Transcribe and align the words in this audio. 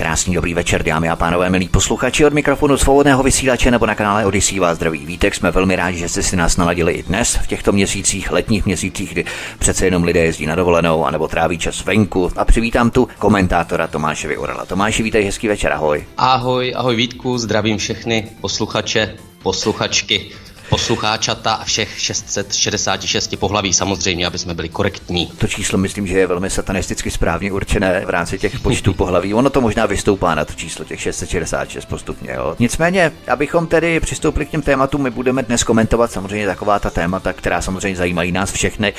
Krásný 0.00 0.34
dobrý 0.34 0.54
večer, 0.54 0.82
dámy 0.82 1.08
a 1.08 1.16
pánové, 1.16 1.50
milí 1.50 1.68
posluchači 1.68 2.24
od 2.24 2.32
mikrofonu 2.32 2.76
svobodného 2.76 3.22
vysílače 3.22 3.70
nebo 3.70 3.86
na 3.86 3.94
kanále 3.94 4.26
Odisí 4.26 4.58
vás 4.58 4.76
zdraví 4.76 5.06
vítek. 5.06 5.34
Jsme 5.34 5.50
velmi 5.50 5.76
rádi, 5.76 5.98
že 5.98 6.08
jste 6.08 6.22
si 6.22 6.36
nás 6.36 6.56
naladili 6.56 6.92
i 6.92 7.02
dnes 7.02 7.34
v 7.36 7.46
těchto 7.46 7.72
měsících, 7.72 8.32
letních 8.32 8.66
měsících, 8.66 9.12
kdy 9.12 9.24
přece 9.58 9.84
jenom 9.84 10.04
lidé 10.04 10.20
jezdí 10.20 10.46
na 10.46 10.54
dovolenou 10.54 11.04
anebo 11.04 11.28
tráví 11.28 11.58
čas 11.58 11.84
venku. 11.84 12.32
A 12.36 12.44
přivítám 12.44 12.90
tu 12.90 13.08
komentátora 13.18 13.86
Tomáše 13.86 14.28
Vyurala. 14.28 14.66
Tomáši, 14.66 15.02
vítej, 15.02 15.24
hezký 15.24 15.48
večer, 15.48 15.72
ahoj. 15.72 16.04
Ahoj, 16.16 16.72
ahoj 16.76 16.96
Vítku, 16.96 17.38
zdravím 17.38 17.78
všechny 17.78 18.28
posluchače, 18.40 19.14
posluchačky 19.42 20.30
poslucháčata 20.70 21.52
a 21.54 21.64
všech 21.64 22.00
666 22.00 23.36
pohlaví 23.36 23.72
samozřejmě, 23.72 24.26
aby 24.26 24.38
jsme 24.38 24.54
byli 24.54 24.68
korektní. 24.68 25.26
To 25.26 25.46
číslo 25.46 25.78
myslím, 25.78 26.06
že 26.06 26.18
je 26.18 26.26
velmi 26.26 26.50
satanisticky 26.50 27.10
správně 27.10 27.52
určené 27.52 28.02
v 28.06 28.10
rámci 28.10 28.38
těch 28.38 28.60
počtů 28.60 28.94
pohlaví. 28.94 29.34
Ono 29.34 29.50
to 29.50 29.60
možná 29.60 29.86
vystoupá 29.86 30.34
na 30.34 30.44
to 30.44 30.52
číslo 30.52 30.84
těch 30.84 31.00
666 31.00 31.84
postupně. 31.84 32.32
Jo. 32.32 32.56
Nicméně, 32.58 33.12
abychom 33.28 33.66
tedy 33.66 34.00
přistoupili 34.00 34.46
k 34.46 34.50
těm 34.50 34.62
tématům, 34.62 35.02
my 35.02 35.10
budeme 35.10 35.42
dnes 35.42 35.64
komentovat 35.64 36.12
samozřejmě 36.12 36.46
taková 36.46 36.78
ta 36.78 36.90
témata, 36.90 37.32
která 37.32 37.62
samozřejmě 37.62 37.96
zajímají 37.96 38.32
nás 38.32 38.52
všechny. 38.52 38.92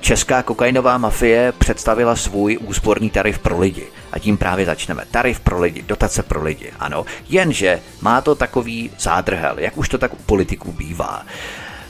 Česká 0.00 0.42
kokainová 0.42 0.98
mafie 0.98 1.52
představila 1.58 2.16
svůj 2.16 2.58
úsporný 2.60 3.10
tarif 3.10 3.38
pro 3.38 3.60
lidi. 3.60 3.86
A 4.14 4.18
tím 4.18 4.36
právě 4.36 4.66
začneme. 4.66 5.04
Tarif 5.10 5.40
pro 5.40 5.60
lidi, 5.60 5.82
dotace 5.82 6.22
pro 6.22 6.42
lidi, 6.42 6.72
ano. 6.80 7.04
Jenže 7.28 7.80
má 8.00 8.20
to 8.20 8.34
takový 8.34 8.90
zádrhel, 8.98 9.54
jak 9.58 9.78
už 9.78 9.88
to 9.88 9.98
tak 9.98 10.12
u 10.12 10.16
politiků 10.16 10.72
bývá. 10.72 11.26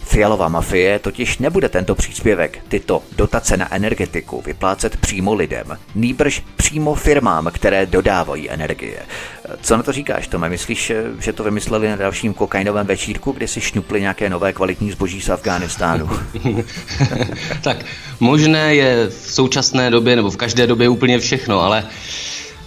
Fialová 0.04 0.48
mafie 0.48 0.98
totiž 0.98 1.38
nebude 1.38 1.68
tento 1.68 1.94
příspěvek, 1.94 2.58
tyto 2.68 3.02
dotace 3.16 3.56
na 3.56 3.74
energetiku 3.74 4.42
vyplácet 4.46 4.96
přímo 4.96 5.34
lidem, 5.34 5.78
nýbrž 5.94 6.42
přímo 6.56 6.94
firmám, 6.94 7.50
které 7.52 7.86
dodávají 7.86 8.50
energie. 8.50 8.98
Co 9.60 9.76
na 9.76 9.82
to 9.82 9.92
říkáš, 9.92 10.28
Tome? 10.28 10.48
Myslíš, 10.48 10.92
že 11.18 11.32
to 11.32 11.44
vymysleli 11.44 11.88
na 11.88 11.96
dalším 11.96 12.34
kokainovém 12.34 12.86
večírku, 12.86 13.32
kdy 13.32 13.48
si 13.48 13.60
šňupli 13.60 14.00
nějaké 14.00 14.30
nové 14.30 14.52
kvalitní 14.52 14.92
zboží 14.92 15.20
z 15.20 15.28
Afghánistánu? 15.28 16.10
tak 17.62 17.76
možné 18.20 18.74
je 18.74 19.06
v 19.06 19.32
současné 19.32 19.90
době 19.90 20.16
nebo 20.16 20.30
v 20.30 20.36
každé 20.36 20.66
době 20.66 20.88
úplně 20.88 21.18
všechno, 21.18 21.60
ale 21.60 21.86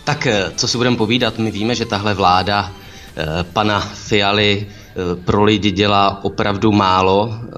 tak 0.03 0.27
co 0.55 0.67
si 0.67 0.77
budeme 0.77 0.97
povídat, 0.97 1.37
my 1.37 1.51
víme, 1.51 1.75
že 1.75 1.85
tahle 1.85 2.13
vláda 2.13 2.71
eh, 2.71 3.43
pana 3.43 3.79
Fialy 3.79 4.67
Eh, 4.67 4.86
pro 5.25 5.43
lidi 5.43 5.71
dělá 5.71 6.23
opravdu 6.23 6.71
málo, 6.71 7.33
eh, 7.33 7.51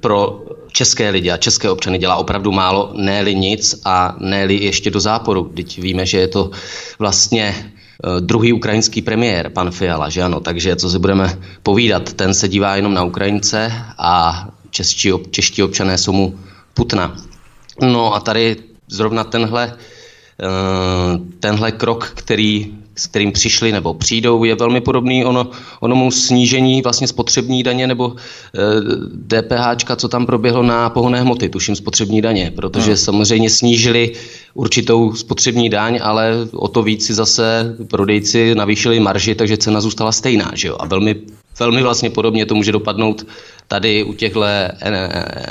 pro 0.00 0.44
české 0.72 1.10
lidi 1.10 1.30
a 1.30 1.36
české 1.36 1.70
občany 1.70 1.98
dělá 1.98 2.16
opravdu 2.16 2.52
málo, 2.52 2.92
ne 2.94 3.34
nic 3.34 3.80
a 3.84 4.16
ne 4.18 4.38
ještě 4.38 4.90
do 4.90 5.00
záporu. 5.00 5.50
Teď 5.54 5.78
víme, 5.82 6.06
že 6.06 6.18
je 6.18 6.28
to 6.28 6.50
vlastně 6.98 7.54
eh, 7.54 8.20
druhý 8.20 8.52
ukrajinský 8.52 9.02
premiér, 9.02 9.50
pan 9.50 9.70
Fiala, 9.70 10.08
že 10.08 10.22
ano, 10.22 10.40
takže 10.40 10.76
co 10.76 10.90
si 10.90 10.98
budeme 10.98 11.38
povídat, 11.62 12.12
ten 12.12 12.34
se 12.34 12.48
dívá 12.48 12.76
jenom 12.76 12.94
na 12.94 13.04
Ukrajince 13.04 13.72
a 13.98 14.48
čeští, 14.70 15.12
čeští 15.30 15.62
občané 15.62 15.98
jsou 15.98 16.12
mu 16.12 16.38
putna. 16.74 17.16
No 17.82 18.14
a 18.14 18.20
tady 18.20 18.56
zrovna 18.88 19.24
tenhle, 19.24 19.76
tenhle 21.40 21.72
krok, 21.72 22.12
který 22.14 22.77
s 22.98 23.06
kterým 23.06 23.32
přišli 23.32 23.72
nebo 23.72 23.94
přijdou, 23.94 24.44
je 24.44 24.54
velmi 24.54 24.80
podobný 24.80 25.24
ono, 25.24 25.46
onomu 25.80 26.10
snížení 26.10 26.82
vlastně 26.82 27.08
spotřební 27.08 27.62
daně 27.62 27.86
nebo 27.86 28.12
e, 28.14 29.42
DPH, 29.42 29.96
co 29.96 30.08
tam 30.08 30.26
proběhlo 30.26 30.62
na 30.62 30.90
pohonné 30.90 31.20
hmoty, 31.20 31.48
tuším 31.48 31.76
spotřební 31.76 32.22
daně, 32.22 32.52
protože 32.56 32.90
hmm. 32.90 32.96
samozřejmě 32.96 33.50
snížili 33.50 34.12
určitou 34.54 35.12
spotřební 35.12 35.68
daň, 35.70 36.00
ale 36.02 36.32
o 36.52 36.68
to 36.68 36.82
víc 36.82 37.06
si 37.06 37.14
zase 37.14 37.76
prodejci 37.90 38.54
navýšili 38.54 39.00
marži, 39.00 39.34
takže 39.34 39.56
cena 39.56 39.80
zůstala 39.80 40.12
stejná. 40.12 40.50
Že 40.54 40.68
jo? 40.68 40.76
A 40.80 40.86
velmi, 40.86 41.16
velmi 41.58 41.82
vlastně 41.82 42.10
podobně 42.10 42.46
to 42.46 42.54
může 42.54 42.72
dopadnout 42.72 43.26
tady 43.68 44.04
u 44.04 44.12
těchto 44.12 44.44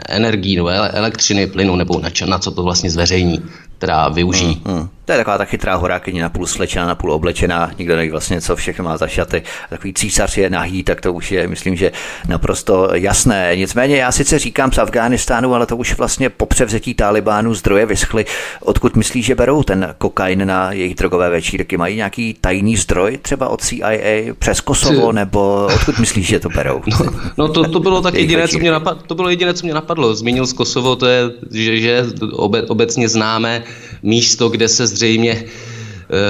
energií, 0.09 0.56
nebo 0.56 0.69
elektřiny, 0.69 1.47
plynu, 1.47 1.75
nebo 1.75 2.00
na, 2.00 2.09
na 2.25 2.40
co 2.40 2.52
to 2.52 2.63
vlastně 2.63 2.91
zveřejní, 2.91 3.40
která 3.78 4.09
využijí. 4.09 4.62
Hmm, 4.66 4.78
hmm. 4.78 4.90
To 5.07 5.13
je 5.13 5.18
taková 5.18 5.38
ta 5.38 5.45
chytrá 5.45 5.75
horákyně, 5.75 6.22
napůl 6.22 6.47
slečená, 6.47 6.85
napůl 6.85 7.12
oblečená, 7.12 7.72
nikdo 7.78 7.95
neví 7.95 8.09
vlastně, 8.09 8.41
co 8.41 8.56
všechno 8.56 8.85
má 8.85 8.97
za 8.97 9.07
šaty. 9.07 9.44
Takový 9.69 9.94
císař 9.94 10.38
je 10.38 10.50
nahý, 10.50 10.84
tak 10.84 11.01
to 11.01 11.13
už 11.13 11.31
je, 11.31 11.47
myslím, 11.47 11.75
že 11.75 11.91
naprosto 12.28 12.90
jasné. 12.94 13.51
Nicméně 13.56 13.97
já 13.97 14.12
sice 14.12 14.40
říkám 14.40 14.72
z 14.72 14.78
Afghánistánu, 14.78 15.56
ale 15.56 15.66
to 15.66 15.78
už 15.78 15.97
vlastně 15.97 16.29
po 16.29 16.45
převzetí 16.45 16.94
Talibánu 16.94 17.53
zdroje 17.53 17.85
vyschly. 17.85 18.25
Odkud 18.59 18.95
myslíš, 18.95 19.25
že 19.25 19.35
berou 19.35 19.63
ten 19.63 19.95
kokain 19.97 20.47
na 20.47 20.72
jejich 20.72 20.95
drogové 20.95 21.29
večírky? 21.29 21.78
Mají 21.78 21.95
nějaký 21.95 22.34
tajný 22.41 22.78
zdroj 22.78 23.19
třeba 23.22 23.47
od 23.47 23.63
CIA 23.63 24.34
přes 24.39 24.62
Kosovo, 24.62 25.12
nebo 25.12 25.69
odkud 25.75 26.00
myslíš, 26.00 26.28
že 26.28 26.39
to 26.39 26.50
berou? 26.50 26.81
No, 26.97 27.06
no 27.38 27.47
to, 27.47 27.69
to 27.72 27.79
bylo 27.79 28.01
tak 28.01 28.13
jediné, 28.13 28.47
co 28.47 28.59
mě 28.59 28.72
napadlo, 28.72 29.03
to 29.07 29.16
bylo 29.16 29.29
jediné, 29.29 29.53
co 29.53 29.66
mě 29.66 29.74
napadlo. 29.74 30.16
Zmínil 30.16 30.45
z 30.45 30.53
Kosovo, 30.53 30.95
to 30.95 31.06
je, 31.06 31.24
že, 31.51 31.78
že 31.79 32.06
obe, 32.31 32.62
obecně 32.62 33.09
známé 33.09 33.63
místo, 34.03 34.50
kde 34.50 34.68
se 34.68 34.88
zřejmě 34.97 35.44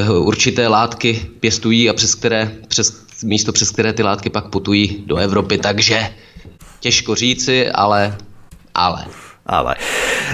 uh, 0.10 0.28
určité 0.28 0.68
látky 0.68 1.26
pěstují 1.40 1.90
a 1.90 1.94
přes 1.94 2.16
které, 2.16 2.52
přes, 2.68 3.06
místo 3.24 3.52
přes 3.52 3.72
které 3.72 3.94
ty 3.94 4.04
látky 4.04 4.30
pak 4.30 4.50
putují 4.50 5.04
do 5.06 5.16
Evropy, 5.18 5.58
takže 5.58 6.10
těžko 6.80 7.16
říci, 7.16 7.72
ale, 7.72 8.18
ale 8.74 9.06
ale 9.48 9.76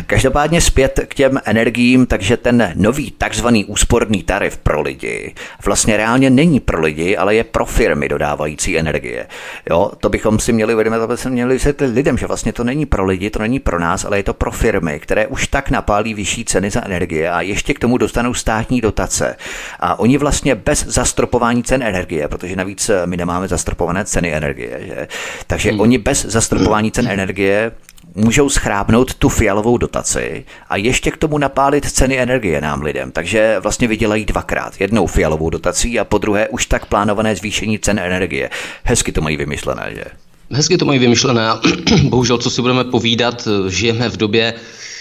každopádně 0.07 0.61
zpět 0.61 0.99
k 1.07 1.15
těm 1.15 1.39
energiím, 1.45 2.05
takže 2.05 2.37
ten 2.37 2.73
nový 2.75 3.11
takzvaný 3.11 3.65
úsporný 3.65 4.23
tarif 4.23 4.57
pro 4.57 4.81
lidi 4.81 5.33
vlastně 5.65 5.97
reálně 5.97 6.29
není 6.29 6.59
pro 6.59 6.81
lidi, 6.81 7.17
ale 7.17 7.35
je 7.35 7.43
pro 7.43 7.65
firmy 7.65 8.09
dodávající 8.09 8.77
energie. 8.77 9.27
Jo, 9.69 9.91
to 9.99 10.09
bychom 10.09 10.39
si 10.39 10.53
měli 10.53 10.73
uvědomit, 10.73 10.97
aby 10.97 11.17
se 11.17 11.29
měli 11.29 11.53
vysvětlit 11.53 11.87
lidem, 11.87 12.17
že 12.17 12.27
vlastně 12.27 12.53
to 12.53 12.63
není 12.63 12.85
pro 12.85 13.05
lidi, 13.05 13.29
to 13.29 13.39
není 13.39 13.59
pro 13.59 13.79
nás, 13.79 14.05
ale 14.05 14.19
je 14.19 14.23
to 14.23 14.33
pro 14.33 14.51
firmy, 14.51 14.99
které 14.99 15.27
už 15.27 15.47
tak 15.47 15.69
napálí 15.69 16.13
vyšší 16.13 16.45
ceny 16.45 16.69
za 16.69 16.85
energie 16.85 17.31
a 17.31 17.41
ještě 17.41 17.73
k 17.73 17.79
tomu 17.79 17.97
dostanou 17.97 18.33
státní 18.33 18.81
dotace. 18.81 19.35
A 19.79 19.99
oni 19.99 20.17
vlastně 20.17 20.55
bez 20.55 20.85
zastropování 20.85 21.63
cen 21.63 21.83
energie, 21.83 22.27
protože 22.27 22.55
navíc 22.55 22.91
my 23.05 23.17
nemáme 23.17 23.47
zastropované 23.47 24.05
ceny 24.05 24.33
energie, 24.33 24.79
že? 24.81 25.07
takže 25.47 25.71
hmm. 25.71 25.79
oni 25.79 25.97
bez 25.97 26.25
zastropování 26.25 26.91
cen 26.91 27.07
energie 27.07 27.71
můžou 28.15 28.49
schrábnout 28.49 29.13
tu 29.13 29.29
fialovou 29.29 29.77
dotaci 29.77 30.45
a 30.69 30.77
ještě 30.77 31.11
k 31.11 31.17
tomu 31.17 31.37
napálit 31.37 31.91
ceny 31.91 32.19
energie 32.19 32.61
nám 32.61 32.81
lidem. 32.81 33.11
Takže 33.11 33.57
vlastně 33.59 33.87
vydělají 33.87 34.25
dvakrát. 34.25 34.81
Jednou 34.81 35.07
fialovou 35.07 35.49
dotací 35.49 35.99
a 35.99 36.03
po 36.03 36.17
druhé 36.17 36.47
už 36.47 36.65
tak 36.65 36.85
plánované 36.85 37.35
zvýšení 37.35 37.79
cen 37.79 37.99
energie. 37.99 38.49
Hezky 38.83 39.11
to 39.11 39.21
mají 39.21 39.37
vymyšlené, 39.37 39.91
že? 39.95 40.03
Hezky 40.51 40.77
to 40.77 40.85
mají 40.85 40.99
vymyšlené 40.99 41.47
bohužel, 42.09 42.37
co 42.37 42.49
si 42.49 42.61
budeme 42.61 42.83
povídat, 42.83 43.47
žijeme 43.67 44.09
v 44.09 44.17
době 44.17 44.53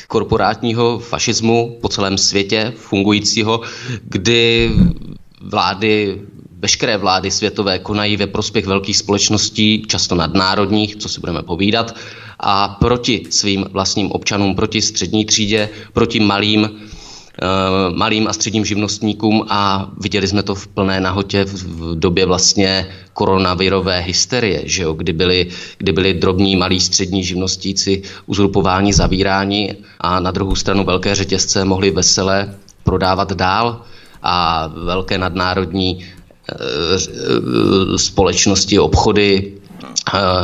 korporátního 0.08 0.98
fašismu 0.98 1.78
po 1.80 1.88
celém 1.88 2.18
světě 2.18 2.72
fungujícího, 2.76 3.60
kdy 4.02 4.70
vlády 5.40 6.20
veškeré 6.62 6.96
vlády 6.96 7.30
světové 7.30 7.78
konají 7.78 8.16
ve 8.16 8.26
prospěch 8.26 8.66
velkých 8.66 8.96
společností, 8.96 9.82
často 9.88 10.14
nadnárodních, 10.14 10.96
co 10.96 11.08
si 11.08 11.20
budeme 11.20 11.42
povídat, 11.42 11.94
a 12.40 12.68
proti 12.68 13.22
svým 13.30 13.66
vlastním 13.70 14.12
občanům, 14.12 14.54
proti 14.54 14.82
střední 14.82 15.24
třídě, 15.24 15.68
proti 15.92 16.20
malým, 16.20 16.70
eh, 16.70 17.46
malým 17.94 18.28
a 18.28 18.32
středním 18.32 18.64
živnostníkům 18.64 19.46
a 19.48 19.90
viděli 20.00 20.28
jsme 20.28 20.42
to 20.42 20.54
v 20.54 20.66
plné 20.66 21.00
nahotě 21.00 21.44
v 21.44 21.98
době 21.98 22.26
vlastně 22.26 22.86
koronavirové 23.12 24.00
hysterie, 24.00 24.62
že 24.64 24.82
jo, 24.82 24.92
kdy, 24.92 25.12
byli, 25.12 25.48
kdy 25.78 25.92
byli 25.92 26.14
drobní, 26.14 26.56
malí, 26.56 26.80
střední 26.80 27.24
živnostníci 27.24 28.02
uzurpováni, 28.26 28.92
zavíráni 28.92 29.76
a 30.00 30.20
na 30.20 30.30
druhou 30.30 30.54
stranu 30.54 30.84
velké 30.84 31.14
řetězce 31.14 31.64
mohli 31.64 31.90
vesele 31.90 32.54
prodávat 32.84 33.32
dál 33.32 33.82
a 34.22 34.66
velké 34.84 35.18
nadnárodní 35.18 36.04
společnosti, 37.96 38.78
obchody 38.78 39.52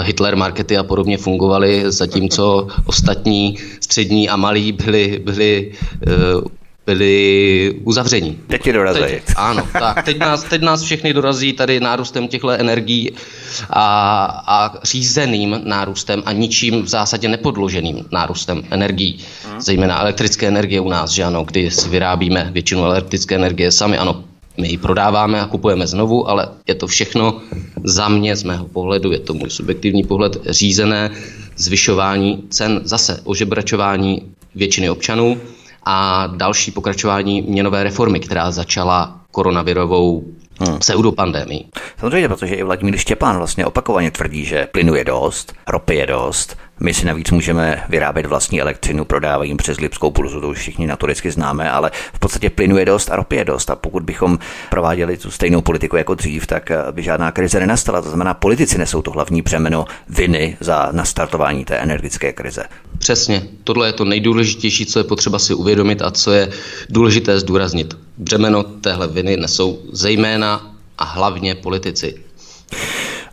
Hitler 0.02 0.36
markety 0.36 0.76
a 0.76 0.82
podobně 0.82 1.18
fungovaly, 1.18 1.92
zatímco 1.92 2.68
ostatní 2.86 3.58
střední 3.80 4.28
a 4.28 4.36
malí 4.36 4.72
byli, 4.72 5.22
byli 5.24 5.72
byli 6.88 7.74
uzavření. 7.84 8.38
Teď 8.46 8.62
ti 8.62 8.72
dorazí. 8.72 9.00
Teď, 9.00 9.22
ano, 9.36 9.68
tak 9.72 10.04
teď 10.04 10.18
nás, 10.18 10.42
teď 10.42 10.62
nás 10.62 10.82
všechny 10.82 11.12
dorazí 11.12 11.52
tady 11.52 11.80
nárůstem 11.80 12.28
těchto 12.28 12.50
energií 12.50 13.12
a, 13.70 13.84
a 14.46 14.74
řízeným 14.82 15.60
nárůstem 15.64 16.22
a 16.26 16.32
ničím 16.32 16.82
v 16.82 16.88
zásadě 16.88 17.28
nepodloženým 17.28 18.04
nárůstem 18.12 18.62
energií, 18.70 19.18
hmm. 19.50 19.60
zejména 19.60 20.00
elektrické 20.00 20.48
energie 20.48 20.80
u 20.80 20.88
nás, 20.88 21.10
že 21.10 21.24
ano, 21.24 21.44
kdy 21.44 21.70
si 21.70 21.88
vyrábíme 21.88 22.48
většinu 22.52 22.84
elektrické 22.84 23.34
energie 23.34 23.72
sami, 23.72 23.98
ano, 23.98 24.24
my 24.60 24.68
ji 24.68 24.78
prodáváme 24.78 25.40
a 25.40 25.46
kupujeme 25.46 25.86
znovu, 25.86 26.28
ale 26.28 26.48
je 26.66 26.74
to 26.74 26.86
všechno 26.86 27.40
za 27.84 28.08
mě, 28.08 28.36
z 28.36 28.42
mého 28.42 28.66
pohledu, 28.66 29.12
je 29.12 29.18
to 29.18 29.34
můj 29.34 29.50
subjektivní 29.50 30.04
pohled, 30.04 30.36
řízené 30.46 31.10
zvyšování 31.56 32.44
cen, 32.50 32.80
zase 32.84 33.20
ožebračování 33.24 34.22
většiny 34.54 34.90
občanů 34.90 35.40
a 35.84 36.26
další 36.26 36.70
pokračování 36.70 37.42
měnové 37.42 37.82
reformy, 37.82 38.20
která 38.20 38.50
začala 38.50 39.20
koronavirovou 39.30 40.24
hmm. 40.60 40.78
pseudopandemii. 40.78 41.64
Samozřejmě, 41.98 42.28
protože 42.28 42.54
i 42.54 42.62
Vladimír 42.62 42.96
Štěpán 42.96 43.36
vlastně 43.36 43.66
opakovaně 43.66 44.10
tvrdí, 44.10 44.44
že 44.44 44.66
plynu 44.72 44.94
je 44.94 45.04
dost, 45.04 45.52
ropy 45.68 45.94
je 45.94 46.06
dost, 46.06 46.56
my 46.80 46.94
si 46.94 47.06
navíc 47.06 47.30
můžeme 47.30 47.84
vyrábět 47.88 48.26
vlastní 48.26 48.60
elektřinu, 48.60 49.04
prodávají 49.04 49.56
přes 49.56 49.80
Lipskou 49.80 50.10
burzu, 50.10 50.40
to 50.40 50.48
už 50.48 50.58
všichni 50.58 50.86
notoricky 50.86 51.30
známe, 51.30 51.70
ale 51.70 51.90
v 52.14 52.18
podstatě 52.18 52.50
plynu 52.50 52.78
je 52.78 52.84
dost 52.84 53.10
a 53.10 53.16
ropy 53.16 53.36
je 53.36 53.44
dost. 53.44 53.70
A 53.70 53.76
pokud 53.76 54.02
bychom 54.02 54.38
prováděli 54.70 55.16
tu 55.16 55.30
stejnou 55.30 55.60
politiku 55.60 55.96
jako 55.96 56.14
dřív, 56.14 56.46
tak 56.46 56.70
eh, 56.70 56.78
by 56.92 57.02
žádná 57.02 57.32
krize 57.32 57.60
nenastala. 57.60 58.02
To 58.02 58.08
znamená, 58.08 58.34
politici 58.34 58.78
nesou 58.78 59.02
to 59.02 59.10
hlavní 59.10 59.42
břemeno 59.42 59.84
viny 60.08 60.56
za 60.60 60.88
nastartování 60.92 61.64
té 61.64 61.76
energetické 61.76 62.32
krize. 62.32 62.64
Přesně. 62.98 63.42
Tohle 63.64 63.88
je 63.88 63.92
to 63.92 64.04
nejdůležitější, 64.04 64.86
co 64.86 64.98
je 64.98 65.04
potřeba 65.04 65.38
si 65.38 65.54
uvědomit 65.54 66.02
a 66.02 66.10
co 66.10 66.32
je 66.32 66.48
důležité 66.88 67.40
zdůraznit. 67.40 67.96
Břemeno 68.18 68.62
téhle 68.62 69.08
viny 69.08 69.36
nesou 69.36 69.78
zejména 69.92 70.74
a 70.98 71.04
hlavně 71.04 71.54
politici. 71.54 72.14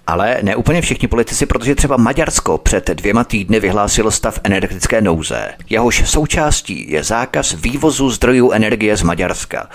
Ale 0.07 0.37
ne 0.41 0.55
úplně 0.55 0.81
všichni 0.81 1.07
politici, 1.07 1.45
protože 1.45 1.75
třeba 1.75 1.97
Maďarsko 1.97 2.57
před 2.57 2.89
dvěma 2.89 3.23
týdny 3.23 3.59
vyhlásilo 3.59 4.11
stav 4.11 4.39
energetické 4.43 5.01
nouze. 5.01 5.51
Jehož 5.69 6.09
součástí 6.09 6.91
je 6.91 7.03
zákaz 7.03 7.53
vývozu 7.53 8.09
zdrojů 8.09 8.51
energie 8.51 8.97
z 8.97 9.01
Maďarska. 9.01 9.69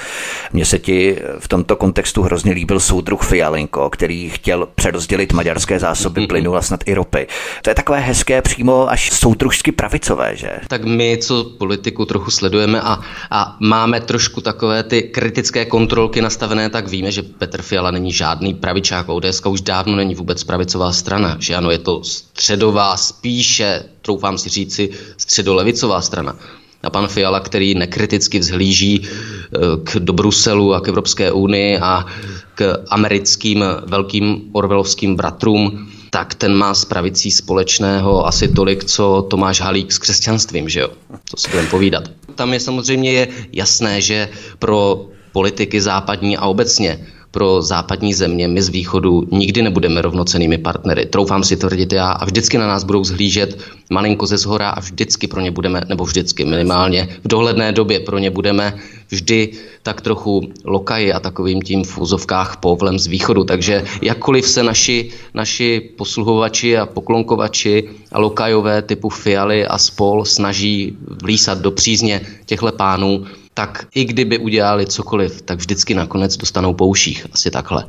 Mně 0.53 0.65
se 0.65 0.79
ti 0.79 1.19
v 1.39 1.49
tomto 1.49 1.77
kontextu 1.77 2.23
hrozně 2.23 2.53
líbil 2.53 2.81
soudruh 2.81 3.23
Fialenko, 3.23 3.91
který 3.91 4.31
chtěl 4.31 4.69
přerozdělit 4.75 5.33
maďarské 5.33 5.79
zásoby 5.79 6.27
plynu 6.27 6.57
a 6.57 6.63
snad 6.63 6.81
i 6.87 6.95
ropy. 6.95 7.27
To 7.63 7.71
je 7.71 7.75
takové 7.75 8.01
hezké 8.01 8.43
přímo 8.43 8.91
až 8.91 9.11
soudružsky 9.13 9.73
pravicové, 9.73 10.37
že? 10.37 10.51
Tak 10.69 10.85
my, 10.85 11.19
co 11.23 11.45
politiku 11.45 12.05
trochu 12.05 12.31
sledujeme 12.31 12.81
a, 12.81 13.01
a 13.31 13.57
máme 13.61 14.01
trošku 14.01 14.41
takové 14.41 14.83
ty 14.83 15.03
kritické 15.03 15.65
kontrolky 15.65 16.23
nastavené, 16.23 16.71
tak 16.71 16.89
víme, 16.89 17.13
že 17.13 17.23
Petr 17.23 17.63
Fiala 17.63 17.91
není 17.91 18.13
žádný 18.13 18.55
pravičák. 18.55 19.09
ODS 19.09 19.47
už 19.47 19.61
dávno 19.61 19.97
není 19.97 20.15
vůbec 20.21 20.45
pravicová 20.45 20.93
strana, 20.93 21.37
že 21.41 21.57
ano, 21.57 21.71
je 21.71 21.79
to 21.79 22.05
středová, 22.05 22.97
spíše, 22.97 23.83
troufám 24.03 24.39
si 24.39 24.49
říci, 24.49 24.91
středolevicová 25.17 26.01
strana. 26.01 26.37
A 26.83 26.91
pan 26.91 27.09
Fiala, 27.09 27.41
který 27.41 27.75
nekriticky 27.75 28.39
vzhlíží 28.39 29.01
eh, 29.01 29.59
k, 29.85 29.97
do 29.97 30.13
Bruselu 30.13 30.75
a 30.75 30.81
k 30.81 30.89
Evropské 30.89 31.33
unii 31.33 31.79
a 31.79 32.07
k 32.55 32.85
americkým 32.91 33.65
velkým 33.87 34.53
orvelovským 34.53 35.17
bratrům, 35.17 35.89
tak 36.11 36.35
ten 36.35 36.55
má 36.55 36.75
s 36.75 36.85
pravicí 36.85 37.31
společného 37.31 38.27
asi 38.27 38.49
tolik, 38.49 38.85
co 38.85 39.27
Tomáš 39.31 39.61
Halík 39.61 39.93
s 39.93 39.99
křesťanstvím, 39.99 40.69
že 40.69 40.81
jo? 40.81 40.89
To 41.31 41.37
si 41.37 41.51
budeme 41.51 41.69
povídat. 41.69 42.05
Tam 42.35 42.53
je 42.53 42.61
samozřejmě 42.61 43.29
jasné, 43.53 44.01
že 44.01 44.29
pro 44.59 45.07
politiky 45.33 45.81
západní 45.81 46.37
a 46.37 46.47
obecně 46.47 47.07
pro 47.31 47.63
západní 47.63 48.15
země, 48.15 48.49
my 48.49 48.63
z 48.63 48.69
východu 48.69 49.29
nikdy 49.31 49.63
nebudeme 49.63 50.03
rovnocenými 50.03 50.59
partnery. 50.59 51.07
Troufám 51.07 51.45
si 51.45 51.57
tvrdit 51.57 51.93
já 51.93 52.13
a 52.13 52.25
vždycky 52.25 52.59
na 52.59 52.67
nás 52.67 52.85
budou 52.85 53.05
zhlížet 53.05 53.59
malinko 53.91 54.27
ze 54.27 54.39
zhora 54.39 54.71
a 54.71 54.81
vždycky 54.81 55.27
pro 55.27 55.41
ně 55.41 55.51
budeme, 55.51 55.81
nebo 55.89 56.05
vždycky 56.05 56.45
minimálně 56.45 57.09
v 57.25 57.29
dohledné 57.29 57.73
době 57.73 58.01
pro 58.01 58.19
ně 58.19 58.31
budeme 58.31 58.75
vždy 59.09 59.49
tak 59.83 60.01
trochu 60.01 60.43
lokaji 60.65 61.13
a 61.13 61.21
takovým 61.21 61.63
tím 61.63 61.85
v 61.85 61.99
úzovkách 61.99 62.57
povlem 62.57 62.99
z 62.99 63.07
východu. 63.07 63.45
Takže 63.45 63.85
jakkoliv 64.03 64.49
se 64.49 64.63
naši, 64.63 65.11
naši 65.35 65.81
posluhovači 65.97 66.79
a 66.79 66.87
poklonkovači 66.87 67.89
a 68.13 68.19
lokajové 68.19 68.83
typu 68.83 69.09
Fialy 69.09 69.67
a 69.67 69.79
spol 69.79 70.25
snaží 70.25 70.97
vlísat 71.23 71.59
do 71.59 71.71
přízně 71.71 72.21
těchto 72.47 72.73
pánů, 72.73 73.25
tak 73.61 73.87
i 73.95 74.05
kdyby 74.05 74.39
udělali 74.39 74.87
cokoliv, 74.87 75.43
tak 75.43 75.59
vždycky 75.59 75.95
nakonec 75.95 76.37
dostanou 76.37 76.75
pouších. 76.75 77.27
Asi 77.33 77.51
takhle. 77.51 77.85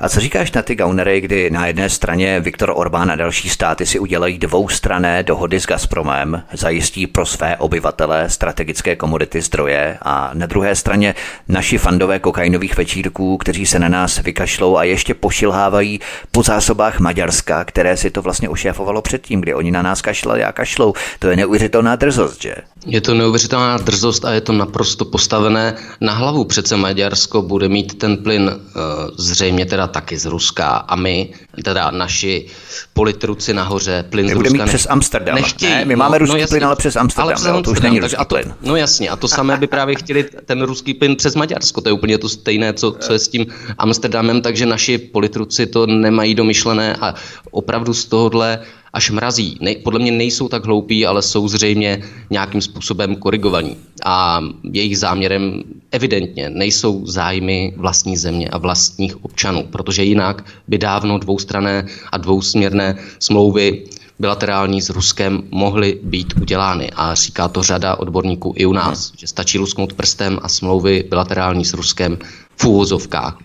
A 0.00 0.08
co 0.08 0.20
říkáš 0.20 0.52
na 0.52 0.62
ty 0.62 0.74
gaunery, 0.74 1.20
kdy 1.20 1.50
na 1.50 1.66
jedné 1.66 1.90
straně 1.90 2.40
Viktor 2.40 2.72
Orbán 2.76 3.10
a 3.10 3.16
další 3.16 3.48
státy 3.48 3.86
si 3.86 3.98
udělají 3.98 4.38
dvoustrané 4.38 5.22
dohody 5.22 5.60
s 5.60 5.66
Gazpromem, 5.66 6.42
zajistí 6.52 7.06
pro 7.06 7.26
své 7.26 7.56
obyvatele 7.56 8.30
strategické 8.30 8.96
komodity 8.96 9.40
zdroje 9.40 9.98
a 10.02 10.30
na 10.34 10.46
druhé 10.46 10.74
straně 10.74 11.14
naši 11.48 11.78
fandové 11.78 12.18
kokainových 12.18 12.76
večírků, 12.76 13.36
kteří 13.36 13.66
se 13.66 13.78
na 13.78 13.88
nás 13.88 14.18
vykašlou 14.18 14.76
a 14.76 14.84
ještě 14.84 15.14
pošilhávají 15.14 16.00
po 16.32 16.42
zásobách 16.42 17.00
Maďarska, 17.00 17.64
které 17.64 17.96
si 17.96 18.10
to 18.10 18.22
vlastně 18.22 18.48
ošéfovalo 18.48 19.02
předtím, 19.02 19.40
kdy 19.40 19.54
oni 19.54 19.70
na 19.70 19.82
nás 19.82 20.02
kašlali 20.02 20.44
a 20.44 20.52
kašlou. 20.52 20.94
To 21.18 21.28
je 21.28 21.36
neuvěřitelná 21.36 21.96
drzost, 21.96 22.42
že? 22.42 22.54
Je 22.86 23.00
to 23.00 23.14
neuvěřitelná 23.14 23.76
drzost 23.76 24.24
a 24.24 24.32
je 24.32 24.40
to 24.40 24.52
naprosto 24.70 25.04
postavené 25.04 25.74
na 26.00 26.12
hlavu. 26.12 26.44
Přece 26.44 26.76
Maďarsko 26.76 27.42
bude 27.42 27.68
mít 27.68 27.98
ten 27.98 28.16
plyn 28.16 28.50
uh, 28.50 28.80
zřejmě 29.18 29.66
teda 29.66 29.86
taky 29.86 30.18
z 30.18 30.26
Ruska 30.26 30.66
a 30.66 30.96
my, 30.96 31.34
teda 31.64 31.90
naši 31.90 32.46
politruci 32.94 33.54
nahoře, 33.54 34.04
plyn 34.10 34.26
my 34.26 34.32
z 34.32 34.34
Ruska 34.34 34.52
mít 34.52 34.68
přes 34.68 34.86
Amsterdam. 34.90 35.34
Nechtějí. 35.34 35.72
Ne, 35.72 35.84
my 35.84 35.96
máme 35.96 36.18
no, 36.18 36.18
ruský 36.18 36.40
no, 36.40 36.46
plyn, 36.46 36.64
ale 36.64 36.76
přes 36.76 36.96
Amsterdam. 36.96 37.26
Ale 37.26 37.34
přes 37.34 37.46
Amsterdam, 37.46 37.62
to 37.62 37.70
už 37.70 37.80
není 37.80 38.00
ruský 38.00 38.16
a 38.16 38.24
to, 38.24 38.34
plyn. 38.34 38.54
No 38.62 38.76
jasně, 38.76 39.10
a 39.10 39.16
to 39.16 39.28
samé 39.28 39.56
by 39.56 39.66
právě 39.66 39.94
chtěli 39.94 40.24
ten 40.44 40.62
ruský 40.62 40.94
plyn 40.94 41.16
přes 41.16 41.34
Maďarsko. 41.34 41.80
To 41.80 41.88
je 41.88 41.92
úplně 41.92 42.18
to 42.18 42.28
stejné, 42.28 42.72
co, 42.72 42.92
co 42.92 43.12
je 43.12 43.18
s 43.18 43.28
tím 43.28 43.46
Amsterdamem, 43.78 44.42
takže 44.42 44.66
naši 44.66 44.98
politruci 44.98 45.66
to 45.66 45.86
nemají 45.86 46.34
domyšlené 46.34 46.96
a 47.00 47.14
opravdu 47.50 47.94
z 47.94 48.04
tohohle 48.04 48.58
až 48.92 49.10
mrazí. 49.10 49.58
Ne, 49.60 49.74
podle 49.74 50.00
mě 50.00 50.12
nejsou 50.12 50.48
tak 50.48 50.64
hloupí, 50.64 51.06
ale 51.06 51.22
jsou 51.22 51.48
zřejmě 51.48 52.02
nějakým 52.30 52.60
způsobem 52.60 53.16
korigovaní. 53.16 53.76
A 54.04 54.40
jejich 54.72 54.98
záměrem 54.98 55.62
evidentně 55.92 56.50
nejsou 56.50 57.06
zájmy 57.06 57.74
vlastní 57.76 58.16
země 58.16 58.48
a 58.48 58.58
vlastních 58.58 59.24
občanů, 59.24 59.68
protože 59.70 60.04
jinak 60.04 60.44
by 60.68 60.78
dávno 60.78 61.18
dvoustrané 61.18 61.86
a 62.12 62.16
dvousměrné 62.16 62.98
smlouvy 63.18 63.84
bilaterální 64.18 64.82
s 64.82 64.90
Ruskem 64.90 65.42
mohly 65.50 65.98
být 66.02 66.34
udělány. 66.40 66.90
A 66.96 67.14
říká 67.14 67.48
to 67.48 67.62
řada 67.62 67.98
odborníků 67.98 68.54
i 68.56 68.66
u 68.66 68.72
nás, 68.72 69.12
že 69.16 69.26
stačí 69.26 69.58
lusknout 69.58 69.92
prstem 69.92 70.38
a 70.42 70.48
smlouvy 70.48 71.04
bilaterální 71.10 71.64
s 71.64 71.74
Ruskem 71.74 72.18
v 72.56 72.64
úvozovkách, 72.64 73.38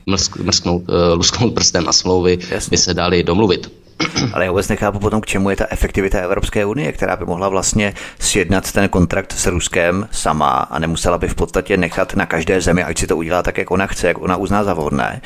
mrsknout, 0.43 0.81
uh, 0.89 0.95
lusknout 1.13 1.53
prstem 1.53 1.87
a 1.87 1.93
smlouvy 1.93 2.39
Jasně. 2.51 2.69
by 2.71 2.77
se 2.77 2.93
dali 2.93 3.23
domluvit. 3.23 3.84
Ale 4.33 4.45
já 4.45 4.51
vůbec 4.51 4.67
nechápu 4.67 4.99
potom, 4.99 5.21
k 5.21 5.25
čemu 5.25 5.49
je 5.49 5.55
ta 5.55 5.65
efektivita 5.69 6.19
Evropské 6.19 6.65
unie, 6.65 6.91
která 6.91 7.15
by 7.15 7.25
mohla 7.25 7.49
vlastně 7.49 7.93
sjednat 8.19 8.71
ten 8.71 8.89
kontrakt 8.89 9.31
s 9.31 9.45
Ruskem 9.45 10.07
sama 10.11 10.49
a 10.49 10.79
nemusela 10.79 11.17
by 11.17 11.27
v 11.27 11.35
podstatě 11.35 11.77
nechat 11.77 12.15
na 12.15 12.25
každé 12.25 12.61
zemi, 12.61 12.83
ať 12.83 12.97
si 12.97 13.07
to 13.07 13.17
udělá 13.17 13.43
tak, 13.43 13.57
jak 13.57 13.71
ona 13.71 13.87
chce, 13.87 14.07
jak 14.07 14.21
ona 14.21 14.37
uzná 14.37 14.63
za 14.63 14.73
vhodné. 14.73 15.21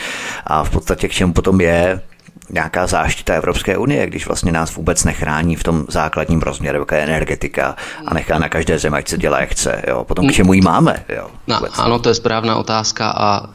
A 0.47 0.63
v 0.63 0.69
podstatě 0.69 1.07
k 1.07 1.11
čemu 1.11 1.33
potom 1.33 1.61
je 1.61 2.01
nějaká 2.49 2.87
záštita 2.87 3.33
Evropské 3.33 3.77
unie, 3.77 4.07
když 4.07 4.27
vlastně 4.27 4.51
nás 4.51 4.75
vůbec 4.75 5.03
nechrání 5.03 5.55
v 5.55 5.63
tom 5.63 5.85
základním 5.89 6.41
rozměru, 6.41 6.79
jako 6.79 6.95
je 6.95 7.01
energetika 7.01 7.75
a 8.05 8.13
nechá 8.13 8.39
na 8.39 8.49
každé 8.49 8.79
zemi, 8.79 8.97
ať 8.97 9.07
se 9.07 9.17
dělá, 9.17 9.39
jak 9.39 9.49
chce. 9.49 9.81
Jo. 9.87 10.03
Potom 10.03 10.29
k 10.29 10.31
čemu 10.31 10.53
ji 10.53 10.61
máme? 10.61 11.03
Jo, 11.09 11.27
no, 11.47 11.59
ano, 11.77 11.99
to 11.99 12.09
je 12.09 12.15
správná 12.15 12.55
otázka 12.55 13.13
a 13.17 13.49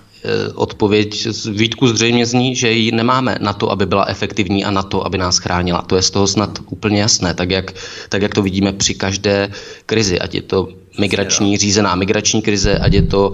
odpověď 0.54 1.26
z 1.26 1.47
Vítku 1.47 1.88
zřejmě 1.88 2.26
zní, 2.26 2.57
že 2.57 2.73
ji 2.73 2.93
nemáme 2.93 3.37
na 3.40 3.52
to, 3.52 3.71
aby 3.71 3.87
byla 3.87 4.04
efektivní 4.09 4.64
a 4.64 4.71
na 4.71 4.83
to, 4.83 5.07
aby 5.07 5.19
nás 5.19 5.38
chránila. 5.38 5.83
To 5.83 5.97
je 5.97 6.02
z 6.02 6.11
toho 6.11 6.26
snad 6.26 6.59
úplně 6.71 7.00
jasné, 7.00 7.35
tak 7.35 7.50
jak, 7.50 7.73
tak 8.09 8.23
jak 8.23 8.35
to 8.35 8.43
vidíme 8.43 8.73
při 8.73 8.95
každé 8.95 9.50
krizi, 9.87 10.19
ať 10.19 10.35
je 10.35 10.43
to 10.43 10.69
migrační, 11.00 11.57
řízená 11.57 11.95
migrační 11.95 12.43
krize, 12.43 12.78
ať 12.78 12.93
je 12.93 13.02
to 13.02 13.33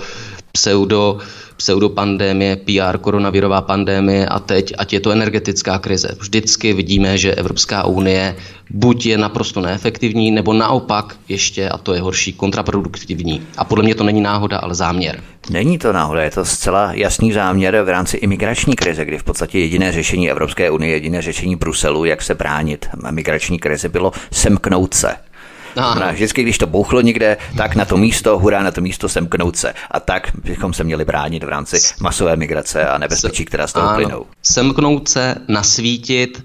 pseudo, 0.52 1.18
pseudopandémie, 1.56 2.56
PR, 2.56 2.98
koronavirová 2.98 3.60
pandémie 3.62 4.26
a 4.26 4.38
teď, 4.38 4.72
ať 4.78 4.92
je 4.92 5.00
to 5.00 5.10
energetická 5.10 5.78
krize. 5.78 6.08
Vždycky 6.18 6.72
vidíme, 6.72 7.18
že 7.18 7.34
Evropská 7.34 7.84
unie 7.84 8.36
buď 8.70 9.06
je 9.06 9.18
naprosto 9.18 9.60
neefektivní, 9.60 10.30
nebo 10.30 10.52
naopak 10.52 11.16
ještě, 11.28 11.68
a 11.68 11.78
to 11.78 11.94
je 11.94 12.00
horší, 12.00 12.32
kontraproduktivní. 12.32 13.42
A 13.56 13.64
podle 13.64 13.84
mě 13.84 13.94
to 13.94 14.04
není 14.04 14.20
náhoda, 14.20 14.58
ale 14.58 14.74
záměr. 14.74 15.20
Není 15.50 15.78
to 15.78 15.92
náhoda, 15.92 16.22
je 16.22 16.30
to 16.30 16.44
zcela 16.44 16.92
jasný 16.92 17.32
záměr 17.32 17.82
v 17.82 17.88
rámci 17.88 18.16
imigrační 18.16 18.76
krize, 18.76 19.04
kdy 19.04 19.18
v 19.18 19.24
podstatě 19.24 19.58
jediné 19.58 19.92
řešení 19.92 20.30
Evropské 20.30 20.70
unie, 20.70 20.92
jediné 20.92 21.22
řešení 21.22 21.56
Bruselu, 21.56 22.04
jak 22.04 22.22
se 22.22 22.34
bránit 22.34 22.88
migrační 23.10 23.58
krize, 23.58 23.88
bylo 23.88 24.12
semknout 24.32 24.94
se 24.94 25.29
Znamená, 25.74 26.12
vždycky, 26.12 26.42
když 26.42 26.58
to 26.58 26.66
bouchlo 26.66 27.00
někde, 27.00 27.36
tak 27.56 27.74
na 27.74 27.84
to 27.84 27.96
místo, 27.96 28.38
hurá 28.38 28.62
na 28.62 28.70
to 28.70 28.80
místo 28.80 29.08
semknout 29.08 29.56
se. 29.56 29.74
A 29.90 30.00
tak 30.00 30.32
bychom 30.44 30.72
se 30.72 30.84
měli 30.84 31.04
bránit 31.04 31.44
v 31.44 31.48
rámci 31.48 31.78
masové 32.00 32.36
migrace 32.36 32.88
a 32.88 32.98
nebezpečí, 32.98 33.44
která 33.44 33.66
z 33.66 33.72
toho 33.72 33.94
plynou. 33.94 34.26
Semknout 34.42 35.08
se, 35.08 35.34
nasvítit, 35.48 36.44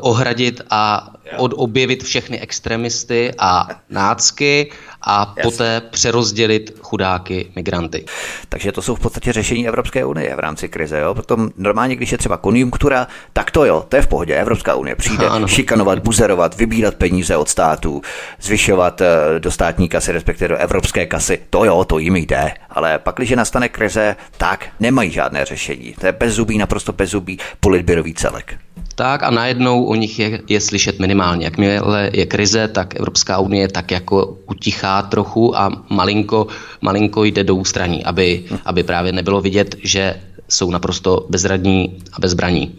ohradit 0.00 0.60
a 0.70 1.10
od, 1.36 1.52
objevit 1.56 2.04
všechny 2.04 2.40
extremisty 2.40 3.32
a 3.38 3.68
nácky 3.90 4.70
a 5.02 5.34
Jasně. 5.36 5.42
poté 5.42 5.80
přerozdělit 5.80 6.78
chudáky 6.82 7.52
migranty. 7.56 8.04
Takže 8.48 8.72
to 8.72 8.82
jsou 8.82 8.94
v 8.94 9.00
podstatě 9.00 9.32
řešení 9.32 9.68
Evropské 9.68 10.04
unie 10.04 10.36
v 10.36 10.38
rámci 10.38 10.68
krize. 10.68 11.00
Jo? 11.00 11.14
Potom 11.14 11.50
normálně, 11.56 11.96
když 11.96 12.12
je 12.12 12.18
třeba 12.18 12.36
konjunktura, 12.36 13.06
tak 13.32 13.50
to 13.50 13.64
jo, 13.64 13.84
to 13.88 13.96
je 13.96 14.02
v 14.02 14.06
pohodě. 14.06 14.34
Evropská 14.34 14.74
unie 14.74 14.94
přijde 14.96 15.28
ano. 15.28 15.48
šikanovat, 15.48 15.98
buzerovat, 15.98 16.56
vybírat 16.56 16.94
peníze 16.94 17.36
od 17.36 17.48
států, 17.48 18.02
zvyšovat 18.40 19.00
eh, 19.00 19.06
do 19.38 19.50
státní 19.50 19.88
kasy, 19.88 20.12
respektive 20.12 20.48
do 20.48 20.56
evropské 20.56 21.06
kasy. 21.06 21.38
To 21.50 21.64
jo, 21.64 21.84
to 21.84 21.98
jim 21.98 22.16
jde. 22.16 22.52
Ale 22.70 22.98
pak, 22.98 23.16
když 23.16 23.30
nastane 23.30 23.68
krize, 23.68 24.16
tak 24.36 24.68
nemají 24.80 25.10
žádné 25.10 25.44
řešení. 25.44 25.94
To 26.00 26.06
je 26.06 26.12
bezzubý, 26.12 26.58
naprosto 26.58 26.92
bezzubý 26.92 27.38
politběrový 27.60 28.14
celek. 28.14 28.58
Tak 29.00 29.22
a 29.22 29.30
najednou 29.30 29.84
o 29.84 29.94
nich 29.94 30.18
je, 30.18 30.40
je 30.48 30.60
slyšet 30.60 30.98
minimálně. 30.98 31.44
Jakmile 31.44 32.10
je 32.12 32.26
krize, 32.26 32.68
tak 32.68 32.96
Evropská 32.96 33.38
unie 33.38 33.68
tak 33.68 33.90
jako 33.90 34.36
utichá 34.46 35.02
trochu 35.02 35.58
a 35.58 35.84
malinko, 35.88 36.46
malinko 36.80 37.24
jde 37.24 37.44
do 37.44 37.54
ústraní, 37.54 38.04
aby, 38.04 38.44
aby 38.64 38.82
právě 38.82 39.12
nebylo 39.12 39.40
vidět, 39.40 39.76
že 39.82 40.20
jsou 40.48 40.70
naprosto 40.70 41.26
bezradní 41.30 41.98
a 42.12 42.20
bezbraní. 42.20 42.78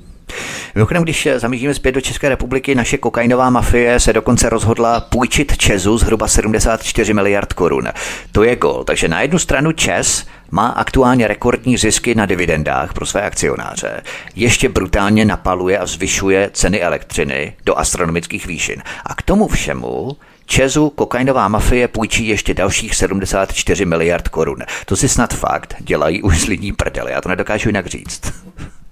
Mimochodem, 0.76 1.04
když 1.04 1.28
zamíříme 1.38 1.74
zpět 1.74 1.92
do 1.92 2.02
České 2.02 2.30
republiky, 2.30 2.76
naše 2.76 2.98
kokainová 2.98 3.50
mafie 3.50 4.00
se 4.00 4.14
dokonce 4.14 4.50
rozhodla 4.50 5.00
půjčit 5.00 5.58
Česu 5.58 5.98
zhruba 5.98 6.28
74 6.28 7.14
miliard 7.14 7.54
korun. 7.54 7.88
To 8.32 8.44
je 8.44 8.56
gol. 8.56 8.84
Takže 8.84 9.08
na 9.08 9.22
jednu 9.22 9.40
stranu 9.40 9.72
Čes 9.72 10.26
má 10.52 10.68
aktuálně 10.68 11.28
rekordní 11.28 11.78
zisky 11.78 12.16
na 12.16 12.26
dividendách 12.26 12.94
pro 12.94 13.06
své 13.06 13.22
akcionáře, 13.22 14.02
ještě 14.36 14.70
brutálně 14.70 15.26
napaluje 15.26 15.80
a 15.80 15.86
zvyšuje 15.86 16.50
ceny 16.54 16.82
elektřiny 16.82 17.56
do 17.66 17.78
astronomických 17.78 18.48
výšin. 18.48 18.84
A 19.06 19.16
k 19.16 19.22
tomu 19.22 19.48
všemu 19.48 20.18
Česu 20.46 20.90
kokainová 20.90 21.48
mafie 21.48 21.88
půjčí 21.88 22.28
ještě 22.28 22.54
dalších 22.54 22.96
74 22.96 23.86
miliard 23.86 24.28
korun. 24.28 24.58
To 24.86 24.96
si 24.96 25.10
snad 25.10 25.34
fakt 25.34 25.76
dělají 25.80 26.22
už 26.22 26.42
z 26.42 26.48
lidí 26.48 26.74
prdele, 26.74 27.12
já 27.12 27.22
to 27.22 27.30
nedokážu 27.30 27.70
jinak 27.70 27.88
říct. 27.88 28.22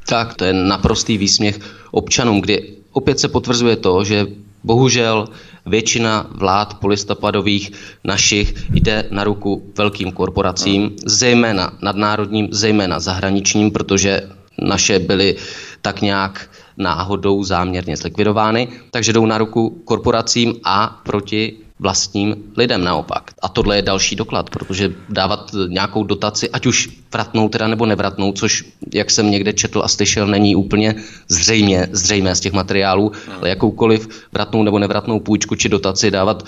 Tak, 0.09 0.33
to 0.33 0.45
je 0.45 0.53
naprostý 0.53 1.17
výsměch 1.17 1.59
občanům, 1.91 2.41
kdy 2.41 2.73
opět 2.91 3.19
se 3.19 3.27
potvrzuje 3.27 3.75
to, 3.75 4.03
že 4.03 4.25
bohužel 4.63 5.27
většina 5.65 6.27
vlád 6.31 6.73
polistopadových 6.73 7.71
našich 8.03 8.53
jde 8.73 9.07
na 9.11 9.23
ruku 9.23 9.71
velkým 9.77 10.11
korporacím, 10.11 10.95
zejména 11.05 11.73
nadnárodním, 11.81 12.47
zejména 12.51 12.99
zahraničním, 12.99 13.71
protože 13.71 14.29
naše 14.61 14.99
byly 14.99 15.35
tak 15.81 16.01
nějak 16.01 16.49
náhodou 16.77 17.43
záměrně 17.43 17.97
zlikvidovány, 17.97 18.67
takže 18.91 19.13
jdou 19.13 19.25
na 19.25 19.37
ruku 19.37 19.81
korporacím 19.85 20.55
a 20.63 21.01
proti 21.05 21.57
vlastním 21.79 22.35
lidem 22.57 22.83
naopak. 22.83 23.31
A 23.41 23.49
tohle 23.49 23.75
je 23.75 23.81
další 23.81 24.15
doklad, 24.15 24.49
protože 24.49 24.93
dávat 25.09 25.51
nějakou 25.67 26.03
dotaci, 26.03 26.49
ať 26.49 26.65
už 26.65 26.89
vratnou 27.13 27.49
teda 27.49 27.67
nebo 27.67 27.85
nevratnou, 27.85 28.31
což, 28.31 28.65
jak 28.93 29.11
jsem 29.11 29.31
někde 29.31 29.53
četl 29.53 29.81
a 29.83 29.87
slyšel, 29.87 30.27
není 30.27 30.55
úplně 30.55 30.95
zřejmě, 31.27 31.87
zřejmé 31.91 32.35
z 32.35 32.39
těch 32.39 32.53
materiálů, 32.53 33.11
ale 33.39 33.49
jakoukoliv 33.49 34.09
vratnou 34.31 34.63
nebo 34.63 34.79
nevratnou 34.79 35.19
půjčku 35.19 35.55
či 35.55 35.69
dotaci 35.69 36.11
dávat 36.11 36.45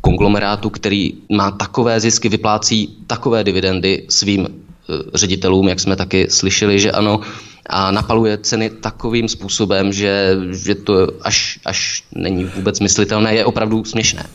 konglomerátu, 0.00 0.70
který 0.70 1.12
má 1.32 1.50
takové 1.50 2.00
zisky, 2.00 2.28
vyplácí 2.28 2.96
takové 3.06 3.44
dividendy 3.44 4.06
svým 4.08 4.46
eh, 4.48 4.92
ředitelům, 5.14 5.68
jak 5.68 5.80
jsme 5.80 5.96
taky 5.96 6.30
slyšeli, 6.30 6.80
že 6.80 6.92
ano, 6.92 7.20
a 7.66 7.90
napaluje 7.90 8.38
ceny 8.38 8.70
takovým 8.70 9.28
způsobem, 9.28 9.92
že, 9.92 10.36
že 10.50 10.74
to 10.74 11.08
až, 11.22 11.60
až 11.64 12.04
není 12.14 12.44
vůbec 12.44 12.80
myslitelné, 12.80 13.34
je 13.34 13.44
opravdu 13.44 13.84
směšné. 13.84 14.26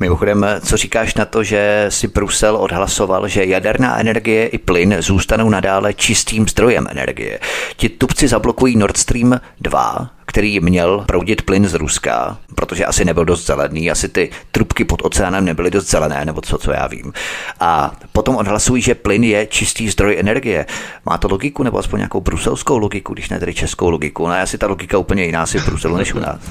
Mimochodem, 0.00 0.46
co 0.66 0.76
říkáš 0.76 1.14
na 1.14 1.24
to, 1.24 1.44
že 1.44 1.86
si 1.88 2.08
Brusel 2.08 2.56
odhlasoval, 2.56 3.28
že 3.28 3.44
jaderná 3.44 4.00
energie 4.00 4.46
i 4.46 4.58
plyn 4.58 4.96
zůstanou 4.98 5.50
nadále 5.50 5.94
čistým 5.94 6.48
zdrojem 6.48 6.86
energie? 6.90 7.38
Ti 7.76 7.88
tupci 7.88 8.28
zablokují 8.28 8.76
Nord 8.76 8.96
Stream 8.96 9.40
2, 9.60 10.10
který 10.32 10.60
měl 10.60 11.04
proudit 11.06 11.42
plyn 11.42 11.68
z 11.68 11.74
Ruska, 11.74 12.38
protože 12.54 12.84
asi 12.84 13.04
nebyl 13.04 13.24
dost 13.24 13.46
zelený, 13.46 13.90
asi 13.90 14.08
ty 14.08 14.30
trubky 14.52 14.84
pod 14.84 15.02
oceánem 15.04 15.44
nebyly 15.44 15.70
dost 15.70 15.90
zelené, 15.90 16.24
nebo 16.24 16.40
co, 16.40 16.58
co 16.58 16.72
já 16.72 16.86
vím. 16.86 17.12
A 17.60 17.92
potom 18.12 18.36
odhlasují, 18.36 18.82
že 18.82 18.94
plyn 18.94 19.24
je 19.24 19.46
čistý 19.46 19.88
zdroj 19.90 20.16
energie. 20.18 20.66
Má 21.06 21.18
to 21.18 21.28
logiku, 21.28 21.62
nebo 21.62 21.78
aspoň 21.78 21.98
nějakou 21.98 22.20
bruselskou 22.20 22.78
logiku, 22.78 23.12
když 23.12 23.28
ne 23.28 23.38
tedy 23.38 23.54
českou 23.54 23.90
logiku? 23.90 24.26
No, 24.26 24.34
asi 24.34 24.58
ta 24.58 24.66
logika 24.66 24.98
úplně 24.98 25.24
jiná 25.24 25.46
si 25.46 25.58
v 25.58 25.66
Bruselu 25.66 25.96
než 25.96 26.14
u 26.14 26.18
nás. 26.18 26.40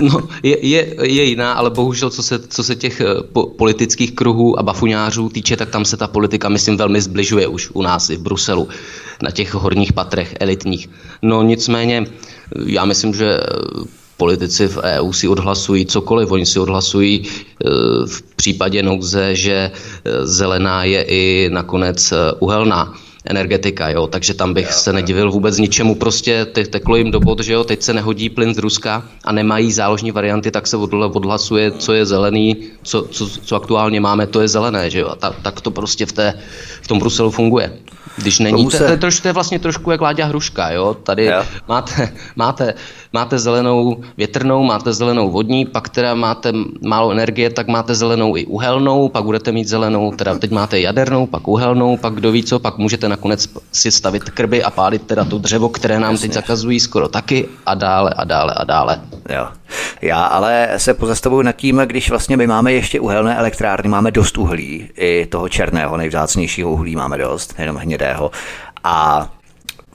No, 0.00 0.28
je, 0.42 0.66
je, 0.66 0.94
je 1.02 1.24
jiná, 1.24 1.52
ale 1.52 1.70
bohužel, 1.70 2.10
co 2.10 2.22
se, 2.22 2.38
co 2.38 2.64
se 2.64 2.76
těch 2.76 3.00
eh, 3.00 3.04
po, 3.32 3.46
politických 3.46 4.12
kruhů 4.12 4.58
a 4.58 4.62
bafuňářů 4.62 5.28
týče, 5.28 5.56
tak 5.56 5.70
tam 5.70 5.84
se 5.84 5.96
ta 5.96 6.06
politika, 6.06 6.48
myslím, 6.48 6.76
velmi 6.76 7.00
zbližuje 7.00 7.46
už 7.46 7.70
u 7.72 7.82
nás 7.82 8.10
i 8.10 8.16
v 8.16 8.20
Bruselu, 8.20 8.68
na 9.22 9.30
těch 9.30 9.54
horních 9.54 9.92
patrech 9.92 10.34
elitních. 10.40 10.90
No 11.22 11.42
nicméně, 11.42 12.06
já 12.66 12.84
myslím, 12.84 13.14
že 13.14 13.40
politici 14.16 14.68
v 14.68 14.78
EU 14.78 15.12
si 15.12 15.28
odhlasují 15.28 15.86
cokoliv. 15.86 16.30
Oni 16.30 16.46
si 16.46 16.58
odhlasují 16.58 17.22
e, 17.22 17.28
v 18.06 18.22
případě 18.36 18.82
nouze, 18.82 19.34
že 19.34 19.52
e, 19.54 19.70
zelená 20.26 20.84
je 20.84 21.02
i 21.02 21.50
nakonec 21.52 22.12
uhelná 22.38 22.94
energetika, 23.28 23.88
jo, 23.88 24.06
takže 24.06 24.34
tam 24.34 24.54
bych 24.54 24.72
se 24.72 24.92
nedivil 24.92 25.30
vůbec 25.30 25.58
ničemu, 25.58 25.94
prostě 25.94 26.44
te, 26.44 26.64
teklo 26.64 26.96
jim 26.96 27.10
do 27.10 27.20
bod, 27.20 27.40
že 27.40 27.52
jo, 27.52 27.64
teď 27.64 27.82
se 27.82 27.92
nehodí 27.92 28.30
plyn 28.30 28.54
z 28.54 28.58
Ruska 28.58 29.04
a 29.24 29.32
nemají 29.32 29.72
záložní 29.72 30.10
varianty, 30.10 30.50
tak 30.50 30.66
se 30.66 30.76
odhlasuje, 30.76 31.70
co 31.70 31.92
je 31.92 32.06
zelený, 32.06 32.56
co, 32.82 33.02
co, 33.10 33.28
co 33.28 33.56
aktuálně 33.56 34.00
máme, 34.00 34.26
to 34.26 34.40
je 34.40 34.48
zelené, 34.48 34.90
že 34.90 34.98
jo, 34.98 35.08
a 35.08 35.14
ta, 35.14 35.30
tak 35.42 35.60
to 35.60 35.70
prostě 35.70 36.06
v, 36.06 36.12
té, 36.12 36.34
v 36.82 36.88
tom 36.88 36.98
Bruselu 36.98 37.30
funguje. 37.30 37.78
Když 38.18 38.38
není, 38.38 38.70
se... 38.70 38.78
to, 38.78 38.84
to, 38.84 38.90
je 38.90 38.96
troš, 38.96 39.20
to 39.20 39.28
je 39.28 39.32
vlastně 39.32 39.58
trošku 39.58 39.90
jak 39.90 40.00
Láďa 40.00 40.26
Hruška, 40.26 40.70
jo? 40.70 40.94
Tady 41.02 41.24
jo. 41.24 41.42
Máte, 41.68 42.12
máte, 42.36 42.74
máte 43.12 43.38
zelenou 43.38 43.96
větrnou, 44.16 44.64
máte 44.64 44.92
zelenou 44.92 45.30
vodní, 45.30 45.66
pak 45.66 45.88
teda 45.88 46.14
máte 46.14 46.52
málo 46.86 47.12
energie, 47.12 47.50
tak 47.50 47.68
máte 47.68 47.94
zelenou 47.94 48.36
i 48.36 48.46
uhelnou, 48.46 49.08
pak 49.08 49.24
budete 49.24 49.52
mít 49.52 49.68
zelenou, 49.68 50.12
teda 50.12 50.38
teď 50.38 50.50
máte 50.50 50.80
jadernou, 50.80 51.26
pak 51.26 51.48
uhelnou, 51.48 51.96
pak 51.96 52.14
kdo 52.14 52.32
ví 52.32 52.44
co, 52.44 52.58
pak 52.58 52.78
můžete 52.78 53.08
nakonec 53.08 53.48
si 53.72 53.90
stavit 53.90 54.30
krby 54.30 54.62
a 54.62 54.70
pálit 54.70 55.02
teda 55.02 55.24
to 55.24 55.38
dřevo, 55.38 55.68
které 55.68 56.00
nám 56.00 56.12
Jasně. 56.12 56.28
teď 56.28 56.34
zakazují 56.34 56.80
skoro 56.80 57.08
taky 57.08 57.48
a 57.66 57.74
dále 57.74 58.10
a 58.16 58.24
dále 58.24 58.54
a 58.56 58.64
dále. 58.64 59.00
Jo. 59.28 59.48
Já 60.02 60.24
ale 60.24 60.68
se 60.76 60.94
pozastavuju 60.94 61.42
nad 61.42 61.52
tím, 61.52 61.82
když 61.84 62.10
vlastně 62.10 62.36
my 62.36 62.46
máme 62.46 62.72
ještě 62.72 63.00
uhelné 63.00 63.36
elektrárny, 63.36 63.88
máme 63.88 64.10
dost 64.10 64.38
uhlí, 64.38 64.90
i 64.96 65.26
toho 65.26 65.48
černého, 65.48 65.96
nejvzácnějšího 65.96 66.70
uhlí 66.70 66.96
máme 66.96 67.18
dost, 67.18 67.54
jenom 67.58 67.76
hnědého. 67.76 68.30
A 68.84 69.28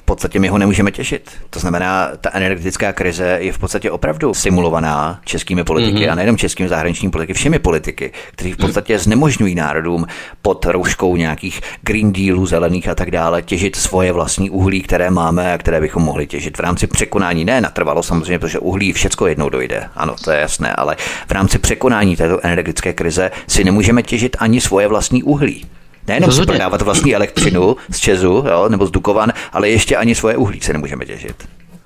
v 0.03 0.05
podstatě 0.05 0.39
my 0.39 0.48
ho 0.48 0.57
nemůžeme 0.57 0.91
těšit. 0.91 1.31
To 1.50 1.60
znamená, 1.60 2.10
ta 2.22 2.29
energetická 2.33 2.93
krize 2.93 3.38
je 3.41 3.53
v 3.53 3.57
podstatě 3.57 3.91
opravdu 3.91 4.33
simulovaná 4.33 5.19
českými 5.25 5.63
politiky 5.63 5.98
mm-hmm. 5.98 6.12
a 6.12 6.15
nejenom 6.15 6.38
českými 6.38 6.69
zahraničními 6.69 7.12
politiky, 7.12 7.33
všemi 7.33 7.60
politiky, 7.60 8.12
kteří 8.31 8.51
v 8.51 8.57
podstatě 8.57 9.00
znemožňují 9.00 9.55
národům 9.55 10.05
pod 10.41 10.65
rouškou 10.65 11.15
nějakých 11.15 11.62
Green 11.81 12.13
Dealů, 12.13 12.45
zelených 12.45 12.88
a 12.88 12.95
tak 12.95 13.12
dále 13.12 13.41
těžit 13.41 13.75
svoje 13.75 14.12
vlastní 14.12 14.50
uhlí, 14.50 14.81
které 14.81 15.10
máme 15.10 15.53
a 15.53 15.57
které 15.57 15.81
bychom 15.81 16.03
mohli 16.03 16.27
těžit 16.27 16.57
v 16.57 16.62
rámci 16.62 16.88
překonání. 16.88 17.45
Ne 17.45 17.62
natrvalo 17.62 18.03
samozřejmě, 18.03 18.39
protože 18.39 18.60
uhlí 18.60 18.93
všecko 18.93 19.27
jednou 19.27 19.50
dojde. 19.50 19.89
Ano, 19.95 20.15
to 20.24 20.31
je 20.31 20.39
jasné, 20.39 20.74
ale 20.74 20.95
v 21.27 21.31
rámci 21.31 21.60
překonání 21.60 22.15
této 22.15 22.39
energetické 22.45 22.93
krize 22.93 23.31
si 23.48 23.63
nemůžeme 23.63 24.03
těžit 24.03 24.38
ani 24.39 24.62
svoje 24.62 24.88
vlastní 24.88 25.24
uhlí. 25.24 25.65
Nejenom 26.07 26.31
si 26.31 26.45
prodávat 26.45 26.81
vlastní 26.81 27.15
elektřinu 27.15 27.75
z 27.91 28.00
Česu 28.00 28.43
jo, 28.48 28.69
nebo 28.69 28.88
z 28.88 28.91
Dukovan, 28.91 29.33
ale 29.51 29.69
ještě 29.69 29.98
ani 29.98 30.15
svoje 30.15 30.38
uhlí 30.38 30.62
se 30.62 30.74
nemůžeme 30.74 31.05
těžit. 31.05 31.36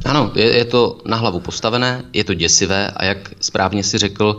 Ano, 0.05 0.31
je, 0.35 0.57
je 0.57 0.65
to 0.65 0.97
na 1.05 1.17
hlavu 1.17 1.39
postavené, 1.39 2.03
je 2.13 2.23
to 2.23 2.33
děsivé 2.33 2.91
a 2.95 3.05
jak 3.05 3.17
správně 3.39 3.83
si 3.83 3.97
řekl, 3.97 4.37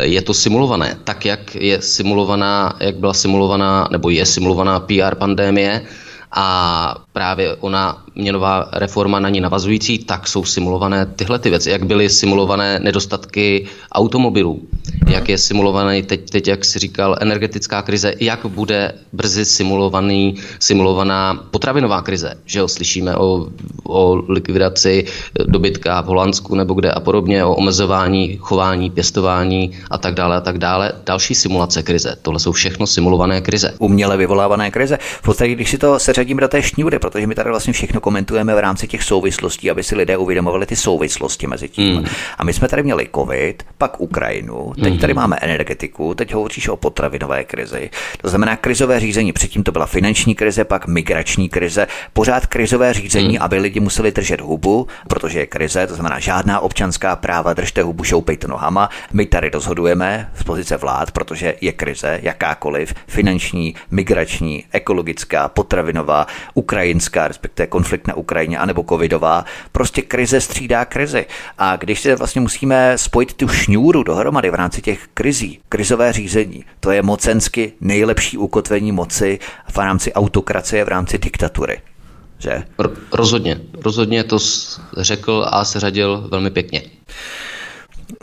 je 0.00 0.22
to 0.22 0.34
simulované. 0.34 0.98
Tak, 1.04 1.24
jak 1.24 1.54
je 1.54 1.82
simulovaná, 1.82 2.76
jak 2.80 2.96
byla 2.96 3.14
simulovaná, 3.14 3.88
nebo 3.90 4.10
je 4.10 4.26
simulovaná 4.26 4.80
PR 4.80 5.14
pandémie, 5.14 5.82
a 6.36 6.96
právě 7.12 7.54
ona 7.54 8.03
měnová 8.14 8.68
reforma 8.72 9.20
na 9.20 9.28
ní 9.28 9.40
navazující, 9.40 9.98
tak 9.98 10.28
jsou 10.28 10.44
simulované 10.44 11.06
tyhle 11.06 11.38
ty 11.38 11.50
věci. 11.50 11.70
Jak 11.70 11.86
byly 11.86 12.08
simulované 12.08 12.78
nedostatky 12.78 13.66
automobilů, 13.92 14.62
jak 15.10 15.28
je 15.28 15.38
simulovaný 15.38 16.02
teď, 16.02 16.30
teď, 16.30 16.48
jak 16.48 16.64
si 16.64 16.78
říkal, 16.78 17.16
energetická 17.20 17.82
krize, 17.82 18.14
jak 18.20 18.46
bude 18.46 18.92
brzy 19.12 19.44
simulovaný, 19.44 20.34
simulovaná 20.58 21.34
potravinová 21.50 22.02
krize. 22.02 22.34
Že 22.46 22.58
jo, 22.58 22.68
slyšíme 22.68 23.16
o, 23.16 23.48
o 23.84 24.22
likvidaci 24.28 25.04
dobytka 25.46 26.00
v 26.00 26.06
Holandsku 26.06 26.54
nebo 26.54 26.74
kde 26.74 26.92
a 26.92 27.00
podobně, 27.00 27.44
o 27.44 27.54
omezování 27.54 28.36
chování, 28.40 28.90
pěstování 28.90 29.70
a 29.90 29.98
tak 29.98 30.14
dále 30.14 30.36
a 30.36 30.40
tak 30.40 30.58
dále. 30.58 30.92
Další 31.06 31.34
simulace 31.34 31.82
krize. 31.82 32.16
Tohle 32.22 32.40
jsou 32.40 32.52
všechno 32.52 32.86
simulované 32.86 33.40
krize. 33.40 33.74
Uměle 33.78 34.16
vyvolávané 34.16 34.70
krize. 34.70 34.98
V 35.00 35.22
podstatě, 35.22 35.52
když 35.52 35.70
si 35.70 35.78
to 35.78 35.98
seřadíme 35.98 36.40
do 36.40 36.48
té 36.48 36.62
šňůry, 36.62 36.98
protože 36.98 37.26
my 37.26 37.34
tady 37.34 37.50
vlastně 37.50 37.72
všechno 37.72 38.00
komentujeme 38.04 38.54
v 38.54 38.58
rámci 38.58 38.88
těch 38.88 39.02
souvislostí, 39.02 39.70
aby 39.70 39.82
si 39.82 39.96
lidé 39.96 40.16
uvědomovali 40.16 40.66
ty 40.66 40.76
souvislosti 40.76 41.46
mezi 41.46 41.68
tím. 41.68 41.96
Mm. 41.96 42.04
A 42.38 42.44
my 42.44 42.52
jsme 42.52 42.68
tady 42.68 42.82
měli 42.82 43.08
COVID, 43.14 43.62
pak 43.78 44.00
Ukrajinu, 44.00 44.72
teď 44.82 45.00
tady 45.00 45.14
máme 45.14 45.36
energetiku, 45.40 46.14
teď 46.14 46.34
hovoříš 46.34 46.68
o 46.68 46.76
potravinové 46.76 47.44
krizi. 47.44 47.90
To 48.20 48.28
znamená 48.28 48.56
krizové 48.56 49.00
řízení. 49.00 49.32
Předtím 49.32 49.62
to 49.62 49.72
byla 49.72 49.86
finanční 49.86 50.34
krize, 50.34 50.64
pak 50.64 50.86
migrační 50.86 51.48
krize, 51.48 51.86
pořád 52.12 52.46
krizové 52.46 52.92
řízení, 52.92 53.36
mm. 53.36 53.42
aby 53.42 53.58
lidi 53.58 53.80
museli 53.80 54.12
držet 54.12 54.40
hubu, 54.40 54.86
protože 55.08 55.38
je 55.38 55.46
krize, 55.46 55.86
to 55.86 55.94
znamená 55.94 56.18
žádná 56.18 56.60
občanská 56.60 57.16
práva, 57.16 57.54
držte 57.54 57.82
hubu, 57.82 58.04
šoupejte 58.04 58.48
nohama. 58.48 58.90
My 59.12 59.26
tady 59.26 59.50
rozhodujeme 59.50 60.30
z 60.36 60.42
pozice 60.42 60.76
vlád, 60.76 61.10
protože 61.10 61.54
je 61.60 61.72
krize, 61.72 62.20
jakákoliv, 62.22 62.94
finanční, 63.06 63.74
migrační, 63.90 64.64
ekologická, 64.72 65.48
potravinová, 65.48 66.26
ukrajinská, 66.54 67.28
respektive 67.28 67.66
konflikt 67.66 67.93
na 68.06 68.14
Ukrajině, 68.14 68.58
anebo 68.58 68.84
covidová. 68.88 69.44
Prostě 69.72 70.02
krize 70.02 70.40
střídá 70.40 70.84
krizi. 70.84 71.26
A 71.58 71.76
když 71.76 72.00
se 72.00 72.16
vlastně 72.16 72.40
musíme 72.40 72.98
spojit 72.98 73.34
tu 73.34 73.48
šňůru 73.48 74.02
dohromady 74.02 74.50
v 74.50 74.54
rámci 74.54 74.82
těch 74.82 75.08
krizí, 75.14 75.58
krizové 75.68 76.12
řízení, 76.12 76.64
to 76.80 76.90
je 76.90 77.02
mocensky 77.02 77.72
nejlepší 77.80 78.38
ukotvení 78.38 78.92
moci 78.92 79.38
v 79.72 79.78
rámci 79.78 80.12
autokracie, 80.12 80.84
v 80.84 80.88
rámci 80.88 81.18
diktatury. 81.18 81.80
Že? 82.38 82.62
Rozhodně, 83.12 83.60
rozhodně 83.84 84.24
to 84.24 84.38
řekl 84.96 85.46
a 85.48 85.64
seřadil 85.64 86.28
velmi 86.30 86.50
pěkně. 86.50 86.82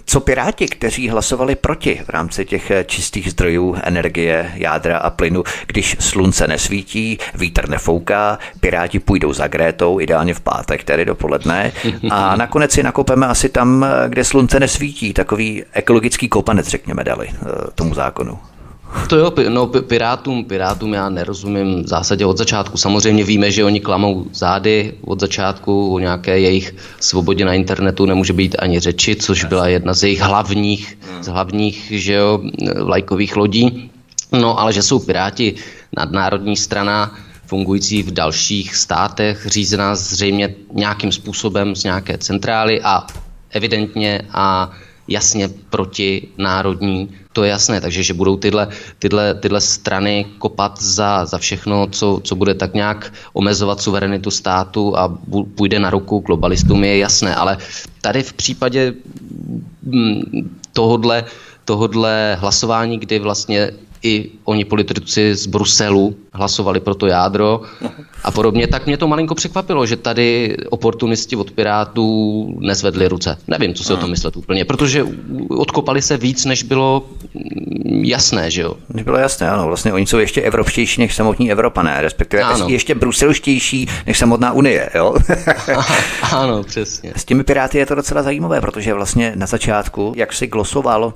Co 0.06 0.20
Piráti, 0.20 0.66
kteří 0.66 1.10
hlasovali 1.10 1.56
proti 1.56 2.02
v 2.06 2.10
rámci 2.10 2.46
těch 2.46 2.72
eh, 2.72 2.84
čistých 2.84 3.32
zdrojů 3.32 3.76
energie, 3.84 4.52
jádra 4.56 4.98
a 4.98 5.10
plynu, 5.10 5.44
když 5.68 5.98
slunce 6.00 6.48
nesvítí, 6.48 7.18
vítr 7.36 7.70
nefouká, 7.70 8.40
Piráti 8.60 9.00
půjdou 9.00 9.34
za 9.34 9.48
Grétou, 9.48 10.00
ideálně 10.00 10.34
v 10.34 10.40
pátek, 10.40 10.84
tedy 10.84 11.06
dopoledne, 11.06 11.72
a 12.10 12.36
nakonec 12.36 12.72
si 12.72 12.84
nakopeme 12.84 13.28
asi 13.28 13.50
tam, 13.50 13.84
eh, 13.84 14.10
kde 14.10 14.24
slunce 14.24 14.60
nesvítí, 14.60 15.14
takový 15.14 15.64
ekologický 15.74 16.30
kopanec, 16.30 16.68
řekněme, 16.68 17.04
dali 17.04 17.28
eh, 17.30 17.36
tomu 17.76 17.94
zákonu. 17.94 18.40
To 19.10 19.18
jo, 19.18 19.34
no 19.50 19.68
Pirátům, 19.68 20.46
Pirátům 20.46 20.94
já 20.94 21.10
nerozumím 21.10 21.84
v 21.84 21.88
zásadě 21.88 22.26
od 22.26 22.38
začátku. 22.38 22.78
Samozřejmě 22.78 23.24
víme, 23.24 23.52
že 23.52 23.66
oni 23.66 23.80
klamou 23.80 24.26
zády 24.34 24.94
od 25.02 25.20
začátku, 25.20 25.94
o 25.94 26.00
nějaké 26.00 26.40
jejich 26.40 26.76
svobodě 27.00 27.46
na 27.46 27.54
internetu 27.54 28.06
nemůže 28.06 28.34
být 28.34 28.56
ani 28.60 28.80
řeči, 28.80 29.16
což 29.16 29.44
byla 29.44 29.68
jedna 29.68 29.94
z 29.94 30.04
jejich 30.04 30.20
hlavních, 30.22 30.98
z 31.22 31.28
hlavních 31.28 31.92
že 31.96 32.14
jo, 32.14 32.40
vlajkových 32.84 33.36
lodí. 33.36 33.92
No 34.32 34.60
ale 34.60 34.74
že 34.74 34.84
jsou 34.84 35.00
Piráti 35.00 35.56
nadnárodní 35.98 36.58
strana, 36.58 37.16
fungující 37.46 38.04
v 38.04 38.12
dalších 38.12 38.76
státech, 38.76 39.46
řízená 39.46 39.96
zřejmě 39.96 40.56
nějakým 40.74 41.12
způsobem 41.12 41.76
z 41.76 41.84
nějaké 41.84 42.18
centrály 42.18 42.82
a 42.82 43.08
evidentně 43.50 44.22
a 44.32 44.72
jasně 45.08 45.50
proti 45.70 46.28
národní, 46.38 47.10
to 47.34 47.44
je 47.44 47.50
jasné, 47.50 47.82
takže 47.82 48.04
že 48.04 48.14
budou 48.14 48.38
tyhle, 48.38 48.68
tyhle, 49.00 49.34
tyhle 49.34 49.62
strany 49.62 50.26
kopat 50.38 50.82
za, 50.82 51.26
za 51.26 51.38
všechno, 51.38 51.88
co, 51.88 52.20
co 52.24 52.36
bude 52.36 52.54
tak 52.54 52.74
nějak 52.74 53.14
omezovat 53.34 53.82
suverenitu 53.82 54.32
státu 54.32 54.98
a 54.98 55.18
půjde 55.56 55.80
na 55.80 55.90
ruku 55.90 56.20
globalistům, 56.20 56.84
je 56.84 56.98
jasné, 56.98 57.36
ale 57.36 57.58
tady 58.02 58.24
v 58.24 58.34
případě 58.34 58.94
mm, 59.84 60.22
tohodle, 60.74 61.26
tohodle 61.66 62.38
hlasování, 62.40 63.00
kdy 63.00 63.20
vlastně 63.20 63.72
i 64.04 64.30
oni 64.46 64.66
politici 64.66 65.36
z 65.36 65.48
Bruselu 65.48 66.16
hlasovali 66.34 66.80
pro 66.80 66.96
to 66.96 67.08
jádro 67.08 67.62
a 68.24 68.32
podobně, 68.32 68.68
tak 68.68 68.86
mě 68.86 68.98
to 68.98 69.08
malinko 69.08 69.36
překvapilo, 69.36 69.86
že 69.86 69.98
tady 69.98 70.58
oportunisti 70.70 71.36
od 71.36 71.52
Pirátů 71.52 72.58
nezvedli 72.60 73.08
ruce. 73.08 73.38
Nevím, 73.48 73.74
co 73.74 73.84
si 73.84 73.94
o 73.94 73.98
tom 73.98 74.10
myslet 74.10 74.38
úplně, 74.38 74.66
protože 74.66 75.06
odkopali 75.50 76.02
se 76.02 76.18
víc, 76.18 76.46
než 76.46 76.64
bylo 76.64 77.06
jasné, 78.02 78.52
že 78.52 78.62
jo? 78.62 78.74
Než 78.90 79.04
bylo 79.04 79.18
jasné, 79.18 79.50
ano. 79.50 79.68
Vlastně 79.68 79.94
oni 79.94 80.08
jsou 80.08 80.18
ještě 80.18 80.42
evropštější 80.42 81.02
než 81.02 81.16
samotní 81.16 81.52
Evropané, 81.52 82.02
respektive 82.02 82.44
ano. 82.44 82.68
ještě 82.70 82.96
bruselštější 82.96 83.88
než 84.08 84.18
samotná 84.18 84.52
Unie, 84.52 84.90
jo? 84.96 85.16
ano, 86.32 86.64
přesně. 86.64 87.14
S 87.16 87.26
těmi 87.26 87.44
Piráty 87.44 87.78
je 87.78 87.86
to 87.86 87.96
docela 87.96 88.24
zajímavé, 88.24 88.62
protože 88.62 88.94
vlastně 88.94 89.34
na 89.36 89.46
začátku, 89.46 90.14
jak 90.16 90.34
si 90.34 90.48
glosoval 90.48 91.14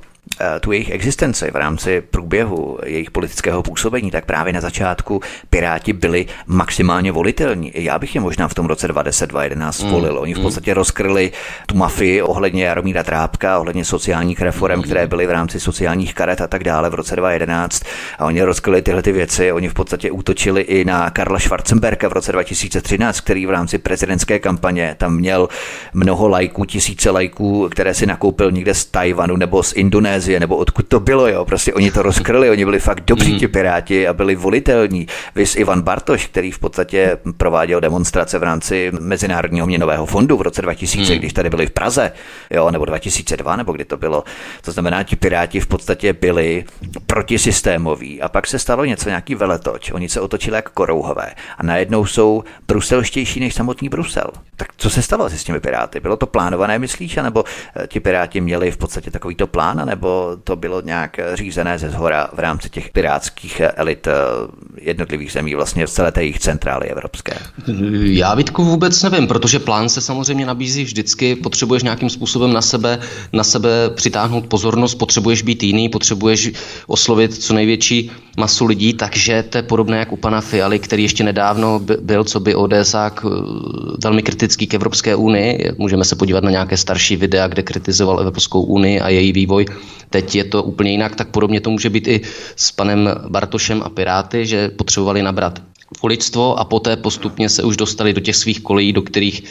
tu 0.59 0.71
jejich 0.71 0.89
existenci 0.89 1.51
v 1.51 1.55
rámci 1.55 2.01
průběhu 2.01 2.79
jejich 2.85 3.11
politického 3.11 3.63
působení, 3.63 4.11
tak 4.11 4.25
právě 4.25 4.53
na 4.53 4.61
začátku 4.61 5.21
Piráti 5.49 5.93
byli 5.93 6.25
maximálně 6.47 7.11
volitelní. 7.11 7.71
Já 7.75 7.99
bych 7.99 8.15
je 8.15 8.21
možná 8.21 8.47
v 8.47 8.53
tom 8.53 8.65
roce 8.65 8.87
2010-2011 8.87 9.85
mm, 9.85 9.91
volil. 9.91 10.19
Oni 10.19 10.33
v 10.33 10.37
mm. 10.37 10.43
podstatě 10.43 10.73
rozkryli 10.73 11.31
tu 11.65 11.77
mafii 11.77 12.21
ohledně 12.21 12.65
Jaromíra 12.65 13.03
Trápka, 13.03 13.59
ohledně 13.59 13.85
sociálních 13.85 14.41
reform, 14.41 14.81
které 14.81 15.07
byly 15.07 15.27
v 15.27 15.31
rámci 15.31 15.59
sociálních 15.59 16.13
karet 16.13 16.41
a 16.41 16.47
tak 16.47 16.63
dále 16.63 16.89
v 16.89 16.93
roce 16.93 17.15
2011. 17.15 17.83
A 18.19 18.25
oni 18.25 18.41
rozkryli 18.41 18.81
tyhle 18.81 19.01
ty 19.01 19.11
věci. 19.11 19.51
Oni 19.51 19.69
v 19.69 19.73
podstatě 19.73 20.11
útočili 20.11 20.61
i 20.61 20.85
na 20.85 21.09
Karla 21.09 21.39
Schwarzenberga 21.39 22.07
v 22.07 22.13
roce 22.13 22.31
2013, 22.31 23.19
který 23.19 23.45
v 23.45 23.49
rámci 23.49 23.77
prezidentské 23.77 24.39
kampaně 24.39 24.95
tam 24.97 25.15
měl 25.15 25.49
mnoho 25.93 26.27
lajků, 26.27 26.65
tisíce 26.65 27.09
lajků, 27.09 27.69
které 27.71 27.93
si 27.93 28.05
nakoupil 28.05 28.51
někde 28.51 28.73
z 28.73 28.85
Tajvanu 28.85 29.35
nebo 29.35 29.63
z 29.63 29.73
Indonésie 29.73 30.14
Indonésie, 30.15 30.39
nebo 30.39 30.55
odkud 30.55 30.87
to 30.87 30.99
bylo, 30.99 31.27
jo. 31.27 31.45
Prostě 31.45 31.73
oni 31.73 31.91
to 31.91 32.01
rozkryli, 32.01 32.49
oni 32.49 32.65
byli 32.65 32.79
fakt 32.79 33.03
dobří 33.05 33.33
mm. 33.33 33.39
ti 33.39 33.47
piráti 33.47 34.07
a 34.07 34.13
byli 34.13 34.35
volitelní. 34.35 35.07
Vys 35.35 35.55
Ivan 35.55 35.81
Bartoš, 35.81 36.27
který 36.27 36.51
v 36.51 36.59
podstatě 36.59 37.17
prováděl 37.37 37.79
demonstrace 37.81 38.39
v 38.39 38.43
rámci 38.43 38.91
Mezinárodního 38.99 39.67
měnového 39.67 40.05
fondu 40.05 40.37
v 40.37 40.41
roce 40.41 40.61
2000, 40.61 41.13
mm. 41.13 41.19
když 41.19 41.33
tady 41.33 41.49
byli 41.49 41.67
v 41.67 41.71
Praze, 41.71 42.11
jo, 42.51 42.71
nebo 42.71 42.85
2002, 42.85 43.55
nebo 43.55 43.71
kdy 43.71 43.85
to 43.85 43.97
bylo. 43.97 44.23
To 44.61 44.71
znamená, 44.71 45.03
ti 45.03 45.15
piráti 45.15 45.59
v 45.59 45.67
podstatě 45.67 46.13
byli 46.13 46.65
protisystémoví 47.07 48.21
a 48.21 48.29
pak 48.29 48.47
se 48.47 48.59
stalo 48.59 48.85
něco, 48.85 49.09
nějaký 49.09 49.35
veletoč. 49.35 49.91
Oni 49.91 50.09
se 50.09 50.21
otočili 50.21 50.55
jako 50.55 50.71
korouhové 50.73 51.31
a 51.57 51.63
najednou 51.63 52.05
jsou 52.05 52.43
bruselštější 52.67 53.39
než 53.39 53.53
samotný 53.53 53.89
Brusel. 53.89 54.27
Tak 54.55 54.67
co 54.77 54.89
se 54.89 55.01
stalo 55.01 55.29
s 55.29 55.43
těmi 55.43 55.59
piráty? 55.59 55.99
Bylo 55.99 56.17
to 56.17 56.27
plánované, 56.27 56.79
myslíš, 56.79 57.15
nebo 57.15 57.43
eh, 57.75 57.87
ti 57.87 57.99
piráti 57.99 58.41
měli 58.41 58.71
v 58.71 58.77
podstatě 58.77 59.11
takovýto 59.11 59.47
plán, 59.47 59.85
nebo 59.85 60.04
nebo 60.05 60.37
to 60.43 60.55
bylo 60.55 60.81
nějak 60.81 61.19
řízené 61.33 61.79
ze 61.79 61.89
zhora 61.89 62.29
v 62.33 62.39
rámci 62.39 62.69
těch 62.69 62.89
pirátských 62.89 63.61
elit 63.75 64.07
eh, 64.07 64.13
jednotlivých 64.81 65.31
zemí, 65.31 65.55
vlastně 65.55 65.87
z 65.87 65.93
celé 65.93 66.11
té 66.11 66.23
jejich 66.23 66.39
centrály 66.39 66.87
evropské? 66.87 67.37
Já 68.03 68.35
Vítku 68.35 68.63
vůbec 68.63 69.03
nevím, 69.03 69.27
protože 69.27 69.59
plán 69.59 69.89
se 69.89 70.01
samozřejmě 70.01 70.45
nabízí 70.45 70.83
vždycky, 70.83 71.35
potřebuješ 71.35 71.83
nějakým 71.83 72.09
způsobem 72.09 72.53
na 72.53 72.61
sebe, 72.61 72.99
na 73.33 73.43
sebe 73.43 73.69
přitáhnout 73.89 74.47
pozornost, 74.47 74.95
potřebuješ 74.95 75.41
být 75.41 75.63
jiný, 75.63 75.89
potřebuješ 75.89 76.51
oslovit 76.87 77.33
co 77.33 77.53
největší 77.53 78.11
masu 78.37 78.65
lidí, 78.65 78.93
takže 78.93 79.43
to 79.43 79.57
je 79.57 79.63
podobné 79.63 79.97
jak 79.97 80.11
u 80.11 80.17
pana 80.17 80.41
Fialy, 80.41 80.79
který 80.79 81.03
ještě 81.03 81.23
nedávno 81.23 81.79
byl, 82.01 82.23
co 82.23 82.39
by 82.39 82.55
ODSák, 82.55 83.25
eh, 83.25 83.29
velmi 84.03 84.21
kritický 84.21 84.67
k 84.67 84.73
Evropské 84.73 85.15
unii. 85.15 85.71
Můžeme 85.77 86.05
se 86.05 86.15
podívat 86.15 86.43
na 86.43 86.51
nějaké 86.51 86.77
starší 86.77 87.15
videa, 87.15 87.47
kde 87.47 87.63
kritizoval 87.63 88.19
Evropskou 88.19 88.61
unii 88.61 89.01
a 89.01 89.09
její 89.09 89.31
vývoj 89.31 89.65
teď 90.09 90.35
je 90.35 90.43
to 90.43 90.63
úplně 90.63 90.91
jinak, 90.91 91.15
tak 91.15 91.29
podobně 91.29 91.61
to 91.61 91.69
může 91.69 91.89
být 91.89 92.07
i 92.07 92.21
s 92.55 92.71
panem 92.71 93.09
Bartošem 93.29 93.81
a 93.83 93.89
Piráty, 93.89 94.45
že 94.45 94.69
potřebovali 94.69 95.21
nabrat 95.21 95.61
voličstvo 96.03 96.59
a 96.59 96.65
poté 96.65 96.95
postupně 96.95 97.49
se 97.49 97.63
už 97.63 97.77
dostali 97.77 98.13
do 98.13 98.21
těch 98.21 98.35
svých 98.35 98.61
kolejí, 98.61 98.93
do 98.93 99.01
kterých 99.01 99.43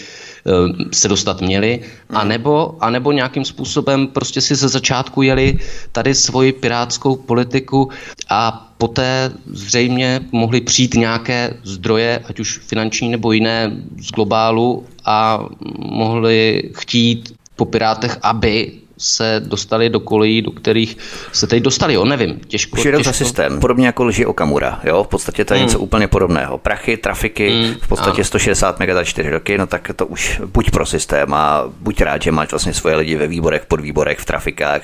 se 0.92 1.08
dostat 1.08 1.40
měli, 1.40 1.80
anebo, 2.10 2.76
anebo 2.80 3.12
nějakým 3.12 3.44
způsobem 3.44 4.06
prostě 4.06 4.40
si 4.40 4.54
ze 4.54 4.68
začátku 4.68 5.22
jeli 5.22 5.58
tady 5.92 6.14
svoji 6.14 6.52
pirátskou 6.52 7.16
politiku 7.16 7.90
a 8.28 8.72
poté 8.78 9.32
zřejmě 9.46 10.20
mohly 10.32 10.60
přijít 10.60 10.94
nějaké 10.94 11.56
zdroje, 11.62 12.24
ať 12.28 12.40
už 12.40 12.58
finanční 12.58 13.08
nebo 13.08 13.32
jiné 13.32 13.72
z 14.00 14.10
globálu 14.10 14.86
a 15.04 15.44
mohli 15.78 16.62
chtít 16.74 17.34
po 17.56 17.64
Pirátech, 17.64 18.18
aby 18.22 18.72
se 18.98 19.42
dostali 19.44 19.90
do 19.90 20.00
kolejí, 20.00 20.42
do 20.42 20.50
kterých 20.50 20.96
se 21.32 21.46
teď 21.46 21.62
dostali, 21.62 21.94
jo, 21.94 22.04
nevím, 22.04 22.40
těžko. 22.46 22.76
Už 22.76 22.82
těžko... 22.82 23.12
systém, 23.12 23.60
podobně 23.60 23.86
jako 23.86 24.04
lži 24.04 24.26
Okamura, 24.26 24.80
jo, 24.84 25.04
v 25.04 25.08
podstatě 25.08 25.44
to 25.44 25.54
je 25.54 25.60
mm. 25.60 25.66
něco 25.66 25.78
úplně 25.78 26.08
podobného. 26.08 26.58
Prachy, 26.58 26.96
trafiky, 26.96 27.50
mm, 27.50 27.74
v 27.80 27.88
podstatě 27.88 28.16
ano. 28.16 28.24
160 28.24 28.80
MB 28.80 28.88
za 28.92 29.04
4 29.04 29.30
roky, 29.30 29.58
no 29.58 29.66
tak 29.66 29.90
to 29.96 30.06
už 30.06 30.40
buď 30.46 30.70
pro 30.70 30.86
systém 30.86 31.34
a 31.34 31.64
buď 31.80 32.00
rád, 32.00 32.22
že 32.22 32.32
máš 32.32 32.50
vlastně 32.50 32.74
svoje 32.74 32.96
lidi 32.96 33.16
ve 33.16 33.26
výborech, 33.26 33.66
podvýborech, 33.66 34.18
v 34.18 34.24
trafikách, 34.24 34.82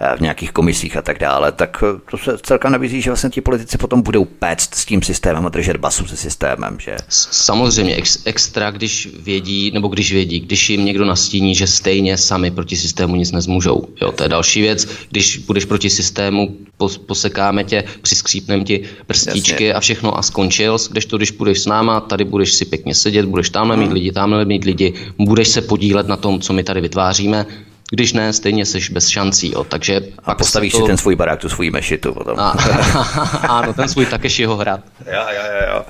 eh, 0.00 0.16
v 0.16 0.20
nějakých 0.20 0.52
komisích 0.52 0.96
a 0.96 1.02
tak 1.02 1.18
dále, 1.18 1.52
tak 1.52 1.84
eh, 1.86 2.00
to 2.10 2.18
se 2.18 2.38
celkem 2.38 2.72
nabízí, 2.72 3.02
že 3.02 3.10
vlastně 3.10 3.30
ti 3.30 3.40
politici 3.40 3.78
potom 3.78 4.02
budou 4.02 4.24
péct 4.24 4.74
s 4.74 4.84
tím 4.84 5.02
systémem 5.02 5.46
a 5.46 5.48
držet 5.48 5.76
basu 5.76 6.06
se 6.06 6.16
systémem, 6.16 6.76
že? 6.80 6.96
Samozřejmě, 7.08 7.96
ex, 7.96 8.18
extra, 8.24 8.70
když 8.70 9.08
vědí, 9.20 9.70
nebo 9.70 9.88
když 9.88 10.12
vědí, 10.12 10.40
když 10.40 10.70
jim 10.70 10.84
někdo 10.84 11.04
nastíní, 11.04 11.54
že 11.54 11.66
stejně 11.66 12.16
sami 12.16 12.50
proti 12.50 12.76
systému 12.76 13.16
nic 13.16 13.32
nezmůžou 13.32 13.45
můžou. 13.46 13.84
Jo, 14.02 14.12
to 14.12 14.22
je 14.22 14.28
další 14.28 14.60
věc. 14.60 14.88
Když 15.10 15.38
budeš 15.38 15.64
proti 15.64 15.90
systému, 15.90 16.56
posekáme 17.06 17.64
tě, 17.64 17.84
přiskřípneme 18.02 18.64
ti 18.64 18.82
prstíčky 19.06 19.64
Jasně. 19.64 19.74
a 19.74 19.80
všechno 19.80 20.18
a 20.18 20.22
skončil, 20.22 20.76
když 20.90 21.06
to, 21.06 21.16
když 21.16 21.30
budeš 21.30 21.60
s 21.60 21.66
náma, 21.66 22.00
tady 22.00 22.24
budeš 22.24 22.52
si 22.52 22.64
pěkně 22.64 22.94
sedět, 22.94 23.26
budeš 23.26 23.50
tamhle 23.50 23.76
mít 23.76 23.84
hmm. 23.84 23.94
lidi, 23.94 24.12
tamhle 24.12 24.44
mít 24.44 24.64
lidi, 24.64 24.94
budeš 25.18 25.48
se 25.48 25.60
podílet 25.60 26.08
na 26.08 26.16
tom, 26.16 26.40
co 26.40 26.52
my 26.52 26.64
tady 26.64 26.80
vytváříme, 26.80 27.46
když 27.90 28.12
ne, 28.12 28.32
stejně 28.32 28.66
jsi 28.66 28.78
bez 28.92 29.08
šancí. 29.08 29.52
Jo. 29.52 29.64
Takže 29.64 30.00
a 30.24 30.34
postavíš 30.34 30.72
to... 30.72 30.78
si 30.78 30.84
ten 30.84 30.96
svůj 30.96 31.16
barák, 31.16 31.40
tu 31.40 31.48
svůj 31.48 31.70
mešitu 31.70 32.14
potom. 32.14 32.38
A, 32.38 32.50
ano, 33.48 33.72
ten 33.72 33.88
svůj 33.88 34.06
jeho 34.38 34.56
hrad. 34.56 34.80
Jo, 35.06 35.22
jo, 35.34 35.42
jo. 35.74 35.84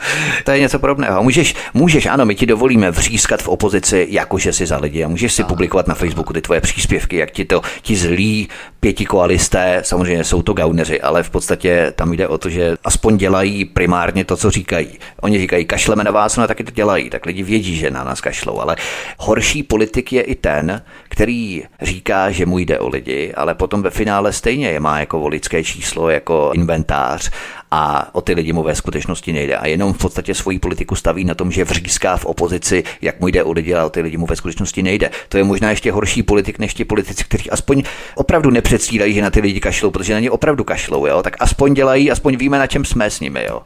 To 0.44 0.50
je 0.50 0.60
něco 0.60 0.78
podobného. 0.78 1.22
Můžeš, 1.22 1.54
můžeš, 1.74 2.06
ano, 2.06 2.26
my 2.26 2.34
ti 2.34 2.46
dovolíme 2.46 2.90
vřískat 2.90 3.42
v 3.42 3.48
opozici, 3.48 4.06
jakože 4.10 4.52
si 4.52 4.66
za 4.66 4.78
lidi 4.78 5.04
a 5.04 5.08
můžeš 5.08 5.32
si 5.32 5.42
a. 5.42 5.46
publikovat 5.46 5.86
na 5.86 5.94
Facebooku 5.94 6.32
ty 6.32 6.40
tvoje 6.40 6.60
příspěvky, 6.60 7.16
jak 7.16 7.30
ti 7.30 7.44
to 7.44 7.62
ti 7.82 7.96
zlí 7.96 8.48
pětikoalisté, 8.80 9.82
samozřejmě 9.84 10.24
jsou 10.24 10.42
to 10.42 10.52
gauneři, 10.52 11.00
ale 11.00 11.22
v 11.22 11.30
podstatě 11.30 11.92
tam 11.96 12.12
jde 12.12 12.28
o 12.28 12.38
to, 12.38 12.50
že 12.50 12.76
aspoň 12.84 13.16
dělají 13.16 13.64
primárně 13.64 14.24
to, 14.24 14.36
co 14.36 14.50
říkají. 14.50 14.88
Oni 15.20 15.38
říkají, 15.38 15.64
kašleme 15.64 16.04
na 16.04 16.10
vás, 16.10 16.36
no 16.36 16.46
taky 16.46 16.64
to 16.64 16.70
dělají, 16.70 17.10
tak 17.10 17.26
lidi 17.26 17.42
vědí, 17.42 17.76
že 17.76 17.90
na 17.90 18.04
nás 18.04 18.20
kašlou, 18.20 18.60
ale 18.60 18.76
horší 19.18 19.62
politik 19.62 20.12
je 20.12 20.22
i 20.22 20.34
ten, 20.34 20.82
který 21.16 21.62
říká, 21.82 22.30
že 22.30 22.46
mu 22.46 22.58
jde 22.58 22.78
o 22.78 22.88
lidi, 22.88 23.32
ale 23.34 23.54
potom 23.54 23.82
ve 23.82 23.90
finále 23.90 24.32
stejně 24.32 24.68
je 24.68 24.80
má 24.80 25.00
jako 25.00 25.20
voličské 25.20 25.64
číslo, 25.64 26.10
jako 26.10 26.50
inventář 26.54 27.30
a 27.70 28.14
o 28.14 28.20
ty 28.20 28.34
lidi 28.34 28.52
mu 28.52 28.62
ve 28.62 28.74
skutečnosti 28.74 29.32
nejde. 29.32 29.56
A 29.56 29.66
jenom 29.66 29.92
v 29.92 29.98
podstatě 29.98 30.34
svoji 30.34 30.58
politiku 30.58 30.94
staví 30.94 31.24
na 31.24 31.34
tom, 31.34 31.52
že 31.52 31.64
vříská 31.64 32.16
v 32.16 32.24
opozici, 32.24 32.84
jak 33.02 33.20
mu 33.20 33.28
jde 33.28 33.42
o 33.42 33.52
lidi, 33.52 33.74
ale 33.74 33.84
o 33.84 33.90
ty 33.90 34.00
lidi 34.00 34.16
mu 34.16 34.26
ve 34.26 34.36
skutečnosti 34.36 34.82
nejde. 34.82 35.10
To 35.28 35.38
je 35.38 35.44
možná 35.44 35.70
ještě 35.70 35.92
horší 35.92 36.22
politik 36.22 36.58
než 36.58 36.74
ti 36.74 36.84
politici, 36.84 37.24
kteří 37.24 37.50
aspoň 37.50 37.82
opravdu 38.14 38.50
nepředstírají, 38.50 39.14
že 39.14 39.22
na 39.22 39.30
ty 39.30 39.40
lidi 39.40 39.60
kašlou, 39.60 39.90
protože 39.90 40.14
na 40.14 40.20
ně 40.20 40.30
opravdu 40.30 40.64
kašlou, 40.64 41.06
jo? 41.06 41.22
tak 41.22 41.36
aspoň 41.40 41.74
dělají, 41.74 42.10
aspoň 42.10 42.36
víme, 42.36 42.58
na 42.58 42.66
čem 42.66 42.84
jsme 42.84 43.10
s 43.10 43.20
nimi. 43.20 43.44
Jo? 43.48 43.62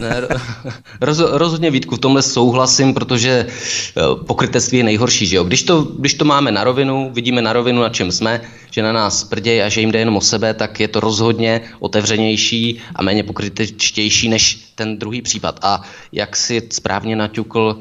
ne, 0.00 0.20
roz, 1.00 1.18
rozhodně 1.18 1.70
Vítku, 1.70 1.96
v 1.96 1.98
tomhle 1.98 2.22
souhlasím, 2.22 2.94
protože 2.94 3.46
eh, 3.46 4.02
pokrytectví 4.26 4.78
je 4.78 4.84
nejhorší. 4.84 5.26
Že 5.26 5.36
jo? 5.36 5.44
Když, 5.44 5.62
to, 5.62 5.82
když 5.82 6.14
to 6.14 6.24
máme 6.24 6.52
na 6.52 6.64
rovinu, 6.64 7.10
vidíme 7.12 7.42
na 7.42 7.52
rovinu, 7.52 7.82
na 7.82 7.88
čem 7.88 8.12
jsme, 8.12 8.40
že 8.70 8.82
na 8.82 8.92
nás 8.92 9.24
prdějí 9.24 9.62
a 9.62 9.68
že 9.68 9.80
jim 9.80 9.92
jde 9.92 9.98
jenom 9.98 10.16
o 10.16 10.20
sebe, 10.20 10.54
tak 10.54 10.80
je 10.80 10.88
to 10.88 11.00
rozhodně 11.00 11.60
otevřenější 11.80 12.80
a 12.94 13.02
méně 13.02 13.22
pokrytečtější 13.40 14.28
než 14.28 14.58
ten 14.74 14.98
druhý 14.98 15.22
případ. 15.22 15.58
A 15.62 15.82
jak 16.12 16.36
si 16.36 16.62
správně 16.70 17.16
naťukl, 17.16 17.80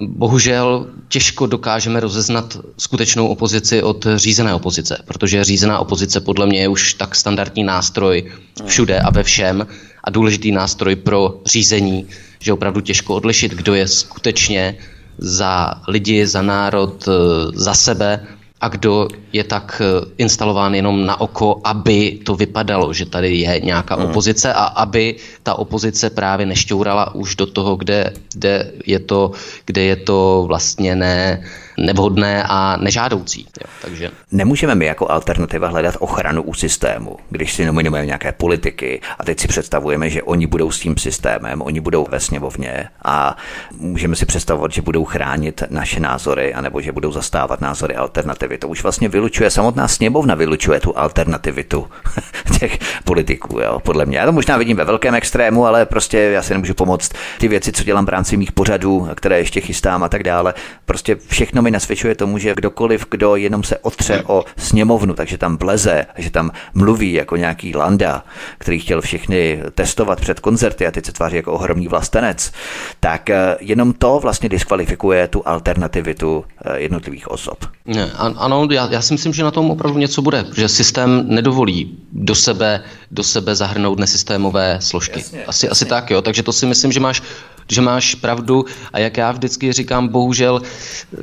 bohužel 0.00 0.86
těžko 1.08 1.46
dokážeme 1.46 2.00
rozeznat 2.00 2.58
skutečnou 2.78 3.26
opozici 3.26 3.82
od 3.82 4.06
řízené 4.16 4.54
opozice, 4.54 5.02
protože 5.04 5.44
řízená 5.44 5.78
opozice 5.78 6.20
podle 6.20 6.46
mě 6.46 6.60
je 6.60 6.68
už 6.68 6.94
tak 6.94 7.16
standardní 7.16 7.64
nástroj 7.64 8.32
všude 8.64 9.00
a 9.00 9.10
ve 9.10 9.22
všem 9.22 9.66
a 10.04 10.10
důležitý 10.10 10.52
nástroj 10.52 10.96
pro 10.96 11.40
řízení, 11.46 12.06
že 12.38 12.52
opravdu 12.52 12.80
těžko 12.80 13.14
odlišit, 13.14 13.52
kdo 13.52 13.74
je 13.74 13.88
skutečně 13.88 14.76
za 15.18 15.74
lidi, 15.88 16.26
za 16.26 16.42
národ, 16.42 17.08
za 17.54 17.74
sebe 17.74 18.26
a 18.60 18.68
kdo 18.68 19.08
je 19.32 19.44
tak 19.44 19.82
eh, 19.84 20.04
instalován 20.18 20.74
jenom 20.74 21.06
na 21.06 21.20
oko, 21.20 21.60
aby 21.64 22.20
to 22.24 22.36
vypadalo, 22.36 22.92
že 22.92 23.06
tady 23.06 23.36
je 23.36 23.60
nějaká 23.60 23.94
hmm. 23.94 24.04
opozice 24.04 24.52
a 24.52 24.64
aby 24.64 25.16
ta 25.42 25.54
opozice 25.54 26.10
právě 26.10 26.46
nešťourala 26.46 27.14
už 27.14 27.36
do 27.36 27.46
toho, 27.46 27.76
kde, 27.76 28.12
kde, 28.34 28.72
je, 28.86 28.98
to, 28.98 29.32
kde 29.64 29.82
je 29.82 29.96
to 29.96 30.44
vlastně 30.46 30.96
ne, 30.96 31.42
nevhodné 31.78 32.44
a 32.48 32.76
nežádoucí. 32.76 33.46
Jo, 33.60 33.70
takže... 33.82 34.10
Nemůžeme 34.32 34.74
my 34.74 34.86
jako 34.86 35.10
alternativa 35.10 35.68
hledat 35.68 35.96
ochranu 35.98 36.42
u 36.42 36.54
systému, 36.54 37.16
když 37.30 37.52
si 37.54 37.64
nominujeme 37.64 38.06
nějaké 38.06 38.32
politiky 38.32 39.00
a 39.18 39.24
teď 39.24 39.40
si 39.40 39.48
představujeme, 39.48 40.10
že 40.10 40.22
oni 40.22 40.46
budou 40.46 40.70
s 40.70 40.80
tím 40.80 40.96
systémem, 40.96 41.62
oni 41.62 41.80
budou 41.80 42.06
ve 42.10 42.20
sněmovně 42.20 42.88
a 43.04 43.36
můžeme 43.78 44.16
si 44.16 44.26
představovat, 44.26 44.72
že 44.72 44.82
budou 44.82 45.04
chránit 45.04 45.62
naše 45.70 46.00
názory 46.00 46.54
anebo 46.54 46.80
že 46.80 46.92
budou 46.92 47.12
zastávat 47.12 47.60
názory 47.60 47.96
alternativy. 47.96 48.49
To 48.58 48.68
už 48.68 48.82
vlastně 48.82 49.08
vylučuje, 49.08 49.50
samotná 49.50 49.88
sněmovna 49.88 50.34
vylučuje 50.34 50.80
tu 50.80 50.98
alternativitu 50.98 51.86
těch 52.58 52.78
politiků, 53.04 53.60
jo, 53.60 53.80
podle 53.80 54.06
mě. 54.06 54.18
Já 54.18 54.26
to 54.26 54.32
možná 54.32 54.56
vidím 54.56 54.76
ve 54.76 54.84
velkém 54.84 55.14
extrému, 55.14 55.66
ale 55.66 55.86
prostě 55.86 56.18
já 56.18 56.42
si 56.42 56.52
nemůžu 56.52 56.74
pomoct. 56.74 57.12
Ty 57.38 57.48
věci, 57.48 57.72
co 57.72 57.84
dělám 57.84 58.06
v 58.06 58.08
rámci 58.08 58.36
mých 58.36 58.52
pořadů, 58.52 59.08
které 59.14 59.38
ještě 59.38 59.60
chystám 59.60 60.02
a 60.02 60.08
tak 60.08 60.22
dále, 60.22 60.54
prostě 60.84 61.16
všechno 61.28 61.62
mi 61.62 61.70
nasvědčuje 61.70 62.14
tomu, 62.14 62.38
že 62.38 62.54
kdokoliv, 62.54 63.06
kdo 63.10 63.36
jenom 63.36 63.62
se 63.62 63.78
otře 63.78 64.22
o 64.26 64.44
sněmovnu, 64.56 65.14
takže 65.14 65.38
tam 65.38 65.56
vleze, 65.56 66.06
že 66.18 66.30
tam 66.30 66.50
mluví 66.74 67.12
jako 67.12 67.36
nějaký 67.36 67.76
Landa, 67.76 68.24
který 68.58 68.78
chtěl 68.80 69.00
všechny 69.00 69.62
testovat 69.74 70.20
před 70.20 70.40
koncerty 70.40 70.86
a 70.86 70.90
teď 70.90 71.06
se 71.06 71.12
tváří 71.12 71.36
jako 71.36 71.52
ohromný 71.52 71.88
vlastenec, 71.88 72.52
tak 73.00 73.30
eh, 73.30 73.56
jenom 73.60 73.92
to 73.92 74.20
vlastně 74.20 74.48
diskvalifikuje 74.48 75.28
tu 75.28 75.48
alternativitu 75.48 76.44
eh, 76.64 76.80
jednotlivých 76.80 77.28
osob. 77.28 77.58
Ne, 77.86 78.10
ano, 78.40 78.68
já, 78.70 78.88
já 78.90 79.02
si 79.02 79.14
myslím, 79.14 79.32
že 79.32 79.42
na 79.42 79.50
tom 79.50 79.70
opravdu 79.70 79.98
něco 79.98 80.22
bude, 80.22 80.46
že 80.56 80.68
systém 80.68 81.24
nedovolí 81.26 81.98
do 82.12 82.34
sebe, 82.34 82.82
do 83.10 83.22
sebe 83.22 83.54
zahrnout 83.54 83.98
nesystémové 83.98 84.78
složky. 84.80 85.18
Jasně, 85.18 85.38
asi, 85.38 85.46
jasně. 85.46 85.68
asi 85.68 85.84
tak, 85.84 86.10
jo. 86.10 86.22
Takže 86.22 86.42
to 86.42 86.52
si 86.52 86.66
myslím, 86.66 86.92
že 86.92 87.00
máš 87.00 87.22
že 87.70 87.80
máš 87.80 88.14
pravdu 88.14 88.64
a 88.92 88.98
jak 88.98 89.16
já 89.16 89.32
vždycky 89.32 89.72
říkám, 89.72 90.08
bohužel, 90.08 90.62
eh, 90.62 91.18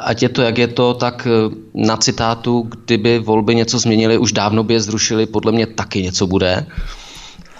ať 0.00 0.22
je 0.22 0.28
to, 0.28 0.42
jak 0.42 0.58
je 0.58 0.68
to, 0.68 0.94
tak 0.94 1.26
eh, 1.26 1.54
na 1.74 1.96
citátu, 1.96 2.68
kdyby 2.84 3.18
volby 3.18 3.54
něco 3.54 3.78
změnily, 3.78 4.18
už 4.18 4.32
dávno 4.32 4.64
by 4.64 4.74
je 4.74 4.80
zrušili, 4.80 5.26
podle 5.26 5.52
mě 5.52 5.66
taky 5.66 6.02
něco 6.02 6.26
bude. 6.26 6.66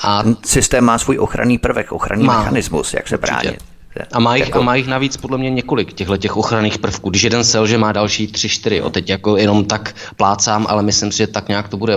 A 0.02 0.24
systém 0.44 0.84
má 0.84 0.98
svůj 0.98 1.18
ochranný 1.18 1.58
prvek, 1.58 1.92
ochranný 1.92 2.24
má. 2.24 2.38
mechanismus, 2.38 2.94
jak 2.94 3.08
se 3.08 3.18
bránit. 3.18 3.71
A 4.12 4.20
má, 4.20 4.36
jich, 4.36 4.46
jako... 4.46 4.58
a 4.58 4.62
má 4.62 4.74
jich 4.74 4.86
navíc 4.86 5.16
podle 5.16 5.38
mě 5.38 5.50
několik 5.50 5.92
těchto 5.92 6.16
těch 6.16 6.36
ochranných 6.36 6.78
prvků. 6.78 7.10
Když 7.10 7.22
jeden 7.22 7.44
selže, 7.44 7.78
má 7.78 7.92
další 7.92 8.26
tři, 8.26 8.48
čtyři. 8.48 8.82
O 8.82 8.90
teď 8.90 9.10
jako 9.10 9.36
jenom 9.36 9.64
tak 9.64 9.94
plácám, 10.16 10.66
ale 10.68 10.82
myslím 10.82 11.12
si, 11.12 11.18
že 11.18 11.26
tak 11.26 11.48
nějak 11.48 11.68
to 11.68 11.76
bude. 11.76 11.94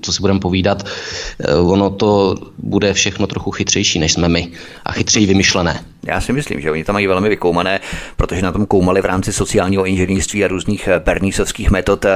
Co 0.00 0.12
si 0.12 0.20
budeme 0.20 0.40
povídat, 0.40 0.86
eh, 1.40 1.54
ono 1.54 1.90
to 1.90 2.34
bude 2.58 2.92
všechno 2.92 3.26
trochu 3.26 3.50
chytřejší, 3.50 3.98
než 3.98 4.12
jsme 4.12 4.28
my. 4.28 4.48
A 4.84 4.92
chytřeji 4.92 5.26
vymyšlené. 5.26 5.84
Já 6.06 6.20
si 6.20 6.32
myslím, 6.32 6.60
že 6.60 6.70
oni 6.70 6.84
to 6.84 6.92
mají 6.92 7.06
velmi 7.06 7.28
vykoumané, 7.28 7.80
protože 8.16 8.42
na 8.42 8.52
tom 8.52 8.66
koumali 8.66 9.00
v 9.00 9.04
rámci 9.04 9.32
sociálního 9.32 9.86
inženýrství 9.86 10.44
a 10.44 10.48
různých 10.48 10.88
eh, 10.88 11.00
bernísovských 11.00 11.70
metod 11.70 12.04
eh, 12.04 12.10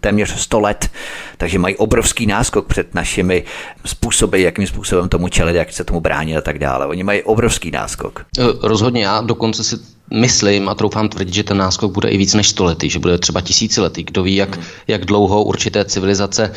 téměř 0.00 0.40
100 0.40 0.60
let. 0.60 0.90
Takže 1.36 1.58
mají 1.58 1.76
obrovský 1.76 2.26
náskok 2.26 2.66
před 2.66 2.94
našimi 2.94 3.44
způsoby, 3.84 4.42
jakým 4.42 4.66
způsobem 4.66 5.08
tomu 5.08 5.28
čelit, 5.28 5.56
jak 5.56 5.72
se 5.72 5.84
tomu 5.84 6.00
bránit 6.00 6.36
a 6.36 6.40
tak 6.40 6.58
dále. 6.58 6.86
Oni 6.86 7.02
mají 7.02 7.22
obrovský 7.22 7.70
náskok. 7.70 8.26
Rozhodně 8.62 9.04
já 9.04 9.20
dokonce 9.20 9.64
si 9.64 9.76
myslím 10.14 10.68
a 10.68 10.74
troufám 10.74 11.08
tvrdit, 11.08 11.34
že 11.34 11.44
ten 11.44 11.56
náskok 11.56 11.92
bude 11.92 12.08
i 12.08 12.16
víc 12.16 12.34
než 12.34 12.48
stoletý, 12.48 12.90
že 12.90 12.98
bude 12.98 13.18
třeba 13.18 13.40
tisíciletý. 13.40 14.04
Kdo 14.04 14.22
ví, 14.22 14.36
jak, 14.36 14.58
jak 14.88 15.04
dlouho 15.04 15.44
určité 15.44 15.84
civilizace, 15.84 16.52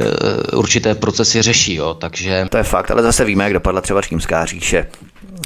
eh, 0.00 0.56
určité 0.56 0.94
procesy 0.94 1.42
řeší. 1.42 1.74
Jo? 1.74 1.94
Takže... 1.94 2.46
To 2.50 2.56
je 2.56 2.62
fakt, 2.62 2.90
ale 2.90 3.02
zase 3.02 3.24
víme, 3.24 3.44
jak 3.44 3.52
dopadla 3.52 3.80
třeba 3.80 4.00
římská 4.00 4.44
říše 4.44 4.86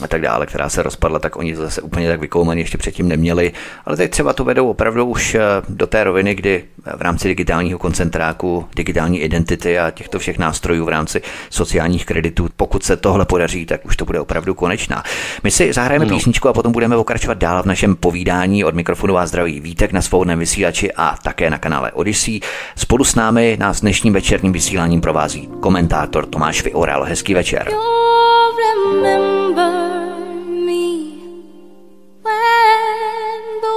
a 0.03 0.07
tak 0.07 0.21
dále, 0.21 0.47
která 0.47 0.69
se 0.69 0.83
rozpadla, 0.83 1.19
tak 1.19 1.37
oni 1.37 1.55
to 1.55 1.63
zase 1.63 1.83
úplně 1.83 2.09
tak 2.09 2.21
vykoumaně 2.21 2.61
ještě 2.61 2.79
předtím 2.79 3.09
neměli. 3.09 3.53
Ale 3.85 3.97
teď 3.97 4.11
třeba 4.11 4.33
to 4.33 4.45
vedou 4.45 4.71
opravdu 4.71 5.05
už 5.05 5.35
eh, 5.35 5.41
do 5.69 5.87
té 5.87 6.05
roviny, 6.05 6.35
kdy 6.35 6.65
v 6.97 7.03
rámci 7.03 7.29
digitálního 7.29 7.79
koncentráku, 7.79 8.67
digitální 8.77 9.21
identity 9.21 9.79
a 9.79 9.91
těchto 9.91 10.19
všech 10.19 10.39
nástrojů 10.39 10.85
v 10.85 10.89
rámci 10.89 11.23
sociálních 11.51 12.07
kreditů, 12.07 12.49
pokud 12.57 12.83
se 12.83 12.97
tohle 12.97 13.25
podaří, 13.25 13.67
tak 13.67 13.87
už 13.87 13.97
to 13.97 14.05
bude 14.05 14.21
opravdu 14.21 14.55
konečná. 14.55 15.03
My 15.43 15.51
si 15.51 15.73
zahrajeme 15.73 16.07
no. 16.07 16.17
písničku 16.17 16.49
a 16.49 16.53
potom 16.53 16.73
budeme 16.73 16.97
pokračovat 16.97 17.39
dál 17.39 17.63
v 17.63 17.67
našem 17.67 17.97
povídání 17.97 18.65
od 18.65 18.75
mikrofonu 18.75 19.19
a 19.19 19.27
zdraví 19.27 19.61
Vítek 19.61 19.93
na 19.93 20.03
svobodném 20.03 20.39
vysílači 20.39 20.93
a 20.93 21.17
také 21.23 21.51
na 21.51 21.59
kanále 21.59 21.93
Odyssey. 21.93 22.41
Spolu 22.77 23.05
s 23.05 23.15
námi 23.15 23.57
nás 23.61 23.81
dnešním 23.81 24.13
večerním 24.13 24.53
vysíláním 24.53 25.01
provází 25.01 25.49
komentátor 25.61 26.27
Tomáš 26.27 26.65
Vyoral. 26.65 27.05
Hezký 27.05 27.35
večer. 27.35 27.69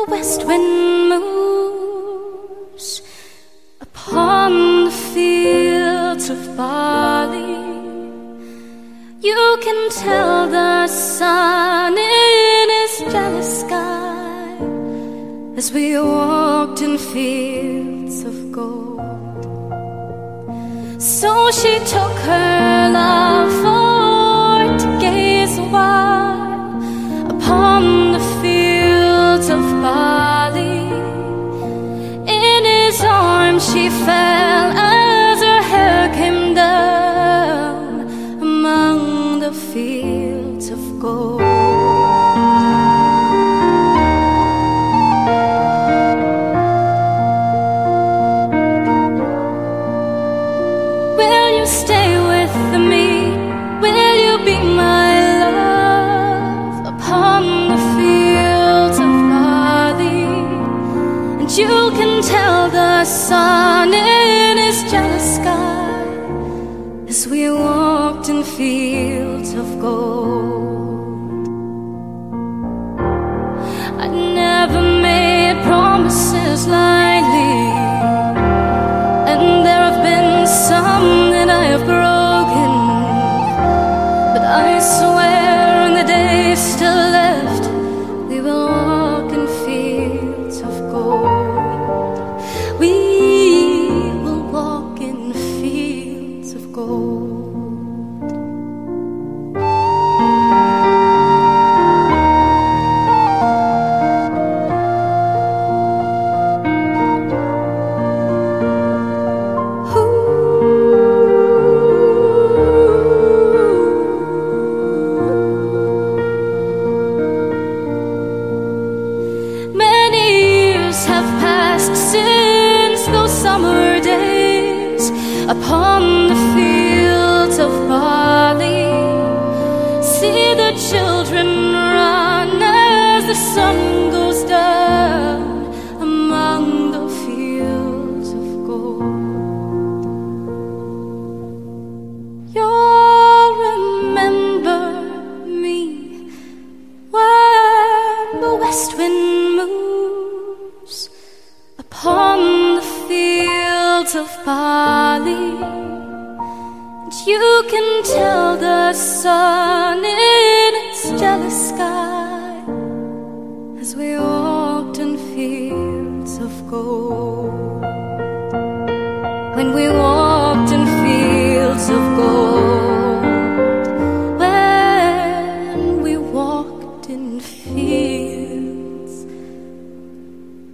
West 0.08 0.46
wind 0.46 1.10
moves 1.10 3.02
upon 3.80 4.86
the 4.86 4.92
fields 4.92 6.30
of 6.30 6.58
barley. 6.58 7.40
You 9.22 9.58
can 9.62 9.90
tell 9.92 10.50
the 10.50 10.88
sun 10.88 11.98
in 11.98 12.70
his 12.80 13.14
jealous 13.14 13.62
sky 13.62 14.58
as 15.56 15.72
we 15.72 15.98
walked 15.98 16.82
in 16.82 16.98
fields 16.98 18.24
of 18.24 18.52
gold. 18.52 19.44
So 21.00 21.52
she 21.52 21.80
took 21.80 22.16
her 22.30 22.90
love 22.92 23.52
for 23.62 23.81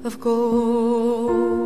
of 0.07 0.17
gold. 0.17 1.57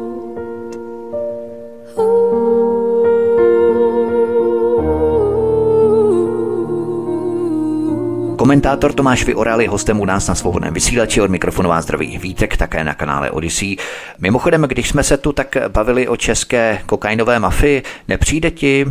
Komentátor 8.38 8.94
Tomáš 8.94 9.26
Vyoral 9.26 9.62
je 9.62 9.70
hostem 9.70 10.00
u 10.00 10.06
nás 10.06 10.28
na 10.28 10.36
svobodném 10.36 10.74
vysílači 10.74 11.22
od 11.22 11.32
mikrofonu 11.32 11.70
vás 11.70 11.84
zdraví 11.84 12.18
Vítek, 12.18 12.58
také 12.58 12.84
na 12.84 12.94
kanále 12.94 13.32
Odyssey. 13.32 13.78
Mimochodem, 14.20 14.62
když 14.62 14.90
jsme 14.90 15.04
se 15.04 15.18
tu 15.18 15.32
tak 15.32 15.58
bavili 15.68 16.08
o 16.08 16.18
české 16.18 16.82
kokainové 16.86 17.40
mafii, 17.40 17.84
nepřijde 18.08 18.52
ti 18.52 18.86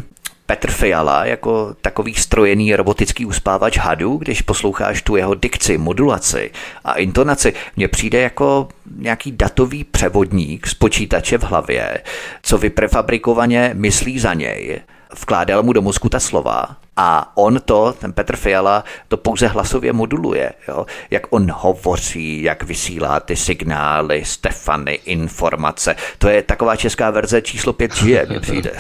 Petr 0.51 0.71
Fiala 0.71 1.25
jako 1.25 1.75
takový 1.81 2.15
strojený 2.15 2.77
robotický 2.77 3.27
uspávač 3.27 3.79
hadů, 3.79 4.17
když 4.17 4.43
posloucháš 4.43 5.03
tu 5.03 5.17
jeho 5.17 5.35
dikci, 5.35 5.79
modulaci 5.79 6.51
a 6.85 6.93
intonaci, 6.93 7.53
mně 7.77 7.89
přijde 7.89 8.21
jako 8.21 8.69
nějaký 8.97 9.33
datový 9.33 9.85
převodník 9.85 10.67
z 10.67 10.75
počítače 10.75 11.39
v 11.39 11.43
hlavě, 11.43 12.01
co 12.43 12.59
vyprefabrikovaně 12.59 13.71
myslí 13.75 14.19
za 14.19 14.35
něj, 14.35 14.81
vkládal 15.21 15.63
mu 15.63 15.73
do 15.73 15.83
mozku 15.83 16.09
ta 16.09 16.21
slova 16.21 16.77
a 16.97 17.33
on 17.37 17.61
to, 17.65 17.95
ten 17.99 18.13
Petr 18.13 18.37
Fiala, 18.37 18.85
to 19.09 19.17
pouze 19.17 19.47
hlasově 19.47 19.93
moduluje. 19.93 20.53
Jo? 20.69 20.87
Jak 21.11 21.23
on 21.31 21.51
hovoří, 21.55 22.43
jak 22.43 22.63
vysílá 22.63 23.21
ty 23.21 23.37
signály, 23.37 24.25
Stefany, 24.25 24.99
informace. 25.05 25.97
To 26.19 26.29
je 26.29 26.43
taková 26.43 26.77
česká 26.77 27.11
verze 27.11 27.43
číslo 27.43 27.73
5G, 27.73 28.33
mi 28.33 28.41
přijde. 28.41 28.73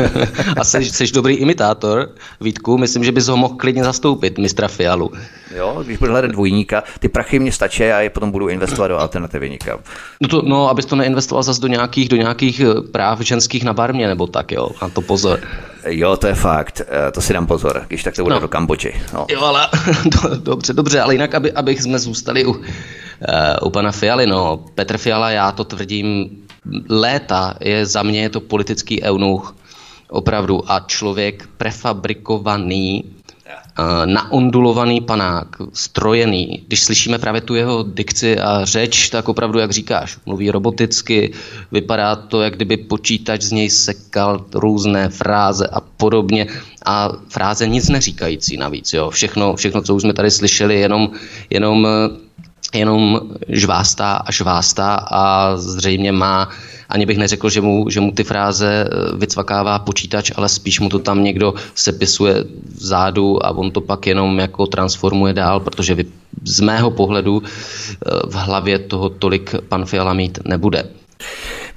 A 0.56 0.64
jsi, 0.64 0.84
jsi 0.84 1.12
dobrý 1.12 1.34
imitátor, 1.34 2.08
Vítku, 2.40 2.78
myslím, 2.78 3.04
že 3.04 3.12
bys 3.12 3.26
ho 3.26 3.36
mohl 3.36 3.54
klidně 3.54 3.84
zastoupit, 3.84 4.38
mistra 4.38 4.68
Fialu. 4.68 5.12
Jo, 5.54 5.82
když 5.84 5.98
budu 5.98 6.12
hledat 6.12 6.30
dvojníka, 6.30 6.82
ty 6.98 7.08
prachy 7.08 7.38
mě 7.38 7.52
stačí 7.52 7.84
a 7.84 8.00
je 8.00 8.10
potom 8.10 8.30
budu 8.30 8.48
investovat 8.48 8.88
do 8.88 8.98
alternativy 8.98 9.50
nikam. 9.50 9.78
No, 10.20 10.28
to, 10.28 10.42
no 10.42 10.68
abys 10.68 10.86
to 10.86 10.96
neinvestoval 10.96 11.42
zase 11.42 11.60
do 11.60 11.68
nějakých, 11.68 12.08
do 12.08 12.16
nějakých 12.16 12.60
eh, 12.60 12.80
práv 12.92 13.20
ženských 13.20 13.64
na 13.64 13.72
barmě, 13.72 14.06
nebo 14.06 14.26
tak, 14.26 14.52
jo, 14.52 14.70
na 14.82 14.88
to 14.88 15.00
pozor. 15.00 15.40
Jo, 15.86 16.16
to 16.16 16.26
je 16.26 16.34
fakt, 16.34 16.80
eh, 16.80 17.12
to 17.12 17.20
si 17.20 17.32
dám 17.32 17.46
pozor, 17.46 17.84
když 17.88 18.02
tak 18.02 18.14
to 18.14 18.22
bude 18.22 18.34
no. 18.34 18.40
do 18.40 18.48
Kambodži. 18.48 18.92
No. 19.12 19.26
Jo, 19.30 19.40
ale 19.40 19.68
dobře, 20.42 20.72
dobře, 20.72 21.00
ale 21.00 21.14
jinak, 21.14 21.34
aby, 21.34 21.52
abych 21.52 21.82
jsme 21.82 21.98
zůstali 21.98 22.44
u, 22.44 22.50
uh, 22.50 22.58
u 23.62 23.70
pana 23.70 23.92
Fialy, 23.92 24.26
no, 24.26 24.64
Petr 24.74 24.98
Fiala, 24.98 25.30
já 25.30 25.52
to 25.52 25.64
tvrdím, 25.64 26.28
léta 26.88 27.54
je 27.60 27.86
za 27.86 28.02
mě 28.02 28.22
je 28.22 28.28
to 28.28 28.40
politický 28.40 29.02
eunuch, 29.02 29.56
opravdu, 30.08 30.72
a 30.72 30.80
člověk 30.80 31.48
prefabrikovaný 31.56 33.04
naondulovaný 34.04 35.00
panák, 35.00 35.48
strojený. 35.72 36.64
Když 36.66 36.82
slyšíme 36.82 37.18
právě 37.18 37.40
tu 37.40 37.54
jeho 37.54 37.82
dikci 37.82 38.38
a 38.38 38.64
řeč, 38.64 39.10
tak 39.10 39.28
opravdu, 39.28 39.58
jak 39.58 39.70
říkáš, 39.70 40.18
mluví 40.26 40.50
roboticky, 40.50 41.32
vypadá 41.72 42.16
to, 42.16 42.42
jak 42.42 42.56
kdyby 42.56 42.76
počítač 42.76 43.42
z 43.42 43.52
něj 43.52 43.70
sekal 43.70 44.44
různé 44.54 45.08
fráze 45.08 45.66
a 45.66 45.80
podobně. 45.80 46.46
A 46.84 47.12
fráze 47.28 47.68
nic 47.68 47.88
neříkající 47.88 48.56
navíc. 48.56 48.92
Jo. 48.92 49.10
Všechno, 49.10 49.56
všechno, 49.56 49.82
co 49.82 49.94
už 49.94 50.02
jsme 50.02 50.12
tady 50.12 50.30
slyšeli, 50.30 50.80
jenom, 50.80 51.10
jenom 51.50 51.88
jenom 52.74 53.20
žvástá 53.48 54.12
a 54.12 54.32
žvástá 54.32 54.94
a 54.94 55.56
zřejmě 55.56 56.12
má, 56.12 56.48
ani 56.88 57.06
bych 57.06 57.18
neřekl, 57.18 57.50
že 57.50 57.60
mu, 57.60 57.90
že 57.90 58.00
mu 58.00 58.12
ty 58.12 58.24
fráze 58.24 58.88
eh, 58.88 59.16
vycvakává 59.16 59.78
počítač, 59.78 60.32
ale 60.36 60.48
spíš 60.48 60.80
mu 60.80 60.88
to 60.88 60.98
tam 60.98 61.24
někdo 61.24 61.54
sepisuje 61.74 62.44
vzadu 62.74 63.46
a 63.46 63.50
on 63.50 63.70
to 63.70 63.80
pak 63.80 64.06
jenom 64.06 64.38
jako 64.38 64.66
transformuje 64.66 65.32
dál, 65.32 65.60
protože 65.60 65.94
vy, 65.94 66.04
z 66.44 66.60
mého 66.60 66.90
pohledu 66.90 67.42
eh, 67.42 68.10
v 68.26 68.34
hlavě 68.34 68.78
toho 68.78 69.08
tolik 69.08 69.54
pan 69.68 69.84
Fiala 69.84 70.14
mít 70.14 70.38
nebude. 70.44 70.84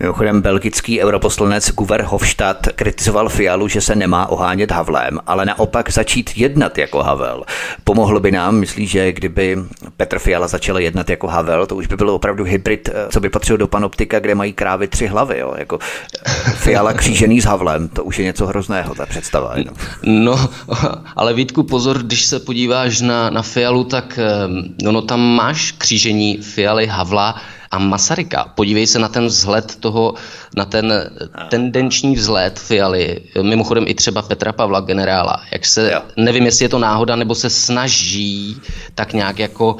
Mimochodem 0.02 0.42
belgický 0.42 1.02
europoslanec 1.02 1.72
Guver 1.72 2.02
Hofstadt 2.02 2.68
kritizoval 2.76 3.30
Fialu, 3.30 3.68
že 3.68 3.82
se 3.82 3.96
nemá 3.96 4.28
ohánět 4.28 4.72
Havlem, 4.72 5.20
ale 5.28 5.46
naopak 5.46 5.92
začít 5.92 6.32
jednat 6.36 6.78
jako 6.78 7.04
Havel. 7.04 7.44
Pomohlo 7.84 8.20
by 8.20 8.32
nám, 8.32 8.56
myslí, 8.56 8.88
že 8.88 9.12
kdyby 9.12 9.58
Petr 9.98 10.20
Fiala 10.20 10.48
začal 10.48 10.80
jednat 10.80 11.10
jako 11.10 11.28
Havel, 11.28 11.66
to 11.66 11.76
už 11.76 11.88
by 11.88 11.96
bylo 11.96 12.16
opravdu 12.16 12.44
hybrid, 12.44 12.90
eh, 12.90 13.08
co 13.12 13.20
by 13.20 13.30
patřilo 13.30 13.58
do 13.58 13.68
panoptika, 13.68 14.20
kde 14.20 14.36
mají 14.36 14.54
krávy 14.54 14.88
tři 14.88 15.08
hlavy. 15.08 15.40
Jo? 15.40 15.54
Jako 15.58 15.80
eh, 16.26 16.32
Fiala 16.52 16.94
křížený 16.94 17.42
s 17.42 17.46
Havlem, 17.46 17.88
to 17.88 18.04
už 18.04 18.20
je 18.20 18.26
něco 18.26 18.48
hrozného, 18.48 18.96
ta 18.96 19.06
představa. 19.06 19.54
Jenom. 19.56 19.76
No, 20.04 20.50
ale 21.16 21.34
Vítku, 21.34 21.64
pozor, 21.64 21.98
když 21.98 22.26
se 22.26 22.40
podíváš 22.40 23.02
na, 23.02 23.30
na 23.30 23.42
Fialu, 23.42 23.84
tak 23.84 24.20
eh, 24.20 24.92
no, 24.92 25.02
tam 25.02 25.20
máš 25.20 25.72
křížení 25.72 26.38
Fialy 26.38 26.88
Havla, 26.88 27.36
a 27.72 27.80
Masaryka. 27.80 28.52
Podívej 28.56 28.88
se 28.88 29.00
na 29.00 29.08
ten 29.08 29.26
vzhled 29.26 29.76
toho, 29.80 30.14
na 30.58 30.66
ten 30.66 31.10
tendenční 31.50 32.16
vzhled 32.16 32.60
Fialy, 32.60 33.22
mimochodem 33.42 33.86
i 33.88 33.94
třeba 33.94 34.22
Petra 34.22 34.52
Pavla, 34.54 34.80
generála. 34.80 35.42
Jak 35.52 35.66
se, 35.66 35.92
jo. 35.92 36.02
nevím, 36.18 36.46
jestli 36.46 36.66
je 36.66 36.70
to 36.70 36.80
náhoda, 36.80 37.16
nebo 37.16 37.36
se 37.36 37.50
snaží 37.50 38.58
tak 38.96 39.14
nějak 39.14 39.40
jako 39.40 39.76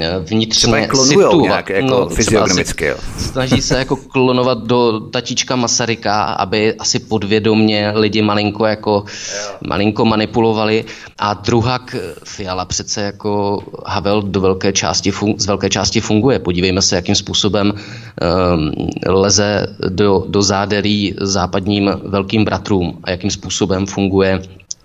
eh, 0.00 0.18
vnitřně 0.18 0.88
situovat. 1.04 1.42
Nějak 1.42 1.68
jako 1.68 1.86
no, 1.86 2.08
fyziognomicky, 2.08 2.84
jo. 2.84 2.96
Snaží 3.18 3.62
se 3.62 3.78
jako 3.78 3.96
klonovat 3.96 4.58
do 4.58 5.00
tatíčka 5.00 5.56
Masaryka, 5.56 6.22
aby 6.22 6.74
asi 6.74 6.98
podvědomně 6.98 7.92
lidi 7.94 8.22
malinko 8.22 8.66
jako 8.66 9.04
jo. 9.36 9.50
malinko 9.66 10.04
manipulovali. 10.04 10.84
A 11.18 11.34
druhak 11.34 11.96
Fiala 12.24 12.64
přece 12.64 13.00
jako 13.02 13.62
Havel 13.86 14.22
do 14.22 14.40
velké 14.40 14.72
části 14.72 15.10
fun- 15.10 15.34
z 15.38 15.46
velké 15.46 15.70
části 15.70 16.00
funguje. 16.00 16.38
Podívejme 16.38 16.82
se, 16.82 16.96
jakým 16.96 17.11
jakým 17.12 17.24
způsobem 17.24 17.72
um, 17.72 18.72
leze 19.06 19.76
do, 19.88 20.24
do 20.28 20.42
zádelí 20.42 21.14
západním 21.20 21.92
velkým 22.04 22.44
bratrům 22.44 22.98
a 23.04 23.10
jakým 23.10 23.30
způsobem 23.30 23.86
funguje 23.86 24.40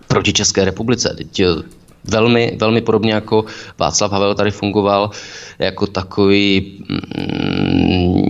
proti 0.08 0.34
České 0.34 0.66
republice. 0.66 1.14
Teď 1.18 1.40
eh, 1.40 1.46
velmi, 2.04 2.58
velmi 2.60 2.82
podobně 2.82 3.14
jako 3.14 3.46
Václav 3.80 4.12
Havel 4.12 4.36
tady 4.36 4.52
fungoval 4.52 5.12
jako 5.60 5.88
takový, 5.88 6.84
mm, 6.90 8.24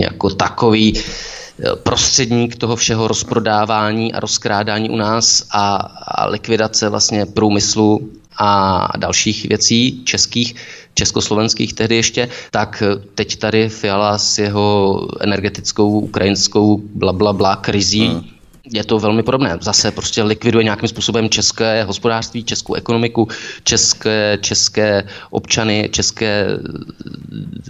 jako 0.00 0.30
takový 0.30 0.96
eh, 0.96 1.76
prostředník 1.76 2.56
toho 2.56 2.76
všeho 2.76 3.08
rozprodávání 3.08 4.12
a 4.12 4.20
rozkrádání 4.20 4.90
u 4.90 4.96
nás 4.96 5.44
a, 5.52 5.76
a 6.08 6.26
likvidace 6.26 6.88
vlastně 6.88 7.26
průmyslu 7.26 8.08
a 8.38 8.88
dalších 8.96 9.48
věcí 9.48 10.04
českých, 10.04 10.54
československých 10.94 11.74
tehdy 11.74 11.96
ještě, 11.96 12.28
tak 12.50 12.82
teď 13.14 13.36
tady 13.36 13.68
Fiala 13.68 14.18
s 14.18 14.38
jeho 14.38 14.98
energetickou 15.20 16.00
ukrajinskou 16.00 16.82
bla 16.94 17.12
bla 17.12 17.32
bla 17.32 17.56
krizí. 17.56 18.06
Hmm 18.06 18.41
je 18.70 18.84
to 18.84 18.98
velmi 18.98 19.22
podobné. 19.22 19.58
Zase 19.60 19.90
prostě 19.90 20.22
likviduje 20.22 20.64
nějakým 20.64 20.88
způsobem 20.88 21.28
české 21.28 21.84
hospodářství, 21.84 22.44
českou 22.44 22.74
ekonomiku, 22.74 23.28
české, 23.64 24.38
české 24.40 25.04
občany, 25.30 25.88
české 25.92 26.46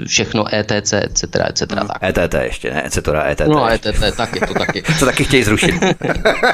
všechno 0.07 0.55
ETC, 0.55 0.93
etc. 0.93 1.25
etc. 1.49 1.63
Mm, 1.63 1.89
tak. 1.89 2.03
ETT 2.03 2.35
ještě, 2.43 2.71
ne? 2.71 2.87
ETC, 2.87 2.99
ETT. 3.27 3.41
No 3.49 3.71
ETT, 3.71 4.17
taky, 4.17 4.41
to 4.41 4.55
taky. 4.55 4.83
to 4.99 5.05
taky 5.05 5.25
chtějí 5.25 5.45
zrušit. 5.45 5.75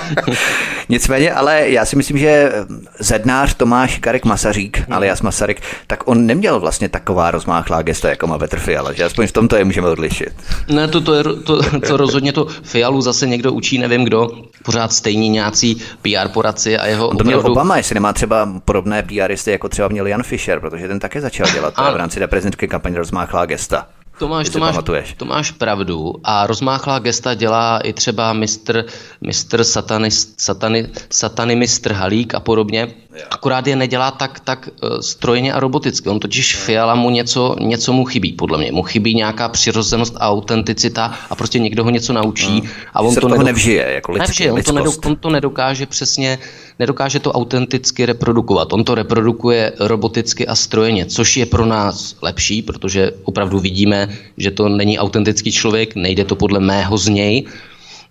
Nicméně, 0.88 1.32
ale 1.32 1.70
já 1.70 1.84
si 1.84 1.96
myslím, 1.96 2.18
že 2.18 2.52
zednář 2.98 3.54
Tomáš 3.54 3.98
Karek 3.98 4.24
Masařík, 4.24 4.78
hmm. 4.78 4.92
alias 4.92 5.22
Masaryk, 5.22 5.62
tak 5.86 6.08
on 6.08 6.26
neměl 6.26 6.60
vlastně 6.60 6.88
taková 6.88 7.30
rozmáchlá 7.30 7.82
gesta, 7.82 8.08
jako 8.08 8.26
má 8.26 8.38
Petr 8.38 8.58
Fiala, 8.58 8.92
že 8.92 9.04
aspoň 9.04 9.26
v 9.26 9.32
tomto 9.32 9.56
je 9.56 9.64
můžeme 9.64 9.88
odlišit. 9.88 10.32
Ne, 10.68 10.88
to, 10.88 11.00
to, 11.00 11.14
je, 11.14 11.22
to, 11.22 11.80
to 11.80 11.96
rozhodně 11.96 12.32
to 12.32 12.46
Fialu 12.62 13.00
zase 13.00 13.26
někdo 13.26 13.52
učí, 13.52 13.78
nevím 13.78 14.04
kdo, 14.04 14.27
pořád 14.64 14.92
stejní 14.92 15.28
nějací 15.28 15.82
PR 16.02 16.28
poradci 16.28 16.78
a 16.78 16.86
jeho 16.86 17.08
On 17.08 17.16
to 17.16 17.24
měl 17.24 17.42
Obama, 17.46 17.76
jestli 17.76 17.94
nemá 17.94 18.12
třeba 18.12 18.48
podobné 18.64 19.02
PRisty, 19.02 19.50
jako 19.50 19.68
třeba 19.68 19.88
měl 19.88 20.06
Jan 20.06 20.22
Fischer, 20.22 20.60
protože 20.60 20.88
ten 20.88 20.98
také 20.98 21.20
začal 21.20 21.50
dělat 21.52 21.74
v 21.92 21.96
rámci 21.96 22.18
té 22.18 22.26
prezidentské 22.26 22.66
kampaně 22.66 22.98
rozmáchlá 22.98 23.46
gesta. 23.46 23.86
To 24.18 24.28
máš, 24.28 24.48
to, 24.48 24.58
máš, 24.58 24.76
to 25.16 25.24
máš 25.24 25.50
pravdu. 25.50 26.14
A 26.24 26.46
rozmáchlá 26.46 26.98
gesta 26.98 27.34
dělá 27.34 27.78
i 27.78 27.92
třeba 27.92 28.32
mistr, 28.32 28.84
mistr 29.20 29.64
satanist, 29.64 30.40
satani, 30.40 30.88
satany 31.10 31.56
mistr 31.56 31.92
Halík 31.92 32.34
a 32.34 32.40
podobně. 32.40 32.88
Akorát 33.30 33.66
je 33.66 33.76
nedělá 33.76 34.10
tak, 34.10 34.40
tak 34.40 34.68
uh, 34.82 34.98
strojně 34.98 35.52
a 35.52 35.60
roboticky. 35.60 36.08
On 36.08 36.20
totiž 36.20 36.56
Fiala 36.56 36.94
mu 36.94 37.10
něco, 37.10 37.56
něco 37.60 37.92
mu 37.92 38.04
chybí, 38.04 38.32
podle 38.32 38.58
mě. 38.58 38.72
Mu 38.72 38.82
chybí 38.82 39.14
nějaká 39.14 39.48
přirozenost 39.48 40.16
a 40.16 40.28
autenticita 40.28 41.14
a 41.30 41.34
prostě 41.34 41.58
někdo 41.58 41.84
ho 41.84 41.90
něco 41.90 42.12
naučí. 42.12 42.60
Hmm. 42.60 42.70
A 42.94 43.00
on 43.00 43.14
to 43.14 43.28
nedok- 43.28 43.44
nevžije, 43.44 43.92
jako 43.94 44.12
lidský, 44.12 44.28
nevžije, 44.28 44.52
on 44.52 44.62
to, 44.62 44.72
nedok- 44.72 45.08
on 45.08 45.16
to 45.16 45.30
nedokáže 45.30 45.86
přesně, 45.86 46.38
nedokáže 46.78 47.20
to 47.20 47.32
autenticky 47.32 48.06
reprodukovat. 48.06 48.72
On 48.72 48.84
to 48.84 48.94
reprodukuje 48.94 49.72
roboticky 49.78 50.46
a 50.46 50.54
strojeně, 50.54 51.06
což 51.06 51.36
je 51.36 51.46
pro 51.46 51.66
nás 51.66 52.16
lepší, 52.22 52.62
protože 52.62 53.12
opravdu 53.24 53.58
vidíme, 53.58 54.08
že 54.36 54.50
to 54.50 54.68
není 54.68 54.98
autentický 54.98 55.52
člověk, 55.52 55.94
nejde 55.94 56.24
to 56.24 56.36
podle 56.36 56.60
mého 56.60 56.98
z 56.98 57.08
něj. 57.08 57.44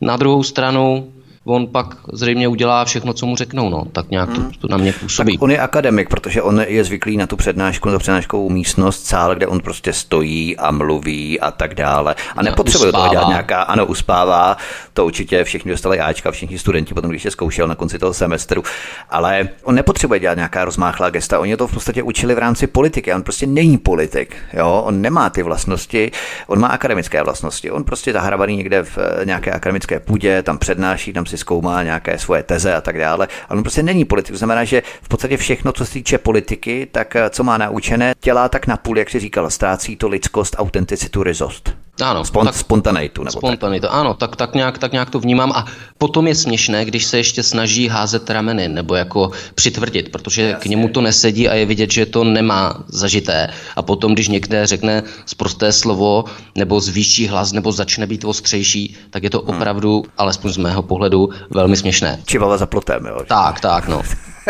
Na 0.01 0.17
druhou 0.17 0.43
stranu 0.43 1.13
on 1.47 1.67
pak 1.67 1.95
zřejmě 2.13 2.47
udělá 2.47 2.85
všechno, 2.85 3.13
co 3.13 3.25
mu 3.25 3.35
řeknou, 3.35 3.69
no. 3.69 3.85
Tak 3.91 4.09
nějak 4.09 4.29
to, 4.29 4.41
hmm. 4.41 4.51
to 4.51 4.67
na 4.67 4.77
mě 4.77 4.93
působí. 4.93 5.37
Tak 5.37 5.41
on 5.41 5.51
je 5.51 5.59
akademik, 5.59 6.09
protože 6.09 6.41
on 6.41 6.61
je 6.67 6.83
zvyklý 6.83 7.17
na 7.17 7.27
tu 7.27 7.35
přednášku, 7.35 7.89
na 7.89 7.93
tu 7.93 7.99
přednáškovou 7.99 8.49
místnost, 8.49 9.05
sál, 9.05 9.35
kde 9.35 9.47
on 9.47 9.59
prostě 9.59 9.93
stojí 9.93 10.57
a 10.57 10.71
mluví 10.71 11.39
a 11.39 11.51
tak 11.51 11.75
dále. 11.75 12.15
A 12.35 12.43
nepotřebuje 12.43 12.91
to 12.91 13.07
dělat 13.11 13.27
nějaká, 13.27 13.61
ano, 13.61 13.85
uspává, 13.85 14.57
to 14.93 15.05
určitě 15.05 15.43
všichni 15.43 15.71
dostali 15.71 15.99
Ačka, 15.99 16.31
všichni 16.31 16.59
studenti 16.59 16.93
potom, 16.93 17.09
když 17.09 17.25
je 17.25 17.31
zkoušel 17.31 17.67
na 17.67 17.75
konci 17.75 17.99
toho 17.99 18.13
semestru, 18.13 18.63
ale 19.09 19.49
on 19.63 19.75
nepotřebuje 19.75 20.19
dělat 20.19 20.35
nějaká 20.35 20.65
rozmáchlá 20.65 21.09
gesta, 21.09 21.39
oni 21.39 21.57
to 21.57 21.67
v 21.67 21.73
podstatě 21.73 22.03
učili 22.03 22.35
v 22.35 22.37
rámci 22.37 22.67
politiky, 22.67 23.13
on 23.13 23.23
prostě 23.23 23.47
není 23.47 23.77
politik, 23.77 24.35
jo, 24.53 24.83
on 24.85 25.01
nemá 25.01 25.29
ty 25.29 25.43
vlastnosti, 25.43 26.11
on 26.47 26.59
má 26.59 26.67
akademické 26.67 27.23
vlastnosti, 27.23 27.71
on 27.71 27.83
prostě 27.83 28.13
zahrabaný 28.13 28.57
někde 28.57 28.83
v 28.83 28.97
eh, 28.97 29.25
nějaké 29.25 29.51
akademické 29.51 29.99
půdě, 29.99 30.43
tam 30.43 30.57
přednáší, 30.57 31.13
tam 31.13 31.25
si 31.25 31.36
zkoumá 31.37 31.83
nějaké 31.83 32.19
svoje 32.19 32.43
teze 32.43 32.75
a 32.75 32.81
tak 32.81 32.97
dále, 32.97 33.27
ale 33.49 33.57
on 33.57 33.63
prostě 33.63 33.83
není 33.83 34.05
politik. 34.05 34.31
To 34.31 34.37
znamená, 34.37 34.63
že 34.63 34.83
v 35.01 35.07
podstatě 35.07 35.37
všechno, 35.37 35.71
co 35.71 35.85
se 35.85 35.93
týče 35.93 36.17
politiky, 36.17 36.87
tak 36.91 37.15
eh, 37.15 37.29
co 37.29 37.43
má 37.43 37.57
naučené, 37.57 38.13
dělá 38.23 38.49
tak 38.49 38.67
na 38.67 38.77
půl, 38.77 38.97
jak 38.97 39.09
si 39.09 39.19
říkal, 39.19 39.49
ztrácí 39.49 39.95
to 39.95 40.07
lidskost, 40.07 40.55
autenticitu, 40.59 41.23
rizost. 41.23 41.86
Ano, 42.01 42.21
Spon- 42.23 42.45
tak, 42.45 42.55
spontanitu. 42.55 43.23
Nebo 43.23 43.31
spontanitu, 43.31 43.87
tak. 43.87 43.95
ano, 43.95 44.13
tak, 44.13 44.35
tak, 44.35 44.55
nějak, 44.55 44.77
tak 44.77 44.91
nějak 44.91 45.09
to 45.09 45.19
vnímám 45.19 45.51
a 45.51 45.65
potom 45.97 46.27
je 46.27 46.35
směšné, 46.35 46.85
když 46.85 47.05
se 47.05 47.17
ještě 47.17 47.43
snaží 47.43 47.87
házet 47.87 48.29
rameny 48.29 48.67
nebo 48.67 48.95
jako 48.95 49.31
přitvrdit, 49.55 50.09
protože 50.09 50.41
Jasně. 50.41 50.59
k 50.63 50.65
němu 50.65 50.89
to 50.89 51.01
nesedí 51.01 51.49
a 51.49 51.53
je 51.53 51.65
vidět, 51.65 51.91
že 51.91 52.05
to 52.05 52.23
nemá 52.23 52.83
zažité 52.87 53.49
a 53.75 53.81
potom, 53.81 54.13
když 54.13 54.27
někde 54.27 54.67
řekne 54.67 55.03
zprosté 55.25 55.71
slovo 55.71 56.25
nebo 56.55 56.79
zvýší 56.79 57.27
hlas 57.27 57.51
nebo 57.51 57.71
začne 57.71 58.07
být 58.07 58.25
ostřejší, 58.25 58.95
tak 59.09 59.23
je 59.23 59.29
to 59.29 59.39
hmm. 59.39 59.57
opravdu, 59.57 60.05
alespoň 60.17 60.51
z 60.51 60.57
mého 60.57 60.83
pohledu, 60.83 61.29
velmi 61.49 61.77
směšné. 61.77 62.19
Čivava 62.25 62.57
za 62.57 62.65
plotem, 62.65 63.05
jo? 63.05 63.19
Tak, 63.27 63.59
tak, 63.59 63.87
no. 63.87 64.01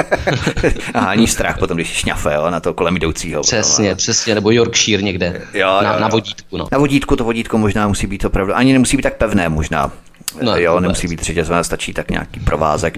a 0.94 1.00
ani 1.00 1.28
strach 1.28 1.60
potom, 1.60 1.78
když 1.78 1.88
šňafe 1.88 2.34
jo, 2.34 2.50
na 2.50 2.60
to 2.60 2.74
kolem 2.74 2.96
jdoucího. 2.96 3.42
Přesně, 3.42 3.90
potom, 3.90 3.98
přesně, 3.98 4.36
nebo 4.36 4.52
Yorkshire 4.52 5.04
někde 5.04 5.42
jo, 5.54 5.80
na, 5.84 5.94
jo, 5.94 6.00
na 6.00 6.08
vodítku. 6.08 6.58
No. 6.58 6.68
Na 6.72 6.78
vodítku 6.78 7.16
to 7.16 7.24
vodítko 7.38 7.58
možná 7.58 7.88
musí 7.88 8.08
být 8.08 8.26
opravdu, 8.26 8.56
ani 8.56 8.73
nemusí 8.73 8.97
být 8.97 9.04
tak 9.04 9.17
pevné 9.17 9.50
možná. 9.50 9.91
No, 10.41 10.58
jo, 10.58 10.80
nemusí 10.80 11.08
být 11.08 11.21
řetězové, 11.21 11.63
stačí 11.63 11.93
tak 11.93 12.12
nějaký 12.12 12.39
provázek. 12.39 12.97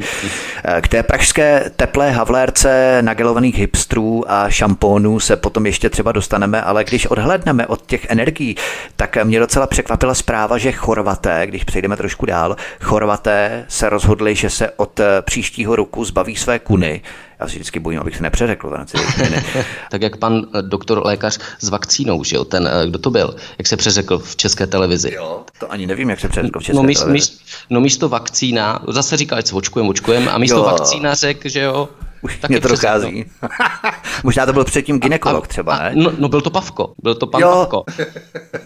K 0.81 0.87
té 0.87 1.03
pražské 1.03 1.71
teplé 1.75 2.11
havlérce 2.11 2.97
nagelovaných 3.01 3.55
hipstrů 3.55 4.31
a 4.31 4.49
šampónů 4.49 5.19
se 5.19 5.35
potom 5.35 5.65
ještě 5.65 5.89
třeba 5.89 6.11
dostaneme, 6.11 6.61
ale 6.61 6.83
když 6.83 7.05
odhledneme 7.05 7.67
od 7.67 7.85
těch 7.85 8.05
energií, 8.09 8.55
tak 8.95 9.17
mě 9.23 9.39
docela 9.39 9.67
překvapila 9.67 10.13
zpráva, 10.13 10.57
že 10.57 10.71
Chorvaté, 10.71 11.47
když 11.47 11.63
přejdeme 11.63 11.97
trošku 11.97 12.25
dál, 12.25 12.55
Chorvaté 12.81 13.65
se 13.67 13.89
rozhodli, 13.89 14.35
že 14.35 14.49
se 14.49 14.71
od 14.77 14.99
příštího 15.21 15.75
roku 15.75 16.05
zbaví 16.05 16.35
své 16.35 16.59
kuny 16.59 17.01
Já 17.39 17.47
si 17.47 17.53
vždycky 17.53 17.79
bojím, 17.79 17.99
abych 17.99 18.15
se 18.15 18.23
nepřeřekl 18.23 18.69
v 18.69 18.73
rámci 18.73 18.97
Tak 19.91 20.01
jak 20.01 20.17
pan 20.17 20.45
eh, 20.53 20.61
doktor 20.61 21.01
lékař 21.05 21.39
s 21.59 21.69
vakcínou, 21.69 22.23
že 22.23 22.35
jo, 22.35 22.45
ten, 22.45 22.67
eh, 22.67 22.87
kdo 22.87 22.99
to 22.99 23.09
byl, 23.09 23.35
jak 23.57 23.67
se 23.67 23.77
přeřekl 23.77 24.19
v 24.19 24.35
české 24.35 24.67
televizi. 24.67 25.13
Jo, 25.15 25.43
to 25.59 25.71
ani 25.71 25.87
nevím, 25.87 26.09
jak 26.09 26.19
se 26.19 26.29
přeřekl 26.29 26.59
v 26.59 26.63
české 26.63 26.77
no, 26.77 26.83
míst, 26.83 26.99
televizi. 26.99 27.13
Míst, 27.13 27.41
no 27.69 27.81
místo 27.81 28.09
vakcína, 28.09 28.83
zase 28.87 29.17
říkal, 29.17 29.39
ať 29.39 29.47
se 29.47 29.55
očkujem, 29.55 29.89
očkujem, 29.89 30.29
a 30.29 30.37
místo 30.37 30.57
jo. 30.57 30.63
vakcína 30.63 31.13
řekl, 31.13 31.49
že 31.49 31.61
jo, 31.61 31.89
už 32.21 32.37
tak 32.37 32.49
mě 32.49 32.59
to 32.59 32.67
dochází. 32.67 33.25
Možná 34.23 34.45
to 34.45 34.53
byl 34.53 34.63
předtím 34.63 34.99
ginekolog 34.99 35.47
třeba, 35.47 35.79
ne? 35.79 35.91
no, 35.95 36.11
no, 36.17 36.29
byl 36.29 36.41
to 36.41 36.49
Pavko, 36.49 36.93
byl 37.03 37.15
to 37.15 37.27
pan 37.27 37.41
jo. 37.41 37.49
Pavko. 37.49 37.83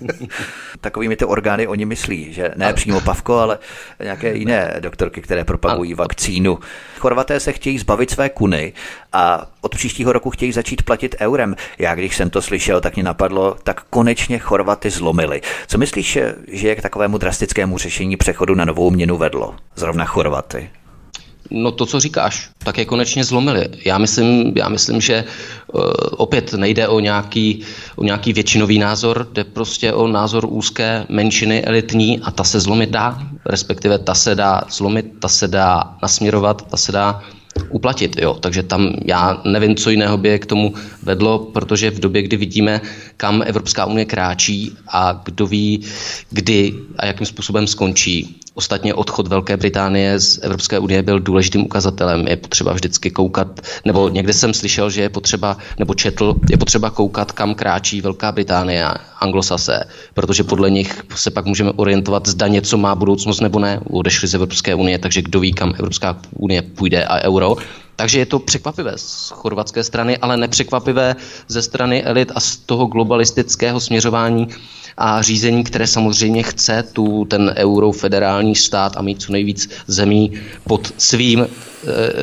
Takovými 0.81 1.15
ty 1.15 1.25
orgány 1.25 1.67
oni 1.67 1.85
myslí, 1.85 2.33
že 2.33 2.51
ne 2.55 2.69
a... 2.69 2.73
přímo 2.73 3.01
Pavko, 3.01 3.37
ale 3.37 3.59
nějaké 4.03 4.33
jiné 4.33 4.75
doktorky, 4.79 5.21
které 5.21 5.43
propagují 5.43 5.93
a... 5.93 5.97
vakcínu. 5.97 6.59
Chorvaté 6.99 7.39
se 7.39 7.51
chtějí 7.51 7.79
zbavit 7.79 8.09
své 8.09 8.29
kuny 8.29 8.73
a 9.13 9.47
od 9.61 9.75
příštího 9.75 10.13
roku 10.13 10.29
chtějí 10.29 10.51
začít 10.51 10.83
platit 10.83 11.15
eurem. 11.19 11.55
Já 11.79 11.95
když 11.95 12.15
jsem 12.15 12.29
to 12.29 12.41
slyšel, 12.41 12.81
tak 12.81 12.95
mě 12.95 13.03
napadlo, 13.03 13.57
tak 13.63 13.83
konečně 13.89 14.39
Chorvaty 14.39 14.89
zlomili. 14.89 15.41
Co 15.67 15.77
myslíš, 15.77 16.19
že 16.47 16.67
je 16.67 16.75
k 16.75 16.81
takovému 16.81 17.17
drastickému 17.17 17.77
řešení 17.77 18.17
přechodu 18.17 18.55
na 18.55 18.65
novou 18.65 18.91
měnu 18.91 19.17
vedlo? 19.17 19.55
Zrovna 19.75 20.05
Chorvaty. 20.05 20.69
No 21.51 21.71
to, 21.71 21.85
co 21.85 21.99
říkáš, 21.99 22.49
tak 22.57 22.77
je 22.77 22.85
konečně 22.85 23.23
zlomili. 23.23 23.67
Já 23.85 23.97
myslím, 23.97 24.53
já 24.55 24.69
myslím 24.69 25.01
že 25.01 25.23
uh, 25.73 25.81
opět 26.11 26.53
nejde 26.53 26.87
o 26.87 26.99
nějaký, 26.99 27.61
o 27.95 28.03
nějaký 28.03 28.33
většinový 28.33 28.79
názor, 28.79 29.27
jde 29.33 29.43
prostě 29.43 29.93
o 29.93 30.07
názor 30.07 30.45
úzké 30.49 31.05
menšiny 31.09 31.63
elitní 31.63 32.19
a 32.19 32.31
ta 32.31 32.43
se 32.43 32.59
zlomit 32.59 32.89
dá, 32.89 33.19
respektive 33.45 33.99
ta 33.99 34.13
se 34.13 34.35
dá 34.35 34.61
zlomit, 34.71 35.05
ta 35.19 35.27
se 35.27 35.47
dá 35.47 35.97
nasměrovat, 36.01 36.69
ta 36.69 36.77
se 36.77 36.91
dá 36.91 37.21
uplatit. 37.69 38.17
Jo. 38.21 38.33
Takže 38.33 38.63
tam 38.63 38.89
já 39.05 39.41
nevím, 39.45 39.75
co 39.75 39.89
jiného 39.89 40.17
by 40.17 40.29
je 40.29 40.39
k 40.39 40.45
tomu 40.45 40.73
vedlo, 41.03 41.39
protože 41.39 41.91
v 41.91 41.99
době, 41.99 42.21
kdy 42.21 42.37
vidíme, 42.37 42.81
kam 43.17 43.43
Evropská 43.45 43.85
unie 43.85 44.05
kráčí 44.05 44.77
a 44.87 45.21
kdo 45.25 45.47
ví, 45.47 45.81
kdy 46.29 46.73
a 46.97 47.05
jakým 47.05 47.25
způsobem 47.27 47.67
skončí, 47.67 48.39
Ostatně 48.55 48.93
odchod 48.93 49.27
Velké 49.27 49.57
Británie 49.57 50.19
z 50.19 50.39
Evropské 50.41 50.79
unie 50.79 51.03
byl 51.03 51.19
důležitým 51.19 51.65
ukazatelem. 51.65 52.27
Je 52.27 52.37
potřeba 52.37 52.73
vždycky 52.73 53.11
koukat, 53.11 53.61
nebo 53.85 54.09
někde 54.09 54.33
jsem 54.33 54.53
slyšel, 54.53 54.89
že 54.89 55.01
je 55.01 55.09
potřeba, 55.09 55.57
nebo 55.79 55.93
četl, 55.93 56.35
je 56.49 56.57
potřeba 56.57 56.89
koukat, 56.89 57.31
kam 57.31 57.55
kráčí 57.55 58.01
Velká 58.01 58.31
Británie 58.31 58.85
a 58.85 58.95
anglosase, 59.19 59.83
protože 60.13 60.43
podle 60.43 60.69
nich 60.69 61.01
se 61.15 61.31
pak 61.31 61.45
můžeme 61.45 61.71
orientovat, 61.71 62.27
zda 62.27 62.47
něco 62.47 62.77
má 62.77 62.95
budoucnost 62.95 63.39
nebo 63.39 63.59
ne. 63.59 63.79
Odešli 63.89 64.27
z 64.27 64.33
Evropské 64.33 64.75
unie, 64.75 64.99
takže 64.99 65.21
kdo 65.21 65.39
ví, 65.39 65.53
kam 65.53 65.73
Evropská 65.79 66.17
unie 66.35 66.61
půjde 66.61 67.05
a 67.05 67.21
euro. 67.23 67.55
Takže 67.95 68.19
je 68.19 68.25
to 68.25 68.39
překvapivé 68.39 68.93
z 68.95 69.29
chorvatské 69.29 69.83
strany, 69.83 70.17
ale 70.17 70.37
nepřekvapivé 70.37 71.15
ze 71.47 71.61
strany 71.61 72.03
elit 72.03 72.31
a 72.35 72.39
z 72.39 72.57
toho 72.57 72.85
globalistického 72.85 73.79
směřování 73.79 74.47
a 74.97 75.21
řízení, 75.21 75.63
které 75.63 75.87
samozřejmě 75.87 76.43
chce 76.43 76.83
tu 76.93 77.25
ten 77.25 77.53
eurofederální 77.57 78.55
stát 78.55 78.97
a 78.97 79.01
mít 79.01 79.21
co 79.21 79.31
nejvíc 79.31 79.69
zemí 79.87 80.31
pod 80.67 80.93
svým 80.97 81.47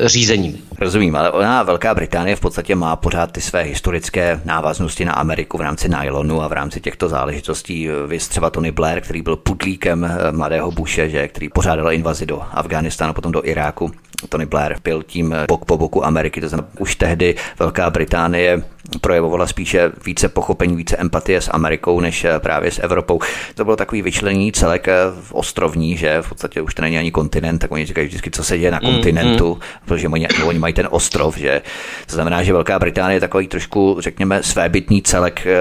řízením. 0.05 0.57
Rozumím, 0.79 1.15
ale 1.15 1.31
ona, 1.31 1.63
Velká 1.63 1.93
Británie 1.93 2.35
v 2.35 2.39
podstatě 2.39 2.75
má 2.75 2.95
pořád 2.95 3.31
ty 3.31 3.41
své 3.41 3.61
historické 3.61 4.41
návaznosti 4.45 5.05
na 5.05 5.13
Ameriku 5.13 5.57
v 5.57 5.61
rámci 5.61 5.89
nylonu 5.89 6.41
a 6.41 6.47
v 6.47 6.51
rámci 6.51 6.81
těchto 6.81 7.09
záležitostí. 7.09 7.89
Vy 8.07 8.19
třeba 8.19 8.49
Tony 8.49 8.71
Blair, 8.71 9.01
který 9.01 9.21
byl 9.21 9.35
pudlíkem 9.35 10.05
eh, 10.05 10.31
mladého 10.31 10.71
Bushe, 10.71 11.09
že, 11.09 11.27
který 11.27 11.49
pořádal 11.49 11.91
invazi 11.91 12.25
do 12.25 12.41
Afganistánu, 12.51 13.13
potom 13.13 13.31
do 13.31 13.45
Iráku. 13.45 13.91
Tony 14.29 14.45
Blair 14.45 14.75
byl 14.83 15.03
tím 15.03 15.35
bok 15.47 15.65
po 15.65 15.77
boku 15.77 16.05
Ameriky, 16.05 16.41
to 16.41 16.49
znamená 16.49 16.67
už 16.79 16.95
tehdy 16.95 17.35
Velká 17.59 17.89
Británie 17.89 18.63
projevovala 19.01 19.47
spíše 19.47 19.91
více 20.05 20.29
pochopení, 20.29 20.75
více 20.75 20.97
empatie 20.97 21.41
s 21.41 21.49
Amerikou, 21.53 21.99
než 21.99 22.25
eh, 22.25 22.39
právě 22.39 22.71
s 22.71 22.79
Evropou. 22.79 23.19
To 23.55 23.63
bylo 23.63 23.75
takový 23.75 24.01
vyčlený 24.01 24.51
celek 24.51 24.87
eh, 24.87 24.93
ostrovní, 25.31 25.97
že 25.97 26.21
v 26.21 26.29
podstatě 26.29 26.61
už 26.61 26.75
to 26.75 26.81
není 26.81 26.97
ani 26.97 27.11
kontinent, 27.11 27.61
tak 27.61 27.71
oni 27.71 27.85
říkají 27.85 28.07
vždycky, 28.07 28.31
co 28.31 28.43
se 28.43 28.57
děje 28.57 28.71
na 28.71 28.79
mm, 28.83 28.91
kontinentu, 28.91 29.53
mm. 29.53 29.85
protože 29.85 30.07
oni, 30.07 30.27
oni 30.45 30.59
mají 30.59 30.73
ten 30.73 30.87
ostrov, 30.91 31.37
že 31.37 31.61
to 32.05 32.13
znamená, 32.15 32.43
že 32.43 32.53
Velká 32.53 32.79
Británie 32.79 33.15
je 33.15 33.19
takový 33.19 33.47
trošku, 33.47 33.97
řekněme, 33.99 34.43
svébytný 34.43 35.01
celek, 35.01 35.47
eh, 35.47 35.55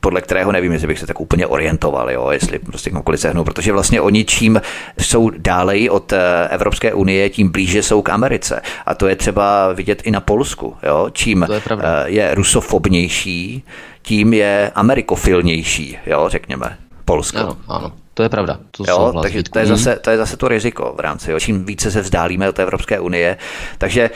podle 0.00 0.20
kterého 0.20 0.52
nevím, 0.52 0.72
jestli 0.72 0.88
bych 0.88 0.98
se 0.98 1.06
tak 1.06 1.20
úplně 1.20 1.46
orientoval, 1.46 2.10
jo, 2.10 2.30
jestli 2.30 2.58
prostě 2.58 2.90
kamkoliv 2.90 3.20
sehnou, 3.20 3.44
protože 3.44 3.72
vlastně 3.72 4.00
oni 4.00 4.24
čím 4.24 4.60
jsou 5.00 5.30
dálej 5.30 5.90
od 5.90 6.12
Evropské 6.50 6.94
unie, 6.94 7.30
tím 7.30 7.52
blíže 7.52 7.82
jsou 7.82 8.02
k 8.02 8.08
Americe. 8.08 8.62
A 8.86 8.94
to 8.94 9.08
je 9.08 9.16
třeba 9.16 9.72
vidět 9.72 10.02
i 10.04 10.10
na 10.10 10.20
Polsku, 10.20 10.76
jo, 10.82 11.08
čím 11.12 11.46
je, 12.06 12.27
je 12.27 12.27
rusofobnější, 12.34 13.62
tím 14.02 14.32
je 14.32 14.72
amerikofilnější, 14.74 15.98
jo, 16.06 16.28
řekněme, 16.28 16.78
Polsko. 17.04 17.38
Ano, 17.38 17.56
ano. 17.68 17.92
To 18.14 18.22
je 18.22 18.28
pravda. 18.28 18.58
To 18.70 18.84
jo, 18.88 19.12
takže 19.22 19.42
to 19.42 19.58
je, 19.58 19.66
zase, 19.66 19.96
to 19.96 20.10
je 20.10 20.16
zase 20.16 20.36
to 20.36 20.48
riziko 20.48 20.94
v 20.96 21.00
rámci, 21.00 21.30
jo. 21.30 21.40
čím 21.40 21.64
více 21.64 21.90
se 21.90 22.00
vzdálíme 22.00 22.48
od 22.48 22.58
Evropské 22.58 23.00
unie. 23.00 23.36
Takže 23.78 24.10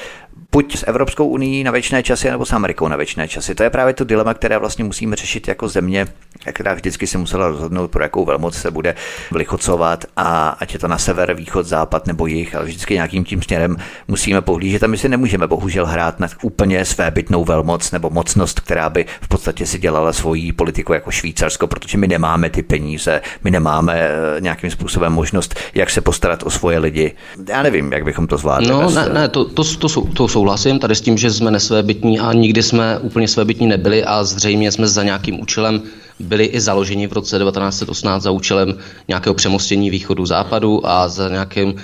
buď 0.52 0.76
s 0.76 0.88
Evropskou 0.88 1.28
unii 1.28 1.64
na 1.64 1.70
věčné 1.70 2.02
časy, 2.02 2.30
nebo 2.30 2.46
s 2.46 2.52
Amerikou 2.52 2.88
na 2.88 2.96
věčné 2.96 3.28
časy. 3.28 3.54
To 3.54 3.62
je 3.62 3.70
právě 3.70 3.94
to 3.94 4.04
dilema, 4.04 4.34
které 4.34 4.58
vlastně 4.58 4.84
musíme 4.84 5.16
řešit 5.16 5.48
jako 5.48 5.68
země, 5.68 6.06
která 6.52 6.74
vždycky 6.74 7.06
si 7.06 7.18
musela 7.18 7.48
rozhodnout, 7.48 7.90
pro 7.90 8.02
jakou 8.02 8.24
velmoc 8.24 8.54
se 8.54 8.70
bude 8.70 8.94
vlichocovat 9.30 10.04
a 10.16 10.48
ať 10.48 10.72
je 10.72 10.78
to 10.78 10.88
na 10.88 10.98
sever, 10.98 11.34
východ, 11.34 11.66
západ 11.66 12.06
nebo 12.06 12.26
jih, 12.26 12.54
ale 12.54 12.64
vždycky 12.64 12.94
nějakým 12.94 13.24
tím 13.24 13.42
směrem 13.42 13.76
musíme 14.08 14.40
pohlížet 14.40 14.82
a 14.82 14.86
my 14.86 14.98
si 14.98 15.08
nemůžeme 15.08 15.46
bohužel 15.46 15.86
hrát 15.86 16.20
na 16.20 16.28
úplně 16.42 16.84
své 16.84 17.10
bytnou 17.10 17.44
velmoc 17.44 17.90
nebo 17.90 18.10
mocnost, 18.10 18.60
která 18.60 18.90
by 18.90 19.06
v 19.20 19.28
podstatě 19.28 19.66
si 19.66 19.78
dělala 19.78 20.12
svoji 20.12 20.52
politiku 20.52 20.92
jako 20.92 21.10
Švýcarsko, 21.10 21.66
protože 21.66 21.98
my 21.98 22.08
nemáme 22.08 22.50
ty 22.50 22.62
peníze, 22.62 23.20
my 23.44 23.50
nemáme 23.50 23.94
eh, 24.00 24.40
nějakým 24.40 24.70
způsobem 24.70 25.12
možnost, 25.12 25.54
jak 25.74 25.90
se 25.90 26.00
postarat 26.00 26.42
o 26.42 26.50
svoje 26.50 26.78
lidi. 26.78 27.12
Já 27.48 27.62
nevím, 27.62 27.92
jak 27.92 28.04
bychom 28.04 28.26
to 28.26 28.38
zvládli. 28.38 28.68
No, 28.68 28.90
ne, 28.90 29.08
ne, 29.08 29.28
to, 29.28 29.44
to, 29.44 29.64
to, 29.64 29.88
jsou, 29.88 30.06
to 30.06 30.21
jsou 30.22 30.28
souhlasím 30.28 30.78
tady 30.78 30.94
s 30.94 31.00
tím, 31.00 31.18
že 31.18 31.30
jsme 31.32 31.50
nesvébytní 31.50 32.20
a 32.20 32.32
nikdy 32.32 32.62
jsme 32.62 32.98
úplně 32.98 33.28
svébytní 33.28 33.66
nebyli 33.66 34.04
a 34.04 34.24
zřejmě 34.24 34.72
jsme 34.72 34.86
za 34.86 35.02
nějakým 35.02 35.40
účelem 35.40 35.82
byli 36.20 36.44
i 36.44 36.60
založeni 36.60 37.06
v 37.06 37.12
roce 37.12 37.38
1918 37.38 38.22
za 38.22 38.30
účelem 38.30 38.74
nějakého 39.08 39.34
přemostění 39.34 39.90
východu 39.90 40.26
západu 40.26 40.86
a 40.86 41.08
za 41.08 41.28
nějakým 41.28 41.74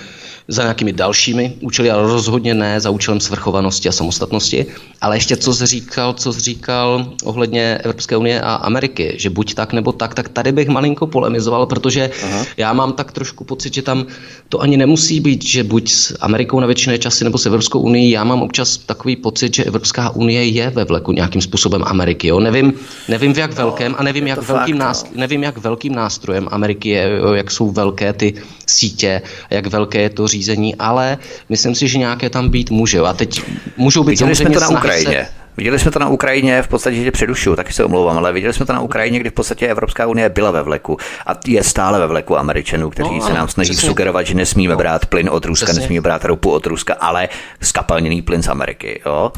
za 0.49 0.61
nějakými 0.61 0.93
dalšími 0.93 1.53
účely, 1.61 1.91
ale 1.91 2.03
rozhodně 2.03 2.53
ne 2.53 2.79
za 2.79 2.89
účelem 2.89 3.19
svrchovanosti 3.19 3.89
a 3.89 3.91
samostatnosti. 3.91 4.65
Ale 5.01 5.17
ještě 5.17 5.37
co 5.37 5.53
jsi 5.53 5.65
říkal, 5.65 6.13
co 6.13 6.33
jsi 6.33 6.41
říkal 6.41 7.13
ohledně 7.23 7.77
Evropské 7.83 8.17
unie 8.17 8.41
a 8.41 8.53
Ameriky, 8.53 9.13
že 9.17 9.29
buď 9.29 9.53
tak 9.53 9.73
nebo 9.73 9.91
tak, 9.91 10.13
tak 10.13 10.29
tady 10.29 10.51
bych 10.51 10.67
malinko 10.67 11.07
polemizoval, 11.07 11.65
protože 11.65 12.09
Aha. 12.23 12.45
já 12.57 12.73
mám 12.73 12.93
tak 12.93 13.11
trošku 13.11 13.43
pocit, 13.43 13.73
že 13.73 13.81
tam 13.81 14.05
to 14.49 14.59
ani 14.61 14.77
nemusí 14.77 15.19
být, 15.19 15.45
že 15.45 15.63
buď 15.63 15.91
s 15.91 16.17
Amerikou 16.21 16.59
na 16.59 16.67
většiné 16.67 16.97
časy 16.97 17.23
nebo 17.23 17.37
s 17.37 17.45
Evropskou 17.45 17.79
unii. 17.79 18.11
Já 18.11 18.23
mám 18.23 18.41
občas 18.41 18.77
takový 18.77 19.15
pocit, 19.15 19.55
že 19.55 19.63
Evropská 19.63 20.09
unie 20.09 20.45
je 20.45 20.69
ve 20.69 20.85
vleku 20.85 21.11
nějakým 21.11 21.41
způsobem 21.41 21.83
Ameriky. 21.85 22.27
Jo? 22.27 22.39
Nevím, 22.39 22.73
nevím 23.07 23.33
v 23.33 23.37
jak 23.37 23.53
velkém 23.53 23.95
a 23.97 24.03
nevím 24.03 24.27
jak, 24.27 24.41
velkým 24.41 24.77
fakt, 24.77 24.87
nást- 24.87 25.07
no. 25.11 25.19
nevím, 25.19 25.43
jak 25.43 25.57
velkým 25.57 25.95
nástrojem 25.95 26.47
Ameriky 26.51 26.89
je, 26.89 27.19
jo? 27.21 27.33
jak 27.33 27.51
jsou 27.51 27.71
velké 27.71 28.13
ty 28.13 28.33
sítě, 28.69 29.21
jak 29.49 29.67
velké 29.67 30.01
je 30.01 30.09
to 30.09 30.27
řízení 30.27 30.75
ale 30.79 31.17
myslím 31.49 31.75
si, 31.75 31.87
že 31.87 31.97
nějaké 31.97 32.29
tam 32.29 32.49
být 32.49 32.69
může. 32.69 32.99
A 32.99 33.13
teď 33.13 33.41
můžou 33.77 34.03
být 34.03 34.19
Viděli 34.19 34.35
jsme 34.35 34.49
to 34.49 34.59
na 34.59 34.69
Ukrajině. 34.69 35.27
Se... 35.29 35.39
Viděli 35.57 35.79
jsme 35.79 35.91
to 35.91 35.99
na 35.99 36.07
Ukrajině, 36.07 36.61
v 36.61 36.67
podstatě, 36.67 36.95
že 36.95 37.11
předušu, 37.11 37.55
taky 37.55 37.73
se 37.73 37.83
omlouvám, 37.83 38.17
ale 38.17 38.33
viděli 38.33 38.53
jsme 38.53 38.65
to 38.65 38.73
na 38.73 38.81
Ukrajině, 38.81 39.19
kdy 39.19 39.29
v 39.29 39.33
podstatě 39.33 39.67
Evropská 39.67 40.07
unie 40.07 40.29
byla 40.29 40.51
ve 40.51 40.63
vleku 40.63 40.97
a 41.27 41.39
je 41.47 41.63
stále 41.63 41.99
ve 41.99 42.07
vleku 42.07 42.37
Američanů, 42.37 42.89
kteří 42.89 43.15
no, 43.15 43.21
se 43.21 43.33
nám 43.33 43.47
snaží 43.47 43.71
přesně. 43.71 43.89
sugerovat, 43.89 44.25
že 44.25 44.33
nesmíme 44.33 44.73
no, 44.73 44.77
brát 44.77 45.05
plyn 45.05 45.29
od 45.29 45.45
Ruska, 45.45 45.65
přesně. 45.65 45.81
nesmíme 45.81 46.01
brát 46.01 46.25
ropu 46.25 46.51
od 46.51 46.65
Ruska, 46.65 46.93
ale 46.93 47.29
skapalněný 47.61 48.21
plyn 48.21 48.43
z 48.43 48.47
Ameriky. 48.47 49.01
Jo? 49.05 49.31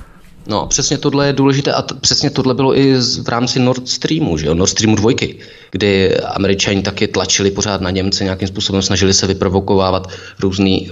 No, 0.48 0.68
přesně 0.68 0.98
tohle 0.98 1.28
je 1.28 1.34
důležité 1.34 1.74
a 1.74 1.82
t- 1.82 1.96
přesně 1.96 2.30
tohle 2.30 2.54
bylo 2.54 2.78
i 2.78 2.96
v 3.24 3.28
rámci 3.28 3.60
Nord 3.60 3.90
Streamu, 3.90 4.38
že 4.38 4.48
jo, 4.48 4.54
Nord 4.54 4.72
Streamu 4.72 4.96
2, 4.96 5.12
kdy 5.72 6.18
američani 6.18 6.82
taky 6.82 7.08
tlačili 7.08 7.52
pořád 7.52 7.82
na 7.82 7.90
Němce, 7.90 8.24
nějakým 8.24 8.48
způsobem 8.48 8.82
snažili 8.82 9.14
se 9.14 9.28
vyprovokovávat 9.28 10.08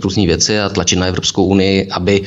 různé 0.02 0.26
věci 0.26 0.60
a 0.60 0.70
tlačit 0.70 0.96
na 0.96 1.06
Evropskou 1.06 1.46
unii, 1.46 1.88
aby 1.92 2.22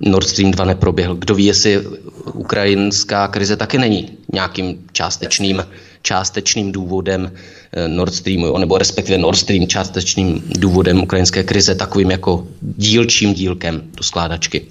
Nord 0.00 0.28
Stream 0.28 0.50
2 0.50 0.64
neproběhl. 0.64 1.14
Kdo 1.14 1.34
ví, 1.34 1.44
jestli 1.44 1.86
ukrajinská 2.32 3.28
krize 3.28 3.56
taky 3.56 3.78
není 3.78 4.08
nějakým 4.32 4.78
částečným, 4.92 5.64
částečným 6.02 6.72
důvodem 6.72 7.32
eh, 7.72 7.88
Nord 7.88 8.14
Streamu, 8.14 8.58
nebo 8.58 8.78
respektive 8.78 9.18
Nord 9.18 9.38
Stream 9.38 9.66
částečným 9.66 10.42
důvodem 10.46 11.02
ukrajinské 11.02 11.42
krize, 11.42 11.74
takovým 11.74 12.10
jako 12.10 12.46
dílčím 12.60 13.34
dílkem 13.34 13.82
do 13.96 14.02
skládačky. 14.02 14.66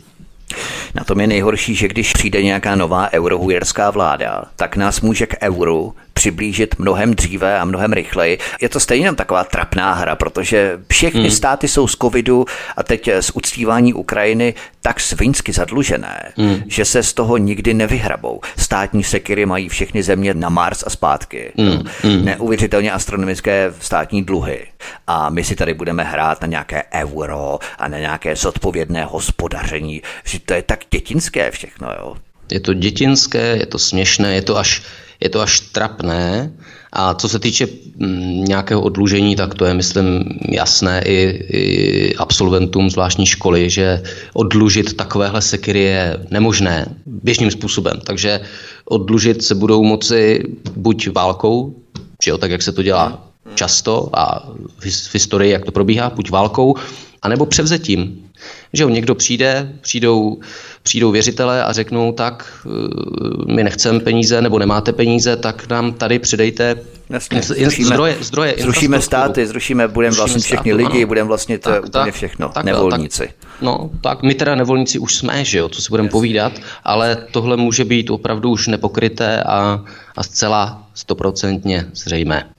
Na 0.95 1.03
tom 1.03 1.19
je 1.19 1.27
nejhorší, 1.27 1.75
že 1.75 1.87
když 1.87 2.13
přijde 2.13 2.43
nějaká 2.43 2.75
nová 2.75 3.13
eurohujerská 3.13 3.91
vláda, 3.91 4.43
tak 4.55 4.75
nás 4.75 5.01
může 5.01 5.25
k 5.25 5.37
euru 5.41 5.95
přiblížit 6.13 6.79
mnohem 6.79 7.13
dříve 7.13 7.59
a 7.59 7.65
mnohem 7.65 7.93
rychleji. 7.93 8.37
Je 8.61 8.69
to 8.69 8.79
stejně 8.79 9.13
taková 9.13 9.43
trapná 9.43 9.93
hra, 9.93 10.15
protože 10.15 10.79
všechny 10.91 11.21
hmm. 11.21 11.31
státy 11.31 11.67
jsou 11.67 11.87
z 11.87 11.95
covidu 11.95 12.45
a 12.77 12.83
teď 12.83 13.09
z 13.19 13.31
uctívání 13.33 13.93
Ukrajiny 13.93 14.53
tak 14.81 14.99
svinsky 14.99 15.53
zadlužené, 15.53 16.31
hmm. 16.37 16.63
že 16.67 16.85
se 16.85 17.03
z 17.03 17.13
toho 17.13 17.37
nikdy 17.37 17.73
nevyhrabou. 17.73 18.41
Státní 18.57 19.03
sekiry 19.03 19.45
mají 19.45 19.69
všechny 19.69 20.03
země 20.03 20.33
na 20.33 20.49
Mars 20.49 20.83
a 20.87 20.89
zpátky. 20.89 21.51
Hmm. 21.57 22.25
Neuvěřitelně 22.25 22.91
astronomické 22.91 23.73
státní 23.79 24.23
dluhy. 24.23 24.67
A 25.07 25.29
my 25.29 25.43
si 25.43 25.55
tady 25.55 25.73
budeme 25.73 26.03
hrát 26.03 26.41
na 26.41 26.47
nějaké 26.47 26.83
euro 26.93 27.59
a 27.79 27.87
na 27.87 27.99
nějaké 27.99 28.35
zodpovědné 28.35 29.05
hospodaření. 29.05 30.01
Že 30.23 30.39
to 30.53 30.57
je 30.57 30.63
tak 30.63 30.79
dětinské 30.91 31.51
všechno, 31.51 31.87
jo. 31.99 32.15
Je 32.51 32.59
to 32.59 32.73
dětinské, 32.73 33.57
je 33.57 33.65
to 33.65 33.79
směšné, 33.79 34.35
je 34.35 34.41
to 34.41 34.57
až 34.57 34.81
je 35.19 35.29
to 35.29 35.41
až 35.41 35.59
trapné. 35.59 36.53
A 36.93 37.13
co 37.13 37.29
se 37.29 37.39
týče 37.39 37.65
mm, 37.65 38.45
nějakého 38.45 38.81
odlužení, 38.81 39.35
tak 39.35 39.55
to 39.55 39.65
je, 39.65 39.73
myslím, 39.73 40.23
jasné 40.49 41.01
i, 41.05 41.17
i 41.49 42.15
absolventům 42.15 42.89
zvláštní 42.89 43.25
školy, 43.25 43.69
že 43.69 44.03
odlužit 44.33 44.93
takovéhle 44.93 45.41
sekiry 45.41 45.79
je 45.79 46.17
nemožné 46.29 46.85
běžným 47.05 47.51
způsobem. 47.51 47.99
Takže 48.03 48.41
odlužit 48.85 49.43
se 49.43 49.55
budou 49.55 49.83
moci 49.83 50.43
buď 50.75 51.09
válkou, 51.09 51.75
že 52.23 52.31
jo, 52.31 52.37
tak 52.37 52.51
jak 52.51 52.61
se 52.61 52.71
to 52.71 52.83
dělá 52.83 53.25
často 53.55 54.09
a 54.13 54.49
v 54.79 55.13
historii, 55.13 55.51
jak 55.51 55.65
to 55.65 55.71
probíhá, 55.71 56.09
buď 56.09 56.29
válkou, 56.29 56.75
anebo 57.23 57.45
převzetím. 57.45 58.29
Že 58.73 58.83
jo, 58.83 58.89
někdo 58.89 59.15
přijde, 59.15 59.73
přijdou 59.81 60.39
přijdou 60.83 61.11
věřitelé 61.11 61.63
a 61.63 61.73
řeknou, 61.73 62.11
tak 62.11 62.65
eh, 62.65 63.53
my 63.53 63.63
nechceme 63.63 63.99
peníze 63.99 64.41
nebo 64.41 64.59
nemáte 64.59 64.93
peníze, 64.93 65.35
tak 65.35 65.69
nám 65.69 65.93
tady 65.93 66.19
přidejte 66.19 66.75
Jasně, 67.09 67.41
zrušíme, 67.41 67.87
zdroje, 67.87 68.17
zdroje 68.21 68.55
zrušíme 68.59 69.01
státy, 69.01 69.47
zrušíme, 69.47 69.87
budeme 69.87 70.15
vlastně 70.15 70.41
všechny 70.41 70.73
lidi, 70.73 71.05
budeme 71.05 71.27
vlastně 71.27 71.59
to 71.59 71.69
tak, 71.69 71.85
úplně 71.85 72.05
tak, 72.05 72.13
všechno, 72.13 72.49
tak, 72.49 72.65
nevolníci. 72.65 73.27
Tak, 73.27 73.61
no, 73.61 73.89
tak 74.01 74.23
my 74.23 74.35
teda 74.35 74.55
nevolníci 74.55 74.99
už 74.99 75.15
jsme, 75.15 75.45
že 75.45 75.57
jo, 75.57 75.69
co 75.69 75.81
si 75.81 75.89
budeme 75.89 76.09
povídat, 76.09 76.53
ale 76.83 77.17
tohle 77.31 77.57
může 77.57 77.85
být 77.85 78.09
opravdu 78.09 78.49
už 78.49 78.67
nepokryté 78.67 79.43
a, 79.43 79.83
a 80.17 80.23
zcela 80.23 80.87
stoprocentně 80.93 81.85
zřejmé. 81.93 82.49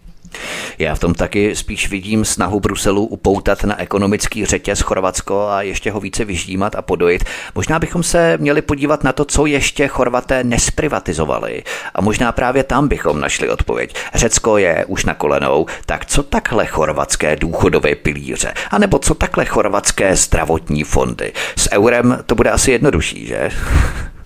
Já 0.79 0.95
v 0.95 0.99
tom 0.99 1.15
taky 1.15 1.57
spíš 1.57 1.91
vidím 1.91 2.25
snahu 2.25 2.61
Bruselu 2.61 3.07
upoutat 3.07 3.65
na 3.65 3.81
ekonomický 3.81 4.45
řetěz 4.45 4.81
Chorvatsko 4.81 5.49
a 5.49 5.63
ještě 5.63 5.91
ho 5.91 6.01
více 6.01 6.25
vyždímat 6.25 6.75
a 6.75 6.83
podojit. 6.83 7.25
Možná 7.55 7.79
bychom 7.79 8.03
se 8.03 8.39
měli 8.41 8.63
podívat 8.63 9.05
na 9.05 9.13
to, 9.13 9.25
co 9.25 9.47
ještě 9.47 9.89
Chorvaté 9.89 10.45
nesprivatizovali. 10.45 11.63
A 11.95 12.01
možná 12.01 12.33
právě 12.33 12.65
tam 12.65 12.89
bychom 12.89 13.21
našli 13.21 13.51
odpověď. 13.51 13.95
Řecko 14.15 14.59
je 14.59 14.85
už 14.89 15.05
na 15.05 15.15
kolenou, 15.15 15.67
tak 15.87 16.07
co 16.07 16.23
takhle 16.23 16.67
chorvatské 16.67 17.37
důchodové 17.37 17.95
pilíře? 17.95 18.55
A 18.71 18.79
nebo 18.79 18.99
co 18.99 19.15
takhle 19.15 19.45
chorvatské 19.45 20.17
zdravotní 20.17 20.85
fondy? 20.85 21.33
S 21.57 21.73
eurem 21.73 22.19
to 22.27 22.35
bude 22.35 22.51
asi 22.51 22.71
jednodušší, 22.71 23.27
že? 23.27 23.51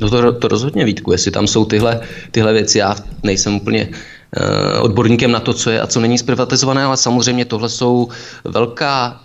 No 0.01 0.11
to, 0.11 0.33
to 0.33 0.49
rozhodně, 0.49 0.85
Vítku, 0.85 1.13
jestli 1.13 1.31
tam 1.31 1.47
jsou 1.47 1.65
tyhle, 1.65 2.01
tyhle 2.31 2.53
věci, 2.53 2.79
já 2.79 2.97
nejsem 3.23 3.55
úplně 3.55 3.89
odborníkem 4.81 5.33
na 5.33 5.41
to, 5.41 5.53
co 5.55 5.71
je 5.71 5.81
a 5.81 5.87
co 5.87 6.01
není 6.01 6.19
zprivatizované, 6.19 6.85
ale 6.85 6.97
samozřejmě 6.97 7.45
tohle 7.45 7.69
jsou 7.69 8.09
velká 8.45 9.21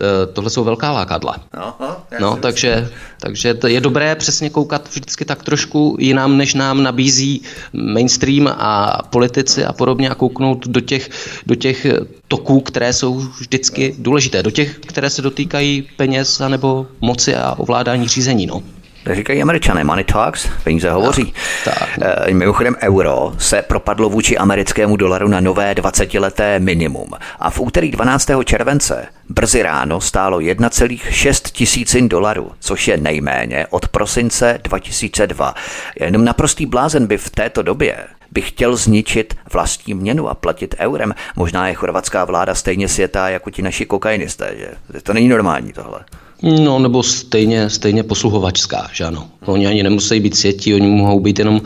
eh, 0.00 0.26
tohle 0.32 0.50
jsou 0.50 0.64
velká 0.64 0.92
lákadla. 0.92 1.36
no, 2.20 2.36
takže, 2.36 2.90
takže 3.20 3.56
je 3.66 3.80
dobré 3.80 4.14
přesně 4.14 4.50
koukat 4.50 4.88
vždycky 4.90 5.24
tak 5.24 5.42
trošku 5.42 5.96
jinam, 6.00 6.36
než 6.36 6.54
nám 6.54 6.82
nabízí 6.82 7.42
mainstream 7.72 8.48
a 8.48 9.02
politici 9.10 9.64
a 9.64 9.72
podobně 9.72 10.10
a 10.10 10.14
kouknout 10.14 10.66
do 10.66 10.80
těch, 10.80 11.10
do 11.46 11.54
těch 11.54 11.86
toků, 12.28 12.60
které 12.60 12.92
jsou 12.92 13.14
vždycky 13.14 13.94
důležité, 13.98 14.42
do 14.42 14.50
těch, 14.50 14.78
které 14.78 15.10
se 15.10 15.22
dotýkají 15.22 15.88
peněz 15.96 16.42
nebo 16.48 16.86
moci 17.00 17.36
a 17.36 17.54
ovládání 17.58 18.08
řízení. 18.08 18.46
No. 18.46 18.62
Říkají 19.12 19.42
američané, 19.42 19.84
money 19.84 20.04
talks, 20.04 20.48
peníze 20.64 20.90
hovoří. 20.90 21.34
Tak, 21.64 21.78
tak. 21.78 21.88
E, 22.28 22.34
mimochodem 22.34 22.76
euro 22.82 23.32
se 23.38 23.62
propadlo 23.62 24.08
vůči 24.08 24.38
americkému 24.38 24.96
dolaru 24.96 25.28
na 25.28 25.40
nové 25.40 25.72
20-leté 25.74 26.58
minimum 26.58 27.08
a 27.38 27.50
v 27.50 27.60
úterý 27.60 27.90
12. 27.90 28.30
července 28.44 29.06
brzy 29.28 29.62
ráno 29.62 30.00
stálo 30.00 30.38
1,6 30.38 31.52
tisícin 31.52 32.08
dolarů, 32.08 32.52
což 32.60 32.88
je 32.88 32.96
nejméně 32.96 33.66
od 33.70 33.88
prosince 33.88 34.60
2002. 34.62 35.54
Jenom 36.00 36.24
naprostý 36.24 36.66
blázen 36.66 37.06
by 37.06 37.18
v 37.18 37.30
této 37.30 37.62
době 37.62 37.96
by 38.32 38.42
chtěl 38.42 38.76
zničit 38.76 39.36
vlastní 39.52 39.94
měnu 39.94 40.28
a 40.28 40.34
platit 40.34 40.74
eurem. 40.78 41.14
Možná 41.36 41.68
je 41.68 41.74
chorvatská 41.74 42.24
vláda 42.24 42.54
stejně 42.54 42.88
světá 42.88 43.28
jako 43.28 43.50
ti 43.50 43.62
naši 43.62 43.86
kokainisté, 43.86 44.54
že? 44.58 45.00
To 45.02 45.12
není 45.12 45.28
normální 45.28 45.72
tohle. 45.72 46.00
No, 46.42 46.78
nebo 46.78 47.02
stejně, 47.02 47.70
stejně 47.70 48.02
posluhovačská, 48.02 48.88
že 48.92 49.04
ano. 49.04 49.28
Oni 49.46 49.66
ani 49.66 49.82
nemusí 49.82 50.20
být 50.20 50.36
světí, 50.36 50.74
oni 50.74 50.86
mohou 50.86 51.20
být 51.20 51.38
jenom 51.38 51.60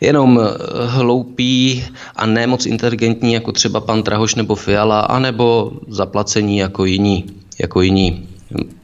jenom 0.00 0.40
eh, 0.40 0.86
hloupí 0.86 1.84
a 2.16 2.26
ne 2.26 2.46
moc 2.46 2.66
inteligentní, 2.66 3.32
jako 3.32 3.52
třeba 3.52 3.80
pan 3.80 4.02
Trahoš 4.02 4.34
nebo 4.34 4.54
Fiala, 4.54 5.00
anebo 5.00 5.72
zaplacení 5.88 6.58
jako 6.58 6.84
jiní, 6.84 7.24
jako 7.58 7.82
jiní 7.82 8.28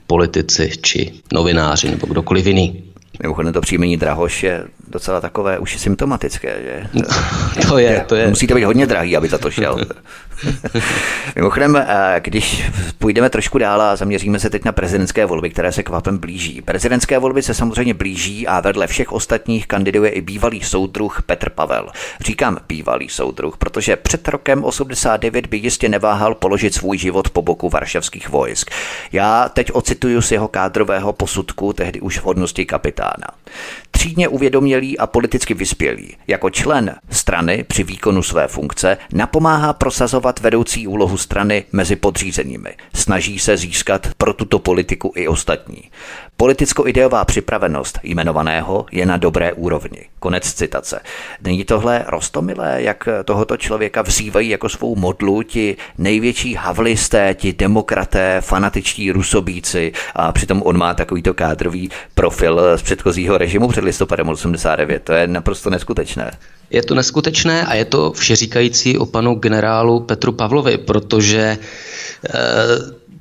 politici 0.07 0.71
či 0.83 1.13
novináři 1.33 1.91
nebo 1.91 2.07
kdokoliv 2.07 2.47
jiný. 2.47 2.83
Mimochodem 3.23 3.53
to 3.53 3.61
příjmení 3.61 3.97
Drahoš 3.97 4.43
je 4.43 4.65
docela 4.89 5.21
takové 5.21 5.59
už 5.59 5.79
symptomatické, 5.79 6.57
že? 6.63 7.03
To 7.69 7.79
je, 7.79 8.05
to 8.09 8.15
je. 8.15 8.29
Musíte 8.29 8.55
být 8.55 8.65
hodně 8.65 8.87
drahý, 8.87 9.17
aby 9.17 9.29
za 9.29 9.39
to 9.39 9.51
šel. 9.51 9.79
Mimochodem, 11.37 11.77
eh, 11.77 12.21
když 12.25 12.71
půjdeme 12.99 13.31
trošku 13.31 13.59
dál 13.59 13.83
a 13.83 13.97
zaměříme 13.97 14.39
se 14.39 14.51
teď 14.51 14.65
na 14.65 14.73
prezidentské 14.73 15.27
volby, 15.27 15.51
které 15.51 15.73
se 15.73 15.83
kvapem 15.83 16.19
blíží. 16.19 16.63
Prezidentské 16.63 17.19
volby 17.19 17.43
se 17.43 17.55
samozřejmě 17.55 17.95
blíží 17.95 18.47
a 18.47 18.61
vedle 18.61 18.87
všech 18.87 19.13
ostatních 19.13 19.67
kandiduje 19.67 20.11
i 20.11 20.21
bývalý 20.21 20.63
soudruh 20.63 21.23
Petr 21.23 21.51
Pavel. 21.51 21.89
Říkám 22.21 22.59
bývalý 22.69 23.09
soudruh, 23.09 23.57
protože 23.57 23.97
před 23.97 24.29
rokem 24.29 24.65
89 24.65 25.47
by 25.47 25.57
jistě 25.57 25.89
neváhal 25.89 26.35
položit 26.35 26.75
svůj 26.75 26.99
život 26.99 27.31
po 27.31 27.43
boku 27.43 27.69
varšavských 27.69 28.29
vojsk. 28.29 28.71
Já 29.13 29.49
teď 29.49 29.73
ocituju 29.73 30.23
z 30.23 30.33
jeho 30.33 30.49
kádrového 30.49 31.13
posudku, 31.13 31.73
tehdy 31.73 32.01
už 32.01 32.19
v 32.19 32.25
hodnosti 32.25 32.67
kapitána. 32.67 33.27
Třídně 34.05 34.29
uvědomělý 34.29 34.99
a 34.99 35.07
politicky 35.07 35.55
vyspělý. 35.55 36.17
Jako 36.27 36.51
člen 36.51 36.95
strany 37.11 37.65
při 37.69 37.85
výkonu 37.85 38.23
své 38.23 38.49
funkce 38.49 38.97
napomáhá 39.13 39.73
prosazovat 39.73 40.41
vedoucí 40.41 40.87
úlohu 40.87 41.17
strany 41.17 41.65
mezi 41.73 41.97
podřízenými. 41.97 42.77
Snaží 42.95 43.39
se 43.39 43.57
získat 43.57 44.09
pro 44.19 44.33
tuto 44.33 44.59
politiku 44.59 45.13
i 45.17 45.29
ostatní. 45.29 45.83
Politicko-ideová 46.37 47.25
připravenost 47.25 47.99
jmenovaného 48.03 48.87
je 48.93 49.07
na 49.07 49.17
dobré 49.17 49.53
úrovni. 49.53 49.99
Konec 50.19 50.53
citace. 50.53 51.01
Není 51.43 51.65
tohle 51.65 52.05
rostomilé, 52.09 52.83
jak 52.83 53.09
tohoto 53.25 53.57
člověka 53.57 54.03
vzývají 54.03 54.49
jako 54.49 54.69
svou 54.69 54.97
modlu 54.97 55.43
ti 55.43 55.77
největší 55.99 56.55
havlisté, 56.55 57.35
ti 57.35 57.53
demokraté, 57.53 58.41
fanatičtí 58.41 59.11
rusobíci 59.11 59.93
a 60.15 60.33
přitom 60.33 60.63
on 60.65 60.79
má 60.79 60.95
takovýto 60.95 61.35
kádrový 61.35 61.91
profil 62.15 62.79
z 62.79 62.83
předchozího 62.83 63.39
režimu 63.39 63.69
před 63.69 63.85
listopadem 63.85 64.29
89. 64.29 65.03
To 65.03 65.13
je 65.13 65.27
naprosto 65.27 65.71
neskutečné. 65.71 66.31
Je 66.71 66.83
to 66.83 66.95
neskutečné 66.95 67.67
a 67.67 67.75
je 67.75 67.85
to 67.85 68.13
všeříkající 68.13 68.99
o 68.99 69.07
panu 69.07 69.35
generálu 69.35 70.01
Petru 70.01 70.33
Pavlovi, 70.33 70.79
protože 70.79 71.39
e, 71.39 71.59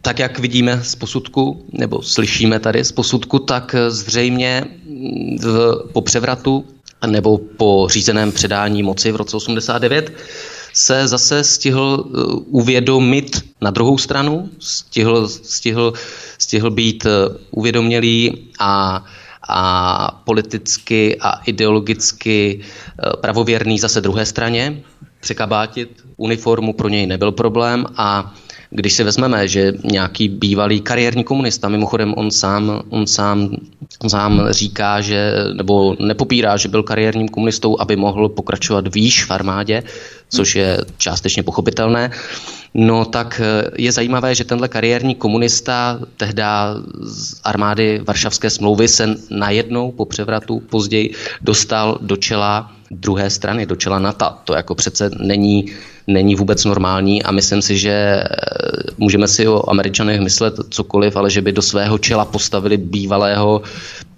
tak 0.04 0.20
jak 0.20 0.40
vidíme 0.40 0.84
z 0.84 0.96
posudku, 0.96 1.66
nebo 1.72 2.02
slyšíme 2.02 2.60
tady 2.60 2.84
z 2.84 2.92
posudku, 2.92 3.40
tak 3.40 3.76
zřejmě 3.88 4.66
v, 5.40 5.76
po 5.94 6.02
převratu 6.02 6.66
nebo 7.08 7.38
po 7.38 7.88
řízeném 7.90 8.32
předání 8.32 8.84
moci 8.84 9.12
v 9.12 9.16
roce 9.16 9.38
89 9.38 10.14
se 10.74 11.08
zase 11.08 11.44
stihl 11.44 12.06
eh, 12.06 12.24
uvědomit 12.48 13.42
na 13.62 13.72
druhou 13.72 13.98
stranu, 13.98 14.50
stihl, 14.60 15.28
stihl, 15.28 15.94
stihl 16.38 16.72
být 16.72 17.06
eh, 17.06 17.10
uvědomělý 17.52 18.50
a 18.60 19.04
a 19.48 20.22
politicky 20.26 21.18
a 21.20 21.42
ideologicky 21.46 22.60
eh, 22.60 23.18
pravověrný 23.22 23.80
zase 23.80 24.02
druhé 24.02 24.26
straně. 24.26 24.84
Překabátit 25.20 26.04
uniformu 26.18 26.74
pro 26.74 26.90
něj 26.90 27.08
nebyl 27.08 27.32
problém 27.32 27.86
a 27.98 28.34
když 28.76 28.94
si 28.94 29.04
vezmeme, 29.04 29.48
že 29.48 29.74
nějaký 29.84 30.30
bývalý 30.30 30.82
kariérní 30.82 31.24
komunista, 31.24 31.70
mimochodem 31.70 32.14
on 32.18 32.32
sám, 32.32 32.82
on 32.90 33.08
sám, 33.08 33.50
on 34.00 34.10
sám 34.10 34.48
říká, 34.50 35.02
že, 35.02 35.34
nebo 35.54 35.96
nepopírá, 36.00 36.58
že 36.58 36.70
byl 36.70 36.84
kariérním 36.84 37.30
komunistou, 37.30 37.80
aby 37.80 37.96
mohl 37.96 38.30
pokračovat 38.30 38.96
výš 38.96 39.26
v 39.26 39.32
armádě, 39.32 39.84
což 40.30 40.56
je 40.56 40.78
částečně 40.98 41.44
pochopitelné, 41.44 42.12
No 42.74 43.06
tak 43.06 43.42
eh, 43.44 43.70
je 43.78 43.92
zajímavé, 43.92 44.36
že 44.36 44.44
tenhle 44.44 44.68
kariérní 44.68 45.16
komunista 45.16 46.00
tehda 46.18 46.76
z 47.02 47.42
armády 47.44 48.02
Varšavské 48.08 48.50
smlouvy 48.50 48.88
se 48.88 49.16
najednou 49.30 49.92
po 49.92 50.06
převratu 50.06 50.60
později 50.60 51.14
dostal 51.42 51.98
do 52.02 52.16
čela 52.16 52.72
druhé 52.94 53.30
strany, 53.30 53.66
do 53.66 53.76
čela 53.76 54.00
NATO. 54.00 54.34
To 54.44 54.54
jako 54.54 54.76
přece 54.76 55.10
není, 55.20 55.66
není 56.08 56.36
vůbec 56.36 56.66
normální 56.66 57.24
a 57.24 57.32
myslím 57.32 57.62
si, 57.62 57.78
že 57.78 57.92
eh, 57.92 58.28
můžeme 58.98 59.28
si 59.28 59.48
o 59.48 59.70
američanech 59.70 60.22
myslet 60.22 60.54
cokoliv, 60.70 61.16
ale 61.16 61.30
že 61.30 61.42
by 61.42 61.52
do 61.52 61.62
svého 61.62 61.98
čela 61.98 62.26
postavili 62.26 62.78
bývalého 62.78 63.62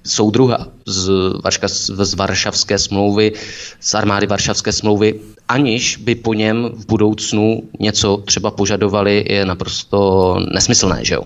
soudruha 0.06 0.68
z, 0.86 1.10
Varška, 1.44 1.68
z 1.68 2.14
Varšavské 2.14 2.78
smlouvy, 2.78 3.32
z 3.80 3.96
armády 3.96 4.28
Varšavské 4.28 4.72
smlouvy, 4.72 5.20
aniž 5.48 5.98
by 5.98 6.16
po 6.16 6.34
něm 6.34 6.70
v 6.74 6.86
budoucnu 6.86 7.62
něco 7.80 8.18
třeba 8.18 8.52
požadovali, 8.52 9.26
je 9.30 9.46
naprosto 9.46 10.38
nesmyslné, 10.54 11.06
že 11.06 11.16
jo? 11.16 11.24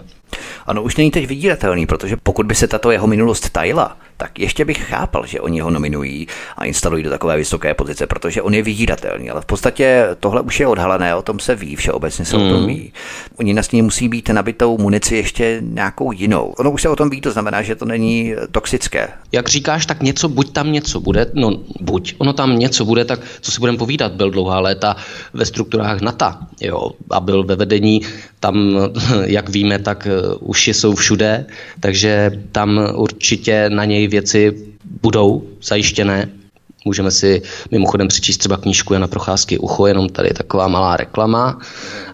Ano, 0.66 0.84
už 0.84 0.96
není 0.96 1.12
teď 1.12 1.28
vydíratelný, 1.28 1.86
protože 1.86 2.18
pokud 2.24 2.46
by 2.46 2.56
se 2.56 2.68
tato 2.68 2.92
jeho 2.92 3.08
minulost 3.08 3.50
tajila, 3.50 3.98
tak 4.20 4.40
ještě 4.40 4.66
bych 4.66 4.78
chápal, 4.78 5.26
že 5.26 5.42
oni 5.42 5.60
ho 5.60 5.70
nominují 5.70 6.28
a 6.58 6.66
instalují 6.66 7.04
do 7.04 7.10
takové 7.10 7.38
vysoké 7.38 7.74
pozice, 7.74 8.08
protože 8.08 8.42
on 8.42 8.54
je 8.54 8.64
vydíratelný. 8.64 9.30
Ale 9.30 9.42
v 9.42 9.46
podstatě 9.46 10.08
tohle 10.20 10.42
už 10.42 10.60
je 10.60 10.68
odhalené, 10.68 11.16
o 11.16 11.22
tom 11.22 11.40
se 11.40 11.56
ví, 11.56 11.76
všeobecně 11.76 12.26
se 12.26 12.38
mm. 12.38 12.44
o 12.44 12.50
tom 12.50 12.58
hmm. 12.58 12.68
ví. 12.68 12.94
Oni 13.40 13.54
na 13.54 13.62
ní 13.72 13.82
musí 13.82 14.10
být 14.10 14.30
nabitou 14.30 14.78
munici 14.78 15.16
ještě 15.16 15.62
nějakou 15.62 16.12
jinou. 16.12 16.54
Ono 16.58 16.72
už 16.72 16.82
se 16.82 16.90
o 16.90 16.96
tom 16.96 17.10
ví, 17.10 17.22
to 17.22 17.32
znamená, 17.32 17.62
že 17.62 17.76
to 17.76 17.86
není 17.86 18.36
toxické. 18.52 19.08
Jak 19.32 19.50
říkáš, 19.50 19.86
tak 19.86 20.04
něco, 20.04 20.30
buď 20.30 20.52
tam 20.52 20.72
něco 20.72 21.00
bude, 21.00 21.32
no 21.34 21.52
buď, 21.80 22.16
ono 22.18 22.34
tam 22.34 22.60
něco 22.60 22.86
bude, 22.86 23.06
tak 23.06 23.20
co 23.42 23.52
si 23.52 23.60
budeme 23.60 23.78
povídat, 23.78 24.12
byl 24.12 24.32
dlouhá 24.32 24.60
léta 24.60 24.96
ve 25.34 25.46
strukturách 25.46 26.02
NATO, 26.02 26.26
jo, 26.62 26.92
a 27.10 27.20
byl 27.20 27.44
ve 27.44 27.56
vedení 27.56 28.02
tam, 28.40 28.78
jak 29.24 29.50
víme, 29.50 29.80
tak 29.80 30.08
eh, 30.08 30.36
uši 30.40 30.74
jsou 30.74 30.96
všude, 30.96 31.46
takže 31.80 32.32
tam 32.52 32.82
určitě 32.96 33.70
na 33.70 33.86
něj 33.86 34.09
věci 34.10 34.56
budou 35.02 35.50
zajištěné. 35.62 36.30
Můžeme 36.86 37.12
si 37.12 37.42
mimochodem 37.72 38.08
přečíst 38.08 38.38
třeba 38.38 38.58
knížku 38.58 38.94
Jana 38.94 39.08
Procházky 39.08 39.58
Ucho, 39.58 39.88
jenom 39.88 40.10
tady 40.10 40.30
taková 40.30 40.68
malá 40.68 40.98
reklama. 40.98 41.60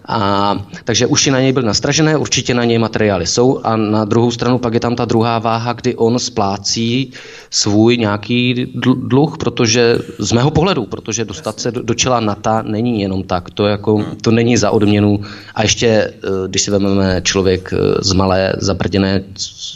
A, 0.08 0.54
takže 0.84 1.06
uši 1.06 1.30
na 1.30 1.40
něj 1.40 1.52
byly 1.52 1.66
nastražené, 1.66 2.16
určitě 2.16 2.54
na 2.54 2.64
něj 2.64 2.78
materiály 2.78 3.26
jsou. 3.26 3.60
A 3.64 3.76
na 3.76 4.04
druhou 4.04 4.30
stranu 4.30 4.58
pak 4.58 4.74
je 4.74 4.80
tam 4.80 4.96
ta 4.96 5.04
druhá 5.04 5.38
váha, 5.38 5.72
kdy 5.72 5.94
on 5.94 6.18
splácí 6.18 7.10
svůj 7.50 7.96
nějaký 7.96 8.72
dluh, 9.06 9.38
protože 9.38 9.98
z 10.18 10.32
mého 10.32 10.50
pohledu, 10.50 10.86
protože 10.86 11.24
dostat 11.24 11.60
se 11.60 11.70
do, 11.70 11.82
do 11.82 11.94
čela 11.94 12.20
NATO 12.20 12.50
není 12.62 13.00
jenom 13.00 13.22
tak, 13.22 13.50
to, 13.50 13.66
jako, 13.66 14.04
to 14.22 14.30
není 14.30 14.56
za 14.56 14.70
odměnu. 14.70 15.20
A 15.54 15.62
ještě, 15.62 15.86
eh, 15.86 16.12
když 16.46 16.62
si 16.62 16.70
vezmeme 16.70 17.20
člověk 17.24 17.72
eh, 17.72 17.78
z 18.02 18.12
malé 18.12 18.52
zabrděné 18.58 19.22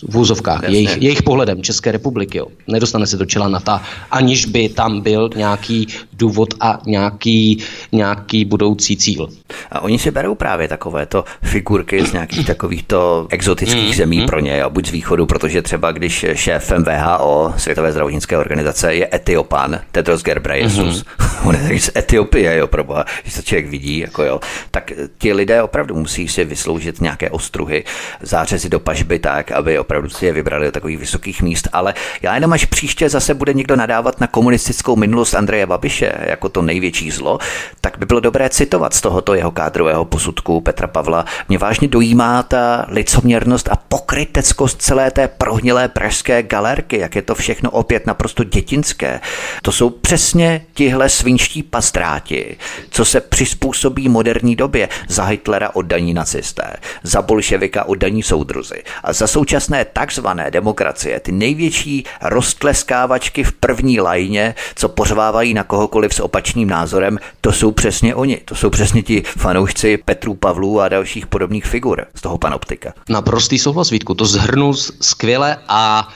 v 0.09 0.19
úzovkách, 0.19 0.69
jejich, 0.69 1.03
jejich 1.03 1.23
pohledem 1.23 1.63
České 1.63 1.93
republiky, 1.93 2.39
jo, 2.39 2.47
nedostane 2.67 3.07
se 3.07 3.17
do 3.17 3.27
čela 3.27 3.49
NATO, 3.49 3.81
aniž 4.11 4.47
by 4.47 4.69
tam 4.81 5.01
byl 5.01 5.31
nějaký 5.37 5.87
důvod 6.13 6.55
a 6.61 6.79
nějaký, 6.87 7.65
nějaký 7.93 8.45
budoucí 8.45 8.97
cíl. 8.97 9.29
A 9.73 9.81
oni 9.81 9.99
si 9.99 10.11
berou 10.11 10.35
právě 10.35 10.69
takovéto 10.69 11.25
figurky 11.43 12.07
z 12.07 12.13
nějakých 12.13 12.47
takovýchto 12.47 13.27
exotických 13.31 13.89
mm, 13.89 13.95
zemí 13.95 14.27
pro 14.27 14.41
ně, 14.41 14.59
jo, 14.59 14.71
buď 14.71 14.87
z 14.87 14.91
východu, 14.91 15.27
protože 15.27 15.63
třeba 15.63 15.93
když 15.93 16.27
šéfem 16.35 16.85
VHO, 16.85 17.55
Světové 17.57 17.93
zdravotnické 17.93 18.39
organizace, 18.39 18.95
je 18.95 19.09
Etiopan, 19.15 19.81
Tedros 19.93 20.23
Ghebreyesus, 20.23 21.05
mm. 21.05 21.27
on 21.49 21.55
je 21.55 21.81
z 21.81 21.91
Etiopie, 21.97 22.57
jo, 22.57 22.67
pro 22.67 22.85
boha, 22.85 23.05
když 23.23 23.35
se 23.35 23.43
člověk 23.43 23.69
vidí, 23.69 23.99
jako 23.99 24.23
jo, 24.23 24.41
tak 24.71 24.93
ti 25.19 25.33
lidé 25.33 25.63
opravdu 25.63 25.95
musí 25.95 26.29
si 26.29 26.45
vysloužit 26.45 27.01
nějaké 27.01 27.31
ostruhy, 27.31 27.85
zářezy 28.23 28.69
do 28.69 28.81
pažby 28.81 29.19
tak, 29.19 29.53
aby 29.53 29.79
opravdu 29.79 30.09
si 30.09 30.27
je 30.27 30.33
vybrali 30.33 30.67
do 30.67 30.73
takových 30.73 30.99
vysokých 30.99 31.43
míst, 31.43 31.69
ale 31.73 31.95
já 32.23 32.35
jenom 32.35 32.53
až 32.53 32.65
příště 32.65 33.09
zase 33.09 33.35
bude 33.35 33.53
někdo 33.53 33.77
nadávat 33.77 34.21
na 34.21 34.27
komunistickou 34.71 34.97
minulost 34.97 35.35
Andreje 35.35 35.67
Babiše 35.67 36.13
jako 36.27 36.49
to 36.49 36.63
největší 36.63 37.11
zlo, 37.11 37.39
tak 37.81 37.99
by 37.99 38.07
bylo 38.07 38.21
dobré 38.21 38.49
citovat 38.49 38.95
z 38.95 39.01
tohoto 39.01 39.35
jeho 39.35 39.51
kádrového 39.51 40.05
posudku 40.05 40.61
Petra 40.61 40.87
Pavla. 40.87 41.25
Mě 41.49 41.59
vážně 41.59 41.89
dojímá 41.89 42.43
ta 42.43 42.87
licoměrnost 42.89 43.69
a 43.69 43.77
pokryteckost 43.77 44.83
celé 44.83 45.11
té 45.11 45.29
prohnilé 45.29 45.89
pražské 45.89 46.43
galerky, 46.43 46.99
jak 46.99 47.17
je 47.17 47.23
to 47.23 47.35
všechno 47.35 47.71
opět 47.71 48.07
naprosto 48.07 48.45
dětinské. 48.45 49.21
To 49.63 49.73
jsou 49.73 49.91
přesně 49.91 50.67
tihle 50.75 51.09
svinští 51.09 51.63
pastráti, 51.63 52.57
co 52.91 53.05
se 53.05 53.21
přizpůsobí 53.21 54.09
moderní 54.09 54.57
době. 54.57 54.89
Za 55.09 55.25
Hitlera 55.25 55.75
oddaní 55.75 56.15
nacisté, 56.15 56.77
za 57.03 57.23
bolševika 57.23 57.85
oddaní 57.85 58.23
soudruzy 58.23 58.83
a 59.03 59.13
za 59.13 59.27
současné 59.27 59.85
takzvané 59.85 60.51
demokracie 60.51 61.21
ty 61.21 61.33
největší 61.33 62.05
roztleskávačky 62.23 63.45
v 63.45 63.53
první 63.53 64.01
lajně, 64.01 64.55
co 64.75 64.89
pořvávají 64.89 65.55
na 65.55 65.65
kohokoliv 65.65 66.15
s 66.15 66.21
opačným 66.21 66.69
názorem, 66.69 67.19
to 67.41 67.53
jsou 67.53 67.71
přesně 67.71 68.15
oni. 68.15 68.41
To 68.45 68.55
jsou 68.55 68.71
přesně 68.71 69.03
ti 69.03 69.23
fanoušci 69.27 69.97
Petru 69.97 70.35
Pavlů 70.35 70.81
a 70.81 70.89
dalších 70.89 71.27
podobných 71.27 71.67
figur 71.67 72.07
z 72.15 72.21
toho 72.21 72.39
panoptika. 72.39 72.93
Naprostý 73.09 73.59
souhlas, 73.59 73.91
Vítku, 73.91 74.15
to 74.15 74.25
zhrnu 74.25 74.73
skvěle 75.01 75.57
a 75.69 76.09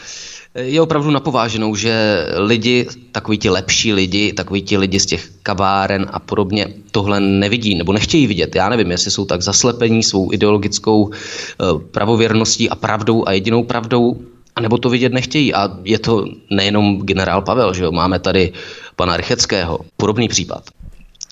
je 0.55 0.80
opravdu 0.80 1.11
napováženou, 1.11 1.74
že 1.74 2.26
lidi, 2.36 2.86
takový 3.12 3.38
ti 3.38 3.51
lepší 3.51 3.92
lidi, 3.92 4.32
takový 4.32 4.62
ti 4.62 4.78
lidi 4.78 5.01
z 5.01 5.07
těch 5.07 5.30
kaváren 5.42 6.07
a 6.12 6.18
podobně 6.18 6.66
tohle 6.90 7.20
nevidí 7.20 7.74
nebo 7.74 7.92
nechtějí 7.92 8.26
vidět. 8.26 8.55
Já 8.57 8.68
nevím, 8.68 8.90
jestli 8.90 9.11
jsou 9.11 9.24
tak 9.24 9.42
zaslepení 9.42 10.03
svou 10.03 10.32
ideologickou 10.32 11.11
eh, 11.11 11.64
pravověrností 11.90 12.70
a 12.70 12.74
pravdou 12.74 13.28
a 13.28 13.32
jedinou 13.32 13.64
pravdou, 13.64 14.16
a 14.57 14.61
nebo 14.61 14.78
to 14.78 14.90
vidět 14.90 15.12
nechtějí. 15.12 15.55
A 15.55 15.70
je 15.84 15.98
to 15.98 16.24
nejenom 16.50 17.02
generál 17.02 17.42
Pavel, 17.42 17.74
že 17.74 17.84
jo? 17.84 17.92
máme 17.92 18.18
tady 18.18 18.52
pana 18.96 19.16
Rycheckého, 19.16 19.78
podobný 19.96 20.28
případ. 20.28 20.62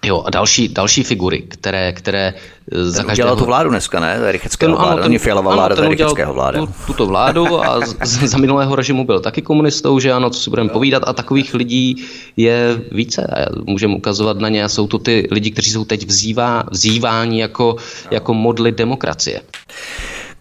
Jo, 0.05 0.23
a 0.27 0.31
další, 0.31 0.69
další 0.69 1.03
figury, 1.03 1.43
které, 1.43 1.93
které 1.93 2.35
eh, 2.73 2.85
za 2.85 3.05
každého... 3.05 3.27
Udělal 3.27 3.37
tu 3.37 3.45
vládu 3.45 3.71
dneska, 3.71 4.01
ne? 4.01 4.33
Rycheckého 4.33 4.77
vláda, 4.77 4.95
ten, 4.95 5.03
není 5.03 5.19
Fialová 5.19 5.55
vláda, 5.55 5.77
to 5.77 5.83
je 5.83 5.89
Rycheckého 5.89 6.35
vláda. 6.35 6.59
Tu, 6.67 6.73
tuto 6.87 7.07
vládu 7.07 7.65
a 7.65 7.81
z, 7.81 8.23
za 8.23 8.39
minulého 8.39 8.77
režimu 8.77 9.05
byl 9.05 9.21
taky 9.21 9.43
komunistou, 9.43 9.99
že 9.99 10.13
ano, 10.13 10.31
co 10.31 10.41
si 10.41 10.51
budeme 10.51 10.69
povídat 10.69 11.03
a 11.07 11.13
takových 11.13 11.55
lidí 11.55 12.05
je 12.37 12.83
více 12.93 13.27
a 13.27 13.47
můžeme 13.67 13.95
ukazovat 13.95 14.39
na 14.39 14.49
ně 14.49 14.65
a 14.65 14.69
jsou 14.69 14.87
to 14.87 14.99
ty 14.99 15.29
lidi, 15.31 15.51
kteří 15.51 15.71
jsou 15.71 15.85
teď 15.85 16.07
vzývá, 16.07 16.65
vzýváni 16.71 17.41
jako, 17.41 17.77
jako 18.11 18.35
modly 18.35 18.73
demokracie. 18.73 19.41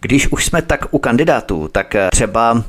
Když 0.02 0.28
už 0.28 0.44
jsme 0.44 0.62
tak 0.62 0.86
u 0.90 0.98
kandidátů, 0.98 1.68
tak 1.72 1.96
třeba 2.10 2.64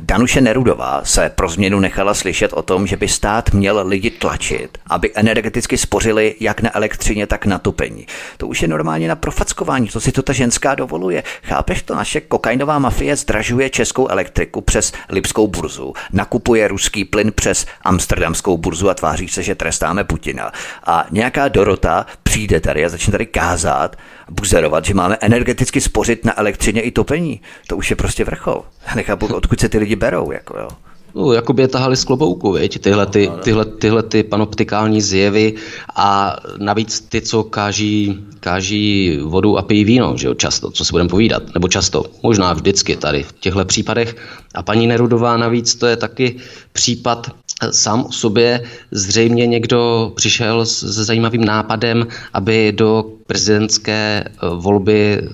Danuše 0.00 0.40
Nerudová 0.40 1.00
se 1.04 1.30
pro 1.34 1.48
změnu 1.48 1.80
nechala 1.80 2.14
slyšet 2.14 2.52
o 2.52 2.62
tom, 2.62 2.86
že 2.86 2.96
by 2.96 3.08
stát 3.08 3.50
měl 3.52 3.82
lidi 3.86 4.10
tlačit, 4.10 4.78
aby 4.86 5.10
energeticky 5.14 5.78
spořili 5.78 6.34
jak 6.40 6.60
na 6.60 6.76
elektřině, 6.76 7.26
tak 7.26 7.46
na 7.46 7.58
topení. 7.58 8.06
To 8.36 8.46
už 8.46 8.62
je 8.62 8.68
normálně 8.68 9.08
na 9.08 9.16
profackování, 9.16 9.88
to 9.88 10.00
si 10.00 10.12
to 10.12 10.22
ta 10.22 10.32
ženská 10.32 10.74
dovoluje. 10.74 11.22
Chápeš 11.42 11.82
to? 11.82 11.94
Naše 11.94 12.20
kokainová 12.20 12.78
mafie 12.78 13.16
zdražuje 13.16 13.70
českou 13.70 14.08
elektriku 14.08 14.60
přes 14.60 14.92
Lipskou 15.08 15.46
burzu, 15.46 15.92
nakupuje 16.12 16.68
ruský 16.68 17.04
plyn 17.04 17.32
přes 17.34 17.66
Amsterdamskou 17.82 18.56
burzu 18.56 18.90
a 18.90 18.94
tváří 18.94 19.28
se, 19.28 19.42
že 19.42 19.54
trestáme 19.54 20.04
Putina. 20.04 20.52
A 20.86 21.06
nějaká 21.10 21.48
Dorota 21.48 22.06
přijde 22.36 22.60
tady 22.60 22.84
a 22.84 22.88
začne 22.88 23.10
tady 23.10 23.26
kázat, 23.26 23.96
buzerovat, 24.30 24.84
že 24.84 24.94
máme 24.94 25.16
energeticky 25.20 25.80
spořit 25.80 26.24
na 26.24 26.38
elektřině 26.38 26.80
i 26.80 26.90
topení. 26.90 27.40
To 27.66 27.76
už 27.76 27.90
je 27.90 27.96
prostě 27.96 28.24
vrchol. 28.24 28.64
Já 28.88 28.94
nechápu, 28.94 29.26
odkud 29.26 29.60
se 29.60 29.68
ty 29.68 29.78
lidi 29.78 29.96
berou. 29.96 30.30
Jako 30.30 30.58
jo. 30.58 30.68
No, 31.14 31.32
jako 31.32 31.52
by 31.52 31.62
je 31.62 31.68
tahali 31.68 31.96
z 31.96 32.04
klobouku, 32.04 32.52
viď? 32.52 32.80
Tyhle, 32.80 33.06
ty, 33.06 33.30
tyhle, 33.44 33.64
tyhle 33.64 34.02
ty 34.02 34.22
panoptikální 34.22 35.00
zjevy 35.00 35.54
a 35.96 36.36
navíc 36.58 37.00
ty, 37.00 37.20
co 37.20 37.44
káží, 37.44 38.18
káží 38.40 39.18
vodu 39.22 39.58
a 39.58 39.62
pijí 39.62 39.84
víno, 39.84 40.16
že 40.16 40.26
jo, 40.26 40.34
často, 40.34 40.70
co 40.70 40.84
si 40.84 40.90
budeme 40.90 41.10
povídat, 41.10 41.42
nebo 41.54 41.68
často, 41.68 42.04
možná 42.22 42.52
vždycky 42.52 42.96
tady 42.96 43.22
v 43.22 43.32
těchto 43.32 43.64
případech. 43.64 44.16
A 44.54 44.62
paní 44.62 44.86
Nerudová 44.86 45.36
navíc, 45.36 45.74
to 45.74 45.86
je 45.86 45.96
taky 45.96 46.36
případ 46.72 47.30
sám 47.70 48.04
o 48.04 48.12
sobě. 48.12 48.62
Zřejmě 48.90 49.46
někdo 49.46 50.12
přišel 50.16 50.66
se 50.66 51.04
zajímavým 51.04 51.44
nápadem, 51.44 52.06
aby 52.32 52.72
do 52.72 53.04
prezidentské 53.26 54.24
eh, 54.26 54.30
volby 54.54 55.18
eh, 55.18 55.28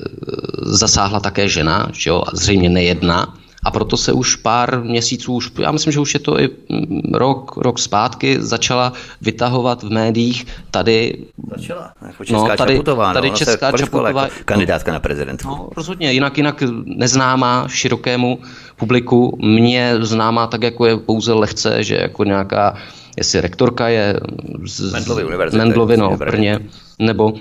zasáhla 0.62 1.20
také 1.20 1.48
žena, 1.48 1.88
že 1.92 2.10
jo, 2.10 2.22
a 2.26 2.36
zřejmě 2.36 2.68
nejedna 2.68 3.41
a 3.64 3.70
proto 3.70 3.96
se 3.96 4.12
už 4.12 4.36
pár 4.36 4.82
měsíců, 4.82 5.34
už, 5.34 5.50
já 5.58 5.72
myslím, 5.72 5.92
že 5.92 6.00
už 6.00 6.14
je 6.14 6.20
to 6.20 6.40
i 6.40 6.48
mm, 6.68 7.14
rok, 7.14 7.56
rok 7.56 7.78
zpátky, 7.78 8.36
začala 8.40 8.92
vytahovat 9.20 9.82
v 9.82 9.90
médiích 9.90 10.46
tady... 10.70 11.18
Začala, 11.56 11.92
jako 12.06 12.24
česká 12.24 12.48
no, 12.48 12.56
tady, 12.56 12.74
Čaputová, 12.74 13.12
tady 13.12 13.30
no, 13.30 13.36
česká 13.36 13.72
Čaputová. 13.72 14.22
Jako 14.22 14.34
kandidátka 14.44 14.92
na 14.92 15.00
prezidentku. 15.00 15.48
No, 15.48 15.68
rozhodně, 15.76 16.12
jinak, 16.12 16.36
jinak 16.36 16.62
neznámá 16.84 17.68
širokému 17.68 18.38
publiku, 18.76 19.38
mě 19.42 19.96
známá 20.00 20.46
tak, 20.46 20.62
jako 20.62 20.86
je 20.86 20.96
pouze 20.96 21.32
lehce, 21.32 21.84
že 21.84 21.96
jako 21.96 22.24
nějaká, 22.24 22.76
jestli 23.16 23.40
rektorka 23.40 23.88
je 23.88 24.20
z 24.64 24.92
Mendlovy 24.92 25.24
univerzity, 25.24 25.58
Mendlovy, 25.58 25.96
no, 25.96 26.10
v 26.10 26.18
Brně, 26.18 26.58
nebo 26.98 27.32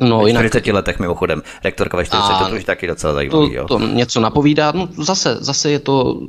No, 0.00 0.22
ve 0.22 0.30
40 0.30 0.66
jinak... 0.66 0.74
letech 0.74 0.98
mimochodem. 0.98 1.42
Rektorka 1.64 1.96
ve 1.96 2.04
40 2.04 2.32
a, 2.32 2.48
to 2.48 2.56
už 2.56 2.64
taky 2.64 2.86
docela 2.86 3.12
zajímavý. 3.12 3.48
To, 3.48 3.54
jo. 3.54 3.64
to 3.68 3.78
něco 3.78 4.20
napovídá. 4.20 4.72
No, 4.74 4.88
zase, 4.96 5.36
zase 5.40 5.70
je 5.70 5.78
to 5.78 6.20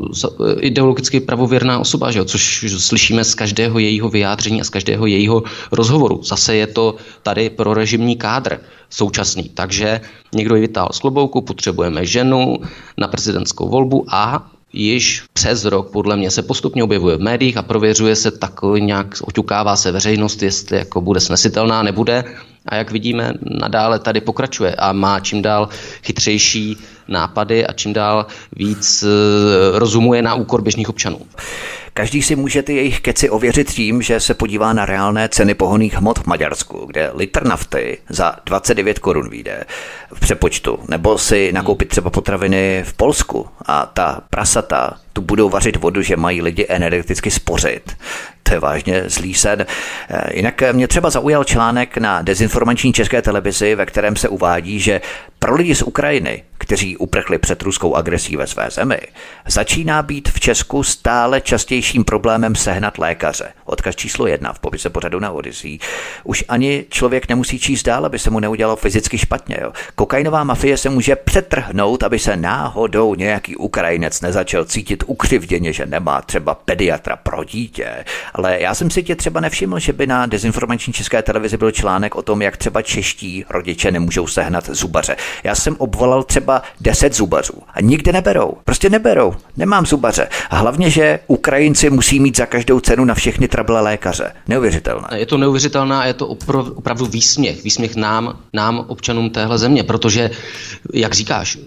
ideologicky 0.59 1.20
pravověrná 1.20 1.80
osoba, 1.80 2.11
že 2.11 2.20
jo? 2.20 2.26
což 2.26 2.66
slyšíme 2.78 3.24
z 3.24 3.36
každého 3.36 3.80
jejího 3.80 4.09
vyjádření 4.09 4.61
a 4.61 4.63
z 4.63 4.70
každého 4.70 5.05
jejího 5.05 5.43
rozhovoru. 5.72 6.24
Zase 6.24 6.55
je 6.55 6.68
to 6.68 6.95
tady 7.24 7.49
pro 7.49 7.74
režimní 7.74 8.16
kádr 8.16 8.59
současný. 8.89 9.43
Takže 9.43 10.01
někdo 10.34 10.55
ji 10.55 10.61
vytáhl 10.61 10.89
z 10.91 10.99
klobouku, 10.99 11.41
potřebujeme 11.41 12.05
ženu 12.05 12.57
na 12.97 13.07
prezidentskou 13.07 13.70
volbu 13.70 14.05
a 14.09 14.51
již 14.76 15.23
přes 15.34 15.65
rok 15.65 15.91
podle 15.91 16.17
mě 16.17 16.32
se 16.32 16.41
postupně 16.41 16.84
objevuje 16.84 17.17
v 17.17 17.21
médiích 17.21 17.57
a 17.57 17.61
prověřuje 17.61 18.15
se 18.15 18.32
takový 18.32 18.82
nějak, 18.82 19.07
oťukává 19.21 19.76
se 19.76 19.91
veřejnost, 19.91 20.43
jestli 20.43 20.78
jako 20.78 21.01
bude 21.01 21.19
snesitelná, 21.19 21.84
nebude. 21.84 22.23
A 22.65 22.76
jak 22.76 22.91
vidíme, 22.91 23.34
nadále 23.41 23.99
tady 23.99 24.21
pokračuje 24.21 24.76
a 24.76 24.93
má 24.93 25.19
čím 25.19 25.41
dál 25.41 25.69
chytřejší 26.03 26.78
nápady 27.08 27.68
a 27.68 27.74
čím 27.74 27.93
dál 27.93 28.26
víc 28.56 29.03
eh, 29.03 29.80
rozumuje 29.80 30.22
na 30.22 30.36
úkor 30.36 30.62
běžných 30.62 30.89
občanů. 30.89 31.20
Každý 31.97 32.22
si 32.22 32.36
může 32.36 32.64
ty 32.64 32.76
jejich 32.76 33.01
keci 33.01 33.30
ověřit 33.30 33.72
tím, 33.72 34.01
že 34.01 34.20
se 34.20 34.34
podívá 34.34 34.74
na 34.74 34.86
reálné 34.86 35.30
ceny 35.30 35.53
pohoných 35.53 35.93
hmot 35.93 36.20
v 36.20 36.26
Maďarsku, 36.26 36.86
kde 36.86 37.12
litr 37.14 37.45
nafty 37.47 37.97
za 38.10 38.36
29 38.45 38.99
korun 38.99 39.30
vyjde 39.30 39.66
v 40.14 40.20
přepočtu, 40.20 40.80
nebo 40.88 41.18
si 41.18 41.51
nakoupit 41.53 41.89
třeba 41.89 42.10
potraviny 42.10 42.84
v 42.88 42.93
Polsku 42.93 43.47
a 43.66 43.86
ta 43.86 44.22
prasata 44.30 44.97
tu 45.14 45.22
budou 45.22 45.49
vařit 45.49 45.76
vodu, 45.76 46.01
že 46.01 46.16
mají 46.16 46.41
lidi 46.41 46.66
energeticky 46.70 47.32
spořit. 47.32 47.97
To 48.43 48.53
je 48.53 48.60
vážně 48.60 49.03
zlý 49.08 49.34
sen. 49.34 49.66
Eh, 50.10 50.38
jinak 50.38 50.64
mě 50.72 50.88
třeba 50.88 51.10
zaujal 51.10 51.43
článek 51.43 51.97
na 51.97 52.22
dezinformační 52.22 52.93
české 52.93 53.22
televizi, 53.22 53.76
ve 53.76 53.86
kterém 53.86 54.16
se 54.16 54.30
uvádí, 54.30 54.80
že 54.80 55.01
pro 55.46 55.56
lidi 55.56 55.76
z 55.76 55.82
Ukrajiny, 55.82 56.43
kteří 56.58 56.98
uprchli 56.98 57.38
před 57.38 57.62
ruskou 57.62 57.96
agresí 57.96 58.38
ve 58.38 58.48
své 58.48 58.70
zemi, 58.72 58.98
začíná 59.48 60.02
být 60.02 60.30
v 60.30 60.39
Česku 60.39 60.84
stále 60.84 61.41
častějším 61.41 62.04
problémem 62.04 62.56
sehnat 62.56 62.98
lékaře. 62.98 63.54
Odkaz 63.66 63.96
číslo 63.96 64.28
jedna 64.28 64.54
v 64.54 64.60
popise 64.60 64.89
pořadu 64.89 65.20
na 65.20 65.32
Odyssey. 65.32 65.80
Už 66.24 66.43
ani 66.48 66.86
člověk 66.89 67.30
nemusí 67.30 67.60
číst 67.60 67.84
dál, 67.84 68.06
aby 68.06 68.20
se 68.20 68.30
mu 68.30 68.39
neudělalo 68.39 68.76
fyzicky 68.76 69.18
špatně. 69.18 69.58
Jo. 69.62 69.74
Kokainová 69.96 70.43
mafie 70.43 70.78
se 70.78 70.89
může 70.89 71.16
přetrhnout, 71.16 72.04
aby 72.04 72.20
se 72.20 72.36
náhodou 72.36 73.16
nějaký 73.16 73.56
Ukrajinec 73.56 74.22
nezačal 74.22 74.66
cítit 74.66 75.04
ukřivděně, 75.08 75.74
že 75.74 75.86
nemá 75.86 76.22
třeba 76.22 76.56
pediatra 76.56 77.16
pro 77.16 77.43
dítě. 77.43 78.06
Ale 78.34 78.60
já 78.60 78.76
jsem 78.76 78.89
si 78.89 79.04
tě 79.04 79.16
třeba 79.16 79.39
nevšiml, 79.39 79.80
že 79.80 79.93
by 79.93 80.08
na 80.08 80.26
dezinformační 80.26 80.93
české 80.93 81.22
televizi 81.22 81.58
byl 81.58 81.72
článek 81.72 82.16
o 82.16 82.22
tom, 82.22 82.41
jak 82.41 82.58
třeba 82.58 82.82
čeští 82.82 83.46
rodiče 83.50 83.91
nemůžou 83.91 84.28
sehnat 84.28 84.70
zubaře. 84.70 85.16
Já 85.43 85.55
jsem 85.55 85.75
obvolal 85.77 86.23
třeba 86.23 86.61
10 86.81 87.15
zubařů 87.15 87.53
a 87.73 87.81
nikde 87.81 88.11
neberou. 88.11 88.53
Prostě 88.65 88.89
neberou. 88.89 89.33
Nemám 89.57 89.86
zubaře. 89.86 90.27
A 90.49 90.57
hlavně, 90.57 90.89
že 90.89 91.19
Ukrajinci 91.27 91.89
musí 91.89 92.19
mít 92.19 92.38
za 92.38 92.45
každou 92.45 92.79
cenu 92.79 93.05
na 93.05 93.13
všechny 93.13 93.47
trable 93.47 93.81
lékaře. 93.81 94.31
Neuvěřitelné. 94.47 95.07
Je 95.15 95.25
to 95.25 95.38
neuvěřitelné 95.38 95.95
a 95.95 96.05
je 96.05 96.13
to 96.13 96.27
opravdu 96.75 97.05
výsměch. 97.05 97.63
Výsměch 97.63 97.95
nám, 97.95 98.39
nám, 98.53 98.86
občanům 98.88 99.29
téhle 99.29 99.57
země, 99.57 99.83
protože, 99.83 100.31
jak 100.93 101.13
říkáš, 101.13 101.57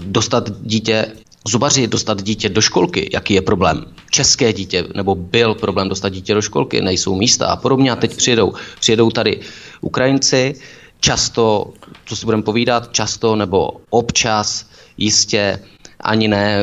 dostat 0.00 0.50
dítě 0.62 1.06
zubaři 1.48 1.86
dostat 1.86 2.22
dítě 2.22 2.48
do 2.48 2.60
školky, 2.60 3.10
jaký 3.12 3.34
je 3.34 3.42
problém. 3.42 3.84
České 4.10 4.52
dítě, 4.52 4.84
nebo 4.94 5.14
byl 5.14 5.54
problém 5.54 5.88
dostat 5.88 6.08
dítě 6.08 6.34
do 6.34 6.42
školky, 6.42 6.80
nejsou 6.80 7.14
místa 7.14 7.46
a 7.46 7.56
podobně. 7.56 7.90
A 7.90 7.96
teď 7.96 8.16
přijedou, 8.16 8.52
přijedou 8.80 9.10
tady 9.10 9.40
Ukrajinci, 9.80 10.54
často, 11.00 11.72
co 12.04 12.16
si 12.16 12.24
budeme 12.24 12.42
povídat, 12.42 12.92
často 12.92 13.36
nebo 13.36 13.70
občas 13.90 14.66
jistě 14.96 15.58
ani 16.00 16.28
ne 16.28 16.58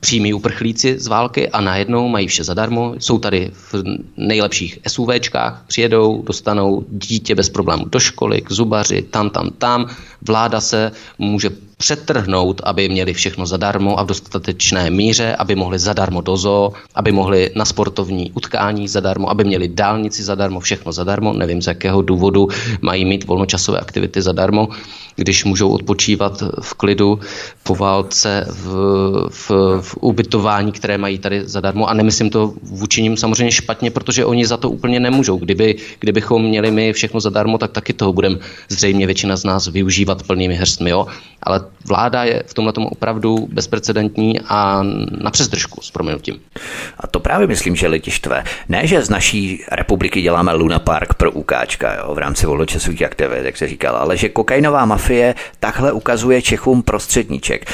přímí 0.00 0.34
uprchlíci 0.34 0.98
z 0.98 1.06
války 1.06 1.48
a 1.48 1.60
najednou 1.60 2.08
mají 2.08 2.26
vše 2.26 2.44
zadarmo. 2.44 2.94
Jsou 2.98 3.18
tady 3.18 3.50
v 3.52 3.74
nejlepších 4.16 4.78
SUVčkách, 4.88 5.64
přijedou, 5.66 6.22
dostanou 6.22 6.84
dítě 6.88 7.34
bez 7.34 7.48
problémů 7.50 7.84
do 7.84 7.98
školy, 8.00 8.40
k 8.40 8.52
zubaři, 8.52 9.02
tam, 9.02 9.30
tam, 9.30 9.50
tam. 9.50 9.86
Vláda 10.22 10.60
se 10.60 10.92
může 11.18 11.50
přetrhnout, 11.82 12.60
aby 12.64 12.88
měli 12.88 13.12
všechno 13.12 13.46
zadarmo 13.46 13.98
a 13.98 14.02
v 14.02 14.06
dostatečné 14.06 14.90
míře, 14.90 15.36
aby 15.36 15.54
mohli 15.54 15.78
zadarmo 15.78 16.20
do 16.20 16.36
zoo, 16.36 16.72
aby 16.94 17.12
mohli 17.12 17.50
na 17.54 17.64
sportovní 17.64 18.30
utkání 18.32 18.88
zadarmo, 18.88 19.30
aby 19.30 19.44
měli 19.44 19.68
dálnici 19.68 20.22
zadarmo, 20.22 20.60
všechno 20.60 20.92
zadarmo. 20.92 21.32
Nevím, 21.32 21.62
z 21.62 21.66
jakého 21.66 22.02
důvodu 22.02 22.48
mají 22.80 23.04
mít 23.04 23.26
volnočasové 23.26 23.78
aktivity 23.78 24.22
zadarmo, 24.22 24.68
když 25.16 25.44
můžou 25.44 25.68
odpočívat 25.70 26.42
v 26.60 26.74
klidu 26.74 27.20
po 27.62 27.74
válce 27.74 28.46
v, 28.50 28.71
v, 29.28 29.50
v 29.80 29.96
ubytování, 30.00 30.72
které 30.72 30.98
mají 30.98 31.18
tady 31.18 31.42
zadarmo. 31.48 31.86
A 31.86 31.94
nemyslím 31.94 32.30
to 32.30 32.54
vůči 32.62 33.02
nim 33.02 33.16
samozřejmě 33.16 33.52
špatně, 33.52 33.90
protože 33.90 34.24
oni 34.24 34.46
za 34.46 34.56
to 34.56 34.70
úplně 34.70 35.00
nemůžou. 35.00 35.36
Kdyby, 35.36 35.76
kdybychom 36.00 36.42
měli 36.42 36.70
my 36.70 36.92
všechno 36.92 37.20
zadarmo, 37.20 37.58
tak 37.58 37.70
taky 37.70 37.92
toho 37.92 38.12
budeme 38.12 38.38
zřejmě 38.68 39.06
většina 39.06 39.36
z 39.36 39.44
nás 39.44 39.66
využívat 39.66 40.22
plnými 40.22 40.54
hrstmi. 40.54 40.90
Jo? 40.90 41.06
Ale 41.42 41.60
vláda 41.84 42.24
je 42.24 42.42
v 42.46 42.54
tomhle 42.54 42.72
tomu 42.72 42.88
opravdu 42.88 43.48
bezprecedentní 43.52 44.40
a 44.40 44.82
na 45.22 45.30
přezdržku 45.30 45.80
s 45.82 45.90
proměnutím. 45.90 46.40
A 46.98 47.06
to 47.06 47.20
právě 47.20 47.46
myslím, 47.46 47.76
že 47.76 47.88
lidi 47.88 48.10
štve. 48.10 48.44
Ne, 48.68 48.86
že 48.86 49.02
z 49.02 49.10
naší 49.10 49.64
republiky 49.72 50.22
děláme 50.22 50.52
Luna 50.52 50.78
Park 50.78 51.14
pro 51.14 51.30
ukáčka 51.30 51.94
jo, 51.94 52.14
v 52.14 52.18
rámci 52.18 52.46
volnočasových 52.46 53.02
aktivit, 53.02 53.44
jak 53.44 53.56
se 53.56 53.68
říkal, 53.68 53.96
ale 53.96 54.16
že 54.16 54.28
kokainová 54.28 54.84
mafie 54.84 55.34
takhle 55.60 55.92
ukazuje 55.92 56.42
Čechům 56.42 56.82
prostředníček. 56.82 57.70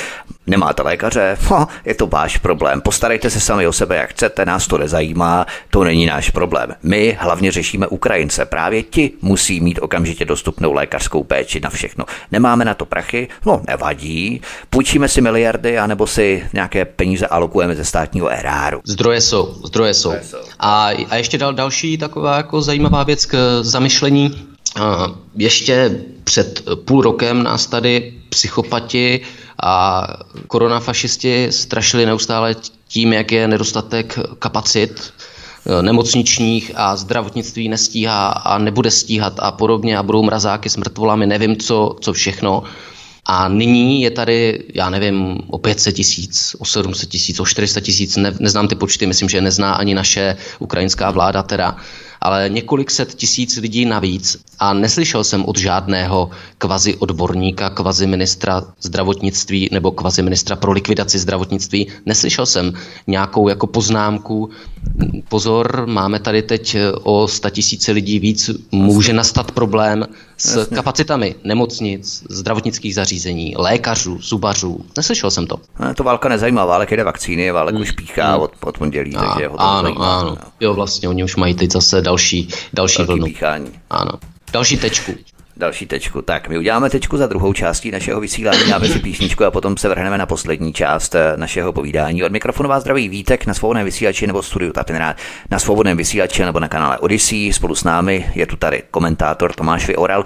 Nemáte 0.48 0.82
lékaře? 0.82 1.36
Ha, 1.40 1.68
je 1.84 1.94
to 1.94 2.06
váš 2.06 2.36
problém. 2.36 2.80
Postarejte 2.80 3.30
se 3.30 3.40
sami 3.40 3.66
o 3.66 3.72
sebe, 3.72 3.96
jak 3.96 4.10
chcete, 4.10 4.44
nás 4.44 4.66
to 4.66 4.78
nezajímá, 4.78 5.46
to 5.70 5.84
není 5.84 6.06
náš 6.06 6.30
problém. 6.30 6.74
My 6.82 7.18
hlavně 7.20 7.52
řešíme 7.52 7.86
Ukrajince. 7.86 8.44
Právě 8.44 8.82
ti 8.82 9.10
musí 9.22 9.60
mít 9.60 9.78
okamžitě 9.82 10.24
dostupnou 10.24 10.72
lékařskou 10.72 11.24
péči 11.24 11.60
na 11.60 11.70
všechno. 11.70 12.04
Nemáme 12.32 12.64
na 12.64 12.74
to 12.74 12.84
prachy? 12.84 13.28
No, 13.46 13.62
nevadí. 13.68 14.40
Půjčíme 14.70 15.08
si 15.08 15.20
miliardy, 15.20 15.78
anebo 15.78 16.06
si 16.06 16.46
nějaké 16.52 16.84
peníze 16.84 17.26
alokujeme 17.26 17.74
ze 17.74 17.84
státního 17.84 18.28
eráru. 18.32 18.80
Zdroje 18.84 19.20
jsou, 19.20 19.54
zdroje 19.64 19.94
jsou. 19.94 20.08
Zdroje 20.08 20.24
jsou. 20.24 20.50
A, 20.58 20.90
a 21.10 21.16
ještě 21.16 21.38
dal 21.38 21.54
další 21.54 21.98
taková 21.98 22.36
jako 22.36 22.62
zajímavá 22.62 23.02
věc 23.02 23.26
k 23.26 23.58
zamyšlení. 23.62 24.48
Ještě 25.36 26.00
před 26.24 26.62
půl 26.84 27.02
rokem 27.02 27.42
nás 27.42 27.66
tady 27.66 28.17
psychopati 28.28 29.20
a 29.62 30.06
koronafašisti 30.46 31.46
strašili 31.50 32.06
neustále 32.06 32.56
tím, 32.88 33.12
jak 33.12 33.32
je 33.32 33.48
nedostatek 33.48 34.18
kapacit 34.38 35.12
e, 35.66 35.82
nemocničních 35.82 36.72
a 36.74 36.96
zdravotnictví 36.96 37.68
nestíhá 37.68 38.28
a 38.28 38.58
nebude 38.58 38.90
stíhat 38.90 39.34
a 39.38 39.52
podobně 39.52 39.98
a 39.98 40.02
budou 40.02 40.22
mrazáky 40.22 40.70
s 40.70 40.76
mrtvolami, 40.76 41.26
nevím 41.26 41.56
co, 41.56 41.96
co 42.00 42.12
všechno. 42.12 42.62
A 43.26 43.48
nyní 43.48 44.02
je 44.02 44.10
tady, 44.10 44.64
já 44.74 44.90
nevím, 44.90 45.38
o 45.50 45.58
500 45.58 45.94
tisíc, 45.94 46.56
o 46.58 46.64
700 46.64 47.08
tisíc, 47.08 47.40
o 47.40 47.46
400 47.46 47.80
tisíc, 47.80 48.16
ne, 48.16 48.34
neznám 48.38 48.68
ty 48.68 48.74
počty, 48.74 49.06
myslím, 49.06 49.28
že 49.28 49.40
nezná 49.40 49.72
ani 49.72 49.94
naše 49.94 50.36
ukrajinská 50.58 51.10
vláda 51.10 51.42
teda 51.42 51.76
ale 52.20 52.48
několik 52.48 52.90
set 52.90 53.14
tisíc 53.14 53.56
lidí 53.56 53.84
navíc. 53.84 54.36
A 54.58 54.72
neslyšel 54.74 55.24
jsem 55.24 55.44
od 55.44 55.58
žádného 55.58 56.30
kvazi 56.58 56.96
odborníka, 56.96 57.70
kvazi 57.70 58.06
ministra 58.06 58.62
zdravotnictví 58.80 59.68
nebo 59.72 59.90
kvazi 59.90 60.22
ministra 60.22 60.56
pro 60.56 60.72
likvidaci 60.72 61.18
zdravotnictví, 61.18 61.86
neslyšel 62.06 62.46
jsem 62.46 62.72
nějakou 63.06 63.48
jako 63.48 63.66
poznámku, 63.66 64.50
pozor, 65.28 65.86
máme 65.86 66.20
tady 66.20 66.42
teď 66.42 66.76
o 67.02 67.28
sta 67.28 67.50
tisíce 67.50 67.92
lidí 67.92 68.18
víc, 68.18 68.50
může 68.72 69.12
nastat 69.12 69.52
problém 69.52 70.04
s 70.38 70.56
Jasně. 70.56 70.74
kapacitami 70.74 71.34
nemocnic, 71.44 72.24
zdravotnických 72.30 72.94
zařízení, 72.94 73.54
lékařů, 73.56 74.18
zubařů. 74.22 74.84
Neslyšel 74.96 75.30
jsem 75.30 75.46
to. 75.46 75.56
Ne, 75.78 75.94
to 75.94 76.04
válka 76.04 76.28
nezajímá, 76.28 76.64
válek 76.64 76.90
jde 76.90 77.04
vakcíny, 77.04 77.50
válek 77.50 77.74
mm. 77.74 77.80
už 77.80 77.90
píchá 77.90 78.36
mm. 78.36 78.42
od, 78.42 78.52
od 78.64 78.78
pondělí, 78.78 79.16
a, 79.16 79.20
takže 79.20 79.48
ho 79.48 79.56
to 79.56 79.62
ano, 79.62 79.82
zajímá. 79.82 80.20
Ano, 80.20 80.36
jo, 80.60 80.74
vlastně, 80.74 81.08
oni 81.08 81.24
už 81.24 81.36
mají 81.36 81.54
teď 81.54 81.72
zase 81.72 82.00
další, 82.02 82.48
další 82.72 83.02
vlnu. 83.02 83.26
Píchání. 83.26 83.70
Ano. 83.90 84.12
Další 84.52 84.76
tečku. 84.76 85.14
Další 85.58 85.86
tečku. 85.86 86.22
Tak, 86.22 86.48
my 86.48 86.58
uděláme 86.58 86.90
tečku 86.90 87.16
za 87.16 87.26
druhou 87.26 87.52
částí 87.52 87.90
našeho 87.90 88.20
vysílání, 88.20 88.70
dáme 88.70 88.88
si 88.88 88.98
písničku 88.98 89.44
a 89.44 89.50
potom 89.50 89.76
se 89.76 89.88
vrhneme 89.88 90.18
na 90.18 90.26
poslední 90.26 90.72
část 90.72 91.14
eh, 91.14 91.32
našeho 91.36 91.72
povídání. 91.72 92.24
Od 92.24 92.32
mikrofonu 92.32 92.68
vás 92.68 92.82
zdraví 92.82 93.08
Vítek 93.08 93.46
na 93.46 93.54
svobodném 93.54 93.84
vysílači 93.84 94.26
nebo 94.26 94.42
studiu 94.42 94.72
Tapinrát 94.72 95.16
na 95.50 95.58
svobodném 95.58 95.96
vysílači 95.96 96.44
nebo 96.44 96.60
na 96.60 96.68
kanále 96.68 96.98
Odyssey. 96.98 97.52
Spolu 97.52 97.74
s 97.74 97.84
námi 97.84 98.26
je 98.34 98.46
tu 98.46 98.56
tady 98.56 98.82
komentátor 98.90 99.52
Tomáš 99.52 99.86
Vyoral. 99.86 100.24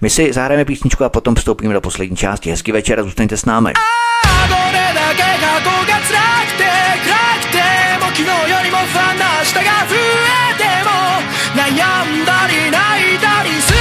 My 0.00 0.10
si 0.10 0.32
zahrajeme 0.32 0.64
písničku 0.64 1.04
a 1.04 1.08
potom 1.08 1.34
vstoupíme 1.34 1.74
do 1.74 1.80
poslední 1.80 2.16
části. 2.16 2.50
Hezký 2.50 2.72
večer 2.72 3.00
a 3.00 3.02
zůstaňte 3.02 3.36
s 3.36 3.44
námi. 3.44 3.72
昨 13.60 13.73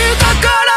Thank 0.00 0.44
you, 0.44 0.67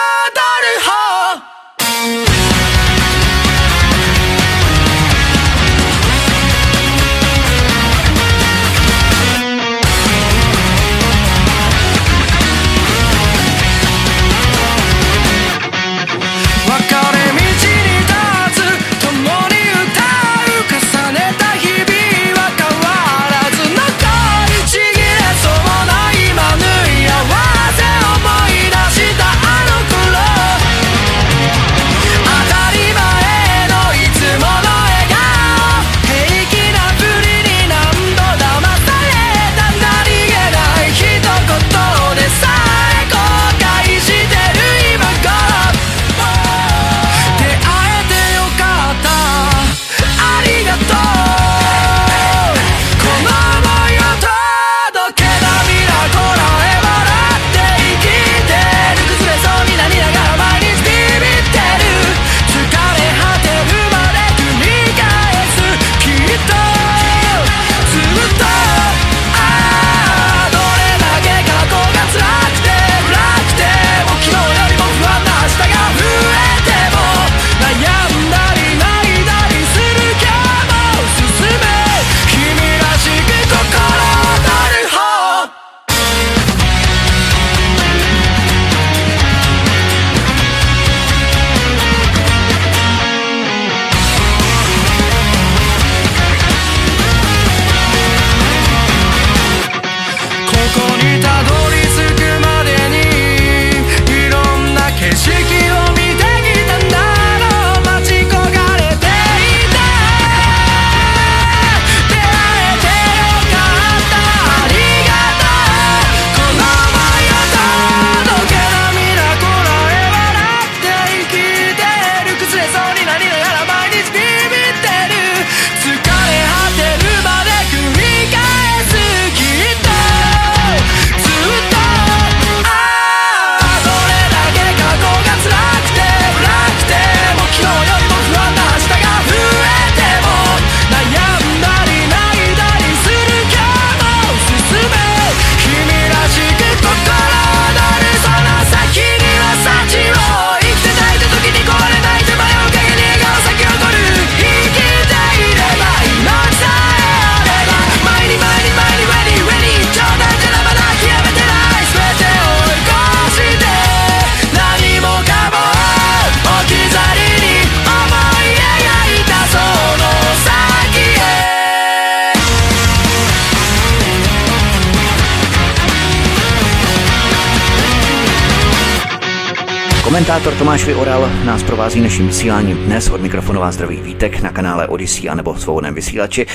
Komentátor 180.42 180.66
Tomáš 180.66 180.86
Vyoral 180.86 181.30
nás 181.46 181.64
provází 181.64 182.02
naším 182.02 182.28
vysíláním 182.28 182.78
dnes 182.78 183.10
od 183.10 183.22
mikrofonová 183.22 183.72
zdraví 183.72 183.96
Vítek 184.02 184.42
na 184.42 184.52
kanále 184.52 184.88
Odyssey 184.88 185.30
a 185.30 185.36
nebo 185.36 185.56
svobodném 185.56 185.94
vysílači. 185.94 186.46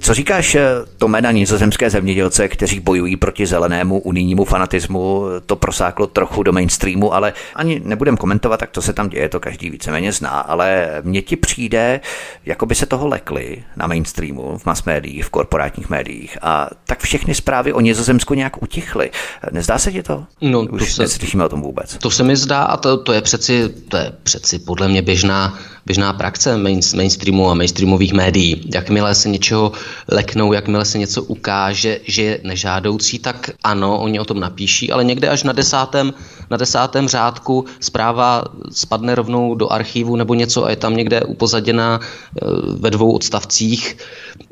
Co 0.00 0.14
říkáš 0.14 0.54
eh, 0.54 0.62
to 0.98 1.08
jména 1.08 1.30
nizozemské 1.30 1.90
zemědělce, 1.90 2.48
kteří 2.48 2.80
bojují 2.80 3.16
proti 3.16 3.46
zelenému 3.46 4.00
unijnímu 4.00 4.44
fanatismu? 4.44 5.24
To 5.46 5.56
prosáklo 5.56 6.06
trochu 6.06 6.42
do 6.42 6.52
mainstreamu, 6.52 7.14
ale 7.14 7.32
ani 7.54 7.82
nebudem 7.84 8.16
komentovat, 8.16 8.60
tak 8.60 8.70
to 8.70 8.82
se 8.82 8.92
tam 8.92 9.08
děje, 9.08 9.28
to 9.28 9.40
každý 9.40 9.70
víceméně 9.70 10.12
zná, 10.12 10.30
ale 10.30 10.88
mně 11.02 11.22
ti 11.22 11.36
přijde, 11.36 12.00
jako 12.46 12.66
by 12.66 12.74
se 12.74 12.86
toho 12.86 13.08
lekli 13.08 13.64
na 13.76 13.86
mainstreamu, 13.86 14.58
v 14.58 14.66
mass 14.66 14.84
médiích, 14.84 15.24
v 15.24 15.30
korporátních 15.30 15.90
médiích 15.90 16.38
a 16.42 16.70
tak 16.86 17.00
všechny 17.00 17.34
zprávy 17.34 17.72
o 17.72 17.80
Nizozemsku 17.80 18.34
nějak 18.34 18.62
utichly. 18.62 19.10
Nezdá 19.50 19.78
se 19.78 19.92
ti 19.92 20.02
to? 20.02 20.24
No, 20.40 20.60
Už 20.60 20.80
to 20.80 20.86
se, 20.86 21.02
neslyšíme 21.02 21.44
o 21.44 21.48
tom 21.48 21.62
vůbec. 21.62 21.98
To 21.98 22.10
se 22.10 22.22
mi 22.22 22.36
zdá 22.36 22.62
a 22.62 22.76
to, 22.76 22.96
to 22.96 23.12
je 23.12 23.27
přeci, 23.28 23.68
to 23.88 23.96
je 23.96 24.12
přeci 24.22 24.58
podle 24.58 24.88
mě 24.88 25.02
běžná, 25.02 25.58
běžná 25.86 26.12
praxe 26.12 26.56
main, 26.56 26.80
mainstreamu 26.96 27.50
a 27.50 27.54
mainstreamových 27.54 28.12
médií. 28.12 28.70
Jakmile 28.74 29.14
se 29.14 29.28
něčeho 29.28 29.72
leknou, 30.08 30.52
jakmile 30.52 30.84
se 30.84 30.98
něco 30.98 31.22
ukáže, 31.22 32.00
že 32.04 32.22
je 32.22 32.40
nežádoucí, 32.44 33.18
tak 33.18 33.50
ano, 33.64 33.98
oni 34.00 34.20
o 34.20 34.24
tom 34.24 34.40
napíší, 34.40 34.92
ale 34.92 35.04
někde 35.04 35.28
až 35.28 35.42
na 35.42 35.52
desátém, 35.52 36.14
na 36.50 36.56
desátém 36.56 37.08
řádku 37.08 37.64
zpráva 37.80 38.44
spadne 38.72 39.14
rovnou 39.14 39.54
do 39.54 39.72
archivu 39.72 40.16
nebo 40.16 40.34
něco 40.34 40.64
a 40.64 40.70
je 40.70 40.76
tam 40.76 40.96
někde 40.96 41.20
upozaděna 41.20 42.00
eh, 42.00 42.46
ve 42.80 42.90
dvou 42.90 43.12
odstavcích 43.12 43.96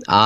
a, 0.09 0.23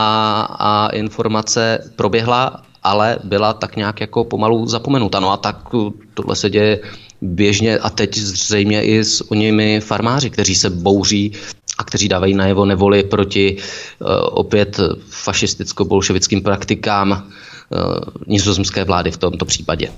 a 0.59 0.89
informace 0.89 1.79
proběhla 1.97 2.63
ale 2.83 3.19
byla 3.25 3.53
tak 3.53 3.77
nějak 3.77 4.01
jako 4.01 4.25
pomalu 4.25 4.67
zapomenuta. 4.67 5.21
No 5.21 5.31
a 5.31 5.37
tak 5.37 5.57
eh, 5.75 5.91
tohle 6.15 6.37
se 6.37 6.51
děje 6.51 6.81
běžně 7.23 7.79
a 7.79 7.91
teď 7.91 8.17
zřejmě 8.19 8.83
i 8.83 9.05
s 9.05 9.31
o 9.31 9.35
nimi 9.35 9.81
farmáři, 9.81 10.31
kteří 10.31 10.55
se 10.55 10.71
bouří 10.71 11.33
a 11.79 11.85
kteří 11.85 12.09
dávají 12.09 12.35
najevo 12.35 12.65
nevoli 12.65 13.03
proti 13.03 13.57
uh, 13.57 14.09
opět 14.23 14.81
fašisticko-bolševickým 15.11 16.43
praktikám 16.43 17.11
uh, 17.11 17.79
nizozemské 18.27 18.85
vlády 18.85 19.11
v 19.11 19.17
tomto 19.17 19.45
případě. 19.45 19.89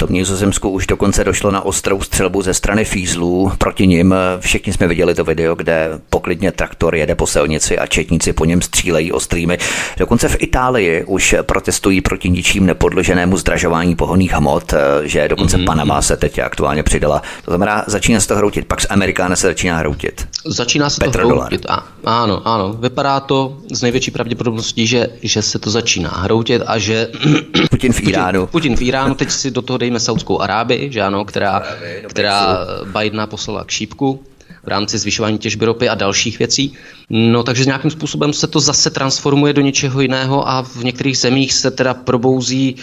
V 0.00 0.06
tom 0.06 0.12
Nizozemsku 0.12 0.70
už 0.70 0.86
dokonce 0.86 1.24
došlo 1.24 1.50
na 1.50 1.60
ostrou 1.60 2.00
střelbu 2.00 2.42
ze 2.42 2.54
strany 2.54 2.84
fízlů 2.84 3.52
proti 3.58 3.86
nim. 3.86 4.14
Všichni 4.40 4.72
jsme 4.72 4.88
viděli 4.88 5.14
to 5.14 5.24
video, 5.24 5.54
kde 5.54 5.88
poklidně 6.10 6.52
traktor 6.52 6.94
jede 6.94 7.14
po 7.14 7.26
silnici 7.26 7.78
a 7.78 7.86
četníci 7.86 8.32
po 8.32 8.44
něm 8.44 8.62
střílejí 8.62 9.12
ostrými. 9.12 9.58
Dokonce 9.98 10.28
v 10.28 10.36
Itálii 10.38 11.04
už 11.04 11.34
protestují 11.42 12.00
proti 12.00 12.30
ničím 12.30 12.66
nepodloženému 12.66 13.36
zdražování 13.36 13.96
pohonných 13.96 14.32
hmot, 14.32 14.74
že 15.02 15.28
dokonce 15.28 15.56
mm-hmm. 15.56 15.64
Panama 15.64 16.02
se 16.02 16.16
teď 16.16 16.38
aktuálně 16.38 16.82
přidala. 16.82 17.22
To 17.44 17.50
znamená, 17.50 17.84
začíná 17.86 18.20
se 18.20 18.28
to 18.28 18.36
hroutit, 18.36 18.66
pak 18.66 18.80
z 18.80 18.86
Amerikána 18.90 19.36
se 19.36 19.46
začíná 19.46 19.76
hroutit. 19.76 20.28
Začíná 20.46 20.90
se 20.90 21.04
Petro 21.04 21.22
to 21.22 21.28
hroutit, 21.28 21.66
a, 21.68 21.86
ano, 22.04 22.48
ano. 22.48 22.72
Vypadá 22.72 23.20
to 23.20 23.56
z 23.72 23.82
největší 23.82 24.10
pravděpodobností, 24.10 24.86
že, 24.86 25.08
že 25.22 25.42
se 25.42 25.58
to 25.58 25.70
začíná 25.70 26.10
hroutit 26.10 26.62
a 26.66 26.78
že... 26.78 27.08
Putin 27.70 27.92
v 27.92 28.08
Iránu. 28.08 28.40
Putin, 28.40 28.50
Putin 28.50 28.76
v 28.76 28.88
Iránu 28.88 29.14
teď 29.14 29.30
si 29.30 29.50
do 29.50 29.62
toho 29.62 29.78
dejme 29.90 30.00
Saudskou 30.00 30.40
Arábii, 30.40 30.92
že 30.92 31.02
ano, 31.02 31.24
která, 31.24 31.62
která 32.06 32.58
Bidena 32.84 33.26
poslala 33.26 33.64
k 33.64 33.70
šípku 33.70 34.22
v 34.64 34.68
rámci 34.68 34.98
zvyšování 34.98 35.38
těžby 35.38 35.64
ropy 35.64 35.88
a 35.88 35.94
dalších 35.94 36.38
věcí. 36.38 36.72
No 37.10 37.42
takže 37.42 37.64
nějakým 37.64 37.90
způsobem 37.90 38.32
se 38.32 38.46
to 38.46 38.60
zase 38.60 38.90
transformuje 38.90 39.52
do 39.52 39.60
něčeho 39.60 40.00
jiného 40.00 40.48
a 40.48 40.62
v 40.62 40.84
některých 40.84 41.18
zemích 41.18 41.52
se 41.52 41.70
teda 41.70 41.94
probouzí 41.94 42.76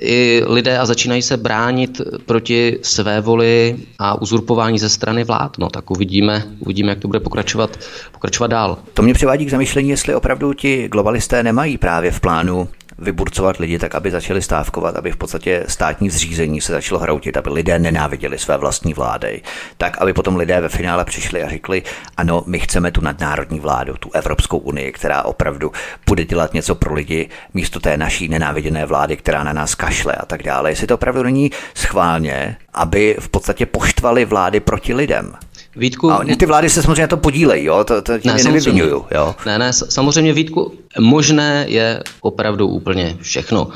i 0.00 0.42
lidé 0.46 0.78
a 0.78 0.86
začínají 0.86 1.22
se 1.22 1.36
bránit 1.36 2.00
proti 2.26 2.78
své 2.82 3.20
voli 3.20 3.76
a 3.98 4.22
uzurpování 4.22 4.78
ze 4.78 4.88
strany 4.88 5.24
vlád. 5.24 5.58
No 5.58 5.68
tak 5.70 5.90
uvidíme, 5.90 6.44
uvidíme, 6.58 6.88
jak 6.88 6.98
to 6.98 7.08
bude 7.08 7.20
pokračovat, 7.20 7.78
pokračovat 8.12 8.46
dál. 8.46 8.78
To 8.94 9.02
mě 9.02 9.14
přivádí 9.14 9.46
k 9.46 9.50
zamýšlení, 9.50 9.90
jestli 9.90 10.14
opravdu 10.14 10.52
ti 10.52 10.88
globalisté 10.88 11.42
nemají 11.42 11.78
právě 11.78 12.10
v 12.10 12.20
plánu 12.20 12.68
vyburcovat 13.00 13.56
lidi 13.56 13.78
tak, 13.78 13.94
aby 13.94 14.10
začali 14.10 14.42
stávkovat, 14.42 14.96
aby 14.96 15.12
v 15.12 15.16
podstatě 15.16 15.64
státní 15.68 16.10
zřízení 16.10 16.60
se 16.60 16.72
začalo 16.72 17.00
hroutit, 17.00 17.36
aby 17.36 17.50
lidé 17.50 17.78
nenáviděli 17.78 18.38
své 18.38 18.56
vlastní 18.56 18.94
vlády, 18.94 19.42
tak, 19.76 19.98
aby 20.00 20.12
potom 20.12 20.36
lidé 20.36 20.60
ve 20.60 20.68
finále 20.68 21.04
přišli 21.04 21.42
a 21.42 21.48
řekli, 21.48 21.82
ano, 22.16 22.42
my 22.46 22.58
chceme 22.58 22.90
tu 22.90 23.00
nadnárodní 23.00 23.60
vládu, 23.60 23.94
tu 24.00 24.10
Evropskou 24.12 24.58
unii, 24.58 24.92
která 24.92 25.22
opravdu 25.22 25.72
bude 26.06 26.24
dělat 26.24 26.54
něco 26.54 26.74
pro 26.74 26.94
lidi 26.94 27.28
místo 27.54 27.80
té 27.80 27.96
naší 27.96 28.28
nenáviděné 28.28 28.86
vlády, 28.86 29.16
která 29.16 29.44
na 29.44 29.52
nás 29.52 29.74
kašle 29.74 30.14
a 30.14 30.26
tak 30.26 30.42
dále. 30.42 30.70
Jestli 30.70 30.86
to 30.86 30.94
opravdu 30.94 31.22
není 31.22 31.50
schválně, 31.74 32.56
aby 32.74 33.16
v 33.20 33.28
podstatě 33.28 33.66
poštvali 33.66 34.24
vlády 34.24 34.60
proti 34.60 34.94
lidem. 34.94 35.34
Vítku, 35.76 36.10
a 36.10 36.24
ty 36.38 36.46
vlády 36.46 36.70
se 36.70 36.82
samozřejmě 36.82 37.08
to 37.08 37.16
podílejí, 37.16 37.64
jo? 37.64 37.84
to, 37.84 38.02
to 38.02 38.12
ne, 38.24 38.34
nevyvinuju. 38.44 39.04
Jo? 39.10 39.34
Ne, 39.46 39.58
ne, 39.58 39.72
samozřejmě 39.72 40.32
Vítku, 40.32 40.72
možné 40.98 41.64
je 41.68 42.02
opravdu 42.20 42.68
úplně 42.68 43.16
všechno. 43.20 43.68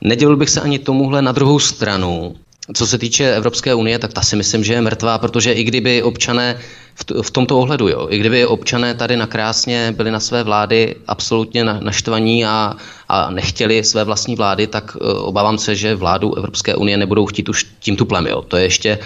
Nedělil 0.00 0.36
bych 0.36 0.50
se 0.50 0.60
ani 0.60 0.78
tomuhle 0.78 1.22
na 1.22 1.32
druhou 1.32 1.58
stranu. 1.58 2.36
Co 2.74 2.86
se 2.86 2.98
týče 2.98 3.34
Evropské 3.34 3.74
unie, 3.74 3.98
tak 3.98 4.12
ta 4.12 4.22
si 4.22 4.36
myslím, 4.36 4.64
že 4.64 4.72
je 4.72 4.80
mrtvá, 4.80 5.18
protože 5.18 5.52
i 5.52 5.64
kdyby 5.64 6.02
občané 6.02 6.58
v, 6.94 7.22
v 7.22 7.30
tomto 7.30 7.58
ohledu, 7.58 7.88
jo, 7.88 8.06
i 8.10 8.18
kdyby 8.18 8.46
občané 8.46 8.94
tady 8.94 9.16
na 9.16 9.26
krásně 9.26 9.92
byli 9.96 10.10
na 10.10 10.20
své 10.20 10.42
vlády 10.42 10.94
absolutně 11.06 11.64
na, 11.64 11.80
naštvaní 11.80 12.46
a, 12.46 12.76
a 13.08 13.30
nechtěli 13.30 13.84
své 13.84 14.04
vlastní 14.04 14.36
vlády, 14.36 14.66
tak 14.66 14.96
uh, 14.96 15.08
obávám 15.28 15.58
se, 15.58 15.76
že 15.76 15.94
vládu 15.94 16.34
Evropské 16.34 16.74
unie 16.74 16.96
nebudou 16.96 17.26
chtít 17.26 17.48
už 17.48 17.66
tím 17.80 17.96
tuplem. 17.96 18.26
Jo. 18.26 18.42
To, 18.42 18.56
je 18.56 18.62
ještě, 18.62 18.98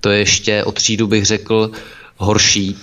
to 0.00 0.10
je 0.10 0.18
ještě 0.18 0.64
o 0.64 0.72
třídu, 0.72 1.06
bych 1.06 1.26
řekl, 1.26 1.70
horší 2.16 2.76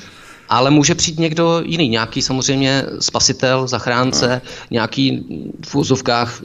ale 0.49 0.71
může 0.71 0.95
přijít 0.95 1.19
někdo 1.19 1.61
jiný, 1.65 1.89
nějaký 1.89 2.21
samozřejmě 2.21 2.83
spasitel, 2.99 3.67
zachránce, 3.67 4.41
no. 4.43 4.67
nějaký 4.71 5.25
v 5.67 5.75
úzovkách, 5.75 6.41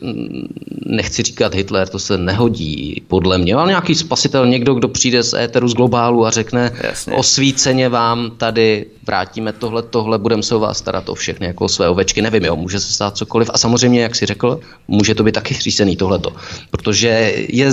nechci 0.86 1.22
říkat 1.22 1.54
Hitler, 1.54 1.88
to 1.88 1.98
se 1.98 2.18
nehodí 2.18 3.02
podle 3.08 3.38
mě, 3.38 3.54
ale 3.54 3.68
nějaký 3.68 3.94
spasitel, 3.94 4.46
někdo, 4.46 4.74
kdo 4.74 4.88
přijde 4.88 5.22
z 5.22 5.34
éteru 5.34 5.68
z 5.68 5.74
globálu 5.74 6.26
a 6.26 6.30
řekne 6.30 6.72
Jasně. 6.82 7.12
osvíceně 7.12 7.88
vám 7.88 8.30
tady 8.30 8.86
vrátíme 9.06 9.52
tohle, 9.52 9.82
tohle, 9.82 10.18
budeme 10.18 10.42
se 10.42 10.54
o 10.54 10.60
vás 10.60 10.78
starat 10.78 11.08
o 11.08 11.14
všechny 11.14 11.46
jako 11.46 11.64
o 11.64 11.68
své 11.68 11.88
ovečky, 11.88 12.22
nevím, 12.22 12.44
jo, 12.44 12.56
může 12.56 12.80
se 12.80 12.92
stát 12.92 13.16
cokoliv 13.16 13.50
a 13.54 13.58
samozřejmě, 13.58 14.02
jak 14.02 14.14
si 14.14 14.26
řekl, 14.26 14.60
může 14.88 15.14
to 15.14 15.24
být 15.24 15.32
taky 15.32 15.54
řízený 15.54 15.96
tohleto, 15.96 16.32
protože 16.70 17.08
je, 17.48 17.70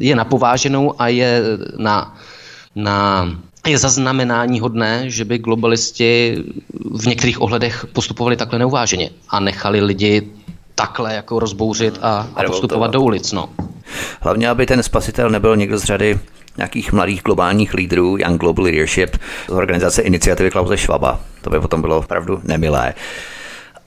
je 0.00 0.16
napováženou 0.16 0.94
a 0.98 1.08
je 1.08 1.42
na, 1.78 2.16
na 2.76 3.28
je 3.66 3.78
zaznamenání 3.78 4.60
hodné, 4.60 5.10
že 5.10 5.24
by 5.24 5.38
globalisti 5.38 6.36
v 6.90 7.06
některých 7.06 7.40
ohledech 7.40 7.86
postupovali 7.92 8.36
takhle 8.36 8.58
neuváženě 8.58 9.10
a 9.28 9.40
nechali 9.40 9.80
lidi 9.80 10.28
takhle 10.74 11.14
jako 11.14 11.38
rozbouřit 11.38 11.98
a, 12.02 12.28
a 12.34 12.42
postupovat 12.42 12.90
do 12.90 13.00
ulic. 13.00 13.32
No. 13.32 13.48
Hlavně, 14.20 14.48
aby 14.48 14.66
ten 14.66 14.82
spasitel 14.82 15.30
nebyl 15.30 15.56
někdo 15.56 15.78
z 15.78 15.84
řady 15.84 16.18
nějakých 16.56 16.92
mladých 16.92 17.22
globálních 17.22 17.74
lídrů, 17.74 18.16
Young 18.18 18.40
Global 18.40 18.64
Leadership, 18.64 19.16
z 19.48 19.52
organizace 19.52 20.02
iniciativy 20.02 20.50
Klause 20.50 20.76
Schwaba. 20.76 21.20
To 21.42 21.50
by 21.50 21.60
potom 21.60 21.80
bylo 21.80 21.98
opravdu 21.98 22.40
nemilé. 22.44 22.94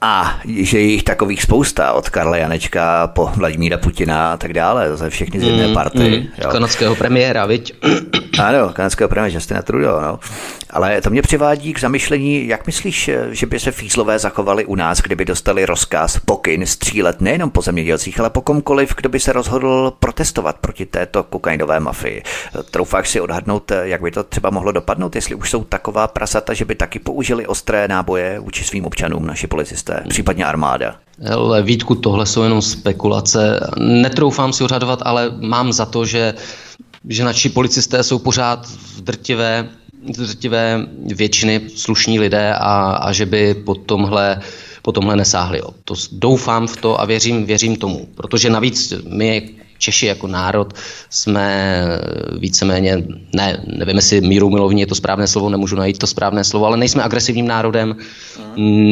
A 0.00 0.40
že 0.44 0.78
je 0.78 0.84
jich 0.84 1.02
takových 1.02 1.42
spousta, 1.42 1.92
od 1.92 2.08
Karla 2.08 2.36
Janečka 2.36 3.06
po 3.06 3.30
Vladimíra 3.36 3.78
Putina 3.78 4.32
a 4.32 4.36
tak 4.36 4.52
dále, 4.52 4.96
jsou 4.96 5.08
všechny 5.08 5.40
z 5.40 5.42
jedné 5.42 5.66
mm, 5.66 5.74
party. 5.74 5.98
Mm, 5.98 6.44
jo. 6.44 6.50
Kanadského 6.50 6.96
premiéra, 6.96 7.46
viď? 7.46 7.74
Ano, 8.38 8.72
kanadského 8.72 9.08
premiéra 9.08 9.34
Justina 9.34 9.62
Trudeau, 9.62 10.00
no. 10.00 10.18
Ale 10.70 11.00
to 11.00 11.10
mě 11.10 11.22
přivádí 11.22 11.72
k 11.72 11.80
zamyšlení, 11.80 12.46
jak 12.46 12.66
myslíš, 12.66 13.10
že 13.30 13.46
by 13.46 13.60
se 13.60 13.72
fízlové 13.72 14.18
zachovali 14.18 14.64
u 14.64 14.74
nás, 14.74 15.00
kdyby 15.00 15.24
dostali 15.24 15.66
rozkaz, 15.66 16.18
pokyn 16.24 16.66
střílet 16.66 17.20
nejenom 17.20 17.50
po 17.50 17.62
zemědělcích, 17.62 18.20
ale 18.20 18.30
po 18.30 18.40
komkoliv, 18.40 18.94
kdo 18.96 19.08
by 19.08 19.20
se 19.20 19.32
rozhodl 19.32 19.92
protestovat 19.98 20.56
proti 20.58 20.86
této 20.86 21.22
kokainové 21.22 21.80
mafii. 21.80 22.22
Troufáš 22.70 23.08
si 23.08 23.20
odhadnout, 23.20 23.72
jak 23.82 24.02
by 24.02 24.10
to 24.10 24.24
třeba 24.24 24.50
mohlo 24.50 24.72
dopadnout, 24.72 25.14
jestli 25.16 25.34
už 25.34 25.50
jsou 25.50 25.64
taková 25.64 26.06
prasata, 26.06 26.54
že 26.54 26.64
by 26.64 26.74
taky 26.74 26.98
použili 26.98 27.46
ostré 27.46 27.88
náboje 27.88 28.38
vůči 28.38 28.64
svým 28.64 28.84
občanům, 28.86 29.26
naši 29.26 29.46
policisté, 29.46 30.04
případně 30.08 30.44
armáda. 30.44 30.96
Ale 31.34 31.62
Vítku, 31.62 31.94
tohle 31.94 32.26
jsou 32.26 32.42
jenom 32.42 32.62
spekulace. 32.62 33.70
Netroufám 33.78 34.52
si 34.52 34.64
odhadovat, 34.64 34.98
ale 35.02 35.30
mám 35.40 35.72
za 35.72 35.86
to, 35.86 36.04
že 36.04 36.34
že 37.08 37.24
naši 37.24 37.48
policisté 37.48 38.02
jsou 38.02 38.18
pořád 38.18 38.66
v 38.66 39.00
drtivé, 39.00 39.68
drtivé 40.02 40.86
většiny 41.14 41.60
slušní 41.76 42.20
lidé 42.20 42.54
a, 42.54 42.98
a 43.02 43.12
že 43.12 43.26
by 43.26 43.54
po 43.54 43.74
tomhle 43.74 44.40
po 44.82 44.92
tomhle 44.92 45.16
nesáhli. 45.16 45.58
Jo. 45.58 45.68
To 45.84 45.94
doufám 46.12 46.66
v 46.66 46.76
to 46.76 47.00
a 47.00 47.04
věřím, 47.04 47.46
věřím 47.46 47.76
tomu, 47.76 48.08
protože 48.14 48.50
navíc 48.50 48.92
my 49.08 49.50
Češi 49.78 50.06
jako 50.06 50.26
národ 50.26 50.72
jsme 51.10 51.76
víceméně, 52.38 53.04
ne, 53.36 53.64
nevím, 53.76 53.96
jestli 53.96 54.20
míru 54.20 54.50
milovní 54.50 54.80
je 54.80 54.86
to 54.86 54.94
správné 54.94 55.26
slovo, 55.26 55.48
nemůžu 55.50 55.76
najít 55.76 55.98
to 55.98 56.06
správné 56.06 56.44
slovo, 56.44 56.66
ale 56.66 56.76
nejsme 56.76 57.02
agresivním 57.02 57.46
národem, 57.46 57.96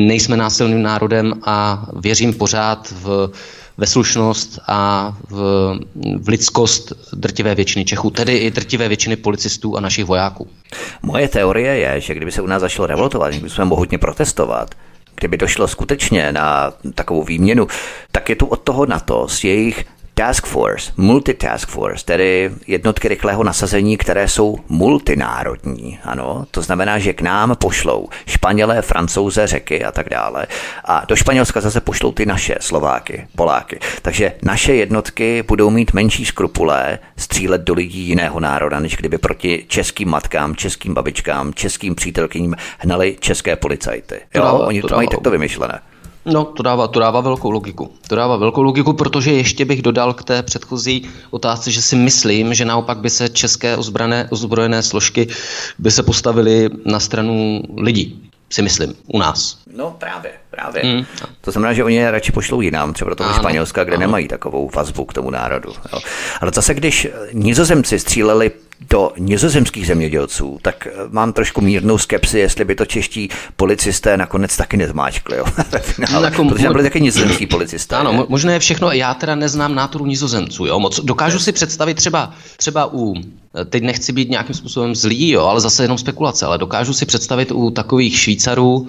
nejsme 0.06 0.36
násilným 0.36 0.82
národem 0.82 1.32
a 1.44 1.86
věřím 1.96 2.34
pořád 2.34 2.92
v, 3.02 3.30
ve 3.76 3.86
slušnost 3.86 4.58
a 4.68 5.12
v, 5.30 5.34
v 6.18 6.28
lidskost 6.28 6.92
drtivé 7.12 7.54
většiny 7.54 7.84
Čechů, 7.84 8.10
tedy 8.10 8.36
i 8.36 8.50
drtivé 8.50 8.88
většiny 8.88 9.16
policistů 9.16 9.76
a 9.76 9.80
našich 9.80 10.04
vojáků. 10.04 10.48
Moje 11.02 11.28
teorie 11.28 11.78
je, 11.78 12.00
že 12.00 12.14
kdyby 12.14 12.32
se 12.32 12.42
u 12.42 12.46
nás 12.46 12.60
začalo 12.60 12.86
revoltovat, 12.86 13.30
kdyby 13.30 13.50
jsme 13.50 13.64
mohutně 13.64 13.98
protestovat, 13.98 14.74
kdyby 15.14 15.36
došlo 15.36 15.68
skutečně 15.68 16.32
na 16.32 16.72
takovou 16.94 17.24
výměnu, 17.24 17.66
tak 18.12 18.28
je 18.28 18.36
tu 18.36 18.46
od 18.46 18.60
toho 18.60 18.86
na 18.86 19.00
to 19.00 19.28
s 19.28 19.44
jejich 19.44 19.84
Task 20.14 20.46
Force, 20.46 20.92
Multitask 20.96 21.68
Force, 21.68 22.04
tedy 22.04 22.50
jednotky 22.66 23.08
rychlého 23.08 23.44
nasazení, 23.44 23.96
které 23.96 24.28
jsou 24.28 24.58
multinárodní. 24.68 25.98
Ano, 26.04 26.46
to 26.50 26.62
znamená, 26.62 26.98
že 26.98 27.12
k 27.12 27.22
nám 27.22 27.56
pošlou 27.56 28.08
Španělé, 28.26 28.82
Francouze, 28.82 29.46
Řeky 29.46 29.84
a 29.84 29.92
tak 29.92 30.08
dále. 30.08 30.46
A 30.84 31.04
do 31.08 31.16
Španělska 31.16 31.60
zase 31.60 31.80
pošlou 31.80 32.12
ty 32.12 32.26
naše 32.26 32.56
Slováky, 32.60 33.26
Poláky. 33.36 33.78
Takže 34.02 34.32
naše 34.42 34.74
jednotky 34.74 35.44
budou 35.48 35.70
mít 35.70 35.92
menší 35.92 36.24
skrupulé 36.24 36.98
střílet 37.16 37.60
do 37.60 37.74
lidí 37.74 38.00
jiného 38.00 38.40
národa, 38.40 38.80
než 38.80 38.96
kdyby 38.96 39.18
proti 39.18 39.64
českým 39.68 40.08
matkám, 40.08 40.56
českým 40.56 40.94
babičkám, 40.94 41.54
českým 41.54 41.94
přítelkyním 41.94 42.56
hnali 42.78 43.16
české 43.20 43.56
policajty. 43.56 44.20
Jo, 44.34 44.42
to 44.42 44.66
oni 44.66 44.82
to, 44.82 44.88
to 44.88 44.96
mají 44.96 45.08
takto 45.08 45.30
vymyšlené. 45.30 45.80
No, 46.24 46.44
to 46.44 46.62
dává, 46.62 46.88
to 46.88 47.00
dává 47.00 47.20
velkou 47.20 47.50
logiku. 47.50 47.90
To 48.08 48.16
dává 48.16 48.36
velkou 48.36 48.62
logiku, 48.62 48.92
protože 48.92 49.32
ještě 49.32 49.64
bych 49.64 49.82
dodal 49.82 50.14
k 50.14 50.24
té 50.24 50.42
předchozí 50.42 51.08
otázce, 51.30 51.70
že 51.70 51.82
si 51.82 51.96
myslím, 51.96 52.54
že 52.54 52.64
naopak 52.64 52.98
by 52.98 53.10
se 53.10 53.28
české 53.28 53.76
ozbrané, 53.76 54.28
ozbrojené 54.30 54.82
složky 54.82 55.28
by 55.78 55.90
se 55.90 56.02
postavily 56.02 56.70
na 56.84 57.00
stranu 57.00 57.62
lidí 57.76 58.32
si 58.52 58.62
myslím, 58.62 58.94
u 59.06 59.18
nás. 59.18 59.58
No 59.76 59.96
právě, 59.98 60.30
právě. 60.50 60.82
Mm. 60.84 61.04
To 61.40 61.50
znamená, 61.50 61.72
že 61.72 61.84
oni 61.84 61.94
je 61.94 62.10
radši 62.10 62.32
pošlou 62.32 62.60
jinam, 62.60 62.92
třeba 62.92 63.08
do 63.08 63.16
toho 63.16 63.30
ano, 63.30 63.38
Španělska, 63.38 63.84
kde 63.84 63.96
ano. 63.96 64.00
nemají 64.00 64.28
takovou 64.28 64.70
vazbu 64.74 65.04
k 65.04 65.12
tomu 65.12 65.30
národu. 65.30 65.72
Jo. 65.92 66.00
Ale 66.40 66.50
zase, 66.54 66.74
když 66.74 67.08
nizozemci 67.32 67.98
stříleli 67.98 68.50
do 68.90 69.12
nizozemských 69.18 69.86
zemědělců, 69.86 70.58
tak 70.62 70.86
eh, 70.86 70.90
mám 71.10 71.32
trošku 71.32 71.60
mírnou 71.60 71.98
skepsi, 71.98 72.38
jestli 72.38 72.64
by 72.64 72.74
to 72.74 72.86
čeští 72.86 73.28
policisté 73.56 74.16
nakonec 74.16 74.56
taky 74.56 74.76
nezmáčkli. 74.76 75.36
Jo? 75.36 75.44
finále, 75.80 76.26
jako, 76.26 76.44
protože 76.44 76.68
byli 76.68 76.82
taky 76.82 77.00
nizozemský 77.00 77.46
policisté. 77.46 77.96
Ano, 77.96 78.12
je. 78.12 78.26
možná 78.28 78.52
je 78.52 78.58
všechno, 78.58 78.92
já 78.92 79.14
teda 79.14 79.34
neznám 79.34 79.74
nátoru 79.74 80.06
nizozemců. 80.06 80.66
Jo? 80.66 80.80
Moc, 80.80 81.00
dokážu 81.00 81.38
si 81.38 81.52
představit 81.52 81.94
třeba, 81.94 82.30
třeba 82.56 82.92
u, 82.92 83.14
eh, 83.16 83.64
teď 83.64 83.82
nechci 83.82 84.12
být 84.12 84.30
nějakým 84.30 84.54
způsobem 84.54 84.94
zlý, 84.94 85.30
jo, 85.30 85.44
ale 85.44 85.60
zase 85.60 85.84
jenom 85.84 85.98
spekulace, 85.98 86.46
ale 86.46 86.58
dokážu 86.58 86.92
si 86.92 87.06
představit 87.06 87.52
u 87.52 87.70
takových 87.70 88.18
Švýcarů, 88.18 88.88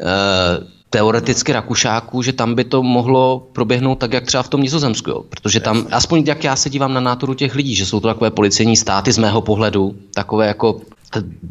eh, 0.00 0.73
teoreticky 0.94 1.52
Rakušáků, 1.52 2.22
že 2.22 2.32
tam 2.32 2.54
by 2.54 2.64
to 2.64 2.82
mohlo 2.82 3.48
proběhnout 3.52 3.98
tak, 3.98 4.12
jak 4.12 4.26
třeba 4.26 4.42
v 4.42 4.48
tom 4.48 4.62
Nizozemsku. 4.62 5.10
Jo? 5.10 5.24
Protože 5.28 5.60
tam, 5.60 5.86
aspoň 5.90 6.22
jak 6.26 6.44
já 6.44 6.56
se 6.56 6.70
dívám 6.70 6.94
na 6.94 7.00
nátoru 7.00 7.34
těch 7.34 7.54
lidí, 7.54 7.74
že 7.74 7.86
jsou 7.86 8.00
to 8.00 8.08
takové 8.08 8.30
policejní 8.30 8.76
státy 8.76 9.12
z 9.12 9.18
mého 9.18 9.42
pohledu, 9.42 9.94
takové 10.14 10.46
jako 10.46 10.80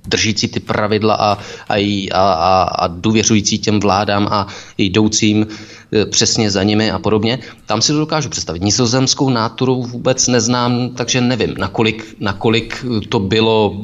držící 0.08 0.48
ty 0.48 0.60
pravidla 0.60 1.16
a, 1.16 1.38
a, 1.70 2.08
a, 2.14 2.34
a, 2.34 2.64
a 2.64 2.88
důvěřující 2.88 3.60
těm 3.60 3.80
vládám 3.80 4.28
a 4.32 4.48
jdoucím 4.78 5.48
e, 5.94 6.06
přesně 6.06 6.52
za 6.52 6.64
nimi 6.64 6.92
a 6.92 7.00
podobně. 7.00 7.40
Tam 7.66 7.82
si 7.82 7.92
to 7.92 8.00
dokážu 8.00 8.30
představit. 8.30 8.64
Nizozemskou 8.64 9.30
náturu 9.30 9.84
vůbec 9.84 10.28
neznám, 10.28 10.90
takže 10.90 11.22
nevím, 11.22 11.54
nakolik, 11.58 12.16
nakolik 12.20 12.86
to 13.10 13.20
bylo 13.20 13.82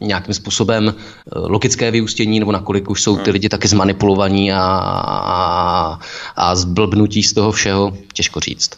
nějakým 0.00 0.34
způsobem 0.34 0.88
e, 0.88 0.92
logické 1.38 1.90
vyústění, 1.90 2.40
nebo 2.40 2.52
nakolik 2.52 2.90
už 2.90 3.02
jsou 3.02 3.16
ty 3.16 3.22
hmm. 3.24 3.32
lidi 3.32 3.48
taky 3.48 3.68
zmanipulovaní 3.68 4.52
a, 4.52 4.60
a, 4.60 5.98
a 6.36 6.54
zblbnutí 6.54 7.22
z 7.22 7.32
toho 7.32 7.52
všeho, 7.52 7.92
těžko 8.12 8.40
říct. 8.40 8.70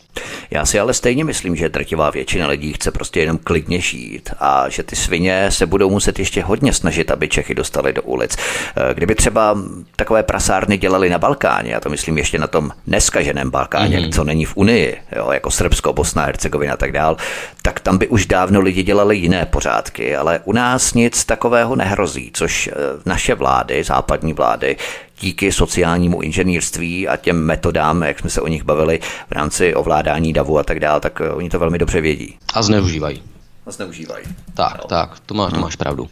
Já 0.51 0.67
si 0.67 0.81
ale 0.81 0.95
stejně 0.95 1.25
myslím, 1.25 1.57
že 1.57 1.69
drtivá 1.69 2.11
většina 2.11 2.47
lidí 2.47 2.73
chce 2.73 2.91
prostě 2.91 3.21
jenom 3.21 3.39
klidně 3.39 3.81
žít 3.81 4.31
a 4.41 4.69
že 4.69 4.83
ty 4.83 4.97
svině 4.97 5.51
se 5.51 5.67
budou 5.67 5.91
muset 5.91 6.19
ještě 6.19 6.43
hodně 6.43 6.73
snažit, 6.73 7.11
aby 7.11 7.29
Čechy 7.29 7.55
dostali 7.55 7.93
do 7.93 8.03
ulic. 8.03 8.37
E, 8.37 8.95
kdyby 8.95 9.15
třeba 9.15 9.59
takové 9.97 10.23
prasárny 10.23 10.79
dělali 10.79 11.11
na 11.11 11.19
Balkáně, 11.19 11.73
já 11.73 11.81
to 11.81 11.91
myslím 11.91 12.19
ještě 12.19 12.39
na 12.39 12.47
tom 12.47 12.71
neskaženém 12.87 13.51
Balkáně, 13.51 14.01
mm-hmm. 14.01 14.15
co 14.15 14.25
není 14.25 14.45
v 14.45 14.57
Unii, 14.57 14.97
jo, 15.17 15.31
jako 15.33 15.51
Srbsko, 15.51 15.93
Bosna, 15.93 16.25
Hercegovina 16.25 16.73
a 16.75 16.77
tak 16.77 16.93
dál, 16.93 17.17
tak 17.63 17.81
tam 17.81 17.99
by 17.99 18.09
už 18.09 18.27
dávno 18.27 18.61
lidi 18.61 18.83
dělali 18.83 19.17
jiné 19.17 19.47
pořádky, 19.47 20.17
ale 20.17 20.41
u 20.45 20.53
nás 20.53 20.95
nic 20.95 21.12
takového 21.25 21.77
nehrozí, 21.77 22.31
což 22.35 22.67
e, 22.67 22.73
naše 23.07 23.35
vlády, 23.35 23.85
západní 23.85 24.33
vlády, 24.33 24.77
díky 25.21 25.53
sociálnímu 25.53 26.23
inženýrství 26.23 27.09
a 27.09 27.17
těm 27.17 27.45
metodám, 27.45 28.03
jak 28.03 28.19
jsme 28.19 28.31
se 28.31 28.41
o 28.41 28.49
nich 28.49 28.65
bavili 28.65 29.01
v 29.29 29.33
rámci 29.33 29.75
ovládání 29.75 30.33
davu 30.33 30.59
a 30.59 30.63
tak 30.63 30.81
dále, 30.81 31.01
tak 31.01 31.21
e, 31.21 31.31
oni 31.31 31.51
to 31.51 31.59
velmi 31.59 31.79
dobře 31.79 32.01
vědí. 32.01 32.39
A 32.55 32.63
zneužívají. 32.63 33.23
A 33.67 33.71
zneužívají. 33.71 34.25
Tak, 34.55 34.79
no. 34.79 34.89
tak, 34.89 35.21
to, 35.27 35.35
má, 35.35 35.51
to 35.51 35.61
máš 35.61 35.77
pravdu. 35.77 36.09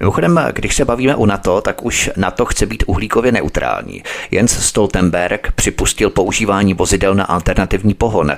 Mimochodem, 0.00 0.40
když 0.52 0.76
se 0.76 0.84
bavíme 0.84 1.16
o 1.16 1.26
NATO, 1.26 1.60
tak 1.60 1.84
už 1.84 2.10
NATO 2.16 2.44
chce 2.44 2.66
být 2.66 2.84
uhlíkově 2.86 3.32
neutrální. 3.32 4.02
Jens 4.30 4.66
Stoltenberg 4.66 5.52
připustil 5.54 6.10
používání 6.10 6.74
vozidel 6.74 7.14
na 7.14 7.24
alternativní 7.24 7.94
pohon. 7.94 8.32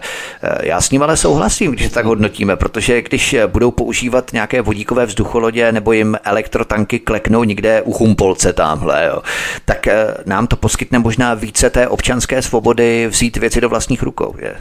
Já 0.62 0.80
s 0.80 0.90
ním 0.90 1.02
ale 1.02 1.16
souhlasím, 1.16 1.72
když 1.72 1.90
tak 1.90 2.04
hodnotíme, 2.04 2.56
protože 2.56 3.02
když 3.02 3.36
budou 3.46 3.70
používat 3.70 4.32
nějaké 4.32 4.62
vodíkové 4.62 5.06
vzducholodě 5.06 5.72
nebo 5.72 5.92
jim 5.92 6.18
elektrotanky 6.24 6.98
kleknou 6.98 7.44
někde 7.44 7.82
u 7.82 7.92
Humpolce 7.92 8.52
tamhle, 8.52 9.06
jo, 9.06 9.22
tak 9.64 9.86
eh, 9.86 10.14
nám 10.26 10.46
to 10.46 10.56
poskytne 10.56 10.98
možná 10.98 11.34
více 11.34 11.70
té 11.70 11.88
občanské 11.88 12.42
svobody 12.42 13.06
vzít 13.06 13.36
věci 13.36 13.60
do 13.60 13.68
vlastních 13.68 14.02
rukou. 14.02 14.34
Je. 14.38 14.54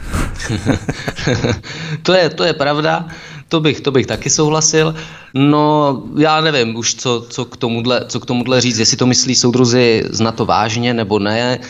to, 2.02 2.12
je, 2.12 2.30
to 2.30 2.44
je 2.44 2.52
pravda. 2.52 3.08
To 3.52 3.60
bych, 3.60 3.80
to 3.80 3.90
bych 3.90 4.06
taky 4.06 4.30
souhlasil. 4.30 4.94
No, 5.34 6.02
já 6.16 6.40
nevím 6.40 6.76
už, 6.76 6.94
co, 6.94 7.26
co, 7.28 7.44
k 7.44 7.56
tomuhle, 7.56 8.04
co 8.08 8.20
k 8.20 8.26
tomuhle 8.26 8.60
říct, 8.60 8.78
jestli 8.78 8.96
to 8.96 9.06
myslí 9.06 9.34
soudruzi 9.34 10.02
z 10.10 10.32
to 10.32 10.46
vážně 10.46 10.94
nebo 10.94 11.18
ne, 11.18 11.58
e, 11.58 11.60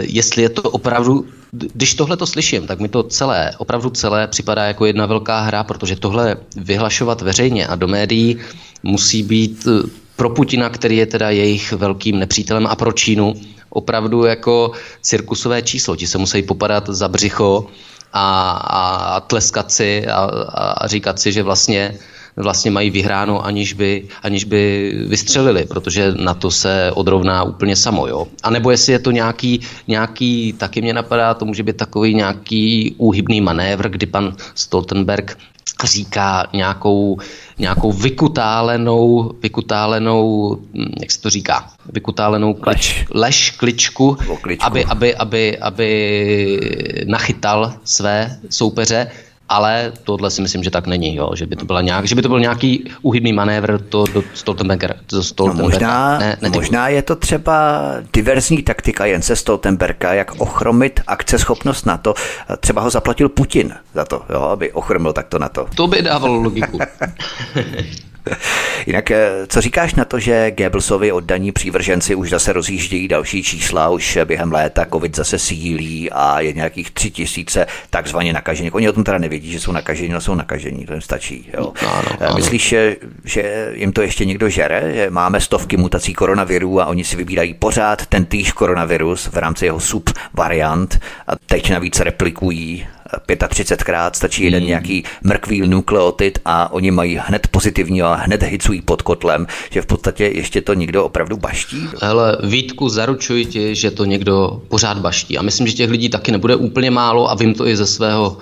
jestli 0.00 0.42
je 0.42 0.48
to 0.48 0.62
opravdu, 0.62 1.26
když 1.50 1.94
tohle 1.94 2.16
to 2.16 2.26
slyším, 2.26 2.66
tak 2.66 2.78
mi 2.78 2.88
to 2.88 3.02
celé, 3.02 3.52
opravdu 3.58 3.90
celé 3.90 4.26
připadá 4.26 4.64
jako 4.64 4.86
jedna 4.86 5.06
velká 5.06 5.40
hra, 5.40 5.64
protože 5.64 5.96
tohle 5.96 6.36
vyhlašovat 6.56 7.22
veřejně 7.22 7.66
a 7.66 7.74
do 7.74 7.88
médií 7.88 8.38
musí 8.82 9.22
být 9.22 9.66
e, 9.66 9.88
pro 10.16 10.30
Putina, 10.30 10.70
který 10.70 10.96
je 10.96 11.06
teda 11.06 11.30
jejich 11.30 11.72
velkým 11.72 12.18
nepřítelem 12.18 12.66
a 12.66 12.76
pro 12.76 12.92
Čínu 12.92 13.34
opravdu 13.70 14.24
jako 14.24 14.70
cirkusové 15.02 15.62
číslo. 15.62 15.96
Ti 15.96 16.06
se 16.06 16.18
musí 16.18 16.42
popadat 16.42 16.88
za 16.88 17.08
břicho 17.08 17.66
a, 18.12 18.50
a 18.70 19.20
tleskat 19.20 19.72
si 19.72 20.06
a, 20.06 20.30
a 20.54 20.86
říkat 20.86 21.18
si, 21.18 21.32
že 21.32 21.42
vlastně 21.42 21.98
vlastně 22.38 22.70
mají 22.70 22.90
vyhráno, 22.90 23.44
aniž 23.44 23.72
by, 23.72 24.08
aniž 24.22 24.44
by 24.44 24.92
vystřelili, 25.08 25.64
protože 25.66 26.12
na 26.12 26.34
to 26.34 26.50
se 26.50 26.92
odrovná 26.94 27.42
úplně 27.42 27.76
samo. 27.76 28.06
Jo? 28.06 28.26
A 28.42 28.50
nebo 28.50 28.70
jestli 28.70 28.92
je 28.92 28.98
to 28.98 29.10
nějaký, 29.10 29.60
nějaký, 29.88 30.52
taky 30.52 30.82
mě 30.82 30.92
napadá, 30.92 31.34
to 31.34 31.44
může 31.44 31.62
být 31.62 31.76
takový 31.76 32.14
nějaký 32.14 32.94
úhybný 32.98 33.40
manévr, 33.40 33.88
kdy 33.88 34.06
pan 34.06 34.36
Stoltenberg 34.54 35.38
říká 35.84 36.46
nějakou, 36.52 37.18
nějakou 37.58 37.92
vykutálenou, 37.92 39.32
vykutálenou, 39.42 40.54
hm, 40.74 40.92
jak 41.00 41.10
se 41.10 41.20
to 41.20 41.30
říká, 41.30 41.70
vykutálenou 41.92 42.54
klič, 42.54 43.04
lež, 43.04 43.06
lež 43.14 43.50
kličku, 43.50 44.16
aby, 44.60 44.84
aby, 44.84 45.16
aby, 45.16 45.58
aby 45.58 47.04
nachytal 47.06 47.74
své 47.84 48.38
soupeře 48.50 49.10
ale 49.48 49.92
tohle 50.04 50.30
si 50.30 50.42
myslím, 50.42 50.62
že 50.64 50.70
tak 50.70 50.86
není, 50.86 51.16
jo? 51.16 51.30
Že, 51.34 51.46
by 51.46 51.56
to 51.56 51.64
byla 51.64 51.80
nějak, 51.80 52.04
že 52.04 52.14
by 52.14 52.22
to 52.22 52.28
byl 52.28 52.40
nějaký 52.40 52.90
uhybný 53.02 53.32
manévr 53.32 53.78
to 53.78 54.04
do 54.14 54.22
Stoltenberga. 54.34 54.88
Do 55.12 55.22
Stoltenberga. 55.22 55.62
No 55.62 55.70
možná, 55.70 56.18
ne, 56.18 56.36
ne, 56.42 56.48
možná 56.48 56.88
je 56.88 57.02
to 57.02 57.16
třeba 57.16 57.82
diverzní 58.12 58.62
taktika 58.62 59.06
Jense 59.06 59.36
Stoltenberga, 59.36 60.12
jak 60.12 60.40
ochromit 60.40 61.00
akceschopnost 61.06 61.86
na 61.86 61.96
to. 61.96 62.14
Třeba 62.60 62.82
ho 62.82 62.90
zaplatil 62.90 63.28
Putin 63.28 63.74
za 63.94 64.04
to, 64.04 64.22
jo? 64.30 64.42
aby 64.42 64.72
ochromil 64.72 65.12
takto 65.12 65.38
na 65.38 65.48
to. 65.48 65.66
To 65.74 65.86
by 65.86 66.02
dávalo 66.02 66.34
logiku. 66.34 66.78
Jinak, 68.86 69.10
eh, 69.10 69.30
co 69.48 69.60
říkáš 69.60 69.94
na 69.94 70.04
to, 70.04 70.18
že 70.18 70.50
Goebbelsovi 70.50 71.12
oddaní 71.12 71.52
přívrženci 71.52 72.14
už 72.14 72.30
zase 72.30 72.52
rozjíždějí 72.52 73.08
další 73.08 73.42
čísla, 73.42 73.88
už 73.88 74.18
během 74.24 74.52
léta 74.52 74.86
covid 74.92 75.16
zase 75.16 75.38
sílí 75.38 76.10
a 76.10 76.40
je 76.40 76.52
nějakých 76.52 76.90
tři 76.90 77.10
tisíce 77.10 77.66
takzvaně 77.90 78.32
nakažených. 78.32 78.74
Oni 78.74 78.88
o 78.88 78.92
tom 78.92 79.04
teda 79.04 79.18
nevědí, 79.18 79.52
že 79.52 79.60
jsou 79.60 79.72
nakažení, 79.72 80.12
ale 80.12 80.20
jsou 80.20 80.34
nakažení, 80.34 80.86
to 80.86 80.92
jim 80.92 81.02
stačí. 81.02 81.50
Jo. 81.54 81.72
Ano, 81.86 82.08
eh, 82.20 82.26
ano. 82.26 82.36
Myslíš, 82.36 82.68
že, 82.68 82.96
že 83.24 83.72
jim 83.74 83.92
to 83.92 84.02
ještě 84.02 84.24
někdo 84.24 84.48
žere? 84.48 84.92
Že 84.94 85.10
máme 85.10 85.40
stovky 85.40 85.76
mutací 85.76 86.14
koronavirů 86.14 86.80
a 86.80 86.86
oni 86.86 87.04
si 87.04 87.16
vybírají 87.16 87.54
pořád 87.54 88.06
ten 88.06 88.24
týž 88.24 88.52
koronavirus 88.52 89.26
v 89.26 89.36
rámci 89.36 89.64
jeho 89.64 89.80
subvariant 89.80 91.00
a 91.26 91.32
teď 91.46 91.70
navíc 91.70 92.00
replikují 92.00 92.86
35krát, 93.28 94.10
stačí 94.14 94.44
jeden 94.44 94.60
hmm. 94.60 94.68
nějaký 94.68 95.04
mrkvý 95.22 95.60
nukleotid 95.60 96.38
a 96.44 96.72
oni 96.72 96.90
mají 96.90 97.20
hned 97.24 97.46
pozitivní 97.46 98.02
a 98.02 98.14
hned 98.14 98.42
hycují 98.42 98.82
pod 98.82 99.02
kotlem, 99.02 99.46
že 99.70 99.82
v 99.82 99.86
podstatě 99.86 100.24
ještě 100.24 100.60
to 100.60 100.74
někdo 100.74 101.04
opravdu 101.04 101.36
baští. 101.36 101.88
Ale 102.00 102.38
Vítku, 102.42 102.88
zaručuji 102.88 103.44
ti, 103.44 103.74
že 103.74 103.90
to 103.90 104.04
někdo 104.04 104.62
pořád 104.68 104.98
baští. 104.98 105.38
A 105.38 105.42
myslím, 105.42 105.66
že 105.66 105.72
těch 105.72 105.90
lidí 105.90 106.08
taky 106.08 106.32
nebude 106.32 106.56
úplně 106.56 106.90
málo 106.90 107.30
a 107.30 107.34
vím 107.34 107.54
to 107.54 107.66
i 107.66 107.76
ze 107.76 107.86
svého 107.86 108.38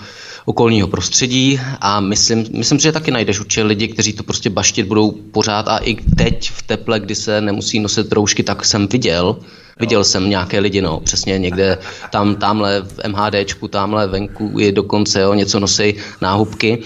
okolního 0.47 0.89
prostředí 0.89 1.61
a 1.81 2.01
myslím, 2.01 2.47
myslím, 2.53 2.79
že 2.79 2.93
taky 2.93 3.11
najdeš 3.11 3.41
určitě 3.41 3.63
lidi, 3.63 3.89
kteří 3.89 4.13
to 4.13 4.23
prostě 4.23 4.51
baštit 4.51 4.87
budou 4.87 5.11
pořád 5.11 5.69
a 5.69 5.79
i 5.79 5.95
teď 5.95 6.51
v 6.51 6.63
teple, 6.63 7.01
kdy 7.01 7.15
se 7.15 7.41
nemusí 7.41 7.81
nosit 7.81 8.13
roušky, 8.13 8.43
tak 8.43 8.65
jsem 8.65 8.87
viděl, 8.87 9.37
Viděl 9.81 10.05
jsem 10.05 10.31
nějaké 10.31 10.59
lidi, 10.59 10.83
no, 10.83 11.01
přesně 11.01 11.39
někde 11.39 11.79
tam, 12.11 12.37
tamhle 12.37 12.83
v 12.83 13.09
MHDčku, 13.09 13.69
tamhle 13.69 14.07
venku 14.07 14.59
je 14.59 14.73
dokonce, 14.73 15.21
jo, 15.21 15.35
něco 15.35 15.61
nosí 15.61 15.95
náhubky. 16.21 16.79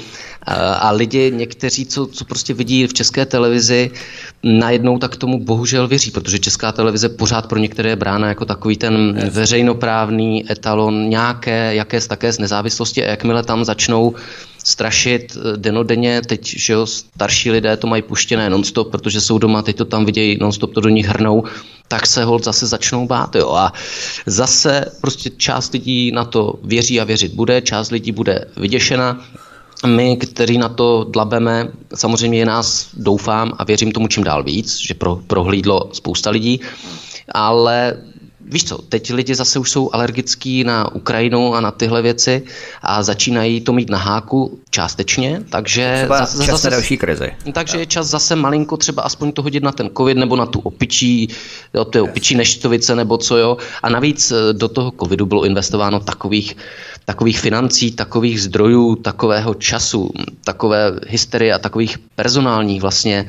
A 0.79 0.91
lidi, 0.91 1.33
někteří, 1.35 1.87
co, 1.87 2.07
co 2.07 2.25
prostě 2.25 2.55
vidí 2.55 2.87
v 2.87 2.93
české 2.93 3.27
televizi, 3.27 3.91
najednou 4.43 4.99
tak 4.99 5.17
tomu 5.17 5.45
bohužel 5.45 5.89
věří, 5.89 6.11
protože 6.11 6.39
česká 6.39 6.73
televize 6.73 7.09
pořád 7.09 7.47
pro 7.47 7.59
některé 7.59 7.89
je 7.89 7.97
brána 7.97 8.29
jako 8.29 8.45
takový 8.45 8.77
ten 8.77 9.21
veřejnoprávný 9.31 10.53
etalon 10.53 11.09
nějaké, 11.09 11.75
jaké 11.75 12.01
z 12.01 12.07
také 12.07 12.33
z 12.33 12.39
nezávislosti 12.39 13.05
a 13.05 13.11
jakmile 13.11 13.43
tam 13.43 13.65
začnou 13.65 14.15
strašit 14.65 15.37
eh, 15.37 15.57
denodenně, 15.57 16.23
teď, 16.23 16.57
že 16.57 16.73
jo, 16.73 16.87
starší 16.87 17.51
lidé 17.51 17.77
to 17.77 17.87
mají 17.87 18.03
puštěné 18.03 18.51
nonstop, 18.51 18.91
protože 18.91 19.21
jsou 19.21 19.39
doma, 19.39 19.63
teď 19.63 19.77
to 19.77 19.85
tam 19.85 20.05
vidějí, 20.05 20.39
nonstop 20.41 20.75
to 20.75 20.81
do 20.81 20.89
nich 20.89 21.07
hrnou, 21.07 21.45
tak 21.89 22.07
se 22.07 22.25
hold 22.25 22.45
zase 22.45 22.67
začnou 22.67 23.07
bát, 23.07 23.35
jo. 23.37 23.51
A 23.53 23.73
zase 24.27 24.85
prostě 25.01 25.31
část 25.31 25.73
lidí 25.73 26.13
na 26.13 26.25
to 26.25 26.55
věří 26.65 27.01
a 27.01 27.05
věřit 27.05 27.35
bude, 27.35 27.63
část 27.63 27.91
lidí 27.91 28.13
bude 28.13 28.45
vyděšena, 28.57 29.25
my, 29.87 30.17
kteří 30.17 30.59
na 30.59 30.69
to 30.69 31.05
dlabeme, 31.11 31.69
samozřejmě 31.95 32.39
je 32.39 32.47
nás, 32.47 32.89
doufám 32.95 33.53
a 33.59 33.65
věřím 33.65 33.93
tomu 33.93 34.09
čím 34.09 34.25
dál 34.25 34.43
víc, 34.43 34.79
že 34.79 34.95
pro, 34.95 35.17
prohlídlo 35.27 35.89
spousta 35.93 36.31
lidí, 36.31 36.61
ale 37.35 37.97
víš 38.51 38.65
co, 38.65 38.79
teď 38.79 39.13
lidi 39.13 39.35
zase 39.35 39.59
už 39.59 39.71
jsou 39.71 39.91
alergický 39.93 40.65
na 40.65 40.95
Ukrajinu 40.95 41.55
a 41.55 41.61
na 41.61 41.71
tyhle 41.71 42.03
věci 42.03 42.43
a 42.83 43.03
začínají 43.03 43.61
to 43.61 43.73
mít 43.73 43.91
na 43.91 43.99
háku 43.99 44.59
částečně, 44.71 45.43
takže 45.51 45.95
třeba 45.97 46.19
zase, 46.19 46.45
čas 46.45 46.55
zase, 46.55 46.71
další 46.71 46.97
krizi. 46.97 47.33
Takže 47.53 47.79
je 47.79 47.87
čas 47.87 48.07
zase 48.07 48.37
malinko 48.37 48.77
třeba 48.77 49.03
aspoň 49.03 49.33
to 49.33 49.43
hodit 49.43 49.63
na 49.63 49.73
ten 49.73 49.91
covid 49.97 50.17
nebo 50.17 50.37
na 50.37 50.47
tu 50.47 50.61
opičí, 50.61 51.29
jo, 51.75 51.85
ty 51.85 52.01
opičí 52.01 52.35
neštovice 52.35 52.97
nebo 52.97 53.19
co 53.19 53.37
jo. 53.37 53.57
A 53.83 53.89
navíc 53.89 54.31
eh, 54.31 54.53
do 54.53 54.69
toho 54.69 54.93
covidu 55.03 55.27
bylo 55.27 55.45
investováno 55.45 56.01
takových, 56.01 56.57
takových 57.05 57.41
financí, 57.41 57.93
takových 57.93 58.43
zdrojů, 58.43 58.97
takového 58.97 59.55
času, 59.55 60.11
takové 60.45 60.93
hysterie 61.07 61.55
a 61.55 61.59
takových 61.59 61.99
personálních 62.17 62.83
vlastně 62.83 63.27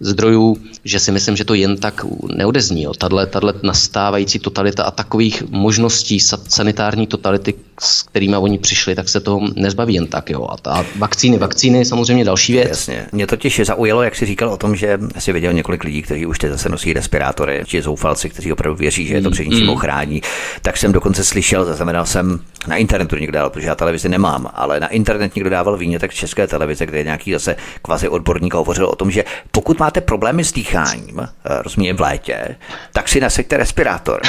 zdrojů, 0.00 0.56
že 0.84 1.00
si 1.00 1.12
myslím, 1.12 1.36
že 1.36 1.44
to 1.44 1.54
jen 1.54 1.76
tak 1.76 2.06
neodezní. 2.36 2.82
Jo. 2.82 2.94
Tadle, 2.94 3.26
tadle 3.26 3.54
nastávající 3.62 4.38
totalita 4.38 4.84
a 4.84 4.90
takových 4.90 5.42
možností 5.50 6.20
sanitární 6.48 7.06
totality, 7.06 7.54
s 7.80 8.02
kterými 8.02 8.36
oni 8.36 8.58
přišli, 8.58 8.94
tak 8.94 9.08
se 9.08 9.20
toho 9.20 9.40
nezbaví 9.56 9.94
jen 9.94 10.06
tak. 10.06 10.30
Jo. 10.30 10.46
A 10.50 10.56
ta 10.56 10.84
vakcíny, 10.96 11.38
vakcíny 11.38 11.84
samozřejmě 11.84 12.24
další 12.24 12.52
věc. 12.52 12.68
Jasně. 12.68 13.06
Mě 13.12 13.26
totiž 13.26 13.60
zaujalo, 13.64 14.02
jak 14.02 14.16
si 14.16 14.26
říkal 14.26 14.48
o 14.48 14.56
tom, 14.56 14.76
že 14.76 14.98
si 15.18 15.32
viděl 15.32 15.52
několik 15.52 15.84
lidí, 15.84 16.02
kteří 16.02 16.26
už 16.26 16.38
teď 16.38 16.50
zase 16.50 16.68
nosí 16.68 16.92
respirátory, 16.92 17.62
či 17.66 17.82
zoufalci, 17.82 18.30
kteří 18.30 18.52
opravdu 18.52 18.76
věří, 18.76 19.06
že 19.06 19.14
je 19.14 19.22
to 19.22 19.30
před 19.30 19.44
něčím 19.44 19.66
mm. 19.66 19.72
ochrání. 19.72 20.22
Tak 20.62 20.76
jsem 20.76 20.92
dokonce 20.92 21.24
slyšel, 21.24 21.64
zaznamenal 21.64 22.06
jsem 22.06 22.40
na 22.66 22.76
internetu 22.76 23.16
někdo 23.16 23.38
dál, 23.38 23.50
protože 23.50 23.66
já 23.66 23.74
televizi 23.74 24.08
nemám, 24.08 24.50
ale 24.54 24.80
na 24.80 24.88
internet 24.88 25.34
někdo 25.34 25.50
dával 25.50 25.78
tak 25.98 26.10
v 26.10 26.14
české 26.14 26.46
televize, 26.46 26.86
kde 26.86 27.04
nějaký 27.04 27.32
zase 27.32 27.56
kvazi 27.82 28.08
odborník 28.08 28.54
hovořil 28.54 28.86
o 28.86 28.96
tom, 28.96 29.10
že 29.10 29.24
pokud 29.50 29.78
máte 29.84 30.00
problémy 30.00 30.44
s 30.44 30.52
dýcháním, 30.52 31.20
eh, 31.20 31.62
rozumím 31.62 31.96
v 31.96 32.00
létě, 32.00 32.56
tak 32.92 33.08
si 33.08 33.20
nasaďte 33.20 33.56
respirátor. 33.56 34.20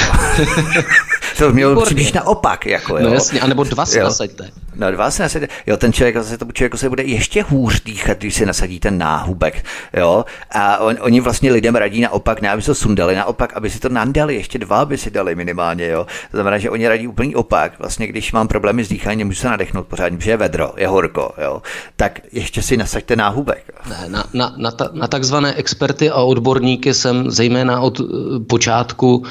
to 1.38 1.52
mělo 1.52 1.82
příliš 1.82 2.12
naopak. 2.12 2.66
Jako, 2.66 2.98
jo. 2.98 3.04
No 3.08 3.14
jasně, 3.14 3.40
anebo 3.40 3.64
dva 3.64 3.86
si 3.86 3.98
jo. 3.98 4.04
nasaďte. 4.04 4.50
No 4.74 4.90
dva 4.90 5.10
si 5.10 5.22
nasaďte. 5.22 5.48
Jo, 5.66 5.76
ten 5.76 5.92
člověk 5.92 6.16
zase 6.16 6.38
tomu 6.38 6.52
člověku 6.52 6.76
se 6.76 6.88
bude 6.88 7.02
ještě 7.02 7.42
hůř 7.42 7.82
dýchat, 7.84 8.18
když 8.18 8.34
si 8.34 8.46
nasadí 8.46 8.80
ten 8.80 8.98
náhubek. 8.98 9.64
Jo. 9.96 10.24
A 10.50 10.78
on, 10.78 10.96
oni 11.00 11.20
vlastně 11.20 11.52
lidem 11.52 11.74
radí 11.76 12.00
naopak, 12.00 12.40
ne 12.40 12.50
aby 12.50 12.62
se 12.62 12.66
to 12.66 12.74
sundali, 12.74 13.14
naopak, 13.14 13.52
aby 13.56 13.70
si 13.70 13.80
to 13.80 13.88
nandali, 13.88 14.34
ještě 14.34 14.58
dva 14.58 14.84
by 14.84 14.98
si 14.98 15.10
dali 15.10 15.34
minimálně. 15.34 15.88
Jo. 15.88 16.06
To 16.30 16.36
znamená, 16.36 16.58
že 16.58 16.70
oni 16.70 16.88
radí 16.88 17.08
úplný 17.08 17.34
opak. 17.34 17.78
Vlastně, 17.78 18.06
když 18.06 18.32
mám 18.32 18.48
problémy 18.48 18.84
s 18.84 18.88
dýcháním, 18.88 19.26
můžu 19.26 19.40
se 19.40 19.48
nadechnout 19.48 19.86
pořádně, 19.86 20.18
protože 20.18 20.30
je 20.30 20.36
vedro, 20.36 20.72
je 20.76 20.88
horko, 20.88 21.34
jo. 21.42 21.62
tak 21.96 22.20
ještě 22.32 22.62
si 22.62 22.76
nasaďte 22.76 23.16
náhubek. 23.16 23.72
Ne, 23.88 24.08
na, 24.08 24.24
na, 24.32 24.54
na, 24.56 24.70
ta, 24.70 24.88
na 24.92 25.08
takzvané 25.08 25.45
experty 25.52 26.10
a 26.10 26.22
odborníky 26.22 26.94
jsem 26.94 27.30
zejména 27.30 27.80
od 27.80 28.00
uh, 28.00 28.06
počátku 28.46 29.22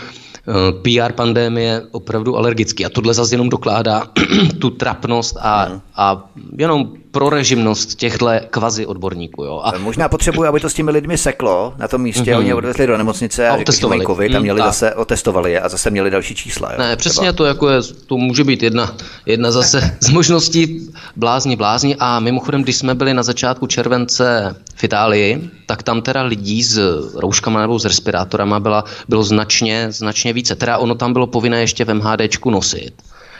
Eh, 0.47 0.71
PR 0.81 1.13
pandémie 1.13 1.81
opravdu 1.91 2.37
alergický. 2.37 2.85
A 2.85 2.89
tohle 2.89 3.13
zase 3.13 3.33
jenom 3.33 3.49
dokládá 3.49 4.03
tu 4.59 4.69
trapnost 4.69 5.37
a, 5.41 5.63
hmm. 5.63 5.81
a 5.95 6.29
jenom 6.57 6.93
pro 7.15 7.29
režimnost 7.29 7.95
těchto 7.95 8.29
kvazi 8.49 8.85
odborníků. 8.85 9.43
Jo. 9.43 9.61
A 9.63 9.77
možná 9.77 10.09
potřebují, 10.09 10.47
aby 10.47 10.59
to 10.59 10.69
s 10.69 10.73
těmi 10.73 10.91
lidmi 10.91 11.17
seklo 11.17 11.73
na 11.77 11.87
tom 11.87 12.01
místě, 12.01 12.21
mm-hmm. 12.21 12.37
oni 12.37 12.47
je 12.47 12.55
odvezli 12.55 12.87
do 12.87 12.97
nemocnice 12.97 13.49
a, 13.49 13.53
a 13.53 13.57
řekli, 13.57 13.75
že 13.75 13.87
mají 13.87 14.05
covid 14.05 14.35
a 14.35 14.39
měli 14.39 14.61
mm, 14.61 14.67
zase, 14.67 14.93
otestovali 14.95 15.51
je 15.51 15.61
a 15.61 15.69
zase 15.69 15.89
měli 15.89 16.09
další 16.09 16.35
čísla. 16.35 16.71
Jo, 16.71 16.79
ne, 16.79 16.95
přesně 16.95 17.21
třeba. 17.21 17.33
to, 17.33 17.45
jako 17.45 17.69
je, 17.69 17.79
to 18.07 18.17
může 18.17 18.43
být 18.43 18.63
jedna, 18.63 18.95
jedna 19.25 19.51
zase 19.51 19.97
z 19.99 20.09
možností 20.09 20.89
blázni, 21.15 21.55
blázni 21.55 21.95
a 21.99 22.19
mimochodem, 22.19 22.63
když 22.63 22.75
jsme 22.75 22.95
byli 22.95 23.13
na 23.13 23.23
začátku 23.23 23.67
července 23.67 24.55
v 24.75 24.83
Itálii, 24.83 25.49
tak 25.65 25.83
tam 25.83 26.01
teda 26.01 26.21
lidí 26.21 26.63
s 26.63 26.77
rouškama 27.15 27.61
nebo 27.61 27.79
s 27.79 27.85
respirátorama 27.85 28.59
byla, 28.59 28.83
bylo 29.07 29.23
značně, 29.23 29.87
značně 29.89 30.33
více. 30.33 30.55
Teda 30.55 30.77
ono 30.77 30.95
tam 30.95 31.13
bylo 31.13 31.27
povinné 31.27 31.59
ještě 31.61 31.85
v 31.85 31.93
MHDčku 31.93 32.49
nosit 32.49 32.93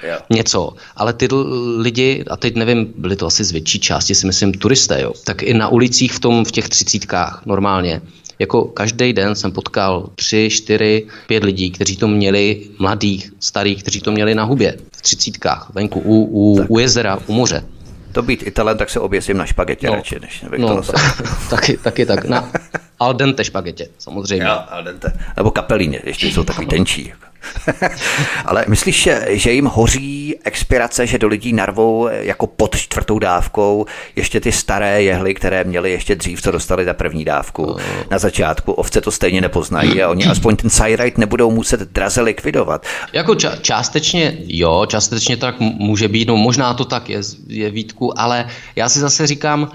yeah. 0.03 0.23
něco. 0.29 0.73
Ale 0.95 1.13
ty 1.13 1.27
lidi, 1.77 2.23
a 2.29 2.37
teď 2.37 2.55
nevím, 2.55 2.93
byly 2.97 3.15
to 3.15 3.25
asi 3.25 3.43
z 3.43 3.51
větší 3.51 3.79
části, 3.79 4.15
si 4.15 4.25
myslím, 4.27 4.53
turisté, 4.53 5.01
jo, 5.01 5.13
tak 5.25 5.43
i 5.43 5.53
na 5.53 5.67
ulicích 5.67 6.13
v, 6.13 6.19
tom, 6.19 6.45
v 6.45 6.51
těch 6.51 6.69
třicítkách 6.69 7.41
normálně 7.45 8.01
jako 8.39 8.63
každý 8.63 9.13
den 9.13 9.35
jsem 9.35 9.51
potkal 9.51 10.09
tři, 10.15 10.49
čtyři, 10.51 11.07
pět 11.27 11.43
lidí, 11.43 11.71
kteří 11.71 11.97
to 11.97 12.07
měli, 12.07 12.61
mladých, 12.79 13.33
starých, 13.39 13.81
kteří 13.83 14.01
to 14.01 14.11
měli 14.11 14.35
na 14.35 14.43
hubě, 14.43 14.77
v 14.97 15.01
třicítkách, 15.01 15.71
venku, 15.73 15.99
u, 15.99 16.23
u, 16.23 16.65
u 16.67 16.79
jezera, 16.79 17.19
u 17.27 17.33
moře. 17.33 17.63
To 18.11 18.21
být 18.21 18.47
Italem, 18.47 18.77
tak 18.77 18.89
se 18.89 18.99
oběsím 18.99 19.37
na 19.37 19.45
špagetě 19.45 19.87
no, 19.87 19.95
radši, 19.95 20.19
než 20.19 20.45
no, 20.57 20.81
to 20.81 20.91
taky, 21.49 21.77
taky 21.77 22.05
tak. 22.05 22.25
Na 22.25 22.51
al 22.99 23.13
dente 23.13 23.43
špagetě, 23.43 23.87
samozřejmě. 23.97 24.45
Jo, 24.45 24.59
al 24.69 24.83
dente. 24.83 25.13
Nebo 25.37 25.51
kapelíně, 25.51 26.01
ještě 26.03 26.27
jsou 26.27 26.43
takový 26.43 26.67
tenčí. 26.67 27.07
Jako. 27.07 27.34
Ale 28.45 28.65
myslíš, 28.67 29.09
že 29.27 29.51
jim 29.51 29.65
hoří 29.65 30.35
expirace, 30.43 31.07
že 31.07 31.17
do 31.17 31.27
lidí 31.27 31.53
narvou 31.53 32.09
jako 32.11 32.47
pod 32.47 32.75
čtvrtou 32.75 33.19
dávkou 33.19 33.85
ještě 34.15 34.39
ty 34.39 34.51
staré 34.51 35.03
jehly, 35.03 35.33
které 35.33 35.63
měly 35.63 35.91
ještě 35.91 36.15
dřív, 36.15 36.41
co 36.41 36.51
dostali 36.51 36.85
za 36.85 36.93
první 36.93 37.25
dávku 37.25 37.63
uh. 37.63 37.81
na 38.11 38.19
začátku. 38.19 38.71
Ovce 38.71 39.01
to 39.01 39.11
stejně 39.11 39.41
nepoznají 39.41 40.03
a 40.03 40.09
oni 40.09 40.25
aspoň 40.25 40.55
ten 40.55 40.69
Cyrite 40.69 41.21
nebudou 41.21 41.51
muset 41.51 41.79
draze 41.79 42.21
likvidovat. 42.21 42.85
Jako 43.13 43.33
ča- 43.33 43.61
částečně 43.61 44.37
jo, 44.45 44.85
částečně 44.85 45.37
tak 45.37 45.59
může 45.59 46.07
být, 46.07 46.27
no 46.27 46.37
možná 46.37 46.73
to 46.73 46.85
tak 46.85 47.09
je, 47.09 47.19
je 47.47 47.69
výtku, 47.69 48.19
ale 48.19 48.47
já 48.75 48.89
si 48.89 48.99
zase 48.99 49.27
říkám, 49.27 49.71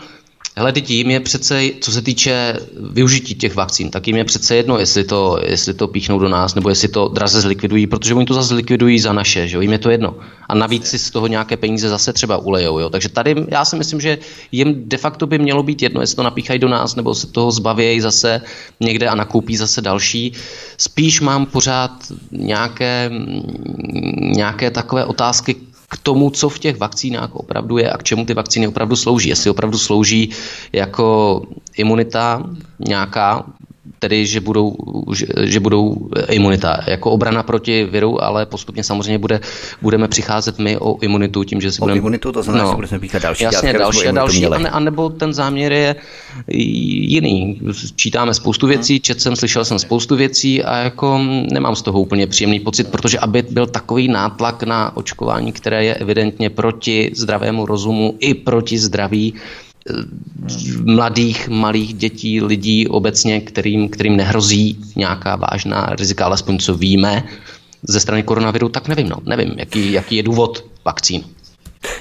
Hele, 0.56 0.72
teď 0.72 0.90
jim 0.90 1.10
je 1.10 1.20
přece, 1.20 1.62
co 1.80 1.92
se 1.92 2.02
týče 2.02 2.56
využití 2.90 3.34
těch 3.34 3.54
vakcín, 3.54 3.90
tak 3.90 4.06
jim 4.06 4.16
je 4.16 4.24
přece 4.24 4.56
jedno, 4.56 4.78
jestli 4.78 5.04
to, 5.04 5.38
jestli 5.46 5.74
to 5.74 5.88
píchnou 5.88 6.18
do 6.18 6.28
nás, 6.28 6.54
nebo 6.54 6.68
jestli 6.68 6.88
to 6.88 7.08
draze 7.08 7.40
zlikvidují, 7.40 7.86
protože 7.86 8.14
oni 8.14 8.26
to 8.26 8.34
zase 8.34 8.48
zlikvidují 8.48 9.00
za 9.00 9.12
naše, 9.12 9.48
že 9.48 9.56
jo, 9.56 9.60
jim 9.60 9.72
je 9.72 9.78
to 9.78 9.90
jedno. 9.90 10.16
A 10.48 10.54
navíc 10.54 10.86
si 10.86 10.98
z 10.98 11.10
toho 11.10 11.26
nějaké 11.26 11.56
peníze 11.56 11.88
zase 11.88 12.12
třeba 12.12 12.36
ulejou, 12.36 12.78
jo. 12.78 12.90
Takže 12.90 13.08
tady 13.08 13.34
já 13.48 13.64
si 13.64 13.76
myslím, 13.76 14.00
že 14.00 14.18
jim 14.52 14.88
de 14.88 14.96
facto 14.96 15.26
by 15.26 15.38
mělo 15.38 15.62
být 15.62 15.82
jedno, 15.82 16.00
jestli 16.00 16.16
to 16.16 16.22
napíchají 16.22 16.58
do 16.58 16.68
nás, 16.68 16.96
nebo 16.96 17.14
se 17.14 17.26
toho 17.26 17.50
zbavějí 17.50 18.00
zase 18.00 18.40
někde 18.80 19.08
a 19.08 19.14
nakoupí 19.14 19.56
zase 19.56 19.80
další. 19.80 20.32
Spíš 20.76 21.20
mám 21.20 21.46
pořád 21.46 21.92
nějaké, 22.30 23.10
nějaké 24.20 24.70
takové 24.70 25.04
otázky, 25.04 25.56
k 25.90 25.98
tomu, 25.98 26.30
co 26.30 26.48
v 26.48 26.58
těch 26.58 26.76
vakcínách 26.78 27.34
opravdu 27.34 27.78
je 27.78 27.90
a 27.90 27.98
k 27.98 28.02
čemu 28.02 28.24
ty 28.24 28.34
vakcíny 28.34 28.68
opravdu 28.68 28.96
slouží. 28.96 29.28
Jestli 29.28 29.50
opravdu 29.50 29.78
slouží 29.78 30.30
jako 30.72 31.42
imunita 31.76 32.50
nějaká, 32.78 33.44
tedy 33.98 34.26
že 34.26 34.40
budou, 34.40 34.76
že, 35.14 35.26
že 35.42 35.60
budou 35.60 36.08
imunita 36.30 36.80
jako 36.86 37.10
obrana 37.10 37.42
proti 37.42 37.84
viru, 37.84 38.24
ale 38.24 38.46
postupně 38.46 38.84
samozřejmě 38.84 39.18
bude, 39.18 39.40
budeme 39.82 40.08
přicházet 40.08 40.58
my 40.58 40.78
o 40.78 40.98
imunitu 41.00 41.44
tím, 41.44 41.60
že 41.60 41.72
si 41.72 41.78
o 41.78 41.84
budeme... 41.84 41.98
imunitu, 41.98 42.32
to 42.32 42.42
znamená, 42.42 42.64
no, 42.64 42.70
že 42.70 42.76
budeme 42.76 42.98
píkat 43.00 43.22
další 43.22 43.44
Jasně, 43.44 43.72
další 43.72 44.08
a 44.08 44.12
další, 44.12 44.46
a, 44.46 44.58
ne, 44.58 44.70
a 44.70 44.80
nebo 44.80 45.08
ten 45.08 45.32
záměr 45.32 45.72
je 45.72 45.96
jiný. 46.48 47.60
Čítáme 47.96 48.34
spoustu 48.34 48.66
hmm. 48.66 48.76
věcí, 48.76 49.00
čet 49.00 49.20
jsem, 49.20 49.36
slyšel 49.36 49.64
jsem 49.64 49.78
spoustu 49.78 50.16
věcí 50.16 50.62
a 50.62 50.76
jako 50.76 51.20
nemám 51.52 51.76
z 51.76 51.82
toho 51.82 52.00
úplně 52.00 52.26
příjemný 52.26 52.60
pocit, 52.60 52.88
protože 52.88 53.18
aby 53.18 53.42
byl 53.50 53.66
takový 53.66 54.08
nátlak 54.08 54.62
na 54.62 54.96
očkování, 54.96 55.52
které 55.52 55.84
je 55.84 55.94
evidentně 55.94 56.50
proti 56.50 57.10
zdravému 57.14 57.66
rozumu 57.66 58.16
i 58.18 58.34
proti 58.34 58.78
zdraví, 58.78 59.34
mladých, 60.84 61.48
malých 61.48 61.94
dětí, 61.94 62.42
lidí 62.42 62.88
obecně, 62.88 63.40
kterým, 63.40 63.88
kterým 63.88 64.16
nehrozí 64.16 64.78
nějaká 64.96 65.36
vážná 65.36 65.86
rizika, 65.98 66.24
alespoň 66.24 66.58
co 66.58 66.74
víme 66.74 67.24
ze 67.82 68.00
strany 68.00 68.22
koronaviru, 68.22 68.68
tak 68.68 68.88
nevím, 68.88 69.08
no, 69.08 69.16
nevím, 69.24 69.54
jaký, 69.56 69.92
jaký 69.92 70.16
je 70.16 70.22
důvod 70.22 70.64
vakcín. 70.84 71.24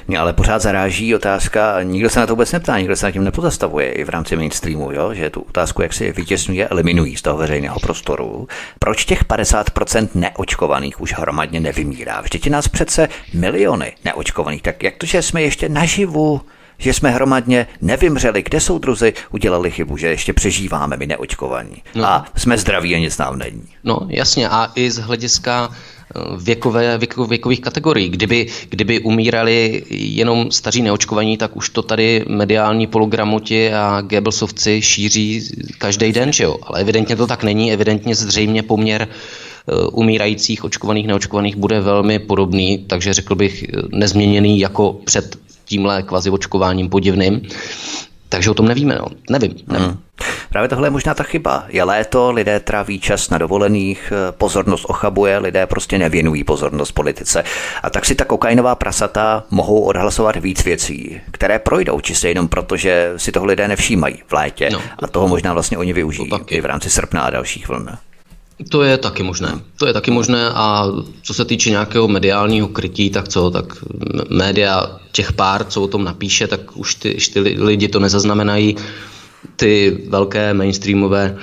Mě 0.07 0.19
ale 0.19 0.33
pořád 0.33 0.61
zaráží 0.61 1.15
otázka, 1.15 1.83
nikdo 1.83 2.09
se 2.09 2.19
na 2.19 2.27
to 2.27 2.33
vůbec 2.33 2.51
neptá, 2.51 2.79
nikdo 2.79 2.95
se 2.95 3.05
na 3.05 3.11
tím 3.11 3.23
nepozastavuje 3.23 3.91
i 3.91 4.03
v 4.03 4.09
rámci 4.09 4.35
mainstreamu, 4.35 4.91
jo? 4.91 5.13
že 5.13 5.29
tu 5.29 5.41
otázku 5.41 5.81
jak 5.81 5.93
si 5.93 6.11
vytěsňuje, 6.11 6.67
eliminují 6.67 7.15
z 7.15 7.21
toho 7.21 7.37
veřejného 7.37 7.79
prostoru. 7.79 8.47
Proč 8.79 9.05
těch 9.05 9.25
50% 9.25 10.07
neočkovaných 10.15 11.01
už 11.01 11.13
hromadně 11.13 11.59
nevymírá? 11.59 12.21
Vždyť 12.21 12.49
nás 12.49 12.67
přece 12.67 13.09
miliony 13.33 13.93
neočkovaných, 14.05 14.61
tak 14.61 14.83
jak 14.83 14.97
to, 14.97 15.05
že 15.05 15.21
jsme 15.21 15.41
ještě 15.41 15.69
naživu 15.69 16.41
že 16.79 16.93
jsme 16.93 17.11
hromadně 17.11 17.67
nevymřeli, 17.81 18.43
kde 18.43 18.59
jsou 18.59 18.79
druzy, 18.79 19.13
udělali 19.31 19.71
chybu, 19.71 19.97
že 19.97 20.07
ještě 20.07 20.33
přežíváme 20.33 20.97
my 20.97 21.07
neočkovaní. 21.07 21.83
No. 21.95 22.05
A 22.05 22.25
jsme 22.35 22.57
zdraví 22.57 22.95
a 22.95 22.99
nic 22.99 23.17
nám 23.17 23.37
není. 23.37 23.63
No 23.83 23.99
jasně 24.07 24.49
a 24.49 24.71
i 24.75 24.91
z 24.91 24.97
hlediska 24.97 25.69
eh, 25.69 26.19
věkové, 26.37 26.97
věko, 26.97 27.25
věkových 27.25 27.61
kategorií. 27.61 28.09
Kdyby, 28.09 28.47
kdyby 28.69 28.99
umírali 28.99 29.83
jenom 29.89 30.51
staří 30.51 30.81
neočkovaní, 30.81 31.37
tak 31.37 31.55
už 31.55 31.69
to 31.69 31.81
tady 31.81 32.25
mediální 32.27 32.87
pologramoti 32.87 33.73
a 33.73 34.01
Goebbelsovci 34.01 34.81
šíří 34.81 35.43
každý 35.77 36.11
den, 36.11 36.33
že 36.33 36.43
jo? 36.43 36.57
Ale 36.63 36.79
evidentně 36.79 37.15
to 37.15 37.27
tak 37.27 37.43
není, 37.43 37.73
evidentně 37.73 38.15
zřejmě 38.15 38.63
poměr 38.63 39.07
eh, 39.07 39.73
umírajících, 39.91 40.63
očkovaných, 40.63 41.07
neočkovaných 41.07 41.55
bude 41.55 41.81
velmi 41.81 42.19
podobný, 42.19 42.77
takže 42.77 43.13
řekl 43.13 43.35
bych 43.35 43.63
eh, 43.63 43.81
nezměněný 43.91 44.59
jako 44.59 44.93
před 44.93 45.49
tímhle 45.69 46.03
kvazi 46.03 46.29
očkováním 46.29 46.89
podivným. 46.89 47.41
Takže 48.29 48.51
o 48.51 48.53
tom 48.53 48.67
nevíme, 48.67 48.95
no. 48.95 49.05
nevím. 49.29 49.55
nevím. 49.67 49.87
Hmm. 49.87 49.97
Právě 50.49 50.69
tohle 50.69 50.87
je 50.87 50.91
možná 50.91 51.13
ta 51.13 51.23
chyba. 51.23 51.65
Je 51.67 51.83
léto, 51.83 52.31
lidé 52.31 52.59
tráví 52.59 52.99
čas 52.99 53.29
na 53.29 53.37
dovolených, 53.37 54.13
pozornost 54.31 54.85
ochabuje, 54.87 55.37
lidé 55.37 55.67
prostě 55.67 55.97
nevěnují 55.97 56.43
pozornost 56.43 56.91
politice. 56.91 57.43
A 57.83 57.89
tak 57.89 58.05
si 58.05 58.15
ta 58.15 58.25
kokainová 58.25 58.75
prasata 58.75 59.43
mohou 59.49 59.81
odhlasovat 59.81 60.35
víc 60.35 60.63
věcí, 60.63 61.21
které 61.31 61.59
projdou 61.59 61.99
čistě 61.99 62.27
jenom 62.27 62.47
proto, 62.47 62.77
že 62.77 63.13
si 63.17 63.31
toho 63.31 63.45
lidé 63.45 63.67
nevšímají 63.67 64.23
v 64.27 64.33
létě. 64.33 64.69
No, 64.73 64.81
a 65.03 65.07
toho 65.07 65.27
možná 65.27 65.53
vlastně 65.53 65.77
oni 65.77 65.93
využijí 65.93 66.31
i 66.47 66.61
v 66.61 66.65
rámci 66.65 66.89
srpna 66.89 67.21
a 67.21 67.29
dalších 67.29 67.67
vln. 67.67 67.89
To 68.69 68.83
je 68.83 68.97
taky 68.97 69.23
možné. 69.23 69.59
To 69.77 69.87
je 69.87 69.93
taky 69.93 70.11
možné 70.11 70.49
a 70.49 70.87
co 71.23 71.33
se 71.33 71.45
týče 71.45 71.69
nějakého 71.69 72.07
mediálního 72.07 72.67
krytí, 72.67 73.09
tak 73.09 73.27
co, 73.27 73.51
tak 73.51 73.65
média 74.29 74.99
těch 75.11 75.33
pár, 75.33 75.63
co 75.63 75.81
o 75.81 75.87
tom 75.87 76.03
napíše, 76.03 76.47
tak 76.47 76.77
už 76.77 76.95
ty, 76.95 77.15
už 77.15 77.27
ty 77.27 77.39
lidi 77.39 77.87
to 77.87 77.99
nezaznamenají. 77.99 78.75
ty 79.55 79.97
velké 80.09 80.53
mainstreamové 80.53 81.37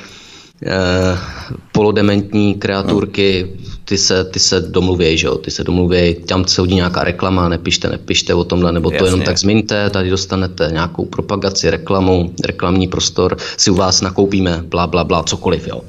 eh, 0.63 1.19
polodementní 1.73 2.55
kreaturky, 2.55 3.57
ty 3.85 3.99
se, 3.99 4.25
ty 4.25 4.39
se 4.39 4.61
domluvějí, 4.61 5.19
že 5.19 5.27
jo, 5.27 5.35
ty 5.39 5.51
se 5.51 5.65
domluvějí, 5.65 6.15
tam 6.15 6.45
se 6.45 6.61
hodí 6.61 6.75
nějaká 6.75 7.05
reklama, 7.05 7.49
nepište, 7.49 7.89
nepište 7.89 8.35
o 8.35 8.45
tomhle, 8.45 8.73
nebo 8.73 8.91
Jasně. 8.91 8.99
to 8.99 9.05
jenom 9.05 9.23
tak 9.23 9.39
zmiňte, 9.39 9.91
tady 9.91 10.11
dostanete 10.11 10.69
nějakou 10.73 11.05
propagaci, 11.05 11.71
reklamu, 11.71 12.35
reklamní 12.45 12.89
prostor, 12.89 13.37
si 13.57 13.71
u 13.71 13.75
vás 13.75 14.01
nakoupíme, 14.01 14.63
bla, 14.63 14.87
bla, 14.87 15.05
bla, 15.05 15.23
cokoliv, 15.23 15.67
jo 15.67 15.81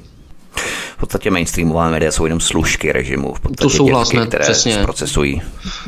v 0.98 1.00
podstatě 1.00 1.32
mainstreamová 1.32 1.90
média 1.90 2.12
jsou 2.12 2.26
jenom 2.26 2.40
služky 2.40 2.92
režimu. 2.92 3.34
V 3.34 3.56
to 3.56 3.70
jsou 3.70 3.86
dětky, 3.86 4.28
které 4.28 4.44
přesně. 4.44 4.78
procesují. 4.84 5.42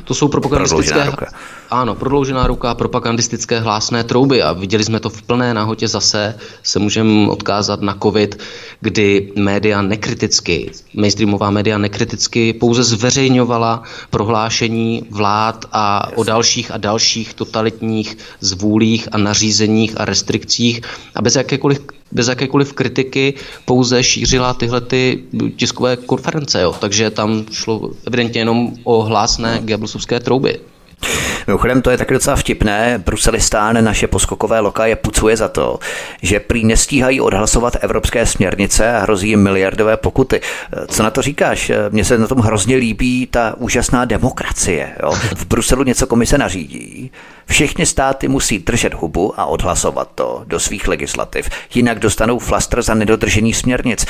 To 0.04 0.14
jsou 0.14 0.28
propagandistické, 0.28 1.06
ruka. 1.06 1.26
ano, 1.70 1.96
prodloužená 1.96 2.48
ruka, 2.48 2.76
propagandistické 2.76 3.60
hlásné 3.60 4.04
trouby 4.04 4.42
a 4.42 4.54
viděli 4.54 4.84
jsme 4.84 5.00
to 5.00 5.10
v 5.10 5.22
plné 5.22 5.54
nahotě 5.54 5.88
zase, 5.88 6.36
se 6.64 6.80
můžeme 6.80 7.30
odkázat 7.30 7.82
na 7.82 7.98
covid, 8.04 8.40
kdy 8.82 9.32
média 9.36 9.82
nekriticky, 9.82 10.72
mainstreamová 10.94 11.50
média 11.50 11.78
nekriticky 11.78 12.54
pouze 12.54 12.84
zveřejňovala 12.84 13.84
prohlášení 14.10 15.04
vlád 15.12 15.66
a 15.72 16.08
yes. 16.10 16.20
o 16.20 16.24
dalších 16.24 16.72
a 16.72 16.78
dalších 16.78 17.34
totalitních 17.34 18.18
zvůlích 18.42 19.08
a 19.12 19.18
nařízeních 19.18 20.02
a 20.02 20.06
restrikcích 20.06 20.82
a 21.16 21.22
bez 21.22 21.36
jakékoliv 21.36 21.80
bez 22.12 22.28
jakékoliv 22.28 22.74
kritiky 22.74 23.34
pouze 23.66 24.04
šířila 24.04 24.54
tyhle 24.54 24.82
ty 24.82 25.24
tiskové 25.56 25.98
konference. 25.98 26.62
Jo. 26.62 26.76
Takže 26.80 27.10
tam 27.10 27.46
šlo 27.52 27.92
evidentně 28.08 28.42
jenom 28.42 28.74
o 28.84 29.02
hlásné 29.02 29.60
Goebbelsovské 29.64 30.20
trouby. 30.20 30.60
Mimochodem, 31.48 31.82
to 31.82 31.90
je 31.90 31.98
taky 31.98 32.14
docela 32.14 32.36
vtipné. 32.36 33.02
Bruselistán 33.06 33.84
naše 33.84 34.08
poskokové 34.08 34.60
loka 34.60 34.86
je 34.86 34.96
pucuje 34.96 35.38
za 35.38 35.48
to, 35.48 35.80
že 36.22 36.40
prý 36.40 36.66
nestíhají 36.66 37.22
odhlasovat 37.22 37.78
evropské 37.82 38.26
směrnice 38.26 38.92
a 38.92 39.00
hrozí 39.00 39.30
jim 39.30 39.44
miliardové 39.44 39.98
pokuty. 39.98 40.42
Co 40.88 41.04
na 41.04 41.12
to 41.12 41.22
říkáš? 41.22 41.72
Mně 41.90 42.06
se 42.06 42.18
na 42.18 42.28
tom 42.28 42.40
hrozně 42.40 42.76
líbí 42.76 43.28
ta 43.32 43.56
úžasná 43.58 44.06
demokracie. 44.06 44.92
Jo? 45.04 45.12
V 45.36 45.46
Bruselu 45.46 45.84
něco 45.84 46.08
komise 46.08 46.38
nařídí. 46.38 47.12
Všechny 47.50 47.86
státy 47.86 48.28
musí 48.28 48.60
držet 48.60 48.94
hubu 48.94 49.40
a 49.40 49.46
odhlasovat 49.46 50.10
to 50.16 50.44
do 50.46 50.60
svých 50.60 50.88
legislativ, 50.88 51.50
jinak 51.74 52.00
dostanou 52.00 52.40
flastr 52.40 52.82
za 52.82 52.94
nedodržení 52.94 53.54
směrnic. 53.54 54.06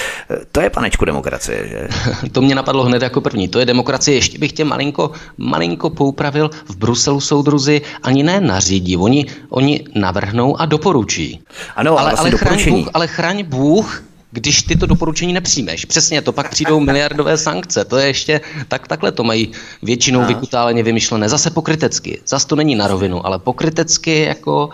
To 0.51 0.61
je 0.61 0.69
panečku 0.69 1.05
demokracie, 1.05 1.67
že? 1.67 1.87
to 2.31 2.41
mě 2.41 2.55
napadlo 2.55 2.83
hned 2.83 3.01
jako 3.01 3.21
první. 3.21 3.47
To 3.47 3.59
je 3.59 3.65
demokracie. 3.65 4.15
Ještě 4.15 4.37
bych 4.37 4.53
tě 4.53 4.65
malinko, 4.65 5.11
malinko 5.37 5.89
poupravil. 5.89 6.49
V 6.65 6.75
Bruselu 6.77 7.21
soudruzi 7.21 7.81
ani 8.03 8.23
ne 8.23 8.41
nařídí, 8.41 8.97
oni, 8.97 9.25
oni 9.49 9.83
navrhnou 9.95 10.61
a 10.61 10.65
doporučí. 10.65 11.41
Ano, 11.75 11.99
ale, 11.99 12.09
vlastně 12.09 12.29
ale, 12.29 12.37
chraň 12.37 12.69
Bůh, 12.69 12.89
ale 12.93 13.07
chraň 13.07 13.43
Bůh 13.43 14.03
když 14.31 14.64
ty 14.64 14.76
to 14.76 14.85
doporučení 14.85 15.34
nepřijmeš. 15.34 15.85
Přesně 15.85 16.22
to, 16.22 16.31
pak 16.31 16.49
přijdou 16.49 16.80
miliardové 16.80 17.38
sankce. 17.38 17.85
To 17.85 17.97
je 17.97 18.07
ještě, 18.07 18.41
tak 18.68 18.88
takhle 18.88 19.11
to 19.11 19.23
mají 19.23 19.51
většinou 19.81 20.26
vykutáleně 20.26 20.84
vymyšlené. 20.84 21.30
Zase 21.30 21.49
pokrytecky. 21.49 22.22
Zase 22.27 22.47
to 22.47 22.56
není 22.56 22.76
na 22.76 22.88
rovinu, 22.88 23.26
ale 23.26 23.39
pokrytecky 23.39 24.19
jako 24.19 24.69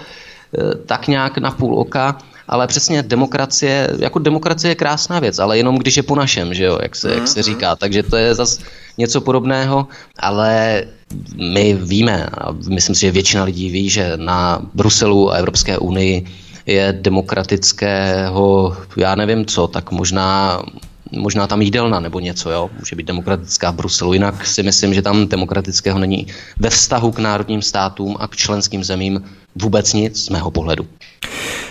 e, 0.57 0.75
tak 0.75 1.07
nějak 1.07 1.37
na 1.37 1.51
půl 1.51 1.79
oka. 1.79 2.17
Ale 2.47 2.67
přesně 2.67 3.03
demokracie, 3.03 3.89
jako 3.99 4.19
demokracie 4.19 4.71
je 4.71 4.75
krásná 4.75 5.19
věc, 5.19 5.39
ale 5.39 5.57
jenom 5.57 5.77
když 5.77 5.97
je 5.97 6.03
po 6.03 6.15
našem, 6.15 6.53
že 6.53 6.63
jo, 6.63 6.79
jak 6.81 6.95
se, 6.95 7.13
jak 7.13 7.27
se 7.27 7.39
mhm. 7.39 7.43
říká. 7.43 7.75
Takže 7.75 8.03
to 8.03 8.17
je 8.17 8.35
zase 8.35 8.61
něco 8.97 9.21
podobného, 9.21 9.87
ale 10.19 10.83
my 11.53 11.73
víme, 11.73 12.25
a 12.25 12.51
myslím 12.51 12.95
si, 12.95 13.01
že 13.01 13.11
většina 13.11 13.43
lidí 13.43 13.69
ví, 13.69 13.89
že 13.89 14.13
na 14.15 14.61
Bruselu 14.73 15.31
a 15.31 15.35
Evropské 15.35 15.77
unii 15.77 16.25
je 16.65 16.97
demokratického, 17.01 18.77
já 18.97 19.15
nevím 19.15 19.45
co, 19.45 19.67
tak 19.67 19.91
možná 19.91 20.61
možná 21.11 21.47
tam 21.47 21.61
jídelna 21.61 21.99
nebo 21.99 22.19
něco, 22.19 22.51
jo? 22.51 22.69
může 22.79 22.95
být 22.95 23.07
demokratická 23.07 23.71
v 23.71 23.75
Bruselu. 23.75 24.13
Jinak 24.13 24.45
si 24.45 24.63
myslím, 24.63 24.93
že 24.93 25.01
tam 25.01 25.27
demokratického 25.27 25.99
není 25.99 26.27
ve 26.59 26.69
vztahu 26.69 27.11
k 27.11 27.19
národním 27.19 27.61
státům 27.61 28.17
a 28.19 28.27
k 28.27 28.35
členským 28.35 28.83
zemím 28.83 29.23
vůbec 29.55 29.93
nic 29.93 30.25
z 30.25 30.29
mého 30.29 30.51
pohledu. 30.51 30.87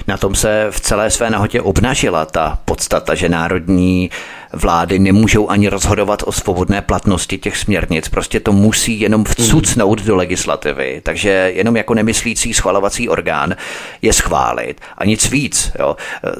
Na 0.06 0.16
tom 0.16 0.34
se 0.34 0.66
v 0.70 0.80
celé 0.80 1.10
své 1.10 1.30
nahotě 1.30 1.60
obnažila 1.60 2.24
ta 2.24 2.58
podstata, 2.64 3.14
že 3.14 3.28
národní 3.28 4.10
vlády 4.54 4.98
nemůžou 4.98 5.48
ani 5.48 5.68
rozhodovat 5.68 6.22
o 6.26 6.32
svobodné 6.32 6.82
platnosti 6.82 7.38
těch 7.38 7.56
směrnic. 7.56 8.08
Prostě 8.08 8.40
to 8.40 8.52
musí 8.52 9.00
jenom 9.00 9.24
vcucnout 9.24 10.02
do 10.02 10.16
legislativy. 10.16 11.00
Takže 11.04 11.30
jenom 11.54 11.76
jako 11.76 11.94
nemyslící 11.94 12.54
schvalovací 12.54 13.08
orgán 13.08 13.56
je 14.02 14.12
schválit 14.12 14.80
a 14.98 15.04
nic 15.04 15.30
víc. 15.30 15.72
Jo. 15.78 15.96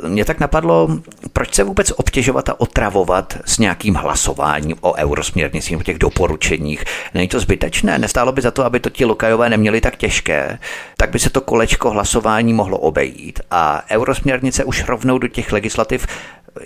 Mě 0.09 0.25
tak 0.25 0.41
napadlo, 0.41 0.89
proč 1.33 1.55
se 1.55 1.65
vůbec 1.65 1.93
obtěžovat 1.97 2.49
a 2.49 2.61
otravovat 2.61 3.39
s 3.45 3.59
nějakým 3.59 3.95
hlasováním 3.95 4.77
o 4.81 4.95
eurosměrnicích, 4.95 5.79
o 5.79 5.83
těch 5.83 5.99
doporučeních. 5.99 6.85
Není 7.15 7.29
to 7.29 7.41
zbytečné? 7.41 7.99
Nestálo 7.99 8.33
by 8.33 8.43
za 8.43 8.51
to, 8.51 8.65
aby 8.65 8.81
to 8.81 8.91
ti 8.91 9.05
lokajové 9.05 9.51
neměli 9.51 9.81
tak 9.81 9.97
těžké? 9.97 10.59
Tak 10.97 11.11
by 11.11 11.19
se 11.19 11.31
to 11.31 11.41
kolečko 11.41 11.91
hlasování 11.91 12.53
mohlo 12.53 12.79
obejít 12.79 13.41
a 13.51 13.83
eurosměrnice 13.91 14.65
už 14.65 14.85
rovnou 14.85 15.19
do 15.19 15.29
těch 15.29 15.53
legislativ 15.53 16.07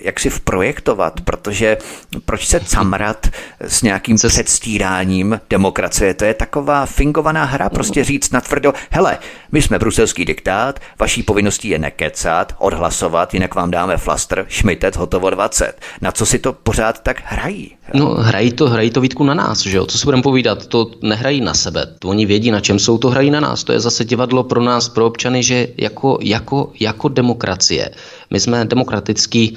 jak 0.00 0.20
si 0.20 0.30
vprojektovat, 0.30 1.20
protože 1.20 1.76
proč 2.24 2.46
se 2.46 2.60
camrat 2.60 3.26
s 3.60 3.82
nějakým 3.82 4.18
se... 4.18 4.28
předstíráním 4.28 5.40
demokracie? 5.50 6.14
To 6.14 6.24
je 6.24 6.34
taková 6.34 6.86
fingovaná 6.86 7.44
hra, 7.44 7.68
prostě 7.68 8.04
říct 8.04 8.30
natvrdo, 8.30 8.72
hele, 8.90 9.18
my 9.52 9.62
jsme 9.62 9.78
bruselský 9.78 10.24
diktát, 10.24 10.80
vaší 10.98 11.22
povinností 11.22 11.68
je 11.68 11.78
nekecat, 11.78 12.54
odhlasovat, 12.58 13.34
jinak 13.34 13.54
vám 13.54 13.70
dáme 13.70 13.96
flastr, 13.96 14.46
šmitec, 14.48 14.96
hotovo 14.96 15.30
20. 15.30 15.80
Na 16.00 16.12
co 16.12 16.26
si 16.26 16.38
to 16.38 16.52
pořád 16.52 17.02
tak 17.02 17.22
hrají? 17.24 17.78
No, 17.94 18.06
hrají 18.06 18.52
to, 18.52 18.68
hrají 18.68 18.90
to 18.90 19.00
Vítku 19.00 19.24
na 19.24 19.34
nás, 19.34 19.60
že 19.62 19.76
jo? 19.76 19.86
Co 19.86 19.98
si 19.98 20.04
budeme 20.04 20.22
povídat? 20.22 20.66
To 20.66 20.90
nehrají 21.02 21.40
na 21.40 21.54
sebe. 21.54 21.86
To 21.98 22.08
oni 22.08 22.26
vědí, 22.26 22.50
na 22.50 22.60
čem 22.60 22.78
jsou, 22.78 22.98
to 22.98 23.10
hrají 23.10 23.30
na 23.30 23.40
nás. 23.40 23.64
To 23.64 23.72
je 23.72 23.80
zase 23.80 24.04
divadlo 24.04 24.44
pro 24.44 24.62
nás, 24.62 24.88
pro 24.88 25.06
občany, 25.06 25.42
že 25.42 25.68
jako, 25.76 26.18
jako, 26.22 26.72
jako 26.80 27.08
demokracie. 27.08 27.90
My 28.30 28.40
jsme 28.40 28.64
demokratický 28.64 29.56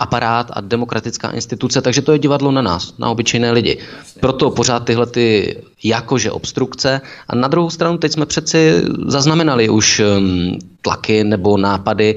aparát 0.00 0.50
a 0.52 0.60
demokratická 0.60 1.30
instituce, 1.30 1.82
takže 1.82 2.02
to 2.02 2.12
je 2.12 2.18
divadlo 2.18 2.52
na 2.52 2.62
nás, 2.62 2.98
na 2.98 3.10
obyčejné 3.10 3.52
lidi. 3.52 3.78
Proto 4.20 4.50
pořád 4.50 4.84
tyhle 4.84 5.06
ty 5.06 5.56
jakože 5.84 6.30
obstrukce 6.30 7.00
a 7.28 7.34
na 7.34 7.48
druhou 7.48 7.70
stranu 7.70 7.98
teď 7.98 8.12
jsme 8.12 8.26
přeci 8.26 8.82
zaznamenali 9.06 9.68
už 9.68 10.00
um, 10.00 10.58
tlaky 10.82 11.24
nebo 11.24 11.56
nápady, 11.56 12.16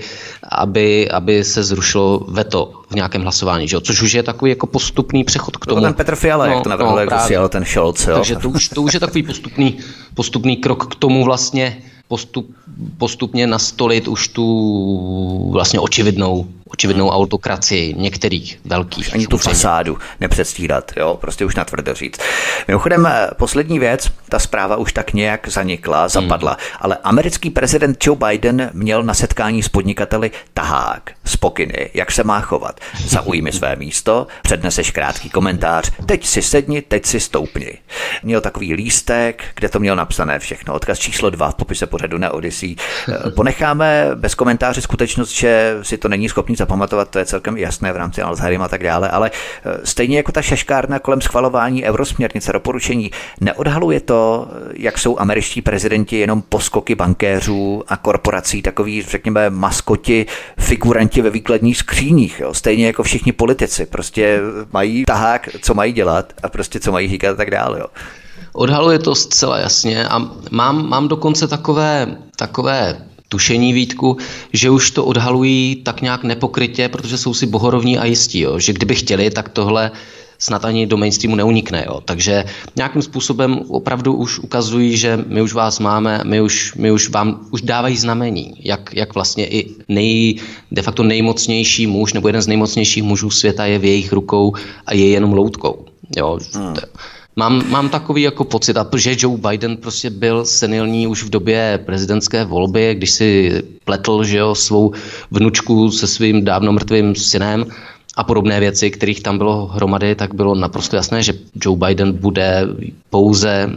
aby, 0.52 1.10
aby 1.10 1.44
se 1.44 1.64
zrušilo 1.64 2.26
veto 2.28 2.72
v 2.90 2.96
nějakém 2.96 3.22
hlasování, 3.22 3.68
že? 3.68 3.82
což 3.82 4.02
už 4.02 4.14
je 4.14 4.24
takový 4.24 4.50
jako 4.52 4.68
postupný 4.68 5.24
přechod 5.24 5.58
k 5.58 5.66
tomu. 5.66 5.82
No, 5.82 5.88
ten 5.88 5.94
Petr 5.94 6.16
Fiala, 6.16 6.48
no, 6.48 6.54
jak 6.54 6.64
to 6.64 6.70
navrhl, 6.70 6.92
no, 6.92 7.00
jak 7.00 7.52
ten 7.52 7.66
Scholz. 7.66 8.08
Jo. 8.08 8.16
Takže 8.16 8.36
to 8.36 8.50
už, 8.50 8.70
to 8.70 8.82
už 8.82 8.94
je 8.94 9.00
takový 9.00 9.24
postupný, 9.24 9.78
postupný 10.14 10.58
krok 10.58 10.96
k 10.96 10.96
tomu 10.96 11.24
vlastně 11.24 11.78
postup, 12.08 12.56
postupně 12.98 13.48
nastolit 13.48 14.08
už 14.08 14.28
tu 14.28 15.52
vlastně 15.52 15.80
očividnou, 15.80 16.48
očividnou 16.68 17.10
autokracii 17.10 17.94
některých 17.98 18.60
velkých. 18.66 19.14
Ani 19.14 19.28
tu 19.28 19.38
fasádu 19.38 19.98
nepředstírat, 20.20 20.92
jo, 20.98 21.18
prostě 21.22 21.46
už 21.46 21.56
natvrdo 21.56 21.94
říct. 21.94 22.20
Mimochodem, 22.68 23.06
eh, 23.06 23.30
poslední 23.38 23.80
věc, 23.80 24.12
ta 24.30 24.40
zpráva 24.40 24.76
už 24.76 24.94
tak 24.94 25.14
nějak 25.14 25.48
zanikla, 25.48 26.08
zapadla, 26.08 26.52
hmm. 26.52 26.60
ale 26.82 26.98
americký 27.04 27.50
prezident 27.50 27.98
Joe 28.06 28.20
Biden 28.28 28.70
měl 28.74 29.04
na 29.04 29.14
setkání 29.14 29.64
s 29.64 29.70
podnikateli 29.70 30.32
tahák 30.54 31.15
z 31.26 31.38
pokyny, 31.38 31.90
jak 31.94 32.12
se 32.12 32.24
má 32.24 32.42
chovat. 32.42 32.80
Zaujmi 33.06 33.52
své 33.52 33.76
místo, 33.76 34.28
předneseš 34.42 34.92
krátký 34.92 35.30
komentář, 35.30 35.92
teď 36.06 36.26
si 36.26 36.42
sedni, 36.42 36.82
teď 36.82 37.06
si 37.06 37.20
stoupni. 37.20 37.78
Měl 38.24 38.42
takový 38.42 38.74
lístek, 38.74 39.44
kde 39.56 39.70
to 39.70 39.80
měl 39.80 39.96
napsané 39.96 40.40
všechno. 40.40 40.74
Odkaz 40.74 41.00
číslo 41.00 41.30
dva 41.30 41.52
v 41.52 41.56
popise 41.56 41.88
pořadu 41.88 42.18
na 42.18 42.32
Odyssey. 42.32 42.76
Ponecháme 43.36 44.08
bez 44.16 44.36
komentáře 44.36 44.82
skutečnost, 44.82 45.30
že 45.30 45.78
si 45.82 45.98
to 45.98 46.08
není 46.08 46.30
schopný 46.30 46.56
zapamatovat, 46.56 47.10
to 47.10 47.20
je 47.20 47.26
celkem 47.26 47.58
jasné 47.58 47.94
v 47.94 47.98
rámci 47.98 48.22
Alzheimer 48.22 48.66
a 48.66 48.68
tak 48.68 48.84
dále, 48.84 49.10
ale 49.10 49.32
eh, 49.66 49.80
stejně 49.84 50.18
jako 50.18 50.32
ta 50.32 50.42
šeškárna 50.42 51.00
kolem 51.00 51.22
schvalování 51.22 51.84
eurosměrnice 51.84 52.54
doporučení 52.54 53.12
neodhaluje 53.42 54.00
to, 54.00 54.48
jak 54.74 54.98
jsou 54.98 55.20
američtí 55.20 55.62
prezidenti 55.62 56.20
jenom 56.20 56.42
poskoky 56.42 56.96
bankéřů 56.96 57.84
a 57.88 57.98
korporací, 57.98 58.62
takový, 58.62 59.02
řekněme, 59.02 59.50
maskoti, 59.50 60.26
figuranti 60.60 61.15
ve 61.22 61.30
výkladních 61.30 61.78
skříních, 61.78 62.40
jo? 62.40 62.54
stejně 62.54 62.88
jako 62.88 63.04
všichni 63.04 63.32
politici, 63.32 63.86
prostě 63.86 64.40
mají 64.74 65.06
tahák, 65.06 65.50
co 65.62 65.74
mají 65.74 65.94
dělat 65.94 66.34
a 66.44 66.50
prostě 66.50 66.80
co 66.80 66.92
mají 66.92 67.08
hýkat 67.08 67.34
a 67.34 67.36
tak 67.36 67.52
dále. 67.52 67.80
Jo? 67.80 67.86
Odhaluje 68.54 69.00
to 69.00 69.16
zcela 69.16 69.58
jasně 69.58 70.08
a 70.08 70.30
mám, 70.52 70.90
mám 70.90 71.08
dokonce 71.08 71.48
takové, 71.48 72.18
takové 72.36 73.06
tušení 73.30 73.74
výtku, 73.74 74.18
že 74.54 74.70
už 74.70 74.92
to 74.92 75.06
odhalují 75.06 75.76
tak 75.76 76.02
nějak 76.02 76.24
nepokrytě, 76.24 76.90
protože 76.90 77.18
jsou 77.18 77.34
si 77.34 77.46
bohorovní 77.46 77.98
a 77.98 78.06
jistí, 78.06 78.40
jo? 78.40 78.60
že 78.60 78.74
kdyby 78.74 78.96
chtěli, 78.96 79.30
tak 79.30 79.50
tohle 79.50 79.92
snad 80.40 80.66
ani 80.66 80.88
do 80.88 80.98
mainstreamu 80.98 81.36
neunikne. 81.36 81.84
Jo. 81.88 82.02
Takže 82.06 82.44
nějakým 82.76 83.02
způsobem 83.02 83.60
opravdu 83.68 84.14
už 84.14 84.40
ukazují, 84.40 84.98
že 84.98 85.20
my 85.28 85.42
už 85.42 85.54
vás 85.54 85.80
máme, 85.80 86.22
my 86.24 86.42
už, 86.42 86.76
my 86.76 86.92
už 86.92 87.10
vám 87.10 87.40
už 87.52 87.62
dávají 87.62 87.98
znamení, 87.98 88.54
jak, 88.60 88.96
jak 88.96 89.16
vlastně 89.16 89.48
i 89.48 89.70
nej, 89.90 90.40
de 90.72 90.82
facto 90.82 91.04
nejmocnější 91.04 91.88
muž 91.88 92.14
nebo 92.14 92.28
jeden 92.28 92.42
z 92.42 92.48
nejmocnějších 92.48 93.04
mužů 93.04 93.30
světa 93.30 93.66
je 93.66 93.80
v 93.80 93.86
jejich 93.86 94.12
rukou 94.14 94.54
a 94.86 94.94
je 94.94 95.10
jenom 95.10 95.34
loutkou. 95.34 95.86
Jo. 96.18 96.40
Hmm. 96.54 96.76
Mám, 97.36 97.70
mám 97.70 97.90
takový 97.90 98.22
jako 98.22 98.44
pocit, 98.44 98.78
a 98.78 98.88
že 98.96 99.16
Joe 99.20 99.38
Biden 99.38 99.78
prostě 99.78 100.10
byl 100.10 100.46
senilní 100.46 101.08
už 101.08 101.24
v 101.24 101.30
době 101.30 101.80
prezidentské 101.86 102.46
volby, 102.46 102.96
když 102.96 103.12
si 103.12 103.62
pletl 103.84 104.24
že 104.24 104.38
jo, 104.38 104.56
svou 104.56 104.94
vnučku 105.32 105.92
se 105.92 106.08
svým 106.08 106.46
dávno 106.46 106.72
mrtvým 106.72 107.16
synem 107.16 107.66
a 108.16 108.24
podobné 108.24 108.60
věci, 108.60 108.92
kterých 108.92 109.22
tam 109.22 109.38
bylo 109.38 109.66
hromady, 109.68 110.16
tak 110.16 110.34
bylo 110.36 110.56
naprosto 110.56 110.96
jasné, 110.96 111.24
že 111.24 111.34
Joe 111.66 111.78
Biden 111.78 112.14
bude 112.14 112.62
pouze, 113.10 113.70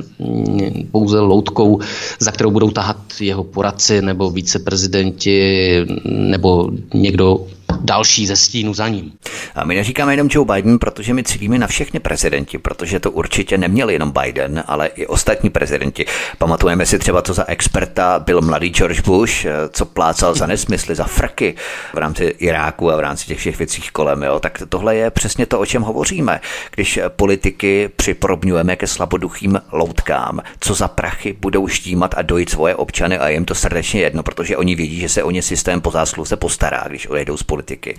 pouze 0.91 1.21
loutkou, 1.21 1.81
za 2.19 2.33
kterou 2.33 2.51
budou 2.51 2.71
tahat 2.71 2.97
jeho 3.21 3.45
poradci 3.45 4.03
nebo 4.03 4.31
viceprezidenti 4.31 5.87
nebo 6.05 6.71
někdo 6.95 7.47
další 7.81 8.27
ze 8.27 8.37
stínu 8.37 8.75
za 8.75 8.89
ním. 8.89 9.13
A 9.55 9.65
my 9.65 9.75
neříkáme 9.75 10.13
jenom 10.13 10.29
Joe 10.31 10.55
Biden, 10.55 10.79
protože 10.79 11.15
my 11.15 11.25
cílíme 11.25 11.59
na 11.59 11.67
všechny 11.67 12.01
prezidenti, 12.01 12.59
protože 12.59 13.01
to 13.01 13.11
určitě 13.11 13.59
neměl 13.59 13.91
jenom 13.91 14.13
Biden, 14.23 14.65
ale 14.67 14.87
i 14.87 15.07
ostatní 15.07 15.51
prezidenti. 15.51 16.07
Pamatujeme 16.39 16.87
si 16.87 16.99
třeba, 16.99 17.23
co 17.23 17.35
za 17.35 17.45
experta 17.49 18.19
byl 18.19 18.41
mladý 18.41 18.69
George 18.69 19.01
Bush, 19.01 19.47
co 19.71 19.85
plácal 19.85 20.35
za 20.35 20.47
nesmysly, 20.47 20.95
za 20.95 21.05
frky 21.05 21.55
v 21.95 21.99
rámci 21.99 22.25
Iráku 22.25 22.91
a 22.91 22.97
v 22.97 23.01
rámci 23.01 23.27
těch 23.27 23.39
všech 23.39 23.59
věcí 23.59 23.83
kolem. 23.93 24.23
Jo. 24.23 24.41
Tak 24.41 24.63
tohle 24.69 24.97
je 24.97 25.11
přesně 25.11 25.47
to, 25.47 25.61
o 25.61 25.67
čem 25.67 25.83
hovoříme. 25.83 26.41
Když 26.75 27.01
politiky 27.09 27.91
připodobňujeme 27.97 28.77
ke 28.77 28.87
slaboduchým 28.87 29.61
loutkám, 29.73 30.41
co 30.61 30.75
za 30.75 30.89
prachy 30.89 31.37
budou 31.41 31.69
štímat 31.69 32.15
a 32.17 32.23
dojít 32.23 32.51
svoje 32.51 32.75
občany 32.75 33.19
a 33.19 33.29
jim 33.29 33.45
to 33.45 33.55
srdečně 33.55 34.01
jedno, 34.01 34.23
protože 34.23 34.57
oni 34.57 34.75
vědí, 34.75 35.01
že 35.01 35.09
se 35.09 35.23
o 35.23 35.31
ně 35.31 35.43
systém 35.43 35.81
po 35.81 35.91
zásluze 35.91 36.37
postará, 36.37 36.85
když 36.89 37.07
odejdou 37.07 37.37
z 37.37 37.43
politiky 37.59 37.99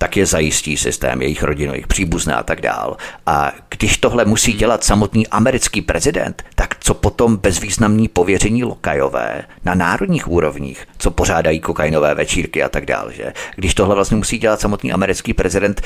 tak 0.00 0.16
je 0.16 0.26
zajistí 0.26 0.76
systém 0.76 1.22
jejich 1.22 1.42
rodinu, 1.42 1.72
jejich 1.72 1.86
příbuzná 1.86 2.36
a 2.36 2.42
tak 2.42 2.60
dál. 2.60 2.96
A 3.26 3.52
když 3.68 3.96
tohle 3.96 4.24
musí 4.24 4.52
dělat 4.52 4.84
samotný 4.84 5.26
americký 5.26 5.82
prezident, 5.82 6.42
tak 6.54 6.76
co 6.80 6.94
potom 6.94 7.36
bezvýznamní 7.36 8.08
pověření 8.08 8.64
lokajové 8.64 9.42
na 9.64 9.74
národních 9.74 10.28
úrovních, 10.28 10.86
co 10.98 11.10
pořádají 11.10 11.60
kokainové 11.60 12.14
večírky 12.14 12.62
a 12.62 12.68
tak 12.68 12.86
dál, 12.86 13.12
že? 13.12 13.32
Když 13.56 13.74
tohle 13.74 13.94
vlastně 13.94 14.16
musí 14.16 14.38
dělat 14.38 14.60
samotný 14.60 14.92
americký 14.92 15.34
prezident, 15.34 15.82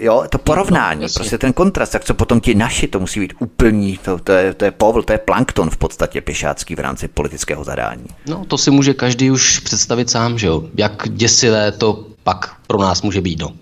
jo, 0.00 0.24
to 0.30 0.38
porovnání, 0.38 1.02
no, 1.02 1.08
prostě 1.14 1.38
ten 1.38 1.52
kontrast, 1.52 1.92
tak 1.92 2.04
co 2.04 2.14
potom 2.14 2.40
ti 2.40 2.54
naši, 2.54 2.88
to 2.88 3.00
musí 3.00 3.20
být 3.20 3.34
úplný, 3.38 3.98
to, 3.98 4.18
to, 4.18 4.32
je, 4.32 4.54
to 4.54 4.64
je 4.64 4.70
povl, 4.70 5.02
to 5.02 5.12
je 5.12 5.18
plankton 5.18 5.70
v 5.70 5.76
podstatě 5.76 6.20
pěšácký 6.20 6.74
v 6.74 6.80
rámci 6.80 7.08
politického 7.08 7.64
zadání. 7.64 8.06
No, 8.26 8.44
to 8.44 8.58
si 8.58 8.70
může 8.70 8.94
každý 8.94 9.30
už 9.30 9.58
představit 9.58 10.10
sám, 10.10 10.38
že 10.38 10.46
jo, 10.46 10.64
jak 10.76 11.08
děsivé 11.08 11.72
to 11.72 12.06
pak 12.28 12.56
pro 12.66 12.78
nás 12.78 13.02
může 13.02 13.20
být. 13.20 13.40
No. 13.40 13.52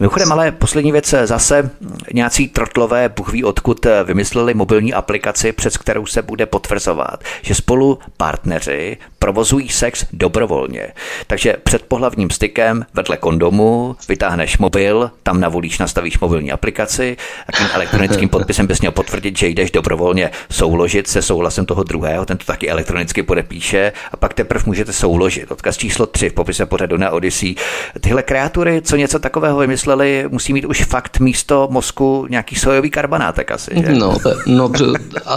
Mimochodem, 0.00 0.32
ale 0.32 0.52
poslední 0.52 0.92
věc, 0.92 1.14
zase 1.24 1.70
nějací 2.12 2.48
trotlové, 2.48 3.08
Bůh 3.08 3.32
ví 3.32 3.44
odkud, 3.44 3.86
vymysleli 4.04 4.54
mobilní 4.54 4.94
aplikaci, 4.94 5.52
přes 5.52 5.76
kterou 5.76 6.06
se 6.06 6.22
bude 6.22 6.46
potvrzovat, 6.46 7.24
že 7.42 7.54
spolu 7.54 7.98
partneři 8.16 8.96
provozují 9.18 9.68
sex 9.68 10.06
dobrovolně. 10.12 10.92
Takže 11.26 11.56
před 11.64 11.82
pohlavním 11.82 12.30
stykem 12.30 12.86
vedle 12.94 13.16
kondomu 13.16 13.96
vytáhneš 14.08 14.58
mobil, 14.58 15.10
tam 15.22 15.40
navolíš, 15.40 15.78
nastavíš 15.78 16.18
mobilní 16.18 16.52
aplikaci 16.52 17.16
a 17.48 17.52
tím 17.58 17.66
elektronickým 17.72 18.28
podpisem 18.32 18.66
bys 18.66 18.80
měl 18.80 18.92
potvrdit, 18.92 19.38
že 19.38 19.48
jdeš 19.48 19.70
dobrovolně 19.70 20.30
souložit 20.50 21.08
se 21.08 21.22
souhlasem 21.22 21.66
toho 21.66 21.82
druhého, 21.82 22.24
ten 22.24 22.36
to 22.36 22.44
taky 22.44 22.68
elektronicky 22.68 23.22
podepíše 23.22 23.92
a 24.12 24.16
pak 24.16 24.34
teprve 24.34 24.64
můžete 24.66 24.92
souložit. 24.92 25.50
Odkaz 25.50 25.76
číslo 25.76 26.06
3 26.06 26.30
v 26.30 26.32
popise 26.32 26.66
pořadu 26.66 26.96
na 26.96 27.10
Odyssey. 27.10 27.54
Tyhle 28.00 28.22
kreatury, 28.22 28.82
co 28.82 28.96
něco 28.96 29.18
takového 29.18 29.51
vymysleli, 29.58 30.24
musí 30.28 30.52
mít 30.52 30.64
už 30.64 30.84
fakt 30.84 31.20
místo 31.20 31.68
mozku 31.70 32.26
nějaký 32.30 32.54
sojový 32.56 32.90
karbanátek 32.90 33.50
asi. 33.50 33.70
Že? 33.86 33.92
No, 33.92 34.16
no 34.46 34.70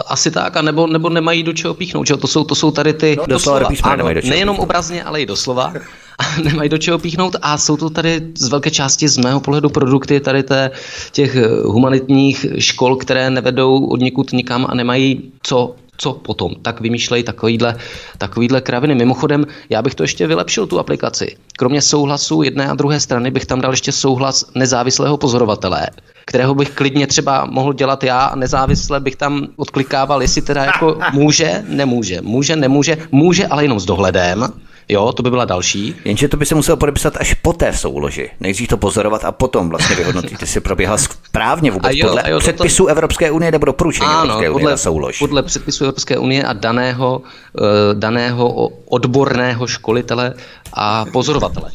asi 0.08 0.32
tak, 0.32 0.58
a 0.58 0.62
nebo, 0.62 0.88
nebo 0.88 1.10
nemají 1.10 1.44
do 1.44 1.54
čeho 1.54 1.74
píchnout. 1.74 2.08
Že? 2.08 2.18
To, 2.18 2.28
jsou, 2.28 2.44
to 2.44 2.56
jsou 2.56 2.72
tady 2.72 2.94
ty... 2.94 3.16
No, 3.20 3.26
doslova, 3.28 3.70
písmene 3.70 4.04
ano, 4.04 4.14
do 4.14 4.22
Nejenom 4.30 4.60
obrazně, 4.60 5.04
ale 5.04 5.22
i 5.22 5.26
doslova. 5.26 5.74
A 6.20 6.42
nemají 6.42 6.70
do 6.70 6.78
čeho 6.78 7.00
píchnout 7.00 7.36
a 7.42 7.58
jsou 7.58 7.78
to 7.78 7.90
tady 7.90 8.22
z 8.38 8.48
velké 8.48 8.72
části 8.72 9.08
z 9.08 9.18
mého 9.18 9.40
pohledu 9.40 9.70
produkty 9.70 10.20
tady 10.20 10.44
té, 10.44 10.72
těch 11.12 11.36
humanitních 11.64 12.46
škol, 12.58 12.96
které 12.96 13.30
nevedou 13.30 13.86
od 13.86 14.00
nikud 14.00 14.32
nikam 14.32 14.66
a 14.70 14.76
nemají 14.76 15.32
co 15.44 15.76
co 15.98 16.14
potom? 16.14 16.56
Tak 16.62 16.82
vymýšlejí 16.82 17.24
takovýhle, 17.24 17.76
takovýhle 18.18 18.62
kraviny. 18.62 18.96
Mimochodem, 18.96 19.46
já 19.70 19.82
bych 19.82 19.96
to 19.96 20.04
ještě 20.04 20.28
vylepšil, 20.28 20.68
tu 20.68 20.80
aplikaci. 20.80 21.38
Kromě 21.58 21.82
souhlasu 21.82 22.44
jedné 22.44 22.68
a 22.68 22.76
druhé 22.76 23.00
strany 23.00 23.32
bych 23.32 23.46
tam 23.46 23.62
dal 23.62 23.72
ještě 23.72 23.92
souhlas 23.92 24.46
nezávislého 24.56 25.18
pozorovatele, 25.18 25.88
kterého 26.26 26.56
bych 26.56 26.70
klidně 26.70 27.08
třeba 27.08 27.46
mohl 27.46 27.74
dělat 27.74 28.04
já 28.04 28.26
a 28.26 28.36
nezávisle 28.36 29.00
bych 29.00 29.16
tam 29.16 29.48
odklikával, 29.56 30.22
jestli 30.22 30.42
teda 30.42 30.64
jako 30.64 31.00
může, 31.14 31.64
nemůže, 31.68 32.22
může, 32.22 32.56
nemůže, 32.56 32.98
může, 33.12 33.48
ale 33.48 33.64
jenom 33.64 33.80
s 33.80 33.86
dohledem 33.86 34.48
Jo, 34.90 35.12
to 35.12 35.24
by 35.24 35.30
byla 35.30 35.46
další. 35.46 35.96
Jenže 36.06 36.28
to 36.28 36.38
by 36.38 36.46
se 36.46 36.56
muselo 36.56 36.78
podepsat 36.78 37.18
až 37.18 37.34
po 37.34 37.54
té 37.54 37.74
souloži. 37.74 38.32
Nejdřív 38.40 38.68
to 38.68 38.78
pozorovat 38.78 39.26
a 39.26 39.32
potom 39.32 39.70
vlastně 39.70 39.96
vyhodnotit, 39.96 40.42
jestli 40.42 40.60
proběhla 40.60 40.98
správně 40.98 41.72
vůbec 41.72 41.92
jo, 41.96 42.08
podle 42.08 42.32
jo, 42.32 42.40
předpisů 42.40 42.84
to... 42.84 42.90
Evropské 42.90 43.32
unie 43.32 43.52
nebo 43.52 43.66
doporučení 43.66 44.08
ano, 44.08 44.22
Evropské 44.22 44.52
podle, 44.52 44.64
unie 44.64 44.72
na 44.72 44.78
soulož. 44.78 45.20
Podle 45.20 45.44
předpisů 45.44 45.84
Evropské 45.84 46.18
unie 46.18 46.44
a 46.44 46.54
daného, 46.54 47.22
uh, 47.22 47.68
daného 47.94 48.70
odborného 48.86 49.68
školitele 49.68 50.34
a 50.74 51.06
pozorovatele. 51.06 51.72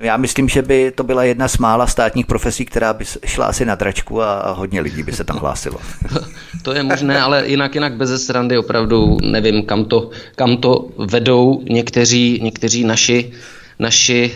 Já 0.00 0.16
myslím, 0.16 0.48
že 0.48 0.62
by 0.62 0.90
to 0.90 1.02
byla 1.04 1.24
jedna 1.24 1.48
z 1.48 1.58
mála 1.58 1.86
státních 1.86 2.26
profesí, 2.26 2.64
která 2.64 2.92
by 2.92 3.04
šla 3.26 3.46
asi 3.46 3.64
na 3.64 3.74
dračku 3.74 4.22
a 4.22 4.50
hodně 4.50 4.80
lidí 4.80 5.02
by 5.02 5.12
se 5.12 5.24
tam 5.24 5.36
hlásilo. 5.36 5.78
to 6.62 6.72
je 6.72 6.82
možné, 6.82 7.20
ale 7.20 7.48
jinak 7.48 7.74
jinak 7.74 7.92
bez 7.92 8.24
srandy 8.26 8.58
opravdu 8.58 9.18
nevím, 9.22 9.62
kam 9.62 9.84
to, 9.84 10.10
kam 10.36 10.56
to 10.56 10.88
vedou 10.98 11.62
někteří, 11.68 12.40
někteří 12.42 12.84
naši, 12.84 13.32
naši 13.78 14.34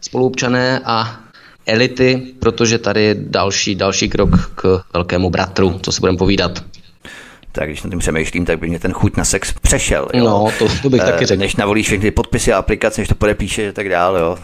spoluobčané 0.00 0.80
a 0.84 1.20
elity, 1.66 2.22
protože 2.38 2.78
tady 2.78 3.02
je 3.02 3.14
další, 3.18 3.74
další 3.74 4.08
krok 4.08 4.52
k 4.54 4.82
velkému 4.92 5.30
bratru, 5.30 5.80
co 5.82 5.92
si 5.92 6.00
budeme 6.00 6.18
povídat 6.18 6.64
tak 7.52 7.68
když 7.68 7.82
na 7.82 7.90
tím 7.90 7.98
přemýšlím, 7.98 8.44
tak 8.44 8.58
by 8.58 8.68
mě 8.68 8.78
ten 8.78 8.92
chuť 8.92 9.16
na 9.16 9.24
sex 9.24 9.52
přešel. 9.62 10.08
Jo? 10.14 10.24
No, 10.24 10.48
to, 10.58 10.66
to 10.82 10.90
bych 10.90 11.00
e, 11.00 11.04
taky 11.04 11.26
řekl. 11.26 11.40
Než 11.40 11.56
navolíš 11.56 11.86
všechny 11.86 12.10
podpisy 12.10 12.52
a 12.52 12.58
aplikace, 12.58 13.00
než 13.00 13.08
to 13.08 13.14
podepíše 13.14 13.68
a 13.68 13.72
tak 13.72 13.88
dále. 13.88 14.20
Jo. 14.20 14.38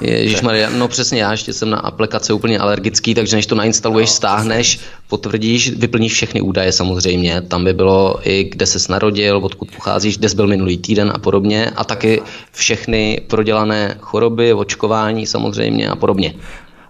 Ježíš 0.00 0.42
Maria, 0.42 0.70
no 0.70 0.88
přesně, 0.88 1.22
já 1.22 1.30
ještě 1.30 1.52
jsem 1.52 1.70
na 1.70 1.78
aplikace 1.78 2.32
úplně 2.32 2.58
alergický, 2.58 3.14
takže 3.14 3.36
než 3.36 3.46
to 3.46 3.54
nainstaluješ, 3.54 4.10
no, 4.10 4.14
stáhneš, 4.14 4.80
potvrdíš, 5.08 5.70
vyplníš 5.70 6.12
všechny 6.12 6.40
údaje 6.40 6.72
samozřejmě. 6.72 7.40
Tam 7.40 7.64
by 7.64 7.72
bylo 7.72 8.20
i, 8.22 8.44
kde 8.44 8.66
se 8.66 8.92
narodil, 8.92 9.36
odkud 9.36 9.70
pocházíš, 9.70 10.18
kde 10.18 10.28
jsi 10.28 10.36
byl 10.36 10.46
minulý 10.46 10.78
týden 10.78 11.12
a 11.14 11.18
podobně. 11.18 11.70
A 11.76 11.84
taky 11.84 12.22
všechny 12.52 13.20
prodělané 13.26 13.96
choroby, 14.00 14.54
očkování 14.54 15.26
samozřejmě 15.26 15.88
a 15.88 15.96
podobně. 15.96 16.34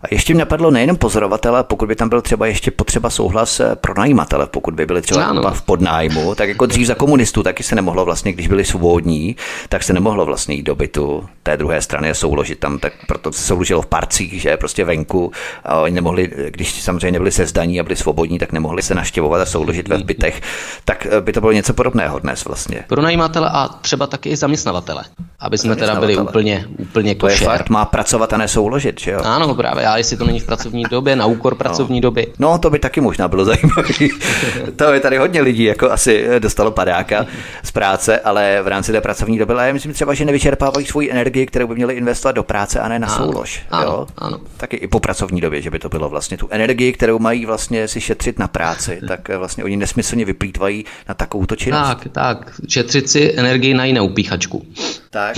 A 0.05 0.06
ještě 0.10 0.35
mě 0.35 0.40
napadlo 0.40 0.70
nejenom 0.70 0.97
pozorovatele, 0.97 1.64
pokud 1.64 1.89
by 1.89 1.97
tam 1.97 2.09
byl 2.09 2.22
třeba 2.22 2.47
ještě 2.47 2.70
potřeba 2.70 3.10
souhlas 3.10 3.60
eh, 3.60 3.76
pro 3.76 3.94
najímatele, 3.94 4.47
pokud 4.47 4.74
by 4.74 4.86
byli 4.86 5.02
třeba 5.02 5.24
ano. 5.24 5.51
v 5.55 5.62
podnájmu, 5.62 6.35
tak 6.35 6.48
jako 6.48 6.66
dřív 6.66 6.86
za 6.86 6.94
komunistů 6.94 7.43
taky 7.43 7.62
se 7.62 7.74
nemohlo 7.74 8.05
vlastně, 8.05 8.32
když 8.32 8.48
byli 8.48 8.64
svobodní, 8.64 9.36
tak 9.68 9.82
se 9.82 9.93
nemohlo 9.93 10.24
vlastně 10.24 10.55
jít 10.55 10.62
do 10.62 10.74
bytu 10.74 11.28
té 11.43 11.56
druhé 11.56 11.82
strany 11.82 12.10
a 12.10 12.14
souložit 12.14 12.59
tam, 12.59 12.78
tak 12.78 12.93
proto 13.06 13.32
se 13.32 13.43
souložilo 13.43 13.82
v 13.82 13.86
parcích, 13.86 14.43
že 14.43 14.56
prostě 14.56 14.85
venku 14.85 15.32
a 15.64 15.81
oni 15.81 15.94
nemohli, 15.94 16.31
když 16.51 16.82
samozřejmě 16.82 17.12
nebyli 17.12 17.32
se 17.32 17.47
zdaní 17.47 17.81
a 17.81 17.82
byli 17.82 17.97
svobodní, 17.97 18.39
tak 18.39 18.52
nemohli 18.52 18.82
se 18.82 18.94
naštěvovat 18.94 19.40
a 19.40 19.47
souložit 19.47 19.89
ve 19.89 19.98
bytech, 19.98 20.43
tak 20.85 21.06
eh, 21.06 21.20
by 21.20 21.32
to 21.32 21.40
bylo 21.40 21.52
něco 21.52 21.74
podobného 21.74 22.18
dnes 22.18 22.44
vlastně. 22.44 22.85
Pro 22.89 23.02
najímatele 23.02 23.51
a 23.52 23.68
třeba 23.68 24.06
taky 24.06 24.28
i 24.28 24.36
zaměstnavatele, 24.36 25.05
aby 25.40 25.59
jsme 25.59 25.76
teda 25.76 25.94
byli 25.94 26.16
úplně, 26.16 26.66
úplně 26.78 27.14
košer. 27.14 27.39
To 27.39 27.52
je 27.52 27.59
fakt, 27.59 27.68
má 27.68 27.85
pracovat 27.85 28.32
a 28.32 28.36
nesouložit, 28.36 29.01
že 29.01 29.10
jo? 29.10 29.20
Ano, 29.24 29.55
právě, 29.55 29.85
já 29.85 29.94
jestli 29.99 30.16
to 30.16 30.25
není 30.25 30.41
v 30.41 30.47
pracovní 30.47 30.85
době, 30.91 31.16
na 31.16 31.27
úkor 31.27 31.55
pracovní 31.55 32.01
no. 32.01 32.03
doby. 32.03 32.27
No, 32.39 32.59
to 32.59 32.71
by 32.71 32.79
taky 32.79 33.01
možná 33.01 33.29
bylo 33.29 33.45
zajímavé. 33.45 33.89
to 34.77 34.93
je 34.93 35.01
tady 35.01 35.16
hodně 35.19 35.41
lidí, 35.41 35.65
jako 35.65 35.91
asi 35.91 36.27
dostalo 36.39 36.71
padáka 36.71 37.27
z 37.62 37.71
práce, 37.71 38.19
ale 38.19 38.61
v 38.62 38.69
rámci 38.69 38.93
té 38.93 39.01
pracovní 39.01 39.39
doby, 39.39 39.53
ale 39.53 39.66
já 39.66 39.73
myslím 39.73 39.93
třeba, 39.93 40.15
že 40.15 40.25
nevyčerpávají 40.25 40.87
svoji 40.87 41.11
energii, 41.11 41.47
kterou 41.47 41.66
by 41.66 41.75
měli 41.75 41.95
investovat 41.95 42.33
do 42.33 42.43
práce 42.43 42.81
a 42.81 42.89
ne 42.89 42.99
na 42.99 43.09
ano, 43.09 43.27
soulož. 43.27 43.62
Ano, 43.71 43.85
jo? 43.85 44.07
ano. 44.19 44.41
Taky 44.57 44.77
i 44.77 44.89
po 44.89 45.01
pracovní 45.01 45.41
době, 45.41 45.62
že 45.62 45.71
by 45.71 45.79
to 45.79 45.89
bylo 45.89 46.09
vlastně 46.09 46.37
tu 46.37 46.49
energii, 46.51 46.93
kterou 46.93 47.19
mají 47.19 47.47
vlastně 47.47 47.89
si 47.89 48.01
šetřit 48.01 48.39
na 48.39 48.49
práci, 48.49 49.01
tak 49.09 49.29
vlastně 49.29 49.65
oni 49.65 49.77
nesmyslně 49.77 50.25
vyplýtvají 50.25 50.85
na 51.09 51.15
takovouto 51.15 51.57
činnost. 51.57 51.89
Tak, 51.89 52.09
tak, 52.12 52.55
šetřit 52.69 53.11
si 53.11 53.35
energii 53.37 53.75
na 53.75 53.85
jinou 53.85 54.09
píchačku. 54.09 54.66
Tak, 55.15 55.36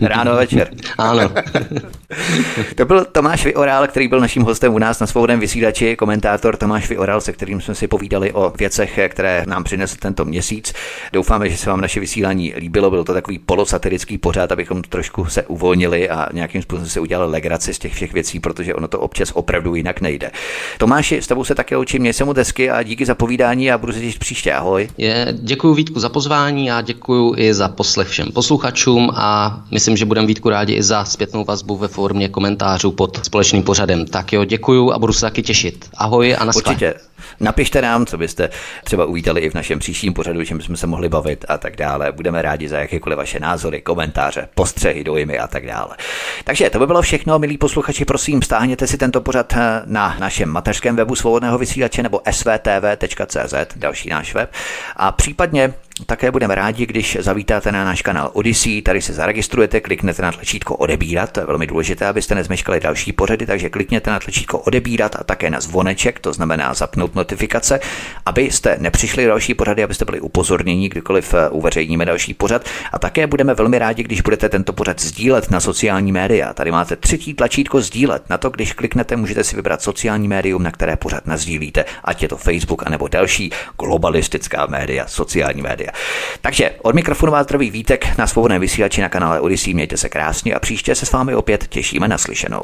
ráno 0.00 0.36
večer. 0.36 0.70
Ano. 0.98 1.30
to 2.76 2.84
byl 2.84 3.04
Tomáš 3.04 3.44
Vyoral, 3.44 3.86
který 3.86 4.08
byl 4.08 4.20
naším 4.20 4.42
hostem 4.42 4.74
u 4.74 4.78
nás 4.78 5.00
na 5.00 5.06
svobodném 5.06 5.40
vysílači, 5.40 5.96
komentátor 5.96 6.56
Tomáš 6.56 6.88
Vyoral, 6.88 7.20
se 7.20 7.32
kterým 7.32 7.60
jsme 7.60 7.74
si 7.74 7.88
povídali 7.88 8.32
o 8.32 8.52
věcech, 8.58 9.00
které 9.08 9.44
nám 9.46 9.64
přinesl 9.64 9.96
tento 10.00 10.24
měsíc. 10.24 10.72
Doufáme, 11.12 11.50
že 11.50 11.56
se 11.56 11.70
vám 11.70 11.80
naše 11.80 12.00
vysílání 12.00 12.54
líbilo. 12.56 12.90
Byl 12.90 13.04
to 13.04 13.12
takový 13.12 13.38
polosatirický 13.38 14.18
pořád, 14.18 14.52
abychom 14.52 14.82
trošku 14.82 15.24
se 15.24 15.42
uvolnili 15.42 16.10
a 16.10 16.28
nějakým 16.32 16.62
způsobem 16.62 16.88
se 16.88 17.00
udělali 17.00 17.30
legraci 17.30 17.74
z 17.74 17.78
těch 17.78 17.94
všech 17.94 18.12
věcí, 18.12 18.40
protože 18.40 18.74
ono 18.74 18.88
to 18.88 19.00
občas 19.00 19.30
opravdu 19.34 19.74
jinak 19.74 20.00
nejde. 20.00 20.30
Tomáši, 20.78 21.22
s 21.22 21.26
tebou 21.26 21.44
se 21.44 21.54
také 21.54 21.76
učím, 21.76 22.00
měj 22.00 22.12
se 22.12 22.24
mu 22.24 22.32
desky 22.32 22.70
a 22.70 22.82
díky 22.82 23.06
za 23.06 23.14
povídání 23.14 23.72
a 23.72 23.78
budu 23.78 23.92
se 23.92 24.00
těšit 24.00 24.18
příště. 24.18 24.52
Ahoj. 24.52 24.88
Je, 24.98 25.34
děkuji 25.38 25.74
Vítku 25.74 26.00
za 26.00 26.08
pozvání 26.08 26.70
a 26.70 26.80
děkuji 26.80 27.34
i 27.36 27.54
za 27.54 27.68
poslech 27.68 28.08
všem 28.08 28.32
posluchačům 28.32 28.69
a 29.14 29.60
myslím, 29.70 29.96
že 29.96 30.04
budeme 30.04 30.26
Vítku 30.26 30.48
rádi 30.48 30.72
i 30.72 30.82
za 30.82 31.04
zpětnou 31.04 31.44
vazbu 31.44 31.76
ve 31.76 31.88
formě 31.88 32.28
komentářů 32.28 32.90
pod 32.90 33.24
společným 33.24 33.62
pořadem. 33.62 34.06
Tak 34.06 34.32
jo, 34.32 34.44
děkuji 34.44 34.92
a 34.92 34.98
budu 34.98 35.12
se 35.12 35.20
taky 35.20 35.42
těšit. 35.42 35.90
Ahoj 35.96 36.36
a 36.38 36.44
naschle. 36.44 36.62
Určitě. 36.62 36.94
Napište 37.40 37.82
nám, 37.82 38.06
co 38.06 38.18
byste 38.18 38.50
třeba 38.84 39.04
uvítali 39.04 39.40
i 39.40 39.50
v 39.50 39.54
našem 39.54 39.78
příštím 39.78 40.14
pořadu, 40.14 40.44
čím 40.44 40.56
bychom 40.58 40.76
se 40.76 40.86
mohli 40.86 41.08
bavit 41.08 41.44
a 41.48 41.58
tak 41.58 41.76
dále. 41.76 42.12
Budeme 42.12 42.42
rádi 42.42 42.68
za 42.68 42.78
jakékoliv 42.78 43.18
vaše 43.18 43.40
názory, 43.40 43.80
komentáře, 43.80 44.48
postřehy, 44.54 45.04
dojmy 45.04 45.38
a 45.38 45.46
tak 45.46 45.66
dále. 45.66 45.96
Takže 46.44 46.70
to 46.70 46.78
by 46.78 46.86
bylo 46.86 47.02
všechno, 47.02 47.38
milí 47.38 47.58
posluchači, 47.58 48.04
prosím, 48.04 48.42
stáhněte 48.42 48.86
si 48.86 48.98
tento 48.98 49.20
pořad 49.20 49.52
eh, 49.52 49.82
na 49.86 50.16
našem 50.20 50.48
mateřském 50.48 50.96
webu 50.96 51.14
svobodného 51.14 51.58
vysílače 51.58 52.02
nebo 52.02 52.20
svtv.cz, 52.30 53.54
další 53.76 54.08
náš 54.08 54.34
web. 54.34 54.52
A 54.96 55.12
případně 55.12 55.74
také 56.06 56.30
budeme 56.30 56.54
rádi, 56.54 56.86
když 56.86 57.18
zavítáte 57.20 57.72
na 57.72 57.84
náš 57.84 58.02
kanál 58.02 58.30
Odyssey, 58.32 58.82
tady 58.82 59.02
se 59.02 59.12
zaregistrujete, 59.12 59.80
kliknete 59.80 60.22
na 60.22 60.32
tlačítko 60.32 60.76
odebírat, 60.76 61.32
to 61.32 61.40
je 61.40 61.46
velmi 61.46 61.66
důležité, 61.66 62.06
abyste 62.06 62.34
nezmeškali 62.34 62.80
další 62.80 63.12
pořady, 63.12 63.46
takže 63.46 63.70
klikněte 63.70 64.10
na 64.10 64.18
tlačítko 64.18 64.58
odebírat 64.58 65.16
a 65.16 65.24
také 65.24 65.50
na 65.50 65.60
zvoneček, 65.60 66.20
to 66.20 66.32
znamená 66.32 66.74
zapnout 66.74 67.14
notifikace, 67.14 67.80
abyste 68.26 68.76
nepřišli 68.80 69.26
další 69.26 69.54
pořady, 69.54 69.82
abyste 69.84 70.04
byli 70.04 70.20
upozorněni, 70.20 70.88
kdykoliv 70.88 71.34
eh, 71.34 71.48
uveřejníme 71.48 72.04
další 72.04 72.34
pořad. 72.34 72.64
A 72.92 72.98
také 72.98 73.26
budeme 73.26 73.54
velmi 73.54 73.78
rádi, 73.78 74.02
když 74.02 74.20
budete 74.20 74.48
tento 74.48 74.72
pořad 74.72 75.00
sdílet 75.00 75.50
na 75.50 75.60
sociální 75.60 76.12
média. 76.12 76.54
Tady 76.54 76.70
máte 76.70 76.96
třetí 76.96 77.34
tlačítko 77.34 77.80
sdílet. 77.80 78.30
Na 78.30 78.38
to, 78.38 78.50
když 78.50 78.72
kliknete, 78.72 79.16
můžete 79.16 79.44
si 79.44 79.56
vybrat 79.56 79.82
sociální 79.82 80.28
médium, 80.28 80.62
na 80.62 80.70
které 80.70 80.96
pořad 80.96 81.26
nazdílíte, 81.26 81.84
ať 82.04 82.22
je 82.22 82.28
to 82.28 82.36
Facebook 82.36 82.86
anebo 82.86 83.08
další 83.08 83.50
globalistická 83.80 84.66
média, 84.66 85.06
sociální 85.06 85.62
média. 85.62 85.89
Takže 86.40 86.70
od 86.82 86.94
mikrofonu 86.94 87.32
vás 87.32 87.46
zdraví 87.46 87.70
Vítek 87.70 88.18
na 88.18 88.26
svobodné 88.26 88.58
vysílači 88.58 89.00
na 89.00 89.08
kanále 89.08 89.40
Odyssey. 89.40 89.74
Mějte 89.74 89.96
se 89.96 90.08
krásně 90.08 90.54
a 90.54 90.58
příště 90.58 90.94
se 90.94 91.06
s 91.06 91.12
vámi 91.12 91.34
opět 91.34 91.66
těšíme 91.68 92.08
na 92.08 92.18
slyšenou. 92.18 92.62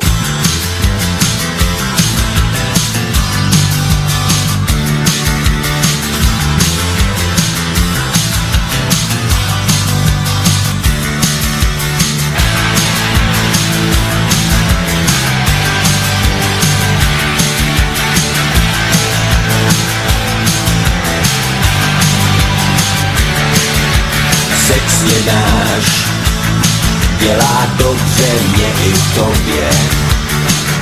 Dělá 27.27 27.67
dobře 27.79 28.29
mě 28.53 28.67
i 28.87 28.93
tobě. 29.15 29.69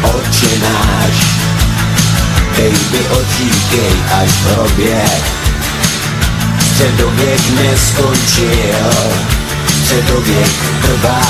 Oče 0.02 0.58
náš, 0.62 1.16
baby 2.48 3.06
odříkej 3.10 3.94
až 4.22 4.28
v 4.28 4.52
hrobě. 4.52 5.04
Středověk 6.60 7.40
neskončil, 7.50 8.90
středověk 9.82 10.52
trvá. 10.82 11.22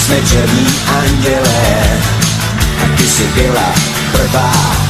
Jsme 0.00 0.16
černí 0.30 0.66
andělé, 0.98 2.00
a 2.84 2.96
ty 2.96 3.08
jsi 3.08 3.24
byla 3.34 3.74
prvá. 4.12 4.87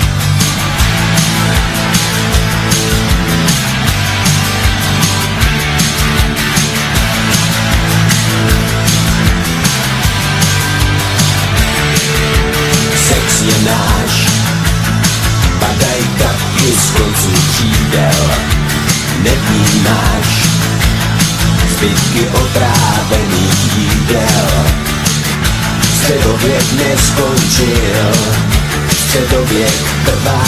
Je 13.43 13.55
náš. 13.65 14.29
Padaj 15.61 16.03
kapky 16.19 16.73
z 16.87 16.91
konců 16.91 17.31
křídel, 17.51 18.31
nevnímáš 19.23 20.49
zbytky 21.79 22.29
otrávených 22.29 23.77
jídel. 23.77 24.49
Středověk 25.95 26.73
neskončil, 26.73 28.13
středověk 29.01 29.75
trvá. 30.05 30.43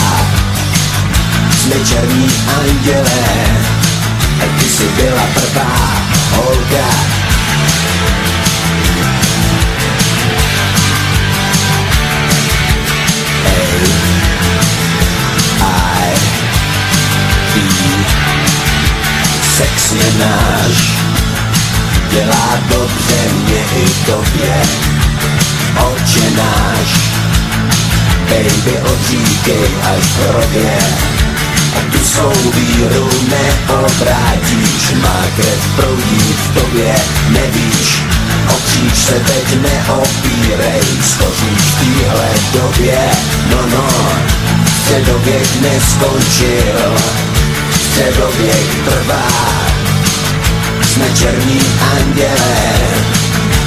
Jsme 1.59 1.85
černí 1.85 2.31
andělé, 2.59 3.23
a 4.41 4.59
ty 4.59 4.69
jsi 4.69 4.83
byla 4.83 5.23
prvá 5.33 6.01
holka, 6.35 6.87
sex 19.61 19.91
je 19.91 20.11
náš, 20.19 20.77
dělá 22.11 22.59
dobře 22.69 23.19
mě 23.33 23.61
i 23.81 23.85
tobě, 24.05 24.61
oče 25.77 26.29
náš, 26.37 26.89
baby 28.29 28.75
odříkej 28.91 29.67
až 29.83 30.03
v 30.03 30.29
hrobě, 30.29 30.77
a 31.77 31.91
tu 31.91 32.05
svou 32.05 32.51
víru 32.51 33.09
neobrátíš, 33.29 34.93
má 35.01 35.21
krev 35.35 35.61
proudí 35.75 36.35
v 36.43 36.59
tobě, 36.59 36.95
nevíš, 37.29 38.01
o 38.49 38.53
kříž 38.65 38.97
se 38.97 39.13
teď 39.13 39.61
neopírej, 39.61 40.81
skoříš 41.03 41.61
v 41.61 41.79
téhle 41.79 42.29
době, 42.53 42.99
no 43.49 43.61
no, 43.71 43.87
středověk 44.83 45.61
neskončil, 45.61 47.30
středověk 47.91 48.85
trvá. 48.85 49.27
Jsme 50.81 51.05
černí 51.15 51.61
andělé 51.97 52.73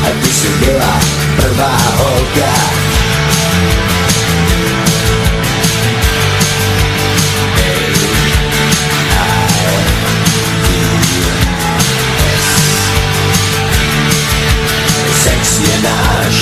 a 0.03 0.23
ty 0.23 0.29
jsi 0.29 0.49
byla 0.49 1.01
prvá 1.37 1.79
holka. 1.97 2.55
Sex 15.23 15.61
je 15.61 15.83
náš, 15.83 16.35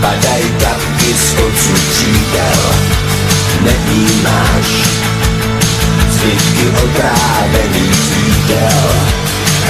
padaj 0.00 0.42
kapky 0.60 1.14
z 1.14 1.34
konců 1.34 1.72
křídel, 1.90 2.74
nevnímáš, 3.60 5.00
zbytky 6.20 6.66
otrávených 6.84 8.00
jídel. 8.16 8.90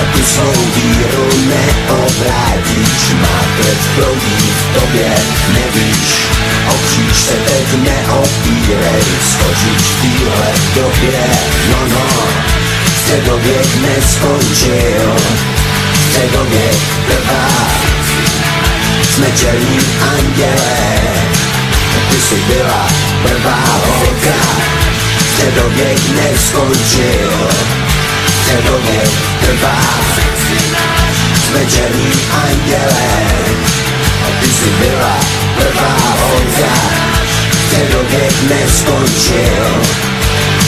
A 0.00 0.02
ty 0.12 0.22
svou 0.24 0.64
víru 0.74 1.28
neobrátíš, 1.48 3.02
má 3.22 3.40
krev 3.56 3.80
proudí 3.94 4.52
v 4.58 4.80
tobě, 4.80 5.12
nevíš, 5.54 6.10
o 6.68 6.74
kříž 6.86 7.16
se 7.16 7.32
teď 7.32 7.66
neopírej, 7.82 9.02
skočíš 9.32 9.82
v 9.82 10.02
téhle 10.02 10.52
době, 10.74 11.20
no 11.70 11.78
no, 11.88 12.06
středověk 13.02 13.76
neskončil, 13.76 15.16
středověk 16.08 16.78
trvá, 17.06 17.48
jsme 19.10 19.26
černí 19.36 19.78
andělé, 20.16 20.86
ty 22.10 22.16
jsi 22.20 22.34
byla 22.34 22.86
prvá 23.22 23.80
holka, 23.86 24.60
Středověk 25.40 25.98
neskončil, 26.08 27.32
středověk 28.40 29.10
trvá. 29.40 29.80
Jsme 31.34 31.66
černí 31.66 32.12
andělé, 32.44 33.08
a 34.24 34.40
ty 34.40 34.46
jsi 34.46 34.70
byla 34.80 35.16
prvá 35.56 35.96
holka. 36.20 36.74
Středověk 37.66 38.32
neskončil, 38.50 39.82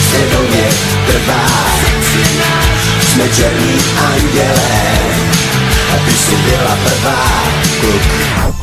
středověk 0.07 0.75
trvá. 1.07 1.45
Jsme 3.01 3.29
černí 3.29 3.79
andělé, 4.13 4.81
aby 5.93 6.11
si 6.11 6.35
byla 6.35 6.77
prvá, 6.83 7.43
kluk. 7.79 8.62